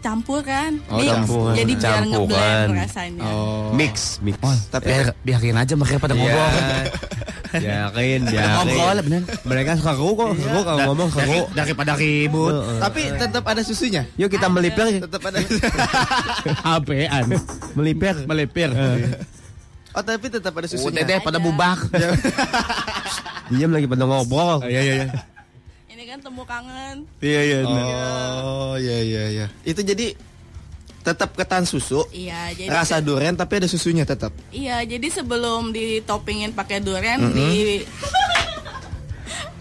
Campur 0.00 0.42
kan? 0.42 0.82
Oh, 0.90 0.98
Mix. 0.98 1.08
campuran. 1.08 1.54
Jadi 1.54 1.72
biar 1.72 1.94
Campuran. 2.02 2.26
ngeblend 2.26 2.70
rasanya. 2.76 3.22
Oh. 3.24 3.70
Mix, 3.72 3.94
mix. 4.20 4.36
Tapi 4.68 4.84
Biar, 4.84 5.06
biarin 5.16 5.56
aja 5.56 5.72
mereka 5.72 5.96
pada 5.96 6.12
Iya. 6.12 6.20
ngobrol. 6.20 6.50
Yakin, 7.54 8.20
Ngobrol 8.24 8.96
yakin. 8.96 9.04
bener. 9.04 9.20
Mereka 9.42 9.70
suka 9.76 9.92
keru 9.92 10.12
kok, 10.14 10.28
keru 10.34 10.60
kalau 10.62 10.80
ngomong 10.88 11.08
keru. 11.08 11.40
Daripada 11.50 11.92
ribut. 11.92 12.54
tapi 12.78 13.12
tetap 13.12 13.44
ada 13.44 13.60
susunya. 13.60 14.08
Yuk 14.14 14.28
kita 14.28 14.48
melipir, 14.48 15.00
Tetap 15.00 15.20
ada. 15.22 15.38
Apaan? 16.74 17.24
melipir. 17.74 18.14
Melipir. 18.24 18.70
Oh, 19.92 20.00
tapi 20.00 20.26
tetap 20.26 20.52
ada 20.52 20.64
Oh, 20.64 20.72
susunya. 20.72 21.04
teteh 21.04 21.20
pada 21.20 21.36
bubak. 21.36 21.76
Diam 23.52 23.68
lagi 23.68 23.84
pada 23.84 24.04
ngobrol. 24.04 24.64
Iya 24.64 24.80
iya 24.80 24.94
iya. 24.96 25.08
Ini 25.86 26.02
kan 26.08 26.18
temu 26.22 26.42
kangen. 26.42 26.96
Iya 27.20 27.40
iya. 27.42 27.58
Oh, 28.40 28.74
iya 28.74 28.98
iya 28.98 29.22
iya. 29.28 29.46
Itu 29.62 29.84
jadi 29.84 30.16
tetap 31.02 31.34
ketan 31.34 31.62
susu. 31.62 32.06
Iya, 32.08 32.54
jadi 32.54 32.70
Rasa 32.70 32.98
durian 32.98 33.34
tapi 33.34 33.58
ada 33.58 33.66
susunya 33.66 34.02
tetap. 34.02 34.30
Iya, 34.48 34.80
jadi 34.82 35.06
sebelum 35.12 35.70
ditoppingin 35.70 36.50
pakai 36.52 36.78
durian 36.78 37.18
di 37.28 37.82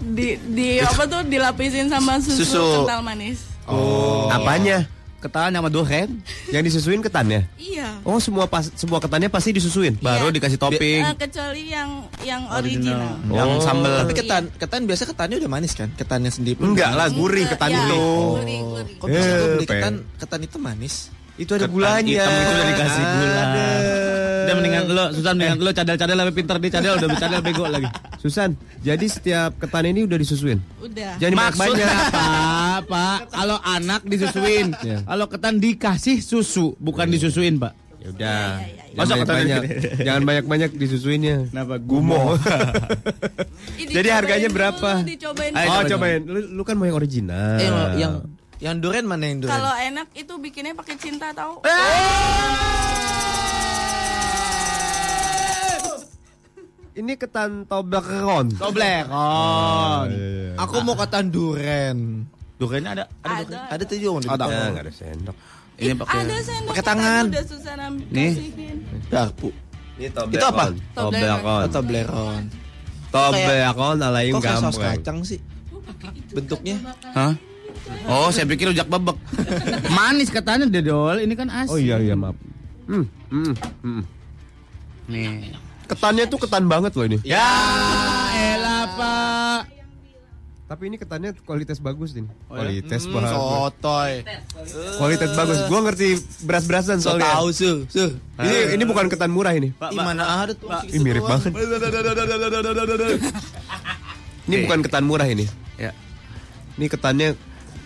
di 0.01 0.33
di 0.39 0.69
apa 0.77 1.05
tuh 1.05 1.21
dilapisin 1.23 1.85
sama 1.87 2.17
susu, 2.17 2.41
Susu. 2.43 2.65
kental 2.79 3.01
manis. 3.01 3.45
Oh. 3.65 4.25
Apanya? 4.27 4.89
Ketan 5.17 5.53
sama 5.53 5.69
durian. 5.69 6.09
Yang 6.49 6.63
disusuin 6.73 6.97
ketannya? 6.99 7.45
Iya. 7.55 8.01
Oh, 8.01 8.17
semua 8.17 8.45
pas 8.45 8.73
semua 8.73 8.97
ketannya 8.97 9.29
pasti 9.29 9.53
disusuin. 9.53 9.93
Baru 9.95 10.27
Iya. 10.27 10.33
dikasih 10.33 10.57
topping. 10.57 11.01
Eh, 11.05 11.13
kecuali 11.15 11.69
yang 11.69 11.89
yang 12.21 12.41
original. 12.49 13.21
Yang 13.29 13.49
Oh. 13.51 13.61
sambel. 13.61 13.93
Tapi 14.01 14.13
ketan 14.15 14.43
ketan 14.51 14.81
biasa 14.83 15.05
ketannya 15.05 15.37
udah 15.37 15.51
manis 15.51 15.77
kan? 15.77 15.93
Ketannya 15.93 16.33
sendiri 16.33 16.57
pun 16.57 16.73
Enggak 16.73 16.89
lah, 16.91 17.05
manis. 17.05 17.17
gurih 17.21 17.43
Enggak, 17.45 17.53
ketan 17.53 17.69
itu. 17.71 18.01
Gurih, 18.01 18.59
gurih. 18.65 18.95
Kok 18.97 19.07
bisa 19.07 19.21
Eh, 19.21 19.37
beli 19.37 19.45
Pen. 19.61 19.73
ketan 19.77 19.93
ketan 20.17 20.39
itu 20.41 20.57
manis? 20.57 20.95
Itu 21.35 21.51
ada 21.53 21.65
Ketan 21.65 21.73
gulanya. 21.73 22.11
hitam 22.21 22.31
itu 22.31 22.51
udah 22.51 22.65
dikasih 22.67 23.03
gula. 23.05 23.43
Udah 24.41 24.53
mendingan 24.57 24.83
lo, 24.89 25.05
Susan 25.13 25.33
mendingan 25.33 25.57
lo 25.57 25.69
cadel-cadel 25.71 26.17
lebih 26.17 26.35
pinter 26.35 26.55
di 26.57 26.67
cadel 26.67 26.93
udah 26.97 27.07
cadel 27.15 27.41
bego 27.41 27.65
lagi. 27.65 27.87
Susan, 28.17 28.49
jadi 28.79 29.05
setiap 29.05 29.57
ketan 29.57 29.85
ini 29.87 30.03
udah 30.03 30.17
disusuin. 30.17 30.59
Udah. 30.77 31.17
Jangan 31.17 31.35
Maksudnya 31.39 31.87
banyak. 31.87 31.89
apa, 31.89 32.25
Pak? 32.83 33.17
Kalau 33.31 33.57
anak 33.59 34.01
disusuin, 34.03 34.67
Ya. 34.81 34.97
kalau 35.01 35.25
ketan 35.25 35.55
dikasih 35.57 36.17
susu, 36.19 36.73
bukan 36.77 37.07
disusuin, 37.07 37.57
Pak. 37.57 37.73
Ya 37.97 38.07
udah. 38.09 38.41
Iya, 38.57 38.65
iya, 38.65 38.83
iya. 38.97 39.13
Ketan 39.13 39.35
banyak, 39.37 39.59
gede? 39.61 39.77
jangan 40.09 40.23
banyak-banyak 40.25 40.69
disusuinnya. 40.73 41.35
Kenapa? 41.47 41.75
Gumo. 41.77 42.33
Jadi 43.93 44.09
harganya 44.09 44.49
dulu, 44.49 44.57
berapa? 44.57 44.89
Dicobain. 45.03 45.51
Ayo, 45.53 45.67
oh, 45.67 45.73
cobain. 45.85 45.89
cobain. 45.93 46.21
Lu, 46.25 46.39
lu 46.57 46.63
kan 46.65 46.75
mau 46.77 46.85
yang 46.85 46.97
original. 46.97 47.61
Eh, 47.61 47.69
yang 47.97 48.13
yang 48.61 48.77
durian 48.77 49.09
mana 49.09 49.25
yang 49.25 49.41
durian? 49.41 49.57
Kalau 49.57 49.73
enak 49.73 50.07
itu 50.13 50.33
bikinnya 50.37 50.77
pakai 50.77 50.95
cinta 51.01 51.33
tahu. 51.33 51.65
Ini 56.91 57.13
ketan 57.17 57.65
Toblerone. 57.65 58.53
Toblerone. 58.61 60.13
Aku 60.61 60.85
mau 60.85 60.93
ketan 60.93 61.33
durian. 61.33 61.97
Duriannya 62.61 62.89
ada, 62.93 63.03
ada. 63.25 63.41
Ada. 63.41 63.57
Ada 63.73 63.83
tuh 63.89 63.97
juga 63.97 64.37
Ada. 64.37 64.45
Ya, 64.45 64.69
nggak 64.69 64.85
ada 64.85 64.93
sendok. 64.93 65.35
Ini 65.81 65.93
pakai 65.97 66.17
ada 66.21 66.37
sendok 66.45 66.69
pakai 66.69 66.85
tangan. 66.85 67.25
Udah 67.33 67.45
susah 67.49 67.73
nam- 67.81 68.05
Nih. 68.13 68.33
garpu. 69.09 69.49
Ini 69.97 70.07
Itu 70.13 70.45
apa? 70.45 70.63
Toblerone. 70.93 71.65
Atau 71.65 71.81
bleron. 71.81 72.43
Toblerone 73.09 74.01
ala 74.05 74.21
yang 74.21 74.37
Kok 74.37 74.43
kayak 74.45 74.61
saus 74.61 74.77
kacang 74.77 75.17
sih? 75.25 75.41
Bentuknya. 76.29 76.77
Hah? 77.17 77.33
Oh, 78.03 78.29
saya 78.29 78.45
pikir 78.45 78.67
rujak 78.67 78.85
bebek. 78.85 79.17
Manis 79.97 80.27
katanya 80.27 80.65
dedol, 80.65 81.17
ini 81.17 81.33
kan 81.33 81.47
asin. 81.47 81.69
Oh 81.69 81.77
iya 81.77 81.97
iya 81.97 82.13
maaf. 82.13 82.35
Hmm, 82.83 83.05
hmm, 83.27 83.53
hmm. 83.81 84.01
Nih. 85.07 85.53
Ketannya 85.85 86.23
tuh 86.25 86.39
ketan 86.39 86.65
banget 86.65 86.91
loh 86.93 87.03
ini. 87.03 87.17
Ya, 87.21 87.43
elah, 88.31 88.83
Pak. 88.89 89.61
Tapi 90.65 90.87
ini 90.87 90.95
ketannya 90.95 91.35
kualitas 91.37 91.77
bagus 91.77 92.15
nih. 92.15 92.23
ya? 92.23 92.31
Kualitas 92.47 93.03
Hmm, 93.03 93.11
bagus. 93.13 93.27
sotoy. 93.29 94.11
Kualitas 94.95 95.29
bagus. 95.33 95.57
Gua 95.67 95.79
ngerti 95.83 96.07
beras-berasan 96.41 96.97
So 96.97 97.11
soalnya. 97.11 97.27
tahu 97.35 97.47
sur, 97.51 97.75
sur. 97.85 98.15
Ini 98.39 98.79
ini 98.79 98.83
bukan 98.85 99.11
ketan 99.11 99.29
murah 99.29 99.51
ini. 99.51 99.75
Ih, 99.75 99.99
mana 99.99 100.23
ada 100.41 100.55
tuh. 100.55 100.71
Ih, 100.87 100.99
mirip 100.99 101.27
banget. 101.27 101.51
Ini 104.43 104.55
bukan 104.63 104.79
ketan 104.81 105.03
murah 105.03 105.27
ini. 105.27 105.43
Ya. 105.75 105.91
Ini 106.75 106.87
ketannya 106.87 107.35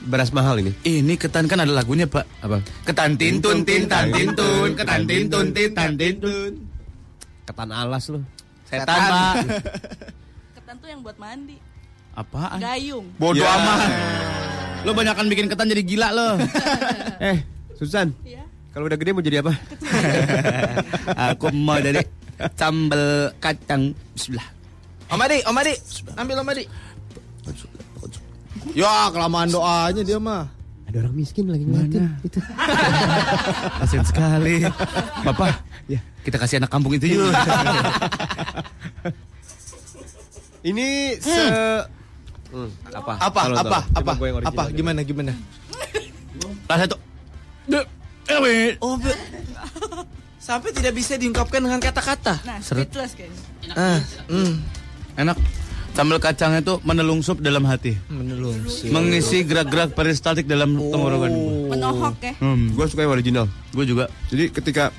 beras 0.06 0.30
mahal 0.30 0.62
ini. 0.62 0.72
Ini 0.82 1.14
ketan 1.16 1.46
kan 1.46 1.60
ada 1.60 1.70
lagunya, 1.70 2.06
Pak. 2.06 2.26
Apa? 2.42 2.62
Ketan 2.86 3.18
tintun 3.18 3.66
tintan 3.66 4.10
tintun, 4.10 4.74
ketan 4.74 5.04
tintun 5.04 5.46
tintan 5.52 5.92
tintun. 5.96 6.52
Ketan 7.44 7.70
alas 7.70 8.10
loh. 8.10 8.22
Setan, 8.66 8.88
Pak. 8.88 9.36
Ketan 10.58 10.76
tuh 10.78 10.88
yang 10.90 11.02
buat 11.02 11.18
mandi. 11.18 11.58
Apaan? 12.16 12.58
Gayung. 12.58 13.06
Bodoh 13.20 13.44
Ya. 13.44 13.54
amat. 13.54 13.80
Lo 14.82 14.94
banyakan 14.94 15.26
bikin 15.28 15.46
ketan 15.46 15.68
jadi 15.68 15.84
gila 15.84 16.10
lo. 16.10 16.28
Eh, 17.20 17.44
Susan. 17.76 18.14
Iya. 18.24 18.46
Kalau 18.72 18.86
udah 18.86 18.98
gede 18.98 19.12
mau 19.12 19.24
jadi 19.24 19.40
apa? 19.40 19.54
Aku 21.32 21.48
mau 21.52 21.76
jadi 21.78 22.04
sambal 22.56 23.32
kacang. 23.40 23.96
Bismillah. 24.12 24.48
Om 25.06 25.22
Adi, 25.22 25.38
Om 25.44 25.58
Adi, 25.58 25.74
ambil 26.16 26.36
Om 26.40 26.50
Adi. 26.50 26.64
Ya, 28.74 29.10
kelamaan 29.10 29.48
doanya 29.48 30.02
dia 30.02 30.18
mah. 30.18 30.50
Ada 30.86 31.02
orang 31.02 31.14
miskin 31.14 31.46
lagi 31.46 31.62
ngeliatin. 31.62 32.08
Itu. 32.22 32.40
Kasian 33.82 34.04
sekali. 34.04 34.64
Bapak, 35.22 35.60
ya 35.86 35.98
kita 36.22 36.38
kasih 36.38 36.58
anak 36.58 36.70
kampung 36.70 36.94
itu 36.94 37.14
yuk. 37.14 37.30
Ini 40.64 40.88
se 41.20 41.38
Hmm, 42.46 42.72
apa? 42.88 43.20
Apa, 43.20 43.42
Tolong, 43.44 43.60
apa, 43.60 43.68
tolong. 43.68 43.84
apa, 43.92 44.00
Coba 44.00 44.12
gue 44.16 44.26
yang 44.26 44.38
original, 44.40 44.56
apa, 44.56 44.64
gimana, 44.72 45.00
gimana? 45.04 45.34
Salah 46.70 46.80
satu. 46.80 46.96
Eh, 48.32 48.80
Oh, 48.80 48.96
be- 48.96 49.20
sampai 50.40 50.72
tidak 50.72 50.96
bisa 50.96 51.20
diungkapkan 51.20 51.60
dengan 51.60 51.78
kata-kata. 51.78 52.40
Nah, 52.42 52.58
Seret. 52.64 52.88
speechless 52.88 53.12
kayaknya. 53.12 53.42
Ah, 53.76 54.00
hmm, 54.26 54.54
Enak. 55.18 55.38
Sambal 55.96 56.20
kacang 56.20 56.52
itu 56.54 56.76
menelungsup 56.84 57.40
dalam 57.40 57.64
hati. 57.64 57.96
menelung. 58.12 58.60
Mengisi 58.86 59.42
gerak-gerak 59.42 59.96
peristaltik 59.96 60.44
dalam 60.44 60.76
tenggorokan. 60.76 61.32
Menohok 61.72 62.16
ya. 62.20 62.34
Hmm. 62.38 62.76
Gue 62.76 62.86
suka 62.86 63.08
yang 63.08 63.16
original. 63.16 63.46
Gue 63.72 63.88
juga. 63.88 64.12
Jadi 64.28 64.52
ketika 64.52 64.92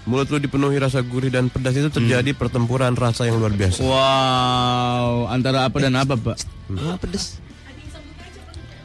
mulut 0.00 0.30
lu 0.30 0.38
dipenuhi 0.38 0.78
rasa 0.78 1.02
gurih 1.02 1.28
dan 1.28 1.50
pedas 1.50 1.74
itu 1.74 1.90
terjadi 1.90 2.30
pertempuran 2.32 2.94
rasa 2.94 3.26
yang 3.26 3.36
luar 3.36 3.50
biasa. 3.50 3.82
Wow, 3.82 5.26
antara 5.28 5.66
apa 5.66 5.76
dan 5.76 5.94
apa, 5.94 6.14
Pak? 6.14 6.36
Wah, 6.72 6.94
pedes. 6.96 7.42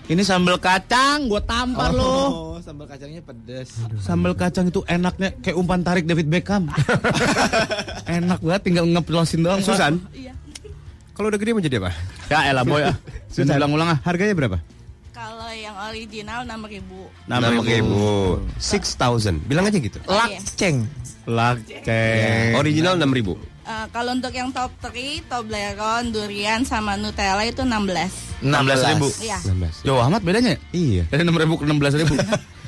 Ini 0.05 0.22
sambal 0.22 0.57
kacang, 0.57 1.26
gue 1.26 1.41
tampar 1.41 1.89
lo. 1.89 2.05
Oh, 2.05 2.57
sambal 2.59 2.85
kacangnya 2.85 3.22
pedes. 3.22 3.73
Sambal 3.97 4.34
kacang 4.34 4.69
itu 4.69 4.85
enaknya 4.85 5.34
kayak 5.39 5.57
umpan 5.57 5.81
tarik 5.81 6.05
David 6.05 6.26
Beckham. 6.27 6.69
Enak 8.07 8.38
banget, 8.38 8.61
tinggal 8.61 8.85
ngeplosin 8.85 9.41
doang. 9.41 9.61
Susan, 9.61 9.97
Iya. 10.13 10.35
Kalau 11.15 11.31
udah 11.31 11.39
gede 11.39 11.51
mau 11.55 11.63
jadi 11.63 11.79
apa? 11.79 11.91
Ya 12.27 12.39
elah 12.51 12.67
boy 12.67 12.83
ah. 12.83 12.95
Sudah 13.33 13.55
ulang-ulang 13.55 13.95
ah. 13.95 13.97
Harganya 14.03 14.35
berapa? 14.35 14.59
Kalau 15.15 15.47
yang 15.49 15.75
original 15.87 16.43
6000. 16.43 17.31
Nama 17.31 17.47
ribu. 17.55 18.39
Six 18.59 18.99
thousand. 18.99 19.39
Bilang 19.47 19.63
aja 19.65 19.79
gitu. 19.79 19.97
Lakceng. 20.05 20.83
Lakceng. 21.25 22.53
Original 22.59 22.99
enam 22.99 23.15
ribu. 23.15 23.39
Eh, 23.65 23.85
kalau 23.89 24.13
untuk 24.13 24.29
yang 24.29 24.53
top 24.53 24.69
3, 24.77 25.25
Toblerone, 25.25 26.13
durian 26.13 26.61
sama 26.61 26.93
Nutella 27.01 27.41
itu 27.41 27.65
16. 27.65 28.45
16 28.45 28.91
ribu. 28.93 29.07
Iya. 29.25 29.41
Jauh 29.81 30.05
amat 30.05 30.21
bedanya 30.21 30.53
ya? 30.53 30.59
Iya. 30.69 31.03
Dari 31.09 31.25
6 31.25 31.33
ribu 31.33 31.57
ke 31.57 31.65
16 31.65 31.97
ribu. 32.05 32.13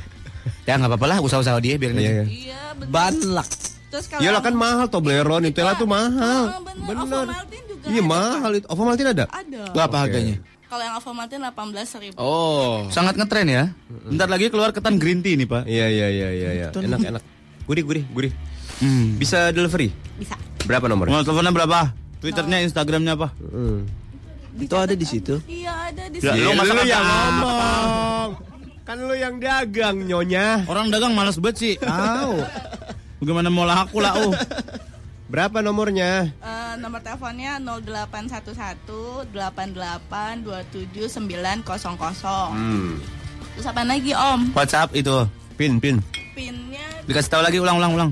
ya 0.67 0.73
nggak 0.73 0.89
apa-apa 0.89 1.05
lah, 1.05 1.17
usaha-usaha 1.21 1.53
dia 1.61 1.77
biarin 1.77 2.01
Iya, 2.01 2.01
aja. 2.01 2.09
iya. 2.09 2.23
Iya, 2.25 2.61
betul. 2.73 2.91
Banlak. 2.97 3.49
Terus 3.93 4.05
kalau 4.09 4.21
Iyalah 4.25 4.41
kan 4.41 4.55
mahal 4.57 4.85
Toblerone, 4.89 5.53
Nutella 5.53 5.77
tuh 5.77 5.85
mahal. 5.85 6.43
Oh, 6.49 6.61
bener. 6.65 6.95
Ovomaltine 6.97 7.66
Iya 7.87 8.01
ada, 8.01 8.09
mahal 8.09 8.51
itu. 8.53 8.65
Ovomaltine 8.67 9.09
ada? 9.11 9.25
Ada. 9.27 9.61
Berapa 9.71 9.95
Oke. 9.95 10.01
harganya? 10.03 10.35
Kalau 10.67 10.83
yang 10.83 10.95
Ovomaltine 10.95 11.43
18.000. 11.47 12.19
Oh. 12.19 12.85
Sangat 12.91 13.15
ngetren 13.15 13.47
ya. 13.47 13.63
Bentar 14.03 14.27
lagi 14.27 14.51
keluar 14.51 14.75
ketan 14.75 14.99
green 14.99 15.23
tea 15.23 15.35
nih, 15.35 15.47
Pak. 15.47 15.63
Iya 15.63 15.87
iya 15.87 16.07
iya 16.07 16.29
iya 16.29 16.49
iya. 16.53 16.67
Enak 16.71 16.99
enak. 17.07 17.23
Gurih 17.63 17.83
gurih 17.83 18.03
gurih. 18.11 18.31
Hmm. 18.77 19.15
Bisa 19.15 19.49
delivery? 19.49 19.89
Bisa. 20.15 20.35
Berapa 20.67 20.85
nomornya? 20.85 21.13
Mau 21.13 21.23
teleponnya 21.23 21.55
berapa? 21.55 21.79
Twitternya, 22.19 22.61
Instagramnya 22.61 23.13
apa? 23.15 23.31
Hmm. 23.39 23.87
Itu 24.57 24.73
ada 24.73 24.91
di 24.91 25.05
situ. 25.05 25.37
Iya, 25.45 25.93
ada 25.93 26.03
di 26.09 26.17
Ya, 26.17 26.33
sini. 26.33 26.49
lu 26.49 26.51
lu 26.57 26.83
yang 26.83 26.99
apa? 26.99 27.15
ngomong. 27.37 28.29
Kan 28.83 28.97
lu 29.03 29.13
yang 29.13 29.35
dagang 29.37 29.97
nyonya. 30.01 30.65
Orang 30.65 30.89
dagang 30.89 31.13
malas 31.13 31.37
banget 31.37 31.57
sih. 31.59 31.73
Tahu. 31.77 32.41
Bagaimana 33.21 33.49
mau 33.49 33.63
laku 33.63 33.97
lah, 33.97 34.13
oh. 34.17 34.33
Berapa 35.27 35.59
nomornya? 35.59 36.31
Eh, 36.39 36.73
nomor 36.79 37.03
teleponnya 37.03 37.59
0811 37.59 39.27
88 39.27 40.39
27 40.39 41.11
900. 41.11 41.67
Hmm. 42.55 42.95
Terus 43.53 43.67
apa 43.67 43.83
lagi 43.83 44.15
Om? 44.15 44.55
WhatsApp 44.55 44.95
itu. 44.95 45.27
Pin 45.59 45.83
pin. 45.83 45.99
Pinnya 46.31 46.87
Dikasih 47.03 47.27
tahu 47.33 47.43
lagi 47.43 47.59
ulang-ulang 47.59 47.93
ulang. 47.97 48.11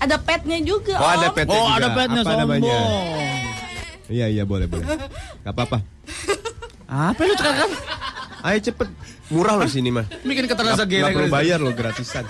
Ada 0.04 0.20
petnya 0.20 0.60
juga 0.60 0.96
Oh 0.96 1.08
ada 1.08 1.28
petnya 1.32 1.56
Oh, 1.56 1.64
juga. 1.66 1.78
ada 1.80 1.88
petnya 1.90 2.22
Apa 2.22 2.34
namanya? 2.36 2.76
sombong. 2.76 3.08
Iya 4.12 4.26
iya 4.28 4.44
boleh 4.44 4.68
boleh. 4.68 4.84
Gak 5.42 5.54
apa-apa. 5.54 5.80
Apa 6.86 7.22
lu 7.24 7.34
sekarang? 7.34 7.72
Ayo 8.44 8.58
cepet. 8.62 8.88
Murah 9.32 9.56
loh 9.56 9.66
sini 9.66 9.90
mah. 9.90 10.04
Bikin 10.22 10.46
keterasa 10.46 10.84
geleng. 10.84 11.08
gak 11.08 11.16
perlu 11.16 11.32
bayar 11.32 11.58
loh 11.58 11.72
gratisan. 11.72 12.28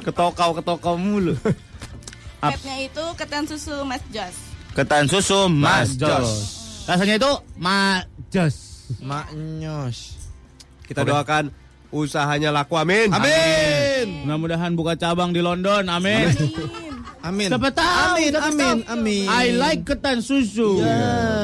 Ketokau 0.00 0.54
ketokau 0.56 0.94
mulu. 0.96 1.34
Petnya 2.40 2.76
itu 2.80 3.04
ketan 3.18 3.44
susu 3.44 3.82
Mas 3.82 4.00
Jos. 4.08 4.36
Ketan 4.72 5.04
susu 5.04 5.50
Mas 5.50 5.92
Mas 5.92 5.98
Jos. 5.98 6.08
Jos. 6.08 6.32
Rasanya 6.86 7.14
itu 7.18 7.30
Mas 7.58 8.06
Jos. 8.30 8.56
Maknyos. 9.02 9.98
Kita 10.86 11.02
doakan 11.02 11.50
usahanya 11.90 12.54
laku 12.54 12.78
amin. 12.78 13.10
Amin. 13.10 14.26
Mudah-mudahan 14.26 14.72
buka 14.78 14.94
cabang 14.94 15.34
di 15.34 15.42
London. 15.42 15.86
Amin. 15.90 16.30
Amin. 17.20 17.52
Siapa 17.52 17.68
tahu? 17.68 18.16
Amin, 18.16 18.32
siapa 18.32 18.48
amin, 18.48 18.76
tahu. 18.80 18.92
amin. 18.96 19.26
I 19.28 19.46
like 19.52 19.82
ketan 19.84 20.24
susu. 20.24 20.80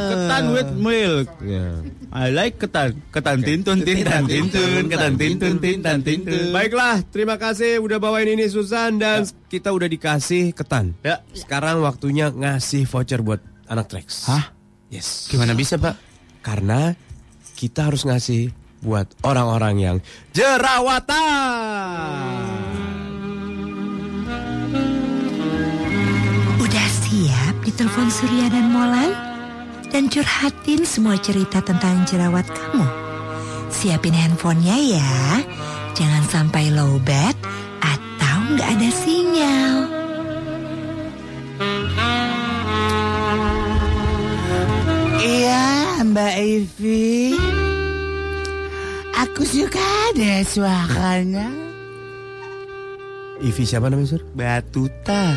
Ketan 0.09 0.45
with 0.57 0.73
milk. 0.73 1.29
Ya. 1.45 1.85
I 2.17 2.33
like 2.33 2.57
ketan. 2.57 2.97
Ketan 3.13 3.45
tintun 3.45 3.85
tintan 3.85 4.25
tintun. 4.25 4.89
Ketan 4.89 5.21
tintun 5.21 5.55
tintan 5.61 6.01
tintun. 6.01 6.49
Baiklah, 6.49 7.05
terima 7.13 7.37
kasih 7.37 7.77
udah 7.85 8.01
bawain 8.01 8.33
ini 8.33 8.49
Susan 8.49 8.97
dan 8.97 9.29
kita 9.53 9.69
udah 9.69 9.85
dikasih 9.85 10.57
ketan. 10.57 10.97
Ya. 11.05 11.21
Sekarang 11.37 11.85
waktunya 11.85 12.33
ngasih 12.33 12.89
voucher 12.89 13.21
buat 13.21 13.45
anak 13.69 13.93
Trax. 13.93 14.33
Hah? 14.33 14.57
Yes. 14.89 15.29
Gimana 15.29 15.53
bisa, 15.53 15.77
Pak? 15.77 15.99
Karena 16.41 16.97
kita 17.53 17.93
harus 17.93 18.09
ngasih 18.09 18.49
buat 18.85 19.07
orang-orang 19.25 19.75
yang 19.81 19.97
jerawatan. 20.37 21.17
Udah 26.61 26.89
siap 27.05 27.55
ditelepon 27.65 28.09
Surya 28.11 28.51
dan 28.53 28.73
Molan? 28.73 29.13
Dan 29.87 30.11
curhatin 30.13 30.83
semua 30.85 31.17
cerita 31.17 31.63
tentang 31.63 32.05
jerawat 32.05 32.45
kamu? 32.51 32.85
Siapin 33.71 34.13
handphonenya 34.13 34.99
ya. 34.99 35.41
Jangan 35.97 36.25
sampai 36.29 36.69
lowbat 36.75 37.33
atau 37.81 38.37
nggak 38.53 38.69
ada 38.77 38.91
sinyal. 38.93 39.77
Iya, 45.23 45.65
Mbak 46.05 46.35
Ivi. 46.39 47.66
Aku 49.17 49.49
suka 49.49 49.81
ada 50.13 50.45
suaranya. 50.45 51.49
Ivi 53.41 53.65
siapa 53.65 53.89
namanya 53.89 54.13
Sur? 54.17 54.23
Batuta. 54.37 55.33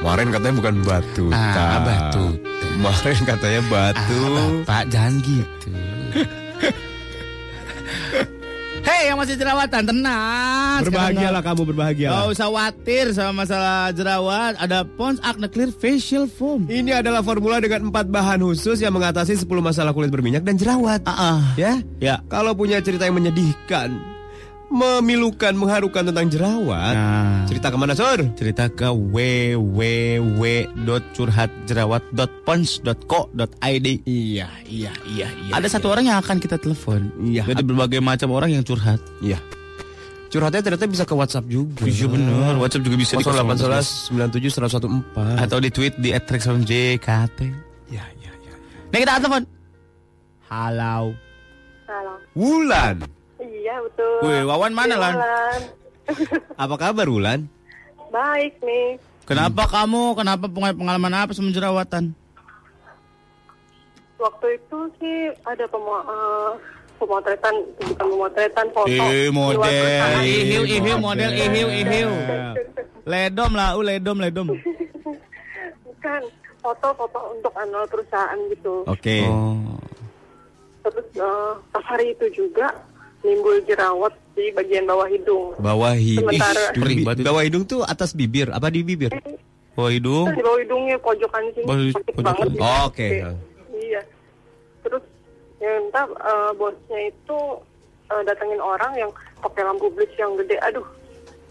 Kemarin 0.00 0.28
katanya 0.28 0.54
bukan 0.60 0.76
Batuta. 0.84 1.32
Ah, 1.32 1.80
Batuta. 1.80 2.44
Kemarin 2.60 3.24
katanya 3.24 3.60
Batu. 3.72 4.20
Pak, 4.68 4.84
jangan 4.92 5.16
gitu. 5.24 5.72
Hei 8.82 9.06
yang 9.06 9.18
masih 9.18 9.38
jerawatan, 9.38 9.82
tenang. 9.86 10.82
Berbahagialah 10.82 11.38
kamu 11.38 11.62
Gak 11.62 11.68
berbahagialah. 11.70 12.26
usah 12.28 12.50
khawatir 12.50 13.04
sama 13.14 13.46
masalah 13.46 13.94
jerawat. 13.94 14.58
Ada 14.58 14.82
Pond's 14.84 15.22
Acne 15.22 15.46
Clear 15.46 15.70
Facial 15.70 16.26
Foam. 16.26 16.66
Ini 16.66 16.98
adalah 16.98 17.22
formula 17.22 17.62
dengan 17.62 17.88
empat 17.88 18.10
bahan 18.10 18.42
khusus 18.42 18.78
yang 18.78 18.90
mengatasi 18.90 19.38
10 19.38 19.46
masalah 19.62 19.94
kulit 19.94 20.10
berminyak 20.10 20.42
dan 20.42 20.58
jerawat. 20.58 20.98
Ah, 21.06 21.38
ah. 21.38 21.40
Ya, 21.54 21.78
Ya. 21.98 22.18
kalau 22.26 22.52
punya 22.52 22.78
cerita 22.78 23.06
yang 23.06 23.14
menyedihkan, 23.14 23.94
memilukan, 24.72 25.52
mengharukan 25.52 26.08
tentang 26.08 26.26
jerawat, 26.26 26.94
Nah. 26.96 27.44
cerita 27.44 27.68
ke 27.68 27.76
mana 27.76 27.92
Sur? 27.92 28.24
cerita 28.32 28.66
ke 28.66 28.88
www.curhatjerawat.pons.co.id. 32.72 33.86
Iya, 34.02 34.48
iya, 34.64 34.92
iya, 35.06 35.28
iya. 35.28 35.52
Ada 35.52 35.68
satu 35.78 35.92
orang 35.92 36.08
yang 36.08 36.18
akan 36.18 36.40
kita 36.40 36.56
telepon. 36.56 37.12
Iya. 37.20 37.44
Jadi 37.44 37.62
berbagai 37.62 38.00
macam 38.00 38.32
orang 38.32 38.50
yang 38.50 38.64
curhat. 38.64 38.98
Iya. 39.20 39.38
Curhatnya 40.32 40.64
ternyata 40.64 40.88
bisa 40.88 41.04
ke 41.04 41.12
WhatsApp 41.12 41.44
juga. 41.44 41.84
Iya 41.84 42.08
benar. 42.08 42.56
WhatsApp 42.56 42.88
juga 42.88 42.96
bisa 42.96 43.20
di 43.20 43.24
0811 43.24 44.08
97 44.08 44.48
114. 44.48 45.36
atau 45.36 45.60
di 45.60 45.68
tweet 45.68 46.00
di 46.00 46.08
@trexonjkt. 46.16 47.04
Ya, 47.92 48.00
ya, 48.16 48.32
ya. 48.32 48.54
Nih 48.88 49.04
kita 49.04 49.20
telepon. 49.20 49.44
Halo. 50.48 51.12
Halo. 51.84 52.12
Wulan. 52.32 53.04
Iya 53.62 53.76
betul. 53.78 54.14
Wih, 54.26 54.42
Wawan 54.50 54.74
mana, 54.74 54.94
Iya, 54.98 55.02
Lan? 55.06 55.14
Apa 56.66 56.74
kabar 56.74 57.06
Wulan? 57.06 57.46
Baik 58.10 58.58
nih. 58.58 58.98
Kenapa 59.22 59.70
kamu? 59.70 60.18
Kenapa 60.18 60.50
punya 60.50 60.74
pengalaman 60.74 61.14
apa 61.14 61.30
sama 61.30 61.54
jerawatan? 61.54 62.10
Waktu 64.18 64.46
itu 64.58 64.78
sih 64.98 65.30
ada 65.46 65.64
pemo 65.70 65.94
eh, 65.94 66.50
pemotretan, 66.98 67.54
bukan 67.78 68.06
pemotretan 68.10 68.66
foto. 68.74 68.90
Eh, 68.90 69.30
model. 69.30 69.62
Ihiu, 70.26 70.62
ihiu, 70.66 70.96
model, 70.98 71.30
ihiu, 71.32 71.68
ihiu. 71.70 72.12
Ledom 73.06 73.54
lah, 73.54 73.78
uh, 73.78 73.82
ledom, 73.82 74.18
ledom. 74.18 74.46
Bukan 75.86 76.22
foto-foto 76.60 77.38
untuk 77.38 77.54
anal 77.54 77.86
perusahaan 77.86 78.38
gitu. 78.50 78.82
Oke. 78.90 79.22
Oh. 79.30 79.78
Terus 80.82 81.06
eh, 81.14 81.52
pas 81.70 81.84
hari 81.86 82.10
itu 82.10 82.26
juga 82.42 82.74
nimbul 83.22 83.56
jerawat 83.62 84.12
di 84.32 84.50
bagian 84.50 84.84
bawah 84.84 85.06
hidung. 85.06 85.54
Bawah 85.56 85.94
hidung. 85.94 86.26
Sementara- 86.26 86.72
Ih. 86.74 87.04
Bawah 87.04 87.42
hidung 87.42 87.64
tuh 87.64 87.80
atas 87.82 88.12
bibir, 88.12 88.48
apa 88.48 88.66
di 88.66 88.82
bibir? 88.82 89.12
Oh, 89.72 89.86
hidung. 89.86 90.28
Di 90.28 90.40
bawah 90.40 90.58
hidungnya 90.58 90.96
pojokan 90.98 91.42
sini 91.50 91.64
Bawah- 91.64 91.92
sakit 91.92 92.12
pojokan. 92.12 92.36
banget. 92.36 92.48
Oh, 92.58 92.80
oke. 92.84 93.08
Iya. 93.72 94.00
Terus 94.82 95.04
ya 95.58 95.70
entah 95.78 96.04
eh, 96.08 96.50
bosnya 96.52 97.00
itu 97.06 97.38
eh, 98.08 98.22
datengin 98.22 98.58
orang 98.58 98.92
yang 98.96 99.10
pakai 99.38 99.62
lampu 99.62 99.86
blitz 99.88 100.12
yang 100.16 100.34
gede. 100.36 100.58
Aduh, 100.60 100.84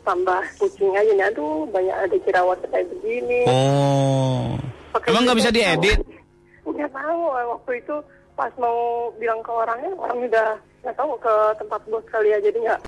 tambah 0.02 0.42
pusing 0.58 0.92
aja 0.92 1.10
nih. 1.10 1.26
Aduh, 1.28 1.66
banyak 1.68 1.96
ada 1.96 2.18
jerawat 2.20 2.60
kayak 2.68 2.88
begini. 2.92 3.48
Oh. 3.48 4.54
Pakai 4.92 5.08
Emang 5.10 5.24
nggak 5.24 5.40
bisa 5.40 5.50
diedit? 5.50 5.98
Nggak 6.62 6.92
tahu. 6.92 7.22
eh, 7.32 7.46
Waktu 7.48 7.72
itu 7.80 7.96
pas 8.34 8.52
mau 8.56 8.78
bilang 9.16 9.40
ke 9.40 9.50
orangnya, 9.50 9.92
orang 9.96 10.18
udah 10.24 10.50
nggak 10.82 10.96
tahu 10.98 11.12
ke 11.18 11.34
tempat 11.58 11.82
bos 11.88 12.06
kali 12.10 12.30
ya. 12.30 12.40
Jadi 12.42 12.58
nggak 12.62 12.80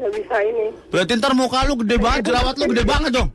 nggak 0.00 0.12
bisa 0.16 0.36
ini. 0.42 0.66
Berarti 0.90 1.12
ntar 1.16 1.32
muka 1.32 1.64
lu 1.64 1.74
gede 1.84 1.96
banget, 2.00 2.22
jerawat 2.26 2.54
lu 2.58 2.64
gede 2.72 2.84
banget 2.84 3.10
dong. 3.14 3.28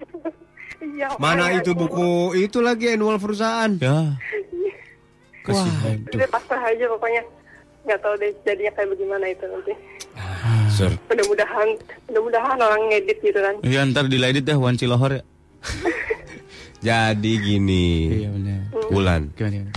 Iya. 0.79 1.07
Mana 1.19 1.55
itu 1.55 1.71
buku 1.75 2.35
itu 2.39 2.59
lagi 2.59 2.95
annual 2.95 3.19
perusahaan? 3.19 3.71
Ya. 3.79 4.15
Wah, 5.49 5.65
Udah 6.13 6.29
pasrah 6.29 6.61
aja 6.61 6.85
pokoknya. 6.87 7.23
Nggak 7.87 7.99
tahu 8.03 8.13
deh 8.21 8.31
jadinya 8.45 8.71
kayak 8.75 8.89
bagaimana 8.93 9.25
itu 9.27 9.45
nanti. 9.49 9.73
Sur. 10.69 10.91
Mudah-mudahan, 11.09 11.67
mudah-mudahan 12.11 12.57
orang 12.59 12.81
ngedit 12.91 13.17
gitu 13.19 13.39
kan. 13.39 13.55
Iya, 13.65 13.81
ntar 13.89 14.05
diledit 14.07 14.43
deh 14.45 14.55
Wan 14.55 14.77
Cilohor 14.77 15.19
ya. 15.19 15.23
Jadi 16.85 17.33
gini, 17.43 17.87
Iya. 18.23 18.31
Gimana, 18.87 19.27
gimana? 19.35 19.67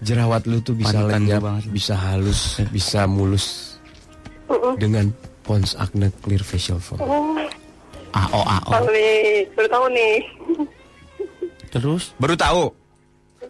Jerawat 0.00 0.48
lu 0.48 0.64
tuh 0.64 0.72
bisa 0.72 1.04
lenyap, 1.04 1.44
banget. 1.44 1.68
bisa 1.68 1.92
halus, 1.92 2.56
bisa 2.76 3.04
mulus 3.04 3.76
dengan 4.80 5.12
Pond's 5.44 5.76
Acne 5.76 6.08
Clear 6.24 6.40
Facial 6.40 6.80
Foam. 6.80 7.04
Oh, 7.04 7.36
AO, 8.16 8.40
AO. 8.42 8.70
tahu 8.72 8.88
nih, 8.90 9.44
baru 9.54 9.68
tahu 9.68 9.86
nih. 9.92 10.16
Terus? 11.70 12.02
Baru 12.18 12.34
tahu? 12.34 12.62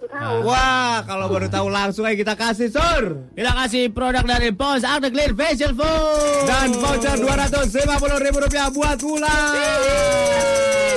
Baru 0.01 0.17
tahu. 0.17 0.49
Wah, 0.49 1.05
kalau 1.05 1.29
baru 1.29 1.53
tahu 1.53 1.69
langsung 1.69 2.09
aja 2.09 2.17
kita 2.17 2.33
kasih 2.33 2.73
sur. 2.73 3.21
Kita 3.37 3.53
kasih 3.53 3.93
produk 3.93 4.25
dari 4.25 4.49
Pons 4.49 4.81
Acne 4.81 5.13
Clear 5.13 5.37
Facial 5.37 5.77
Foam. 5.77 6.49
Dan 6.49 6.73
voucher 6.81 7.21
250 7.21 8.25
ribu 8.25 8.41
rupiah 8.41 8.73
buat 8.73 8.97
Wulan. 8.97 9.53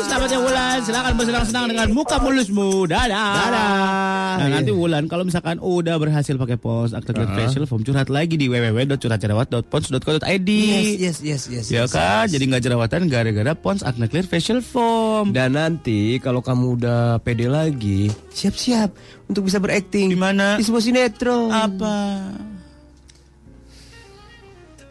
Selamat 0.08 0.30
ya 0.30 0.40
Wulan, 0.40 0.78
silakan 0.88 1.14
bersenang-senang 1.20 1.66
dengan 1.74 1.88
muka 1.92 2.16
mulusmu. 2.24 2.88
Dadah. 2.88 3.34
Dadah. 3.44 4.40
Nah, 4.40 4.48
nanti 4.48 4.72
Wulan 4.72 5.12
kalau 5.12 5.28
misalkan 5.28 5.60
udah 5.60 6.00
berhasil 6.00 6.40
pakai 6.40 6.56
Pons 6.56 6.96
Acne 6.96 7.12
Clear 7.12 7.32
Facial 7.36 7.68
Foam 7.68 7.84
curhat 7.84 8.08
lagi 8.08 8.40
di 8.40 8.48
www.curhatjerawat.pons.co.id. 8.48 10.52
yes, 10.96 11.20
yes, 11.20 11.52
yes. 11.52 11.68
Ya 11.68 11.84
kan, 11.92 12.32
jadi 12.32 12.40
nggak 12.40 12.64
jerawatan 12.64 13.12
gara-gara 13.12 13.52
Pons 13.52 13.84
Acne 13.84 14.08
Clear 14.08 14.30
Facial 14.30 14.64
Foam. 14.64 15.36
Dan 15.36 15.60
nanti 15.60 16.24
kalau 16.24 16.40
kamu 16.40 16.80
udah 16.80 17.20
pede 17.20 17.52
lagi, 17.52 18.08
siap-siap 18.32 18.93
untuk 19.28 19.48
bisa 19.48 19.57
berakting. 19.61 20.11
Di 20.11 20.20
mana? 20.20 20.60
Di 20.60 20.64
sebuah 20.65 20.84
sinetron. 20.84 21.49
Apa? 21.52 21.98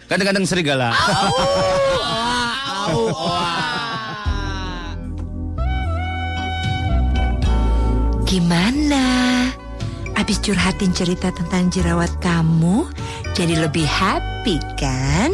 Kadang-kadang 0.08 0.44
serigala. 0.44 0.92
Gimana? 8.28 9.04
Abis 10.12 10.38
curhatin 10.44 10.92
cerita 10.92 11.32
tentang 11.32 11.72
jerawat 11.72 12.12
kamu, 12.20 12.86
jadi 13.32 13.64
lebih 13.64 13.88
happy 13.88 14.60
kan? 14.76 15.32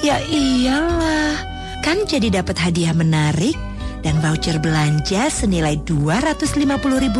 Ya 0.00 0.22
iyalah, 0.24 1.36
kan 1.82 2.06
jadi 2.06 2.40
dapat 2.40 2.56
hadiah 2.56 2.94
menarik 2.94 3.58
dan 4.06 4.22
voucher 4.22 4.62
belanja 4.62 5.26
senilai 5.26 5.82
Rp250.000 5.82 7.10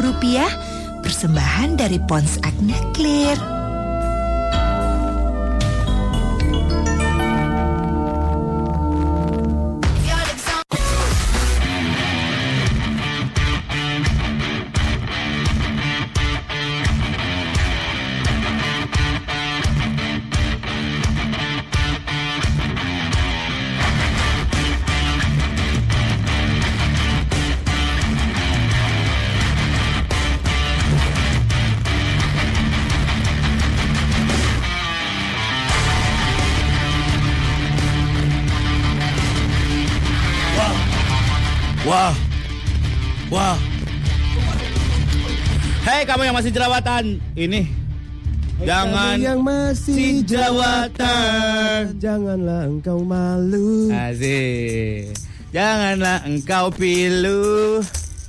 persembahan 1.03 1.75
dari 1.75 1.99
Pons 2.07 2.39
Acne 2.47 2.79
Clear. 2.95 3.56
Masih 46.37 46.53
jerawatan, 46.53 47.17
ini 47.33 47.65
jangan 48.61 49.17
yang 49.17 49.41
masih 49.41 50.21
jerawatan. 50.21 51.97
janganlah 51.97 52.69
engkau 52.69 53.01
malu. 53.01 53.89
Asik. 53.89 55.17
Janganlah 55.49 56.29
engkau 56.29 56.69
pilu 56.69 57.81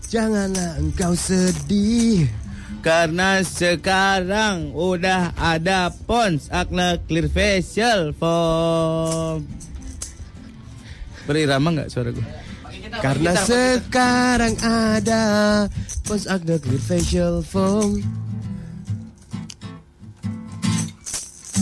Janganlah 0.08 0.80
engkau 0.80 1.12
sedih. 1.20 2.32
karena 2.80 3.44
sekarang 3.44 4.72
udah 4.72 5.36
ada 5.36 5.92
Pons 5.92 6.48
Acne 6.48 7.04
Clear 7.12 7.28
Facial 7.28 8.16
Foam. 8.16 9.44
Berirama 11.28 11.76
nggak 11.76 11.92
suara 11.92 12.16
gue? 12.16 12.47
Karena 13.02 13.32
sekarang 13.38 14.56
ada 14.62 15.24
Pons 16.08 16.26
Acne 16.26 16.58
Clear 16.58 16.82
Facial 16.82 17.36
Foam. 17.46 18.02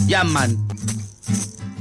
Yaman. 0.06 0.54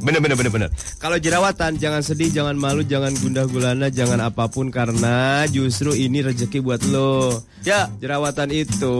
Bener 0.05 0.20
bener 0.20 0.36
bener 0.36 0.52
bener. 0.52 0.70
Kalau 1.01 1.16
jerawatan 1.16 1.81
jangan 1.81 2.05
sedih, 2.05 2.28
jangan 2.28 2.60
malu, 2.60 2.85
jangan 2.85 3.16
gundah 3.16 3.48
gulana, 3.48 3.89
jangan 3.89 4.20
apa 4.20 4.52
pun 4.52 4.68
karena 4.68 5.48
justru 5.48 5.97
ini 5.97 6.20
rezeki 6.20 6.60
buat 6.60 6.85
lo. 6.93 7.40
Ya, 7.64 7.89
Jerawatan 8.05 8.52
itu 8.52 8.97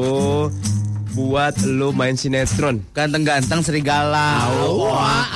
buat 1.12 1.55
lo 1.68 1.93
main 1.93 2.16
sinetron. 2.16 2.81
ganteng-ganteng 2.97 3.60
serigala. 3.60 4.48
Wah, 4.64 5.28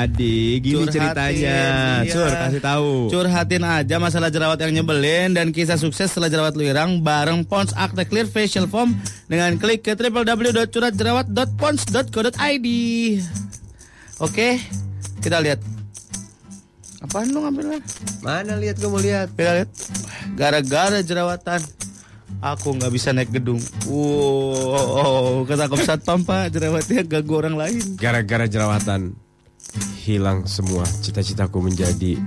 Jadi 0.00 0.64
gini 0.64 0.88
Curhatin, 0.88 0.96
ceritanya. 0.96 1.60
iya. 2.08 2.48
Kasih 2.48 2.64
tahu. 2.64 3.12
Curhatin 3.12 3.60
aja 3.68 4.00
masalah 4.00 4.32
jerawat 4.32 4.56
yang 4.64 4.80
nyebelin 4.80 5.36
dan 5.36 5.52
kisah 5.52 5.76
sukses 5.76 6.08
setelah 6.08 6.32
jerawat 6.32 6.56
lu 6.56 6.64
hilang 6.64 7.04
bareng 7.04 7.44
Pons 7.44 7.76
Acne 7.76 8.08
Clear 8.08 8.24
Facial 8.24 8.64
Foam 8.64 8.96
dengan 9.28 9.60
klik 9.60 9.84
ke 9.84 9.92
www.curhatjerawat.pons.co.id. 9.92 12.66
Oke, 14.24 14.56
kita 15.20 15.36
lihat. 15.44 15.60
Apaan 17.04 17.28
lu 17.32 17.40
ngambil? 17.44 17.80
Mana 18.24 18.56
lihat 18.56 18.80
gue 18.80 18.88
mau 18.88 19.00
lihat. 19.00 19.28
Kita 19.36 19.52
lihat. 19.60 19.68
Gara-gara 20.36 21.00
jerawatan 21.04 21.60
Aku 22.40 22.72
nggak 22.72 22.92
bisa 22.94 23.12
naik 23.12 23.36
gedung. 23.36 23.60
Wow, 23.84 25.44
ketangkep 25.44 25.80
satpam 25.84 26.24
pak, 26.24 26.48
jerawatnya 26.48 27.04
ganggu 27.04 27.36
orang 27.36 27.52
lain. 27.52 27.84
Gara-gara 28.00 28.48
jerawatan 28.48 29.12
hilang 30.02 30.48
semua 30.48 30.82
cita-citaku 31.04 31.60
menjadi 31.62 32.18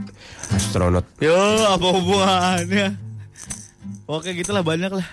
astronot. 0.53 1.03
Yo, 1.19 1.35
apa 1.67 1.83
hubungannya? 1.83 2.95
Oke, 4.07 4.31
gitulah 4.35 4.63
banyak 4.63 4.91
lah. 4.91 5.05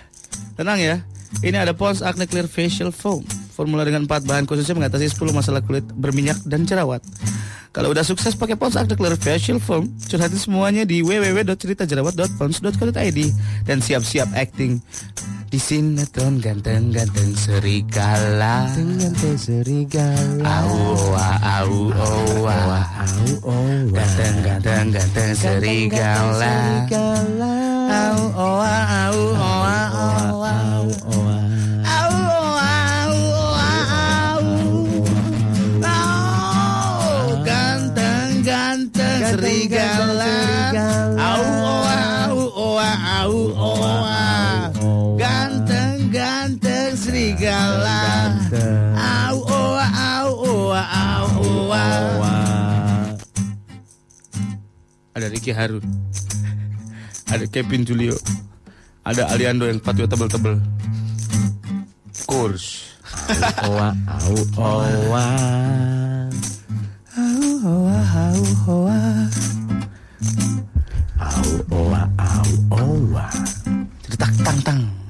Tenang 0.55 0.79
ya. 0.79 1.03
Ini 1.39 1.63
ada 1.63 1.71
Pond's 1.71 2.03
Acne 2.03 2.27
Clear 2.27 2.51
Facial 2.51 2.91
Foam. 2.91 3.23
Formula 3.51 3.83
dengan 3.87 4.03
4 4.07 4.23
bahan 4.27 4.45
khususnya 4.47 4.75
mengatasi 4.75 5.09
10 5.11 5.31
masalah 5.31 5.61
kulit 5.63 5.83
berminyak 5.95 6.35
dan 6.47 6.65
jerawat. 6.67 7.01
Kalau 7.71 7.95
udah 7.95 8.03
sukses 8.03 8.35
pakai 8.35 8.59
Pond's 8.59 8.75
Acne 8.75 8.99
Clear 8.99 9.15
Facial 9.15 9.63
Foam, 9.63 9.87
curhatin 10.11 10.35
semuanya 10.35 10.83
di 10.83 10.99
www.ceritajerawat.pons.co.id 10.99 13.19
dan 13.63 13.79
siap-siap 13.79 14.27
acting 14.35 14.83
di 15.51 15.59
sinetron 15.59 16.39
ganteng-ganteng 16.39 17.35
serigala. 17.35 18.71
Ganteng 18.71 19.35
serigala. 19.35 20.63
Au 20.63 21.11
au 21.11 21.91
au 21.91 22.47
au 23.43 23.59
Ganteng-ganteng 23.91 24.95
ganteng 24.95 25.35
serigala. 25.35 26.87
Au 27.91 28.31
au 28.31 28.63
au 28.63 29.27
au 29.35 29.67
au 30.23 30.47
Au 31.83 32.15
au 32.15 32.55
au 32.55 33.59
au 36.95 37.43
Ganteng-ganteng 37.43 39.19
serigala. 39.35 40.31
Au 41.19 41.43
au 41.67 42.39
au 42.39 43.51
au 43.51 43.51
au 43.59 44.20
Serigala. 47.41 48.37
Au 49.33 49.41
au 49.49 49.73
au 50.21 50.37
au 50.61 51.49
au 51.49 52.21
Ada 55.17 55.27
Ricky 55.33 55.49
Harun. 55.49 55.81
Ada 57.33 57.49
Kevin 57.49 57.81
Julio. 57.81 58.13
Ada 59.01 59.25
Aliando 59.33 59.65
yang 59.65 59.81
patio 59.81 60.05
tebel-tebel. 60.05 60.61
Kurs. 62.29 62.93
Owa, 63.65 63.89
au, 64.05 64.37
owa. 64.61 65.25
Au 67.17 67.41
oa 67.65 67.99
au 68.21 68.45
oa. 68.69 69.01
Au, 71.17 71.49
owa, 71.73 72.01
au. 72.69 73.17
Cetak 74.05 74.29
tang 74.45 74.61
tang. 74.61 75.00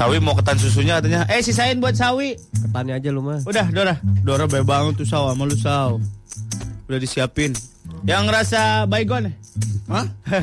Sawi 0.00 0.16
mau 0.16 0.32
ketan 0.32 0.56
susunya 0.56 0.96
katanya. 0.96 1.28
Eh 1.28 1.44
sisain 1.44 1.76
buat 1.76 1.92
Sawi. 1.92 2.32
Ketannya 2.32 2.96
aja 2.96 3.12
lu 3.12 3.20
mah. 3.20 3.44
Udah, 3.44 3.68
Dora. 3.68 4.00
Dora 4.24 4.48
baik 4.48 4.64
banget 4.64 5.04
tuh 5.04 5.04
saw 5.04 5.28
sama 5.28 5.44
lu 5.44 5.52
saw. 5.52 6.00
Udah 6.88 6.96
disiapin. 6.96 7.52
Yang 8.08 8.32
ngerasa 8.32 8.88
baygon? 8.88 9.28
Hah? 9.92 10.08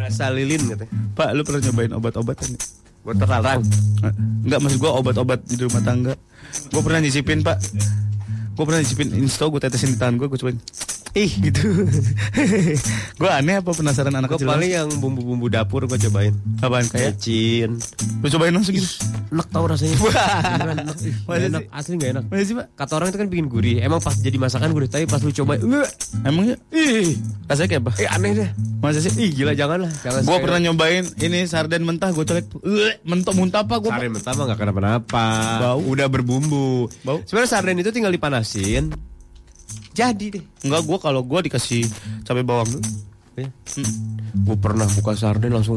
Rasa 0.00 0.32
lilin 0.32 0.72
katanya. 0.72 0.88
Pak, 1.12 1.36
lu 1.36 1.44
pernah 1.44 1.60
nyobain 1.68 1.92
obat-obatan? 1.92 2.56
Buat 3.04 3.16
terlarang. 3.20 3.60
Enggak, 4.48 4.58
maksud 4.64 4.80
gua 4.80 4.96
obat-obat 4.96 5.44
di 5.44 5.60
rumah 5.60 5.84
tangga. 5.84 6.16
Gua 6.72 6.80
pernah 6.80 7.04
nyicipin, 7.04 7.44
Pak. 7.44 7.60
Gua 8.56 8.64
pernah 8.64 8.80
nyicipin 8.80 9.12
insto, 9.20 9.52
gua 9.52 9.60
tetesin 9.60 9.92
di 9.92 10.00
tangan 10.00 10.16
gua, 10.16 10.32
gua 10.32 10.40
cobain. 10.40 10.56
Ih, 11.16 11.32
gitu. 11.40 11.88
gua 13.20 13.40
aneh 13.40 13.56
apa 13.56 13.72
penasaran 13.72 14.12
anak 14.12 14.28
Gue 14.28 14.36
kecil? 14.36 14.52
paling 14.52 14.68
yang 14.70 14.88
bumbu-bumbu 15.00 15.48
dapur 15.48 15.88
gue 15.88 15.96
cobain. 15.98 16.36
Apaan 16.60 16.84
kayak? 16.84 17.16
Mecin. 17.16 17.80
Lu 18.20 18.28
cobain 18.28 18.52
langsung 18.52 18.76
gitu. 18.76 18.84
Enak 19.32 19.48
tau 19.48 19.64
rasanya. 19.64 19.96
Beneran 19.96 20.76
enak. 20.84 20.96
Enak. 21.26 21.62
Asli 21.72 21.96
gak 21.96 22.10
enak. 22.12 22.24
Masa 22.28 22.44
sih, 22.44 22.54
Pak? 22.54 22.66
Kata 22.76 22.92
orang 22.94 23.08
itu 23.08 23.16
kan 23.16 23.28
bikin 23.28 23.46
gurih. 23.48 23.80
Emang 23.80 23.98
pas 23.98 24.12
jadi 24.12 24.36
masakan 24.36 24.70
gurih. 24.70 24.86
Tapi 24.86 25.08
pas 25.08 25.18
lu 25.18 25.32
coba. 25.32 25.56
"Nggak." 25.56 25.88
Emang 26.22 26.44
ya? 26.46 26.56
Ih. 26.70 27.16
Rasanya 27.44 27.68
kayak 27.70 27.82
apa? 27.82 27.92
Eh 27.96 28.08
aneh 28.12 28.30
deh. 28.36 28.48
Masa 28.78 29.00
sih? 29.00 29.12
Ih 29.16 29.30
gila 29.32 29.56
jangan 29.56 29.88
lah. 29.88 29.92
Jangan 29.98 30.20
Gua 30.20 30.36
sekali. 30.36 30.44
pernah 30.44 30.60
nyobain 30.62 31.04
ini 31.16 31.38
sarden 31.48 31.82
mentah, 31.82 32.12
gua 32.12 32.28
colek. 32.28 32.44
Eh, 32.60 33.00
mentok 33.02 33.32
muntah 33.32 33.64
gua. 33.64 33.80
Pak. 33.80 33.88
Sarden 33.88 34.12
mentah 34.12 34.32
mah 34.36 34.44
gak 34.46 34.58
kenapa-napa. 34.60 35.26
Bau. 35.64 35.80
Udah 35.80 36.06
berbumbu. 36.06 36.92
Bau. 37.00 37.24
Sebenarnya 37.24 37.50
sarden 37.50 37.80
itu 37.80 37.88
tinggal 37.88 38.12
dipanasin. 38.12 38.92
Jadi 39.96 40.26
deh. 40.28 40.44
Enggak, 40.62 40.82
gua 40.84 40.98
kalau 41.00 41.24
gua 41.24 41.40
dikasih 41.40 41.88
cabai 42.22 42.44
bawang 42.44 42.68
dulu. 42.68 42.84
Ya. 43.36 43.52
Gue 44.32 44.56
pernah 44.56 44.88
buka 44.96 45.12
sarden 45.12 45.52
langsung 45.52 45.76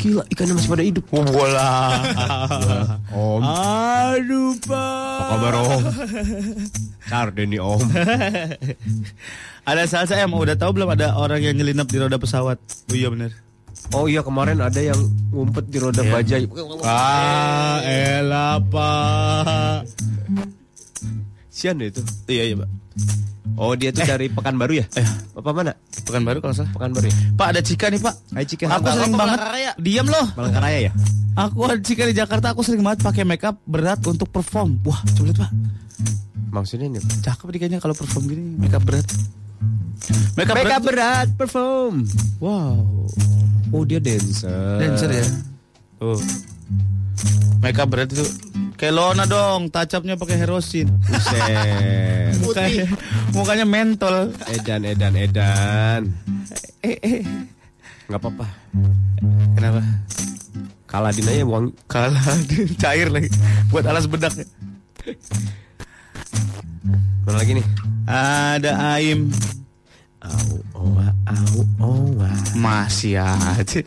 gila 0.00 0.24
ikannya 0.24 0.56
masih 0.56 0.70
pada 0.72 0.80
hidup. 0.80 1.04
Oh, 1.12 1.20
bola. 1.20 2.00
Om. 3.12 3.40
Aduh, 3.44 4.56
Pak. 4.64 5.20
Apa 5.20 5.24
kabar 5.36 5.52
om? 5.60 5.82
Sarden 7.04 7.52
nih 7.52 7.60
om. 7.60 7.76
ada 9.68 9.84
salsa 9.84 10.16
em, 10.16 10.32
udah 10.32 10.56
tahu 10.56 10.80
belum 10.80 10.96
ada 10.96 11.12
orang 11.12 11.44
yang 11.44 11.52
nyelinap 11.52 11.92
di 11.92 12.00
roda 12.00 12.16
pesawat? 12.16 12.56
Oh 12.88 12.96
iya 12.96 13.12
bener. 13.12 13.36
Oh 13.92 14.08
iya 14.08 14.24
kemarin 14.24 14.64
ada 14.64 14.80
yang 14.80 14.96
ngumpet 15.28 15.68
di 15.68 15.76
roda 15.76 16.00
Iya. 16.00 16.08
bajai. 16.08 16.44
Ah, 16.80 17.84
elah 17.84 18.64
Pak. 18.64 19.92
Sian 21.52 21.76
deh 21.76 21.92
itu. 21.92 22.00
Iya 22.32 22.42
iya 22.48 22.56
Pak. 22.64 22.68
Oh 23.54 23.72
dia 23.78 23.94
tuh 23.94 24.02
dari 24.02 24.26
Pekanbaru 24.26 24.82
ya? 24.82 24.86
Eh, 24.98 25.06
Apa 25.34 25.50
mana? 25.54 25.72
Pekanbaru 26.02 26.42
kalau 26.42 26.54
salah. 26.54 26.70
Pekanbaru 26.74 27.06
ya? 27.06 27.14
Pak 27.34 27.46
ada 27.54 27.60
Cika 27.62 27.86
nih 27.86 28.00
Pak. 28.02 28.14
Hai 28.34 28.44
Cika. 28.44 28.66
Aku 28.66 28.86
sering 28.90 29.14
banget. 29.14 29.38
Diam 29.78 30.06
loh. 30.10 30.26
Palangkaraya 30.34 30.90
ya? 30.90 30.92
Aku 31.34 31.62
ada 31.62 31.78
Cika 31.78 32.02
di 32.04 32.14
Jakarta. 32.14 32.50
Aku 32.50 32.66
sering 32.66 32.82
banget 32.82 33.02
pakai 33.02 33.22
makeup 33.22 33.58
berat 33.64 34.02
untuk 34.04 34.26
perform. 34.28 34.82
Wah, 34.82 34.98
coba 35.14 35.26
lihat 35.28 35.38
Pak. 35.38 35.50
Maksudnya 36.50 36.86
nih. 36.88 37.02
Cakep 37.22 37.46
nih 37.48 37.58
kayaknya 37.60 37.78
kalau 37.78 37.94
perform 37.94 38.26
gini 38.26 38.42
makeup 38.56 38.82
berat. 38.82 39.06
Makeup, 40.34 40.54
Makeup 40.58 40.82
berat. 40.82 40.82
berat 40.82 41.28
perform. 41.34 41.94
Wow. 42.38 43.06
Oh 43.70 43.82
dia 43.82 43.98
dancer. 43.98 44.78
Dancer 44.78 45.10
ya. 45.10 45.26
Tuh. 45.96 46.18
Makeup 47.64 47.88
berat 47.88 48.12
itu 48.12 48.24
kayak 48.76 48.94
Lona 48.94 49.24
dong, 49.24 49.72
touch-up-nya 49.72 50.20
pakai 50.20 50.36
herosin. 50.36 50.88
Buset. 51.08 52.36
Mukanya, 52.44 52.86
mukanya 53.32 53.66
mentol. 53.66 54.34
Edan, 54.50 54.84
edan, 54.84 55.14
edan. 55.16 56.02
Eh, 56.84 56.98
eh. 57.00 57.20
Gak 58.10 58.20
apa-apa. 58.20 58.44
Kenapa? 59.56 59.80
Kaladin 60.84 61.26
aja 61.26 61.42
uang. 61.48 61.72
Kalah 61.88 62.20
cair 62.82 63.08
lagi. 63.08 63.32
Buat 63.72 63.88
alas 63.88 64.04
bedak. 64.04 64.36
Mana 67.24 67.36
lagi 67.40 67.56
nih? 67.56 67.66
Ada 68.04 69.00
Aim. 69.00 69.32
Au, 70.20 70.60
owa, 70.76 71.08
au, 71.24 71.60
owa. 71.80 72.30
Masih 72.56 73.16
aja. 73.20 73.80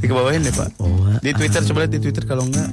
Di 0.00 0.06
kebawahin 0.06 0.44
deh 0.44 0.52
Pak. 0.52 0.76
Di 1.24 1.32
Twitter 1.32 1.60
coba 1.64 1.78
lihat 1.84 1.92
di 1.96 2.00
Twitter 2.00 2.24
kalau 2.28 2.44
enggak. 2.44 2.70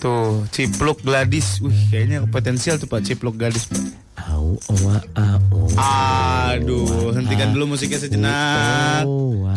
Tuh, 0.00 0.44
Cipluk 0.52 1.00
Gladis. 1.04 1.60
Wih, 1.64 1.76
kayaknya 1.88 2.24
potensial 2.28 2.76
tuh 2.76 2.88
Pak 2.88 3.04
Cipluk 3.04 3.36
Gadis 3.36 3.68
Pak. 3.68 3.80
Au, 4.26 4.56
owa, 4.72 4.96
au, 5.16 5.68
Aduh, 5.76 7.12
hentikan 7.12 7.52
dulu 7.52 7.76
musiknya 7.76 8.00
sejenak. 8.00 9.04
Owa. 9.04 9.56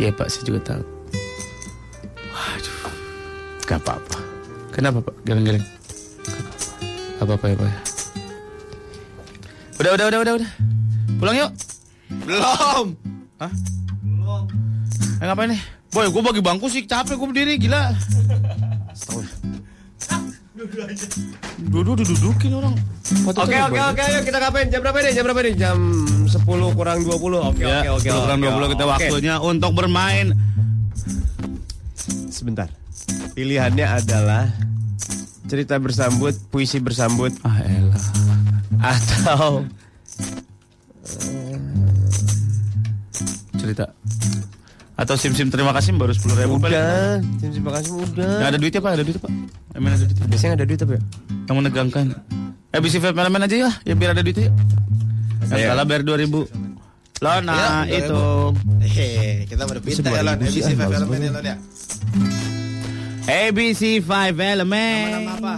Iya 0.00 0.16
Pak, 0.16 0.32
saya 0.32 0.42
juga 0.48 0.60
tahu. 0.64 0.82
Waduh. 2.32 2.78
Gak 3.68 3.78
apa-apa. 3.84 4.18
Kenapa 4.72 5.04
Pak? 5.04 5.12
Geleng-geleng. 5.28 5.66
Gak 7.20 7.24
apa-apa 7.28 7.44
ya 7.52 7.54
Pak. 7.60 7.68
ya? 7.68 7.76
Udah, 9.76 9.90
udah, 9.92 10.06
udah, 10.08 10.20
udah, 10.24 10.34
udah. 10.40 10.50
Pulang 11.20 11.36
yuk. 11.36 11.50
Belum. 12.24 12.86
Hah? 13.44 13.52
Belum. 14.00 14.44
Eh, 15.20 15.24
ngapain 15.28 15.52
nih? 15.52 15.60
Boy, 15.92 16.08
gue 16.08 16.22
bagi 16.24 16.40
bangku 16.40 16.72
sih 16.72 16.88
capek 16.88 17.20
gue 17.20 17.28
berdiri 17.28 17.60
gila. 17.60 17.92
Duduk 21.60 22.04
dudukin 22.04 22.52
orang. 22.52 22.74
Oke 23.32 23.56
oke 23.56 23.80
oke 23.80 24.02
ayo 24.02 24.20
kita 24.20 24.38
ngapain? 24.38 24.66
Jam 24.68 24.80
berapa 24.84 24.98
nih 25.00 25.12
jam 25.16 25.24
berapa 25.24 25.40
nih 25.40 25.54
jam 25.56 25.78
10 26.28 26.76
kurang 26.76 26.98
20 27.00 27.16
oke 27.48 27.62
Ya, 27.64 27.88
oke 27.88 27.88
oke 27.96 28.08
kurang 28.08 28.38
oke, 28.38 28.68
20 28.68 28.72
kita 28.76 28.84
waktunya 28.84 29.34
untuk 29.40 29.72
bermain. 29.72 30.36
sebentar. 32.30 32.68
Pilihannya 33.32 33.86
adalah 33.86 34.48
cerita 35.44 35.76
bersambut 35.76 36.36
puisi 36.48 36.76
bersambut. 36.76 37.32
Ah 37.40 37.60
elah. 37.64 38.04
atau 38.80 39.64
Cerita. 43.56 43.92
Atau 45.00 45.16
sim-sim 45.16 45.48
terima 45.48 45.72
kasih 45.72 45.96
baru 45.96 46.12
10 46.12 46.44
ribu 46.44 46.60
udah 46.60 47.24
terima 47.40 47.72
kasih 47.72 47.90
udah 47.96 48.36
Nggak 48.36 48.50
ada 48.52 48.58
duitnya 48.60 48.80
pak, 48.84 48.90
ada 48.92 49.02
duitnya 49.02 49.22
pak. 49.24 49.32
Emang 49.72 49.90
ada 49.96 50.04
duitnya. 50.04 50.24
biasanya 50.28 50.48
nggak 50.52 50.60
ada 50.60 50.68
duit 50.68 50.80
apa 50.84 50.92
ya 50.92 51.02
Yang 51.48 51.56
menegangkan. 51.56 52.04
Eh 52.70 52.80
film 52.84 53.16
elemen 53.16 53.40
aja 53.48 53.56
ya, 53.56 53.70
ya 53.82 53.94
biar 53.96 54.10
ada 54.12 54.22
duitnya. 54.22 54.52
Yang 55.50 55.58
Ayo. 55.58 55.68
kalah 55.72 55.84
bayar 55.88 56.02
2000. 56.04 56.70
Lona 57.20 57.84
Ayo, 57.84 57.96
itu. 57.96 58.20
Hehe, 58.86 59.44
kita 59.48 59.64
baru 59.64 59.80
pindah 59.80 60.12
ya 60.12 60.22
Lon. 60.22 60.36
2000 60.40 60.52
sih, 60.52 60.60
ABC 60.60 60.68
ah, 60.68 60.76
5 60.76 60.78
bagus 60.78 60.96
elemen 61.00 61.18
ya 61.18 61.30
banget. 61.32 61.32
Lon 61.32 61.44
ya. 61.48 61.56
ABC 63.30 63.82
5 64.04 64.52
Element. 64.54 65.10
Nama 65.16 65.32
apa? 65.36 65.54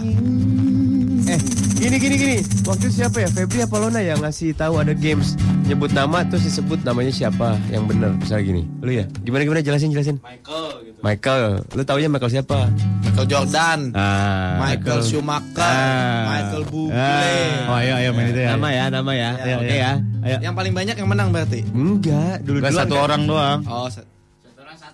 Gini 1.83 1.99
gini 1.99 2.15
gini. 2.15 2.37
Waktu 2.63 2.87
siapa 2.87 3.19
ya? 3.19 3.27
Febri 3.27 3.59
apa 3.59 3.75
Lona 3.75 3.99
yang 3.99 4.23
ngasih 4.23 4.55
tahu 4.55 4.79
ada 4.79 4.95
games 4.95 5.35
nyebut 5.63 5.91
nama 5.91 6.23
terus 6.23 6.47
disebut 6.47 6.79
namanya 6.79 7.11
siapa 7.11 7.59
yang 7.67 7.83
benar 7.83 8.15
misalnya 8.15 8.43
gini. 8.45 8.63
Lu 8.79 8.87
ya? 8.87 9.03
Gimana 9.19 9.43
gimana 9.43 9.59
jelasin 9.59 9.91
jelasin. 9.91 10.15
Michael 10.23 10.65
gitu. 10.81 10.99
Michael, 11.03 11.43
lu 11.75 11.83
taunya 11.83 12.07
Michael 12.07 12.31
siapa? 12.31 12.71
Michael 13.03 13.27
Jordan. 13.27 13.79
Ah, 13.91 14.63
Michael 14.63 14.99
Schumacher. 15.03 15.59
Ah. 15.59 16.23
Michael 16.23 16.63
Bublé. 16.71 16.95
Ah. 16.95 17.67
Oh 17.67 17.75
ayo 17.75 17.93
ayo 17.99 18.09
main 18.15 18.27
itu 18.31 18.39
ya. 18.39 18.49
Nama 18.55 18.67
ya, 18.71 18.85
nama 18.87 19.11
ya. 19.11 19.29
Ya, 19.35 19.55
Oke 19.59 19.75
ya. 19.75 19.91
Ayo. 20.23 20.37
Yang 20.39 20.53
paling 20.55 20.73
banyak 20.73 20.95
yang 20.95 21.09
menang 21.11 21.29
berarti. 21.35 21.59
Enggak, 21.67 22.35
dulu 22.47 22.57
Gak 22.63 22.71
satu 22.79 22.95
orang 22.95 23.21
doang. 23.27 23.59
Oh, 23.67 23.91
sa- 23.91 24.07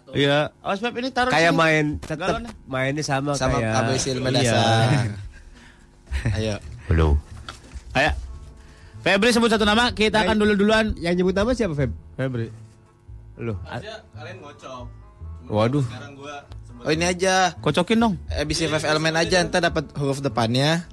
Iya. 0.10 0.50
Oh 0.66 0.74
sebab 0.74 0.98
ini 0.98 1.14
taruh 1.14 1.30
Kayak 1.30 1.54
main 1.54 2.02
tetap 2.02 2.42
mainnya 2.66 3.06
sama, 3.06 3.38
sama 3.38 3.62
kayak 3.62 3.78
ABC 3.94 4.18
lima 4.18 4.34
Iya. 4.34 4.58
Ayo. 6.34 6.58
Belum. 6.90 7.14
Ayo. 7.94 8.12
Febri 9.00 9.32
sebut 9.32 9.48
satu 9.48 9.64
nama, 9.64 9.94
kita 9.94 10.26
akan 10.26 10.36
dulu 10.36 10.54
duluan. 10.58 10.92
Yang 10.98 11.24
nyebut 11.24 11.36
nama 11.38 11.52
siapa 11.54 11.72
Feb? 11.72 11.92
Febri. 12.18 12.50
Lu. 13.40 13.56
kalian 13.56 14.38
ngocok. 14.44 14.84
Waduh. 15.48 15.86
Sekarang 15.86 16.14
gua 16.14 16.44
Oh 16.80 16.92
ini 16.92 17.04
aja. 17.04 17.52
Kocokin 17.60 18.00
dong. 18.00 18.16
ABC 18.32 18.72
5 18.72 18.88
elemen 18.88 19.12
aja 19.14 19.44
entar 19.44 19.60
dapat 19.60 19.92
huruf 20.00 20.24
depannya. 20.24 20.88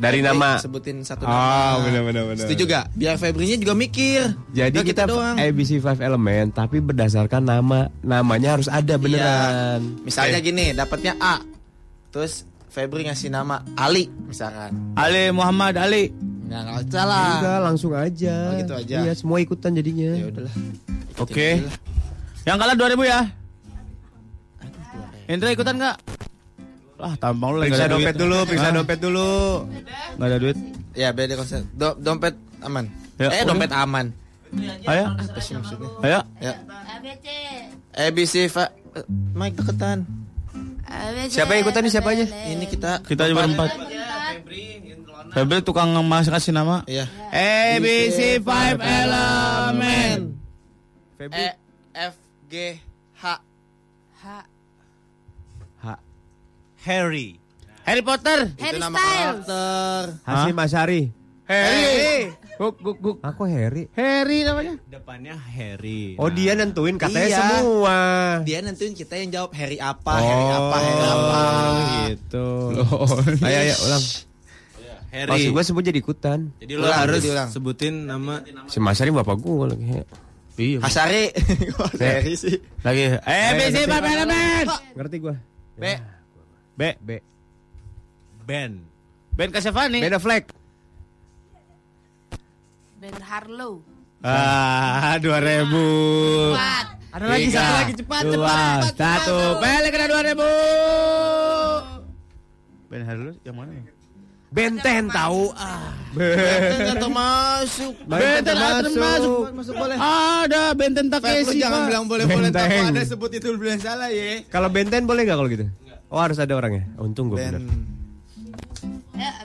Dari 0.00 0.24
Febri 0.24 0.32
nama. 0.32 0.56
Sebutin 0.56 1.04
satu 1.04 1.28
Ah, 1.28 1.76
nama. 1.76 1.84
benar, 1.84 2.02
benar, 2.08 2.22
benar. 2.32 2.40
Setuju 2.40 2.62
gak? 2.64 2.84
Biar 2.96 3.20
Febrinya 3.20 3.56
juga 3.60 3.76
mikir. 3.76 4.32
Jadi 4.48 4.80
Nggak 4.80 4.88
kita, 4.96 5.04
doang. 5.04 5.36
ABC 5.36 5.76
5 5.76 6.00
elemen 6.00 6.48
tapi 6.48 6.80
berdasarkan 6.80 7.44
nama. 7.44 7.92
Namanya 8.00 8.56
harus 8.56 8.68
ada 8.68 8.96
beneran. 8.96 10.00
Misalnya 10.00 10.40
gini, 10.40 10.72
dapatnya 10.72 11.20
A. 11.20 11.44
Terus 12.08 12.48
Febri 12.70 13.02
ngasih 13.04 13.28
nama 13.28 13.66
Ali 13.74 14.06
misalkan. 14.24 14.94
Ali 14.94 15.34
Muhammad 15.34 15.74
Ali. 15.74 16.14
Nggak, 16.46 16.60
nggak 16.62 16.76
usah 16.86 17.04
lah. 17.04 17.30
Udah 17.38 17.58
langsung 17.62 17.92
aja. 17.94 18.34
Oh, 18.46 18.54
gitu 18.58 18.72
aja. 18.74 18.96
Iya, 19.02 19.12
semua 19.14 19.38
ikutan 19.38 19.74
jadinya. 19.74 20.10
Ya 20.14 20.26
udahlah. 20.30 20.54
Oke. 21.18 21.62
Yang 22.42 22.56
kalah 22.56 22.74
2000 22.74 23.02
ya. 23.04 23.20
Indra 25.26 25.50
ikutan 25.50 25.74
nggak? 25.78 25.96
Ah, 27.00 27.14
tampang 27.16 27.54
lu 27.54 27.58
lagi 27.62 27.72
Periksa 27.72 27.86
dompet 27.88 28.12
duit. 28.12 28.22
dulu, 28.22 28.38
periksa 28.44 28.68
Hah? 28.68 28.74
dompet 28.76 28.98
dulu. 29.00 29.30
Nggak 30.18 30.26
ada 30.26 30.38
duit. 30.38 30.58
Ya 30.92 31.08
beda 31.14 31.34
konsep. 31.38 31.62
Do- 31.72 31.96
dompet 31.96 32.34
aman. 32.60 32.84
Ya, 33.16 33.30
eh 33.30 33.42
udah. 33.42 33.46
dompet 33.46 33.70
aman. 33.72 34.06
Ayo. 34.84 35.04
Apa 35.06 35.38
sih 35.38 35.54
maksudnya? 35.54 35.88
Ayo. 36.02 36.20
Ya. 36.42 36.54
ABC 37.94 38.50
Fa 38.50 38.68
eh, 38.94 39.06
Mike 39.32 39.58
deketan. 39.58 40.02
Siapa 41.30 41.54
yang 41.54 41.62
ikutan 41.62 41.80
nih 41.86 41.92
siapa 41.92 42.08
aja? 42.10 42.24
Ini 42.26 42.64
kita 42.66 43.06
Kita 43.06 43.30
juga 43.30 43.46
berempat. 43.46 43.70
Febri 45.30 45.62
tukang 45.62 45.94
masih 46.02 46.34
kasih 46.34 46.50
nama. 46.50 46.82
Iya. 46.90 47.06
ABC 47.30 48.42
5 48.42 48.82
Element. 48.82 50.22
E 51.20 51.48
F 51.94 52.14
G 52.50 52.80
H 53.22 53.24
Harry. 56.80 57.36
Harry 57.84 58.02
Potter. 58.02 58.56
Itu 58.56 58.76
nama 58.80 58.96
karakter. 58.96 60.02
Hasim 60.24 60.56
Asyari. 60.56 61.02
Harry. 61.44 62.32
Guk, 62.60 62.76
guk, 62.76 62.98
guk. 63.00 63.16
Aku 63.24 63.48
Harry. 63.48 63.88
Harry 63.96 64.44
namanya. 64.44 64.76
Depannya 64.84 65.32
Harry. 65.32 66.12
Oh 66.20 66.28
dia 66.28 66.52
nentuin 66.52 67.00
katanya 67.00 67.24
Iya. 67.26 67.38
semua. 67.56 67.96
Dia 68.44 68.60
nentuin 68.60 68.92
kita 68.92 69.16
yang 69.16 69.32
jawab 69.32 69.56
Harry 69.56 69.80
apa, 69.80 70.12
Harry 70.20 70.44
apa, 70.44 70.76
Harry 70.76 71.08
apa. 71.08 71.42
gitu. 72.06 72.46
Oh, 72.84 73.08
Ayo 73.40 73.58
ayo 73.64 73.74
ulang. 73.80 74.04
Harry. 75.08 75.30
Maksud 75.32 75.50
gue 75.50 75.64
sebut 75.64 75.82
jadi 75.82 75.98
ikutan. 75.98 76.38
Jadi 76.60 76.72
lo 76.76 76.84
harus 76.84 77.24
ulang. 77.24 77.48
sebutin 77.48 78.04
nama 78.04 78.44
Si 78.68 78.76
Masari 78.76 79.08
bapak 79.08 79.40
gue 79.40 79.64
lagi. 79.64 79.84
Iya. 80.60 80.84
Hasari. 80.84 81.32
Harry 82.04 82.36
sih? 82.36 82.60
Lagi. 82.84 83.16
ABC 83.18 83.88
5 83.88 83.88
Element. 83.88 84.68
Ngerti 84.92 85.16
gue. 85.16 85.34
B. 85.80 85.84
B. 86.76 86.82
B. 87.00 87.10
Ben. 88.44 88.84
Ben 89.32 89.48
Kasevani. 89.48 90.04
Ben 90.04 90.12
Affleck. 90.12 90.59
Ben 93.00 93.16
Harlow. 93.16 93.80
Ah, 94.20 95.16
2000. 95.16 95.32
Empat. 96.52 96.86
Ada 97.16 97.24
lagi 97.32 97.48
satu 97.48 97.72
lagi 97.72 97.96
cepat 97.96 98.22
cepat. 98.28 98.92
Satu. 98.92 99.56
Pele 99.56 99.88
kena 99.88 100.04
2000. 100.12 100.36
Ben 102.92 103.02
Harlow 103.08 103.32
yang 103.40 103.56
mana 103.56 103.72
ya? 103.72 103.88
Benten 104.52 105.08
tahu 105.08 105.48
ah. 105.56 105.96
Benten 106.12 107.00
termasuk. 107.00 107.94
Benten 108.04 108.52
termasuk. 108.52 109.00
masuk. 109.00 109.48
Masuk 109.56 109.74
boleh. 109.80 109.96
Ada 109.96 110.76
Benten 110.76 111.08
Feb, 111.08 111.24
lu 111.24 111.24
Takeshi. 111.24 111.56
jangan 111.56 111.88
bilang 111.88 112.04
boleh-boleh 112.04 112.52
Benteng. 112.52 112.68
Kalau 112.68 112.92
ada 112.92 113.08
sebut 113.08 113.32
itu 113.32 113.48
bilang 113.56 113.80
salah 113.80 114.12
ya. 114.12 114.44
Kalau 114.52 114.68
Benten 114.68 115.08
boleh 115.08 115.24
gak 115.24 115.40
kalau 115.40 115.48
gitu? 115.48 115.72
Oh 116.12 116.20
harus 116.20 116.36
ada 116.36 116.52
orangnya. 116.52 116.84
Untung 117.00 117.32
gue 117.32 117.40
Ben 117.40 117.56
bener. 117.56 117.64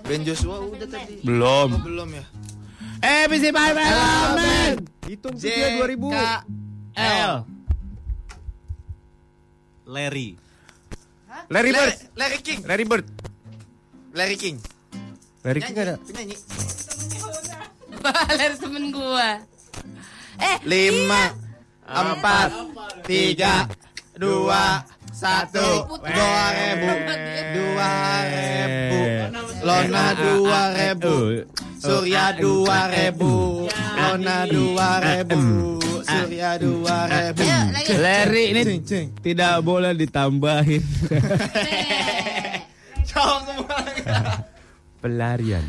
Ben 0.04 0.28
Joshua 0.28 0.60
udah 0.60 0.88
tadi. 0.92 1.24
Belum. 1.24 1.70
Oh, 1.72 1.80
belum 1.88 2.10
ya. 2.12 2.26
ABC 3.02 3.46
5 3.52 3.76
Element. 3.76 4.78
Hitung 5.06 5.36
juga 5.38 5.68
2000. 5.86 6.12
K 6.12 6.20
L. 6.96 7.34
Larry. 9.86 10.30
Larry 11.52 11.72
Bird. 11.72 11.94
Larry, 11.94 12.10
Larry 12.16 12.40
King. 12.42 12.60
Larry 12.66 12.86
Bird. 12.88 13.06
Larry 14.16 14.38
King. 14.40 14.58
Larry 15.46 15.62
King 15.62 15.78
ada. 15.78 15.96
Penyanyi. 16.02 16.36
Baler 18.02 18.52
temen 18.58 18.90
gua. 18.90 19.42
Eh, 20.36 20.58
Lima, 20.68 21.32
empat, 21.86 22.50
tiga, 23.08 23.70
dua, 24.20 24.84
satu, 25.16 25.88
dua 26.04 26.46
ribu, 26.52 26.92
dua 27.56 27.92
ribu, 28.28 29.00
Lona 29.64 30.06
dua 30.12 30.62
ribu, 30.76 31.16
Surya 31.80 32.36
dua 32.36 32.92
ribu, 32.92 33.64
Lona 33.96 34.44
dua 34.44 35.00
ribu, 35.00 35.80
Surya 36.04 36.60
dua 36.60 37.08
ribu. 37.08 37.48
Larry 37.96 38.52
ini 38.52 38.84
tidak 39.24 39.64
boleh 39.64 39.96
ditambahin. 39.96 40.84
Jawab 43.10 43.40
semua. 43.48 43.80
Pelarian. 45.00 45.64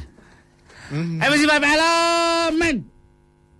ABC 1.22 1.42
5 1.46 1.62
Element. 1.62 2.78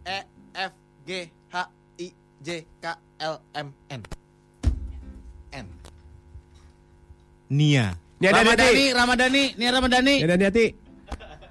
E 0.06 0.18
F 0.54 0.72
G 1.06 1.10
H 1.50 1.54
I 2.02 2.06
J 2.42 2.48
K 2.82 2.84
L 3.22 3.38
M. 3.54 3.68
N. 3.90 4.02
Nia. 7.50 7.94
Nia. 8.18 8.30
Ramadhani, 8.32 8.84
Ramadhani, 8.90 9.44
Nia 9.54 9.70
Ramadhani. 9.70 10.14
Nia 10.24 10.28
Daniati. 10.34 10.66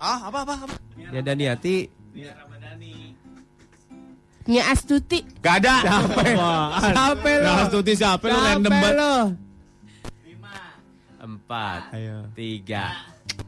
Ah, 0.01 0.27
apa 0.27 0.39
apa 0.43 0.53
apa? 0.65 0.75
Nia 0.97 1.21
Daniati. 1.23 1.77
Nya 4.45 4.61
Astuti. 4.69 5.25
Gak 5.41 5.65
ada. 5.65 5.75
Siapa 5.81 6.21
lo? 6.37 7.49
Nah, 7.49 7.65
Stuti 7.65 7.93
siapa 7.97 8.29
lu 8.29 8.37
random 8.37 8.69
banget. 8.69 8.93
lo? 8.93 9.13
Empat. 11.25 11.81
Tiga. 12.37 12.85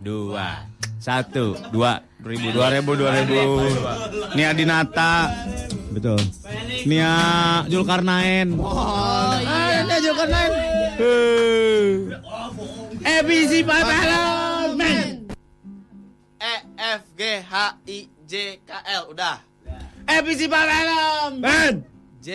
Dua. 0.02 0.66
Satu. 0.98 1.54
Dua, 1.70 2.02
dua 2.18 2.28
ribu, 2.34 2.50
dua 2.50 2.68
ribu, 2.74 2.92
dua 2.98 3.14
ribu. 3.14 3.62
Nia 4.34 4.58
Dinata, 4.58 5.30
Betul. 5.94 6.18
Nia 6.90 7.14
Julkarnain. 7.70 8.58
Oh, 8.58 9.38
iya. 9.38 9.86
Nia 9.86 9.98
Julkarnain. 10.02 10.52
ABC 13.08 13.64
Pantalon 13.64 14.76
Men. 14.76 15.32
E 16.44 16.54
F 16.76 17.08
G 17.16 17.22
H 17.40 17.80
I 17.88 18.12
J 18.28 18.60
K 18.68 18.72
L 19.00 19.16
udah. 19.16 19.40
ABC 20.12 20.52
Pantalon 20.52 21.40
Men. 21.40 21.88
J 22.20 22.30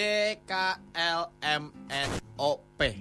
K 0.48 0.52
L 0.96 1.28
M 1.44 1.68
N 1.92 2.08
O 2.40 2.56
P. 2.80 2.96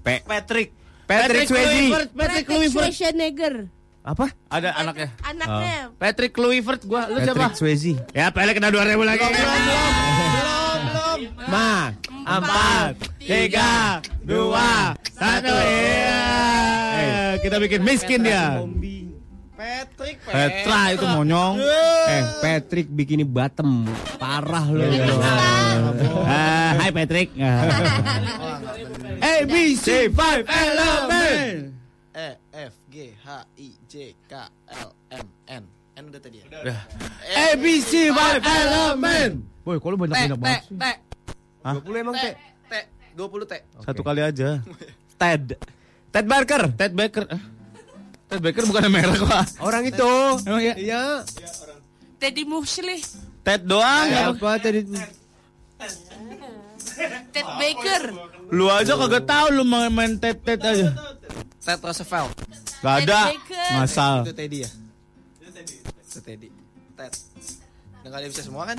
P. 0.00 0.06
Patrick. 0.24 0.72
Patrick 1.04 1.44
Swayze. 1.44 2.08
Patrick 2.16 2.48
Swayze 2.72 3.12
Neger. 3.12 3.68
Apa? 4.00 4.32
Ada 4.48 4.72
Patrick, 4.72 4.80
anaknya. 4.80 5.08
Anaknya. 5.20 5.92
Oh. 5.92 6.00
Patrick 6.00 6.32
Louisford 6.40 6.80
gua. 6.88 7.04
Lu 7.12 7.20
siapa? 7.20 7.52
Patrick 7.52 7.60
Swayze. 7.60 8.00
Ya, 8.16 8.32
Pele 8.32 8.56
kena 8.56 8.72
2000 8.72 8.96
lagi. 9.04 9.28
Belum, 9.28 9.36
belum. 9.36 10.80
Belum, 10.88 11.20
belum. 11.36 11.52
Ma, 11.52 11.92
4, 12.24 12.96
3, 13.28 14.00
2, 14.24 14.56
1. 14.56 16.19
Kita 17.40 17.56
bikin 17.56 17.80
miskin 17.80 18.20
dia. 18.20 18.60
Patrick, 19.60 20.16
Petra 20.24 20.96
itu 20.96 21.04
monyong. 21.04 21.60
Eh, 22.08 22.22
Patrick 22.40 22.88
bikini 22.88 23.28
bottom. 23.28 23.84
Parah 24.16 24.64
lu 24.72 24.80
itu. 24.80 25.14
Ah, 26.24 26.80
Hai 26.80 26.90
Patrick. 26.92 27.28
A 29.20 29.34
B 29.44 29.76
C 29.76 30.08
five 30.08 30.48
elemen. 30.48 31.76
E 32.16 32.28
F 32.56 32.72
G 32.88 33.12
H 33.20 33.28
I 33.60 33.68
J 33.84 34.16
K 34.24 34.32
L 34.80 34.90
M 35.12 35.26
N. 35.44 35.64
N 35.96 36.02
udah 36.08 36.20
tadi 36.24 36.40
ya? 36.40 36.76
A 37.36 37.48
B 37.60 37.84
C 37.84 38.08
five 38.16 38.40
elemen. 38.40 39.44
Boy, 39.60 39.76
kalau 39.76 40.00
banyak 40.00 40.16
T, 40.16 40.20
banyak 40.24 40.38
T, 40.40 40.40
banget. 40.40 40.62
T. 40.72 40.84
Hah? 41.60 41.74
20 41.84 42.00
emang 42.00 42.16
T. 42.16 42.26
T. 42.64 42.74
20 43.12 43.44
T. 43.44 43.54
Satu 43.84 44.00
kali 44.00 44.24
aja. 44.24 44.64
Ted. 45.20 45.60
Ted 46.10 46.26
Barker. 46.26 46.62
Ted 46.74 46.92
Baker. 46.92 47.24
Eh, 47.30 47.42
Ted 48.30 48.40
Baker 48.42 48.62
bukan 48.66 48.90
merek 48.90 49.22
pak. 49.22 49.46
Orang 49.62 49.86
itu. 49.86 50.12
Emang 50.46 50.62
ya? 50.62 50.74
Iya. 50.74 51.02
Teddy 52.20 52.44
Muslih, 52.44 53.00
Ted 53.40 53.64
doang 53.64 54.06
ya. 54.12 54.28
Apa 54.28 54.60
tadi? 54.60 54.84
Ted 57.32 57.48
Baker, 57.56 58.02
Lu 58.52 58.68
aja 58.68 58.92
kagak 58.92 59.24
tahu 59.24 59.46
lu 59.56 59.64
main, 59.64 59.88
main 59.88 60.12
Ted 60.20 60.44
Ted 60.44 60.60
aja. 60.60 60.92
Ted 61.64 61.80
Roosevelt. 61.80 62.34
Gak 62.84 62.94
ada. 63.08 63.32
Ted 63.32 63.40
Baker. 63.40 63.70
Ngasal. 63.72 64.16
Itu 64.26 64.32
Teddy 64.36 64.58
ya? 64.60 64.70
Itu 65.96 66.18
Teddy. 66.20 66.48
Ted. 66.98 67.12
Udah 68.04 68.08
gak 68.12 68.20
ada 68.20 68.26
bisa 68.28 68.42
semua 68.44 68.62
kan? 68.68 68.76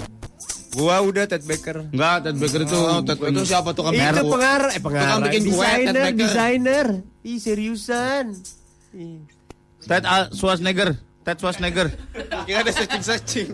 Gua 0.72 0.96
udah 1.02 1.24
Ted 1.26 1.44
Baker. 1.44 1.78
Enggak, 1.90 2.16
Ted 2.30 2.38
Baker 2.38 2.62
itu. 2.62 2.78
Oh, 2.78 3.02
Ted 3.02 3.18
Baker 3.18 3.44
siapa 3.44 3.70
tuh 3.74 3.84
Itu 3.90 4.24
pengarah, 4.30 4.70
eh 4.70 4.82
pengarah. 4.84 5.08
Tukang 5.10 5.22
bikin 5.26 5.42
kue, 5.50 5.66
Ted 5.66 5.72
desainer, 5.82 6.04
Baker. 6.06 6.20
desainer. 6.22 6.88
Ih 7.22 7.38
seriusan. 7.38 8.34
Ih. 8.98 9.22
Ted 9.86 10.06
Al- 10.06 10.30
Schwarzenegger. 10.34 10.98
Ted 11.22 11.38
Schwarzenegger. 11.38 11.88
Kira 12.50 12.66
ada 12.66 12.72
searching 12.74 13.04
searching. 13.06 13.48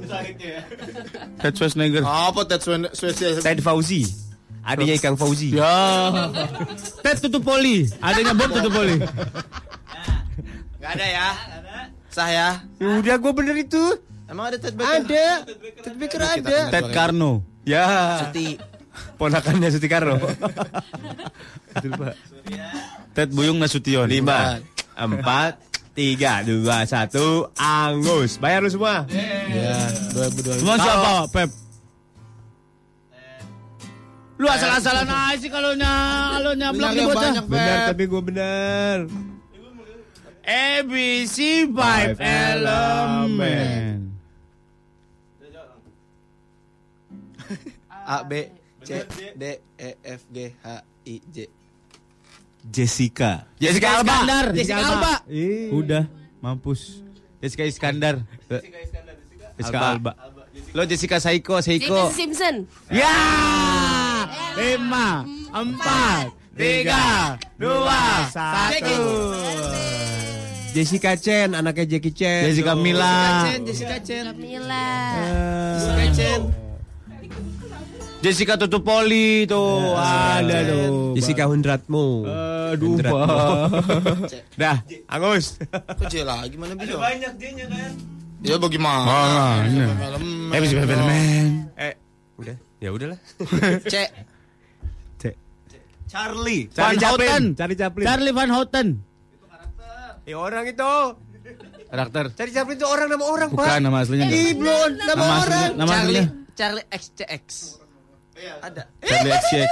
Ted 1.39 1.53
Schwarzenegger. 1.56 2.03
Apa 2.03 2.48
Ted 2.48 2.61
Schwarzenegger? 2.64 3.44
Ted 3.44 3.60
Fauzi. 3.60 4.07
Adanya 4.68 4.99
Ikang 4.99 5.15
Fauzi. 5.15 5.56
Ya. 5.56 5.72
Ted 7.03 7.23
tutup 7.23 7.44
poli. 7.44 7.88
Adanya 8.03 8.35
Bob 8.35 8.52
tutup 8.52 8.72
poli. 8.76 8.99
Gak 10.80 10.91
ada 10.95 11.06
ya? 11.07 11.30
Sah 12.11 12.27
ya? 12.31 12.49
Ya 12.80 12.88
udah 12.99 13.15
gua 13.19 13.31
bener 13.31 13.56
itu. 13.60 13.80
Emang 14.27 14.52
ada 14.52 14.60
Ted 14.60 14.76
Baker? 14.76 15.07
Ada. 15.07 15.27
Ted 15.84 15.95
Baker 15.95 16.22
ada. 16.23 16.57
Ted 16.72 16.88
Karno. 16.91 17.44
Ya. 17.64 17.84
Suti. 18.27 18.60
Ponakannya 19.18 19.69
Suti 19.74 19.88
Karno. 19.90 20.18
Betul, 21.74 21.91
Pak. 21.98 22.15
Ted 23.18 23.30
Buyung 23.34 23.57
Nasution. 23.57 24.06
Lima, 24.06 24.61
empat, 24.94 25.57
tiga, 25.98 26.45
dua, 26.45 26.86
satu, 26.86 27.49
angus. 27.57 28.38
Bayar 28.38 28.61
lu 28.61 28.69
semua. 28.69 29.10
Ya, 29.49 29.90
2020. 30.14 30.61
Semua 30.61 30.78
siapa, 30.78 31.11
Pep? 31.34 31.49
Lu 34.38 34.45
asal-asalan 34.45 35.10
aja 35.10 35.41
sih 35.41 35.49
kalau 35.49 35.74
nya 35.74 35.90
kalau 36.38 36.53
nyablak 36.53 36.94
nih 36.94 37.02
yang 37.02 37.10
bocah. 37.10 37.22
banyak, 37.26 37.45
Benar 37.49 37.78
tapi 37.90 38.03
gua 38.06 38.22
benar. 38.22 38.98
A 40.45 40.86
B 40.86 40.94
C 41.26 41.65
five 41.74 42.22
element. 42.22 44.14
A, 48.07 48.24
B, 48.24 48.48
C, 48.88 49.03
D, 49.35 49.43
E, 49.76 49.89
F, 49.99 50.22
G, 50.31 50.38
H, 50.64 50.68
I, 51.03 51.15
J. 51.27 51.35
Jessica. 52.72 53.43
Jessica 53.59 53.99
Alba. 53.99 54.15
Iskandar. 54.23 54.45
Jessica 54.55 54.80
Alba. 54.80 55.14
Ih. 55.27 55.76
Udah, 55.76 56.03
mampus. 56.39 57.03
Jessica 57.43 57.64
Iskandar. 57.68 58.23
Jessica 59.59 59.80
Alba. 59.91 60.15
Lo 60.72 60.88
Jessica 60.88 61.19
Saiko, 61.19 61.59
Saiko. 61.59 62.07
Simpson, 62.15 62.64
Ya. 62.88 63.11
Lima, 64.57 65.22
empat, 65.53 66.34
tiga, 66.57 67.38
dua, 67.61 68.26
satu. 68.31 69.03
Jessica 70.73 71.14
Chen, 71.18 71.53
anaknya 71.53 71.97
Jackie 71.97 72.14
Chan. 72.14 72.49
Jessica 72.49 72.73
Mila. 72.73 73.49
Jessica 73.61 73.97
Chen. 74.01 74.34
Camila, 74.34 74.85
Jessica 75.77 76.05
Chen. 76.14 76.66
Jessica 78.18 78.57
Tutupoli 78.57 79.45
tuh. 79.45 79.94
Ada 79.94 80.57
tuh. 80.65 81.14
Jessica 81.14 81.45
Hundratmu. 81.45 82.26
Aduh, 82.73 82.98
Pak. 82.98 83.69
Dah, 84.61 84.77
Angus. 85.07 85.61
Kok 85.69 86.06
J 86.10 86.26
lagi? 86.26 86.57
Mana 86.57 86.73
bisa? 86.73 86.98
Banyak 86.98 87.34
J-nya 87.38 87.65
kan? 87.69 87.91
Ya 88.41 88.56
bagaimana? 88.57 89.06
Makanya. 89.06 89.88
Film. 89.98 90.26
Eh, 90.49 90.60
bisa 90.61 90.73
Superman. 90.77 91.45
Eh, 91.77 91.94
udah. 92.38 92.56
Ya 92.77 92.89
udahlah. 92.89 93.19
C. 93.94 93.95
Charlie. 96.07 96.72
Van 96.72 96.95
Charlie 96.95 97.02
Chaplin. 97.03 97.27
Houten. 97.27 97.44
Charlie 97.60 97.76
Chaplin. 97.77 98.06
Charlie 98.07 98.31
Van 98.34 98.49
Houten. 98.49 98.88
Ya 100.23 100.35
orang 100.39 100.64
itu. 100.65 100.94
Karakter. 101.88 102.26
Charlie 102.31 102.56
Chaplin 102.56 102.76
itu 102.80 102.88
orang 102.88 103.07
nama 103.11 103.26
orang, 103.27 103.49
Pak. 103.52 103.60
Bukan 103.60 103.81
nama 103.84 103.98
aslinya. 104.02 104.26
Ih, 104.31 104.56
belum 104.56 104.89
nama, 104.95 105.11
Nama 105.11 105.23
orang. 105.23 105.38
aslinya. 105.44 105.76
Nama 105.77 105.91
aslinya. 105.94 106.26
Charlie. 106.26 106.56
Charlie 106.57 106.85
XCX. 106.89 107.45
Ada. 108.38 108.84
Charlie 109.07 109.34
XCX. 109.34 109.72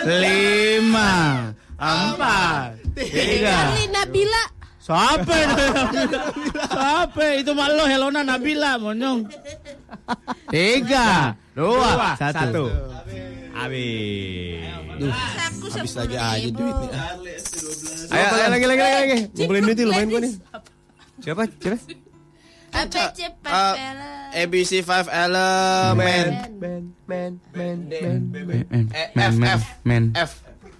Lima, 0.00 1.12
empat, 1.78 2.74
tiga. 2.98 3.54
Charlie 3.54 3.88
Nabila, 3.94 4.42
Siapa 4.80 5.34
itu? 5.44 5.64
Siapa 6.66 7.24
itu 7.38 7.50
mak 7.54 7.68
lo 7.78 7.84
Helona 7.86 8.26
Nabila 8.26 8.80
monyong. 8.80 9.28
Tiga, 10.50 11.36
dua, 11.54 12.16
satu. 12.18 12.66
Habis. 13.54 14.66
Duh, 14.98 15.12
habis 15.76 15.94
lagi 15.94 16.16
aja 16.16 16.48
duitnya. 16.48 16.90
Ayo, 18.10 18.26
ayo 18.34 18.46
lagi 18.50 18.66
lagi 18.66 18.80
lagi 18.82 18.96
lagi. 18.98 19.18
Ngumpulin 19.36 19.62
duit 19.68 19.78
lumayan 19.84 20.08
gua 20.10 20.20
nih. 20.24 20.32
Siapa? 21.20 21.42
Siapa? 21.60 21.99
Apa 22.72 23.12
cepat 23.12 23.50
Uh, 23.50 23.74
ABC 24.30 24.86
5 24.86 25.10
element. 25.10 25.98
Man, 25.98 26.94
man, 27.10 27.32
man, 27.50 27.78
man, 27.90 28.20
man. 28.30 28.84
E, 28.94 29.02
F, 29.18 29.34
F, 29.42 29.62
man. 29.82 30.04
F. 30.14 30.32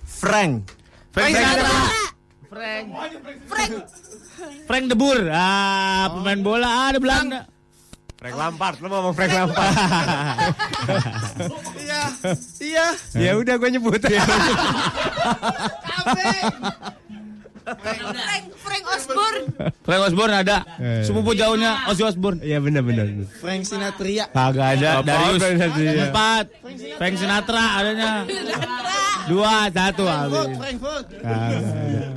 Frank. 0.06 0.70
Frank 1.10 1.34
Sinatra. 1.34 2.10
Frank, 2.50 2.86
Frank 4.66 4.84
de 4.90 4.94
Boer. 4.94 5.30
Ah, 5.34 6.10
pemain 6.14 6.38
bola 6.42 6.66
ah, 6.66 6.86
ada 6.94 6.98
Belanda. 7.02 7.40
Frank 8.20 8.36
Lampard, 8.36 8.76
lu 8.84 8.92
mau 8.92 9.00
ngomong 9.00 9.16
Frank 9.16 9.32
Lampard. 9.32 9.74
Iya, 11.80 12.02
iya. 12.60 12.86
ya 13.16 13.32
udah 13.40 13.54
gua 13.56 13.70
nyebut. 13.72 13.96
Frank, 17.64 18.44
Frank 18.56 18.84
Osborne, 18.88 19.44
Frank 19.84 20.02
Osborne 20.08 20.34
ada. 20.40 20.56
Eh. 20.80 21.04
Sepupu 21.04 21.36
jauhnya 21.36 21.84
Ozzy 21.90 22.02
Osbourne. 22.04 22.40
Iya 22.40 22.58
benar 22.60 22.82
benar. 22.82 23.06
Frank 23.40 23.62
Sinatria. 23.68 24.24
Kagak 24.32 24.80
ada. 24.80 25.04
Darius. 25.04 25.40
Frank 25.40 25.58
Sinatra? 25.76 26.04
Empat. 26.08 26.46
Frank 26.96 27.14
Sinatra 27.20 27.64
adanya. 27.80 28.10
Dua, 29.28 29.68
satu 29.70 30.04
habis. 30.08 30.56
Frankfurt. 30.56 31.06
Kagak 31.20 31.60
ada. 31.60 32.08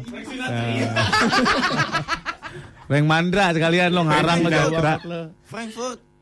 Frank 2.87 3.05
Mandra 3.07 3.55
sekalian 3.55 3.89
lo 3.95 4.03
ngarang 4.05 4.43
lo 4.43 4.49
jawab 4.51 4.99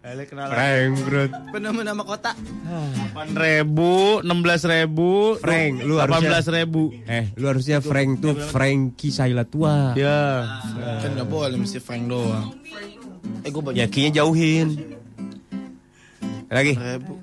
Frank 0.02 0.94
Brut. 1.06 1.30
Penemuan 1.54 1.86
nama 1.86 2.02
kota. 2.02 2.34
Delapan 2.34 3.28
ribu, 3.38 4.18
enam 4.26 4.42
belas 4.42 4.66
ribu, 4.66 5.38
Frank, 5.38 5.86
lu 5.86 6.02
delapan 6.02 6.10
harusnya 6.18 6.30
belas 6.34 6.46
ribu. 6.50 6.84
Eh, 7.06 7.26
lu 7.38 7.46
harusnya 7.46 7.78
Frank 7.86 8.10
tuh 8.18 8.34
Frankie 8.50 9.14
Sailatua. 9.14 9.94
Ya. 9.94 10.50
Kan 11.06 11.14
gak 11.14 11.30
boleh 11.30 11.54
mesti 11.54 11.78
Frank 11.78 12.10
doang. 12.10 12.50
Eh 13.46 13.54
gue 13.54 13.62
banyak 13.62 13.78
Ya 13.78 13.86
kayaknya 13.86 14.26
jauhin. 14.26 14.68
Lagi. 16.50 16.74
ribu. 16.74 17.14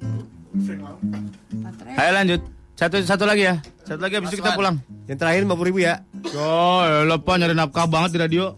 Ayo 1.99 2.11
lanjut. 2.15 2.41
Satu 2.79 3.03
satu 3.03 3.27
lagi 3.27 3.43
ya. 3.43 3.59
Satu 3.83 3.99
lagi 3.99 4.23
habis 4.23 4.31
itu 4.31 4.39
kita 4.39 4.55
pulang. 4.55 4.79
Yang 5.11 5.19
terakhir 5.19 5.43
50 5.51 5.67
ribu 5.67 5.79
ya. 5.83 6.07
Oh, 6.39 6.87
lupa 7.11 7.35
nyari 7.35 7.59
nafkah 7.59 7.91
banget 7.91 8.15
di 8.15 8.19
radio. 8.23 8.55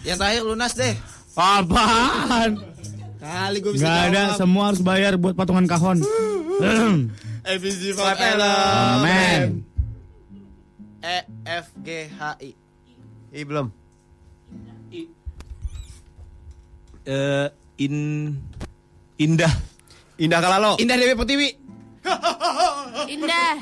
Yang 0.00 0.16
terakhir 0.16 0.42
lunas 0.48 0.72
deh. 0.72 0.96
Apaan? 1.40 2.50
Kali 3.16 3.56
gue 3.60 3.72
bisa 3.72 3.88
Gak 3.88 4.00
ada, 4.12 4.22
jawab. 4.32 4.36
semua 4.36 4.62
harus 4.68 4.80
bayar 4.84 5.16
buat 5.16 5.32
patungan 5.32 5.64
kahon. 5.64 6.04
ABC 7.48 7.96
5 7.96 7.96
Amen. 7.96 9.64
E 11.00 11.18
F 11.48 11.72
G 11.80 12.12
H 12.12 12.36
I. 12.44 12.52
Ih 13.32 13.44
belum. 13.48 13.72
Eh, 17.00 17.48
in 17.80 17.94
Indah. 19.16 19.52
Indah 20.20 20.40
Kalalo. 20.44 20.76
Indah 20.76 20.96
Dewi 21.00 21.16
Pertiwi. 21.16 21.48
Indah. 23.08 23.52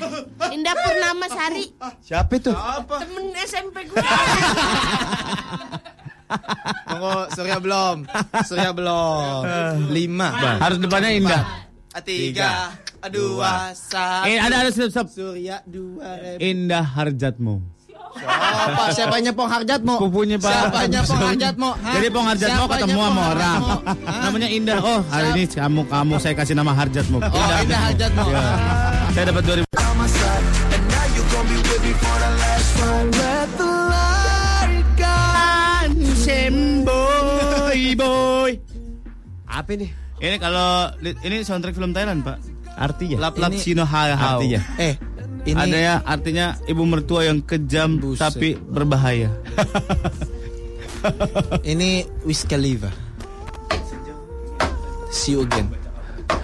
Indah 0.51 0.73
Purnama 0.75 1.27
Sari. 1.31 1.71
Siapa 2.03 2.35
itu? 2.35 2.51
Temen 2.51 3.31
SMP 3.47 3.87
gue. 3.87 3.95
Tunggu, 6.85 7.15
Surya 7.33 7.57
belum. 7.57 7.97
Surya 8.45 8.71
belum. 8.71 9.41
Lima. 9.89 10.29
Harus 10.61 10.77
depannya 10.77 11.09
indah. 11.13 11.43
Tiga, 11.99 12.71
dua, 13.11 13.75
satu. 13.75 14.29
Eh, 14.29 14.39
ada 14.39 14.63
ada 14.63 14.69
stop, 14.71 14.89
stop. 14.93 15.07
Surya 15.11 15.59
dua. 15.67 16.37
Indah 16.39 16.85
harjatmu. 16.85 17.79
Apa? 18.19 18.89
Siapanya 18.91 19.31
Pong 19.31 19.49
Harjatmo? 19.49 19.95
Pupunya 20.01 20.37
Pak. 20.41 20.49
Siapanya 20.49 20.99
Pong 21.05 21.21
Harjatmo? 21.21 21.69
Hah? 21.77 21.93
Jadi 21.93 22.07
Pong 22.09 22.25
Harjatmo 22.25 22.63
Siapanya 22.65 22.81
ketemu 22.81 22.99
sama 23.05 23.21
orang. 23.33 23.59
Namanya 24.25 24.49
Indah. 24.49 24.77
Oh, 24.81 25.01
hari 25.13 25.27
ini 25.37 25.43
kamu 25.45 25.81
kamu 25.85 26.13
saya 26.17 26.33
kasih 26.33 26.55
nama 26.57 26.71
Harjatmu. 26.73 27.17
Oh, 27.21 27.47
Indah 27.63 27.79
Harjatmo. 27.89 28.25
Ya. 28.33 28.41
Saya 29.13 29.25
dapat 29.29 29.43
2000. 29.45 29.69
Apa 39.59 39.75
nih? 39.75 39.91
Ini 40.19 40.35
kalau 40.37 40.87
ini 41.01 41.43
soundtrack 41.43 41.75
film 41.75 41.91
Thailand, 41.91 42.23
Pak. 42.23 42.37
Artinya? 42.75 43.27
Lap 43.27 43.35
lap 43.35 43.51
Ini 43.51 43.59
sino 43.59 43.83
hao. 43.83 44.39
Artinya? 44.39 44.59
Eh, 44.79 44.95
ini 45.43 45.59
Ada 45.59 45.77
ya 45.77 45.93
artinya 46.01 46.45
ibu 46.63 46.83
mertua 46.83 47.27
yang 47.27 47.43
kejam 47.43 47.99
Buset. 47.99 48.23
tapi 48.23 48.55
berbahaya. 48.55 49.27
ini 51.71 52.03
Wiz 52.23 52.43
Khalifa. 52.43 52.91
See 55.11 55.35
you 55.35 55.43
again. 55.43 55.67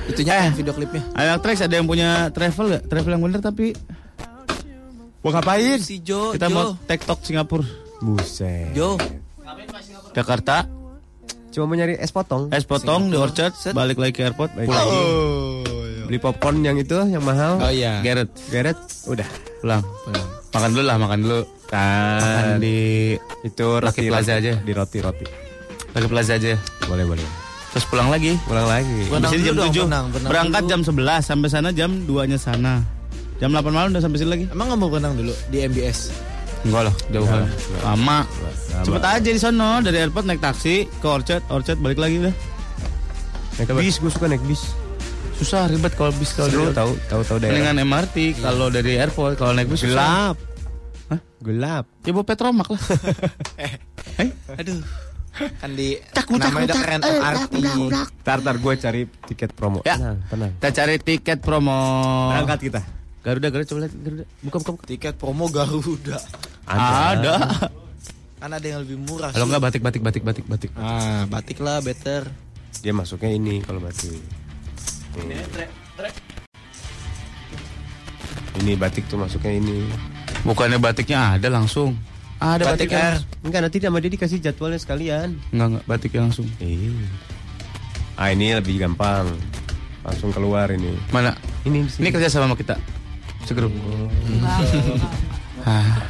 Itunya 0.06 0.36
Eh. 0.44 0.52
video 0.54 0.74
klipnya. 0.74 1.02
Anak 1.14 1.42
Trax 1.42 1.64
ada 1.64 1.76
yang 1.76 1.88
punya 1.88 2.30
travel 2.30 2.66
gak? 2.72 2.84
Travel 2.86 3.12
yang 3.12 3.24
bener 3.24 3.40
tapi 3.40 3.74
Mau 5.22 5.34
ngapain? 5.34 5.82
Si 5.82 6.06
Jo, 6.06 6.38
kita 6.38 6.48
Jo. 6.48 6.54
mau 6.54 6.68
TikTok 6.78 7.20
Singapura. 7.26 7.66
Buset. 7.98 8.78
Jo. 8.78 8.94
Jakarta, 10.14 10.70
Cuma 11.56 11.66
mau 11.66 11.74
nyari 11.74 11.96
es 11.96 12.12
potong. 12.12 12.52
es 12.52 12.68
potong 12.68 13.08
di 13.08 13.16
Orchard, 13.16 13.56
balik 13.72 13.96
lagi 13.96 14.12
ke 14.12 14.22
airport, 14.24 14.52
Balik 14.52 14.68
pulang. 14.68 14.84
lagi. 14.84 15.04
Beli 16.06 16.20
popcorn 16.20 16.60
yang 16.60 16.76
itu 16.76 17.00
yang 17.08 17.24
mahal. 17.24 17.58
Oh 17.58 17.72
iya. 17.72 18.04
Garrett, 18.04 18.28
Geret, 18.52 18.76
udah. 19.08 19.24
pulang. 19.58 19.80
Makan 20.52 20.70
dulu 20.70 20.84
lah, 20.84 20.98
makan 21.00 21.20
dulu. 21.24 21.40
Makan 21.66 22.20
Kan 22.22 22.46
di 22.60 22.78
itu 23.42 23.66
Lucky 23.74 24.04
roti 24.04 24.12
Plaza 24.12 24.34
aja. 24.36 24.54
Di 24.60 24.72
roti 24.72 25.00
roti. 25.00 25.26
Lucky 25.92 26.08
Plaza 26.08 26.36
aja. 26.36 26.60
Boleh 26.86 27.08
boleh. 27.08 27.26
Terus 27.72 27.86
pulang 27.88 28.08
lagi. 28.08 28.36
Pulang 28.44 28.68
lagi. 28.68 29.00
Benang 29.08 29.24
Di 29.26 29.34
sini 29.34 29.44
jam 29.44 29.56
dong, 29.56 29.72
7. 29.72 29.84
benang, 29.84 30.06
benang 30.12 30.30
Berangkat 30.30 30.62
dulu. 30.62 30.72
jam 30.72 30.80
11 30.84 31.24
sampai 31.24 31.50
sana 31.50 31.70
jam 31.72 31.92
2-nya 32.04 32.38
sana. 32.38 32.74
Jam 33.36 33.50
8 33.50 33.64
malam 33.68 33.90
udah 33.92 34.04
sampai 34.04 34.20
sini 34.20 34.30
lagi. 34.30 34.46
Emang 34.48 34.68
nggak 34.70 34.78
mau 34.78 34.88
renang 34.90 35.16
dulu 35.16 35.32
di 35.50 35.58
MBS? 35.62 36.12
Enggak 36.66 36.82
lah, 36.90 36.96
jauh 37.08 37.24
enggak. 37.24 37.50
Lama. 37.80 38.20
Cepet 38.82 39.04
aja 39.04 39.30
di 39.30 39.40
sono 39.40 39.80
dari 39.80 39.98
airport 40.00 40.26
naik 40.26 40.42
taksi 40.42 40.90
ke 40.90 41.08
Orchard, 41.08 41.46
Orchard 41.48 41.78
balik 41.78 41.98
lagi 41.98 42.18
udah. 42.20 42.34
Naik 43.56 43.70
bis, 43.78 43.96
gue 44.02 44.10
suka 44.10 44.26
naik 44.26 44.44
bis. 44.44 44.74
Susah 45.36 45.68
ribet 45.68 45.94
kalau 45.94 46.16
bis 46.16 46.32
kalau 46.32 46.48
dari- 46.50 46.74
tahu 46.74 46.92
tahu 47.06 47.22
tahu 47.22 47.38
daerah. 47.38 47.54
Mendingan 47.54 47.78
MRT 47.86 48.18
kalau 48.40 48.68
dari 48.68 48.98
airport 48.98 49.38
kalau 49.38 49.54
naik 49.54 49.68
bis 49.68 49.84
susah. 49.84 49.94
Gelap. 49.94 50.36
Hah? 51.06 51.20
Gelap. 51.40 51.86
Ya 52.02 52.12
bawa 52.12 52.26
Petromak 52.26 52.68
lah. 52.68 52.82
Aduh. 54.60 54.80
Kan 55.36 55.76
di 55.76 56.00
udak, 56.00 56.32
namanya 56.32 56.72
udah 56.72 56.78
keren 56.80 57.02
eh, 57.04 57.20
MRT. 57.20 57.54
Tar 58.24 58.40
tar 58.40 58.56
gue 58.56 58.74
cari 58.74 59.02
tiket 59.28 59.52
promo. 59.52 59.84
Ya. 59.84 60.16
Tenang. 60.32 60.52
Kita 60.56 60.70
cari 60.74 60.96
tiket 60.98 61.40
promo. 61.44 61.76
Berangkat 62.32 62.60
kita. 62.64 62.82
Garuda, 63.26 63.50
Garuda 63.50 63.66
coba 63.66 63.80
lihat 63.90 63.94
Garuda. 63.98 64.26
Buka, 64.46 64.58
buka, 64.62 64.72
buka. 64.78 64.84
Tiket 64.86 65.16
promo 65.18 65.50
Garuda. 65.50 66.22
Ada. 66.70 67.36
Kan 68.38 68.54
ada 68.54 68.68
yang 68.70 68.86
lebih 68.86 69.02
murah. 69.02 69.34
Kalau 69.34 69.50
enggak 69.50 69.64
batik, 69.66 69.82
batik, 69.82 70.02
batik, 70.06 70.22
batik, 70.22 70.46
batik. 70.46 70.70
Ah, 70.78 71.26
batik 71.26 71.58
lah 71.58 71.82
better. 71.82 72.30
Dia 72.86 72.94
masuknya 72.94 73.34
ini 73.34 73.66
kalau 73.66 73.82
batik. 73.82 74.22
Ini. 75.18 75.42
Ini 78.62 78.72
batik 78.78 79.10
tuh 79.10 79.18
masuknya 79.18 79.58
ini. 79.58 79.90
Bukannya 80.46 80.78
batiknya 80.78 81.42
ada 81.42 81.50
langsung. 81.50 81.98
Ada 82.38 82.78
Batik 82.78 82.94
batiknya. 82.94 83.26
Enggak 83.42 83.62
nanti 83.66 83.78
sama 83.82 83.98
dia 84.06 84.12
dikasih 84.14 84.38
jadwalnya 84.38 84.78
sekalian. 84.78 85.42
Enggak, 85.50 85.68
enggak, 85.74 85.84
batiknya 85.90 86.22
langsung. 86.30 86.46
Eh. 86.62 86.94
Ah 88.22 88.30
ini 88.30 88.54
lebih 88.54 88.78
gampang. 88.78 89.34
Langsung 90.06 90.30
keluar 90.30 90.70
ini. 90.70 90.94
Mana? 91.10 91.34
Ini 91.66 91.90
Ini 91.90 92.14
kerja 92.14 92.30
sama 92.30 92.46
sama 92.46 92.54
kita. 92.54 92.78
Segrup. 93.46 93.72
Ah. 95.66 96.02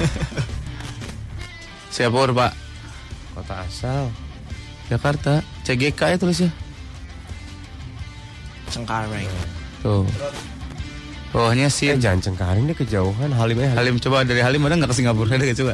Singapura, 1.94 2.32
Pak. 2.32 2.52
kota 3.34 3.54
asal. 3.66 4.06
Jakarta. 4.86 5.42
CGK 5.66 6.00
ya 6.14 6.16
tulisnya. 6.18 6.50
Cengkareng. 8.70 9.26
Tuh. 9.82 10.06
Bawahnya 11.30 11.70
Eh 11.70 11.74
sin. 11.74 11.98
jangan 12.02 12.18
cengkaring 12.22 12.66
deh 12.66 12.74
kejauhan. 12.74 13.30
Halim 13.34 13.58
aja. 13.62 13.78
Halim 13.78 13.98
coba 14.02 14.26
dari 14.26 14.42
Halim 14.42 14.66
ada 14.66 14.74
nggak 14.78 14.90
ke 14.90 14.96
Singapura? 14.98 15.30
Ada 15.30 15.44
nggak 15.46 15.58
coba? 15.62 15.72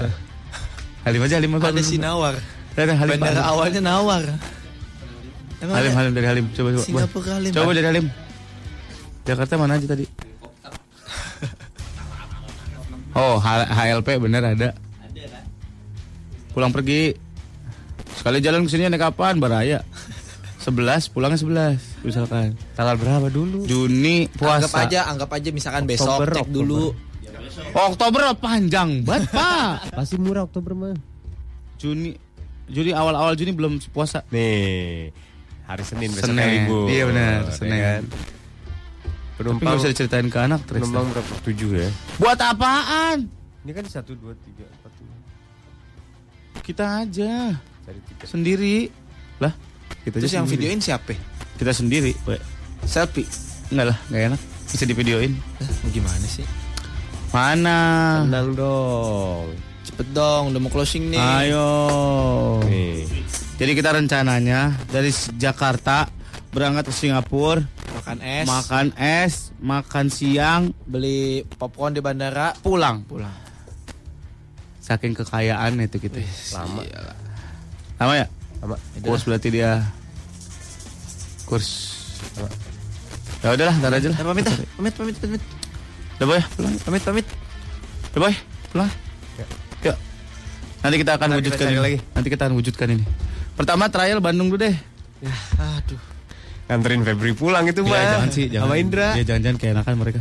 Halim 1.09 1.21
aja 1.25 1.35
Halim 1.41 1.51
apa? 1.57 1.67
Ada 1.73 1.83
si 1.85 1.97
Nawar. 1.97 2.35
Ada 2.77 2.93
Halim. 2.93 3.17
Bandara 3.17 3.41
Pak. 3.41 3.49
awalnya 3.53 3.81
Nawar. 3.81 4.25
Emang 5.65 5.77
Halim? 5.81 5.93
Halim 5.97 6.13
dari 6.13 6.27
Halim 6.29 6.45
coba 6.53 6.69
coba. 6.77 6.85
Singapura 6.85 7.31
Halim. 7.41 7.53
Coba 7.57 7.71
dari 7.73 7.87
Halim. 7.89 8.07
Jakarta 9.25 9.53
mana 9.57 9.81
aja 9.81 9.87
tadi? 9.89 10.05
Oh, 13.17 13.41
H- 13.41 13.65
HLP 13.67 14.21
bener 14.21 14.45
ada. 14.45 14.77
Pulang 16.53 16.69
pergi. 16.69 17.17
Sekali 18.13 18.41
jalan 18.41 18.65
ke 18.65 18.71
sini 18.71 18.87
naik 18.87 19.01
kapan? 19.03 19.37
Baraya. 19.37 19.81
11, 20.59 20.73
pulangnya 21.09 21.39
11 21.39 22.03
misalkan. 22.03 22.59
Tanggal 22.75 22.97
berapa 22.97 23.29
dulu? 23.29 23.65
Juni 23.65 24.27
puasa. 24.29 24.67
Anggap 24.67 24.83
aja, 24.83 25.01
anggap 25.07 25.31
aja 25.31 25.49
misalkan 25.51 25.85
besok 25.85 26.11
Oktober, 26.11 26.29
cek 26.29 26.43
Oktober. 26.43 26.57
dulu. 26.59 26.85
Oktober 27.73 28.21
panjang 28.37 28.91
banget, 29.01 29.31
Pak. 29.37 29.95
Pasti 29.95 30.17
murah 30.17 30.43
Oktober 30.43 30.75
mah. 30.75 30.97
Juni 31.77 32.19
Juni 32.67 32.91
awal-awal 32.91 33.33
Juni 33.33 33.55
belum 33.55 33.79
puasa. 33.89 34.27
Nih. 34.29 35.15
Hari 35.65 35.83
Senin 35.83 36.11
besok 36.11 36.35
Senin. 36.35 36.67
libur. 36.67 36.87
Iya 36.87 37.05
benar, 37.07 37.39
Ya 37.39 37.53
Senin. 37.53 37.79
kan? 37.79 38.03
Tapi 39.37 39.45
Penumpang 39.45 39.69
nggak 39.69 39.79
bisa 39.79 39.89
diceritain 39.91 40.27
ke 40.27 40.39
anak 40.39 40.61
Tristan. 40.63 40.81
penumpang 40.89 41.07
berapa? 41.13 41.33
Tujuh 41.43 41.71
ya. 41.77 41.89
Buat 42.17 42.39
apaan? 42.43 43.19
Ini 43.61 43.71
kan 43.71 43.85
satu 43.85 44.13
dua 44.15 44.33
tiga 44.39 44.65
empat 44.65 44.93
lima. 44.97 45.17
Kita 46.59 46.85
aja 46.99 47.33
Cari 47.85 48.01
tiket. 48.03 48.27
sendiri. 48.27 48.77
Lah, 49.37 49.53
kita 50.03 50.17
Terus 50.17 50.27
aja 50.27 50.37
yang 50.37 50.47
sendiri. 50.47 50.63
videoin 50.67 50.81
siapa? 50.81 51.13
kita 51.57 51.73
sendiri, 51.73 52.13
we. 52.25 52.37
Selfie. 52.83 53.29
Enggak 53.69 53.87
lah, 53.91 53.99
enggak 54.09 54.23
enak. 54.31 54.41
Bisa 54.67 54.85
divideoin. 54.85 55.33
Eh, 55.33 55.69
gimana 55.91 56.27
sih? 56.27 56.45
Mana? 57.29 57.79
Tenang 58.23 58.53
dong. 58.53 59.47
Cepet 59.83 60.07
dong, 60.11 60.51
udah 60.51 60.59
mau 60.59 60.69
closing 60.69 61.09
nih. 61.09 61.21
Ayo. 61.21 61.69
Nih. 62.65 63.05
Jadi 63.57 63.73
kita 63.73 63.91
rencananya 63.91 64.73
dari 64.87 65.09
Jakarta 65.35 66.09
berangkat 66.51 66.89
ke 66.89 66.95
Singapura, 66.95 67.61
Makan 67.97 68.19
es, 68.21 68.45
makan 68.45 68.87
es, 69.01 69.35
makan 69.57 70.07
siang, 70.13 70.63
beli 70.85 71.49
popcorn 71.57 71.97
di 71.97 72.05
bandara, 72.05 72.53
pulang. 72.61 73.09
pulang. 73.09 73.33
Saking 74.85 75.17
kekayaan 75.17 75.81
itu 75.81 75.97
kita. 75.97 76.21
Lama. 76.53 76.85
Lama 77.97 78.13
ya? 78.21 78.27
Lama. 78.61 78.77
Kurs 79.01 79.25
berarti 79.25 79.49
dia 79.49 79.81
kurs. 81.49 81.69
Ya 83.41 83.57
udahlah, 83.57 83.75
ntar 83.81 83.97
aja 83.97 84.09
lah. 84.13 84.19
Pamit 84.21 84.45
pamit, 84.77 84.95
pamit, 84.95 85.17
pamit. 85.17 85.43
Udah 86.21 86.27
boy, 86.29 86.41
pulang. 86.53 86.75
Pamit, 86.85 87.03
pamit. 87.03 87.27
Udah 88.13 88.21
boy, 88.21 88.35
pulang. 88.73 88.91
Yuk. 89.85 89.97
Nanti 90.85 90.97
kita 91.01 91.13
akan 91.17 91.29
kita 91.33 91.39
wujudkan 91.41 91.67
cari 91.67 91.77
ini. 91.77 91.83
lagi. 91.83 91.99
Nanti 92.13 92.29
kita 92.29 92.43
akan 92.45 92.55
wujudkan 92.61 92.89
ini. 92.93 93.05
Pertama 93.57 93.89
trial 93.89 94.21
Bandung 94.21 94.53
dulu 94.53 94.61
deh. 94.61 94.77
Aduh. 95.57 96.16
Nganterin 96.67 97.03
Febri 97.07 97.33
pulang 97.33 97.65
itu 97.71 97.87
mah. 97.87 97.95
Ya, 97.95 98.05
jangan 98.19 98.31
sih, 98.35 98.45
jangan. 98.51 98.67
Sama 98.67 98.77
Indra. 98.79 99.09
Ya 99.15 99.23
jangan-jangan 99.23 99.59
keenakan 99.59 99.95
mereka. 100.03 100.21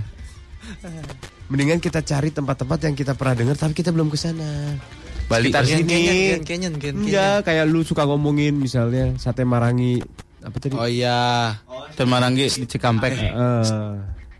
Mendingan 1.49 1.79
kita 1.81 2.01
cari 2.01 2.29
tempat-tempat 2.33 2.79
yang 2.89 2.95
kita 2.97 3.13
pernah 3.13 3.35
dengar 3.37 3.55
tapi 3.57 3.73
kita 3.77 3.93
belum 3.93 4.09
ke 4.09 4.17
sana. 4.17 4.77
Bali 5.25 5.49
Sekitar 5.49 5.63
Grand 5.65 5.81
sini. 5.81 5.89
Canyon, 5.89 6.13
Grand 6.45 6.45
Canyon. 6.45 6.73
Enggak, 7.01 7.37
kayak 7.49 7.65
lu 7.65 7.81
suka 7.81 8.05
ngomongin 8.05 8.53
misalnya 8.61 9.17
sate 9.17 9.41
marangi 9.41 10.01
apa 10.45 10.57
tadi? 10.61 10.77
Oh 10.77 10.85
iya, 10.85 11.57
Dan 11.97 12.05
Maranggi 12.05 12.45
di 12.45 12.69
Cikampek. 12.69 13.13
Eh, 13.17 13.33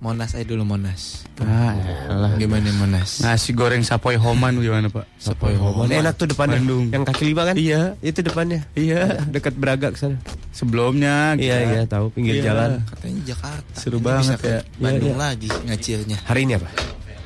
Monas 0.05 0.37
aja 0.37 0.45
dulu 0.45 0.61
Monas. 0.63 1.25
Ah, 1.41 1.73
elah. 2.05 2.37
Gimana 2.37 2.69
Monas? 2.77 3.25
Nasi 3.25 3.49
goreng 3.51 3.81
sapoy 3.81 4.13
homan 4.15 4.53
gimana 4.55 4.85
pak? 4.85 5.09
Sapoy 5.17 5.57
Homan. 5.57 5.89
enak 5.89 6.13
tuh 6.13 6.29
depannya. 6.29 6.61
Bandung. 6.61 6.93
Yang 6.93 7.03
kaki 7.09 7.23
lima 7.25 7.41
kan? 7.41 7.55
Iya. 7.57 7.97
Itu 7.99 8.21
depannya. 8.21 8.61
Iya. 8.77 9.25
Dekat 9.25 9.57
Braga 9.57 9.89
ke 9.89 9.97
sana. 9.97 10.21
Sebelumnya. 10.53 11.33
Iya 11.35 11.57
iya 11.65 11.81
tahu 11.83 12.13
pinggir 12.13 12.37
Iya. 12.37 12.53
jalan. 12.53 12.85
Katanya 12.85 13.21
Jakarta. 13.25 13.73
Seru 13.73 13.97
Ini 13.97 14.05
banget 14.05 14.39
ya. 14.39 14.59
Bandung 14.77 15.09
Iya, 15.09 15.17
iya. 15.17 15.25
lagi 15.25 15.47
ngacilnya. 15.65 16.17
Hari 16.21 16.41
ini 16.45 16.53
apa? 16.53 16.69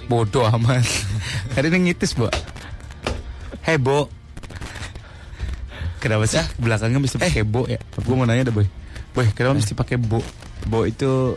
Bodoh 0.08 0.48
amat. 0.50 0.88
Hari 1.60 1.68
ini 1.68 1.92
ngitis, 1.92 2.16
Bo. 2.16 2.32
Hei, 3.62 3.76
Bo. 3.76 4.08
Kenapa 6.00 6.24
sih 6.26 6.40
belakangnya 6.56 6.96
mesti 6.98 7.20
pakai 7.20 7.44
bo 7.44 7.68
ya? 7.68 7.76
Gue 8.00 8.16
mau 8.16 8.24
nanya 8.24 8.48
deh, 8.48 8.56
Boy. 8.56 8.64
Boy, 9.12 9.28
kenapa 9.36 9.60
mesti 9.60 9.76
pakai 9.76 10.00
bo? 10.00 10.24
Bo 10.64 10.88
itu 10.88 11.36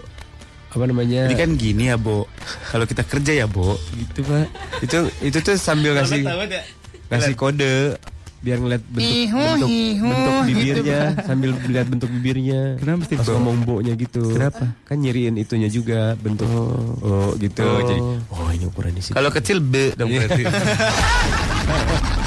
apa 0.72 0.84
namanya? 0.88 1.28
Jadi 1.28 1.36
kan 1.36 1.50
gini 1.60 1.92
ya, 1.92 2.00
Bo. 2.00 2.24
Kalau 2.72 2.88
kita 2.88 3.04
kerja 3.04 3.44
ya, 3.44 3.46
Bo. 3.46 3.76
Gitu, 3.92 4.24
Pak. 4.24 4.48
itu 4.80 4.98
itu 5.20 5.38
tuh 5.44 5.56
sambil 5.60 5.92
ngasih 6.00 6.24
ya? 6.24 6.64
ngasih 7.12 7.36
kode 7.36 8.00
biar 8.42 8.58
ngeliat 8.58 8.82
bentuk 8.90 9.06
Ihu, 9.06 9.38
bentuk, 9.38 9.68
ihu, 9.70 10.08
bentuk 10.10 10.34
gitu, 10.34 10.48
bibirnya 10.50 11.00
Pak. 11.14 11.30
sambil 11.30 11.50
melihat 11.62 11.86
bentuk 11.86 12.10
bibirnya. 12.10 12.60
Kenapa 12.82 12.98
mesti 13.06 13.14
Pas 13.14 13.26
bo? 13.28 13.32
ngomong 13.38 13.56
bo-nya 13.62 13.94
gitu. 13.94 14.24
Kenapa? 14.34 14.64
Kan 14.82 14.96
nyiriin 14.98 15.38
itunya 15.38 15.70
juga 15.70 16.18
bentuk 16.18 16.50
oh, 16.50 17.30
gitu. 17.38 17.62
Oh. 17.62 17.78
Jadi 17.78 18.02
oh 18.34 18.48
ini 18.50 18.64
ukuran 18.66 18.98
di 18.98 19.02
sini. 19.04 19.14
Kalau 19.14 19.30
kecil 19.30 19.62
B 19.62 19.94
dong 19.94 20.10
berarti. 20.10 20.42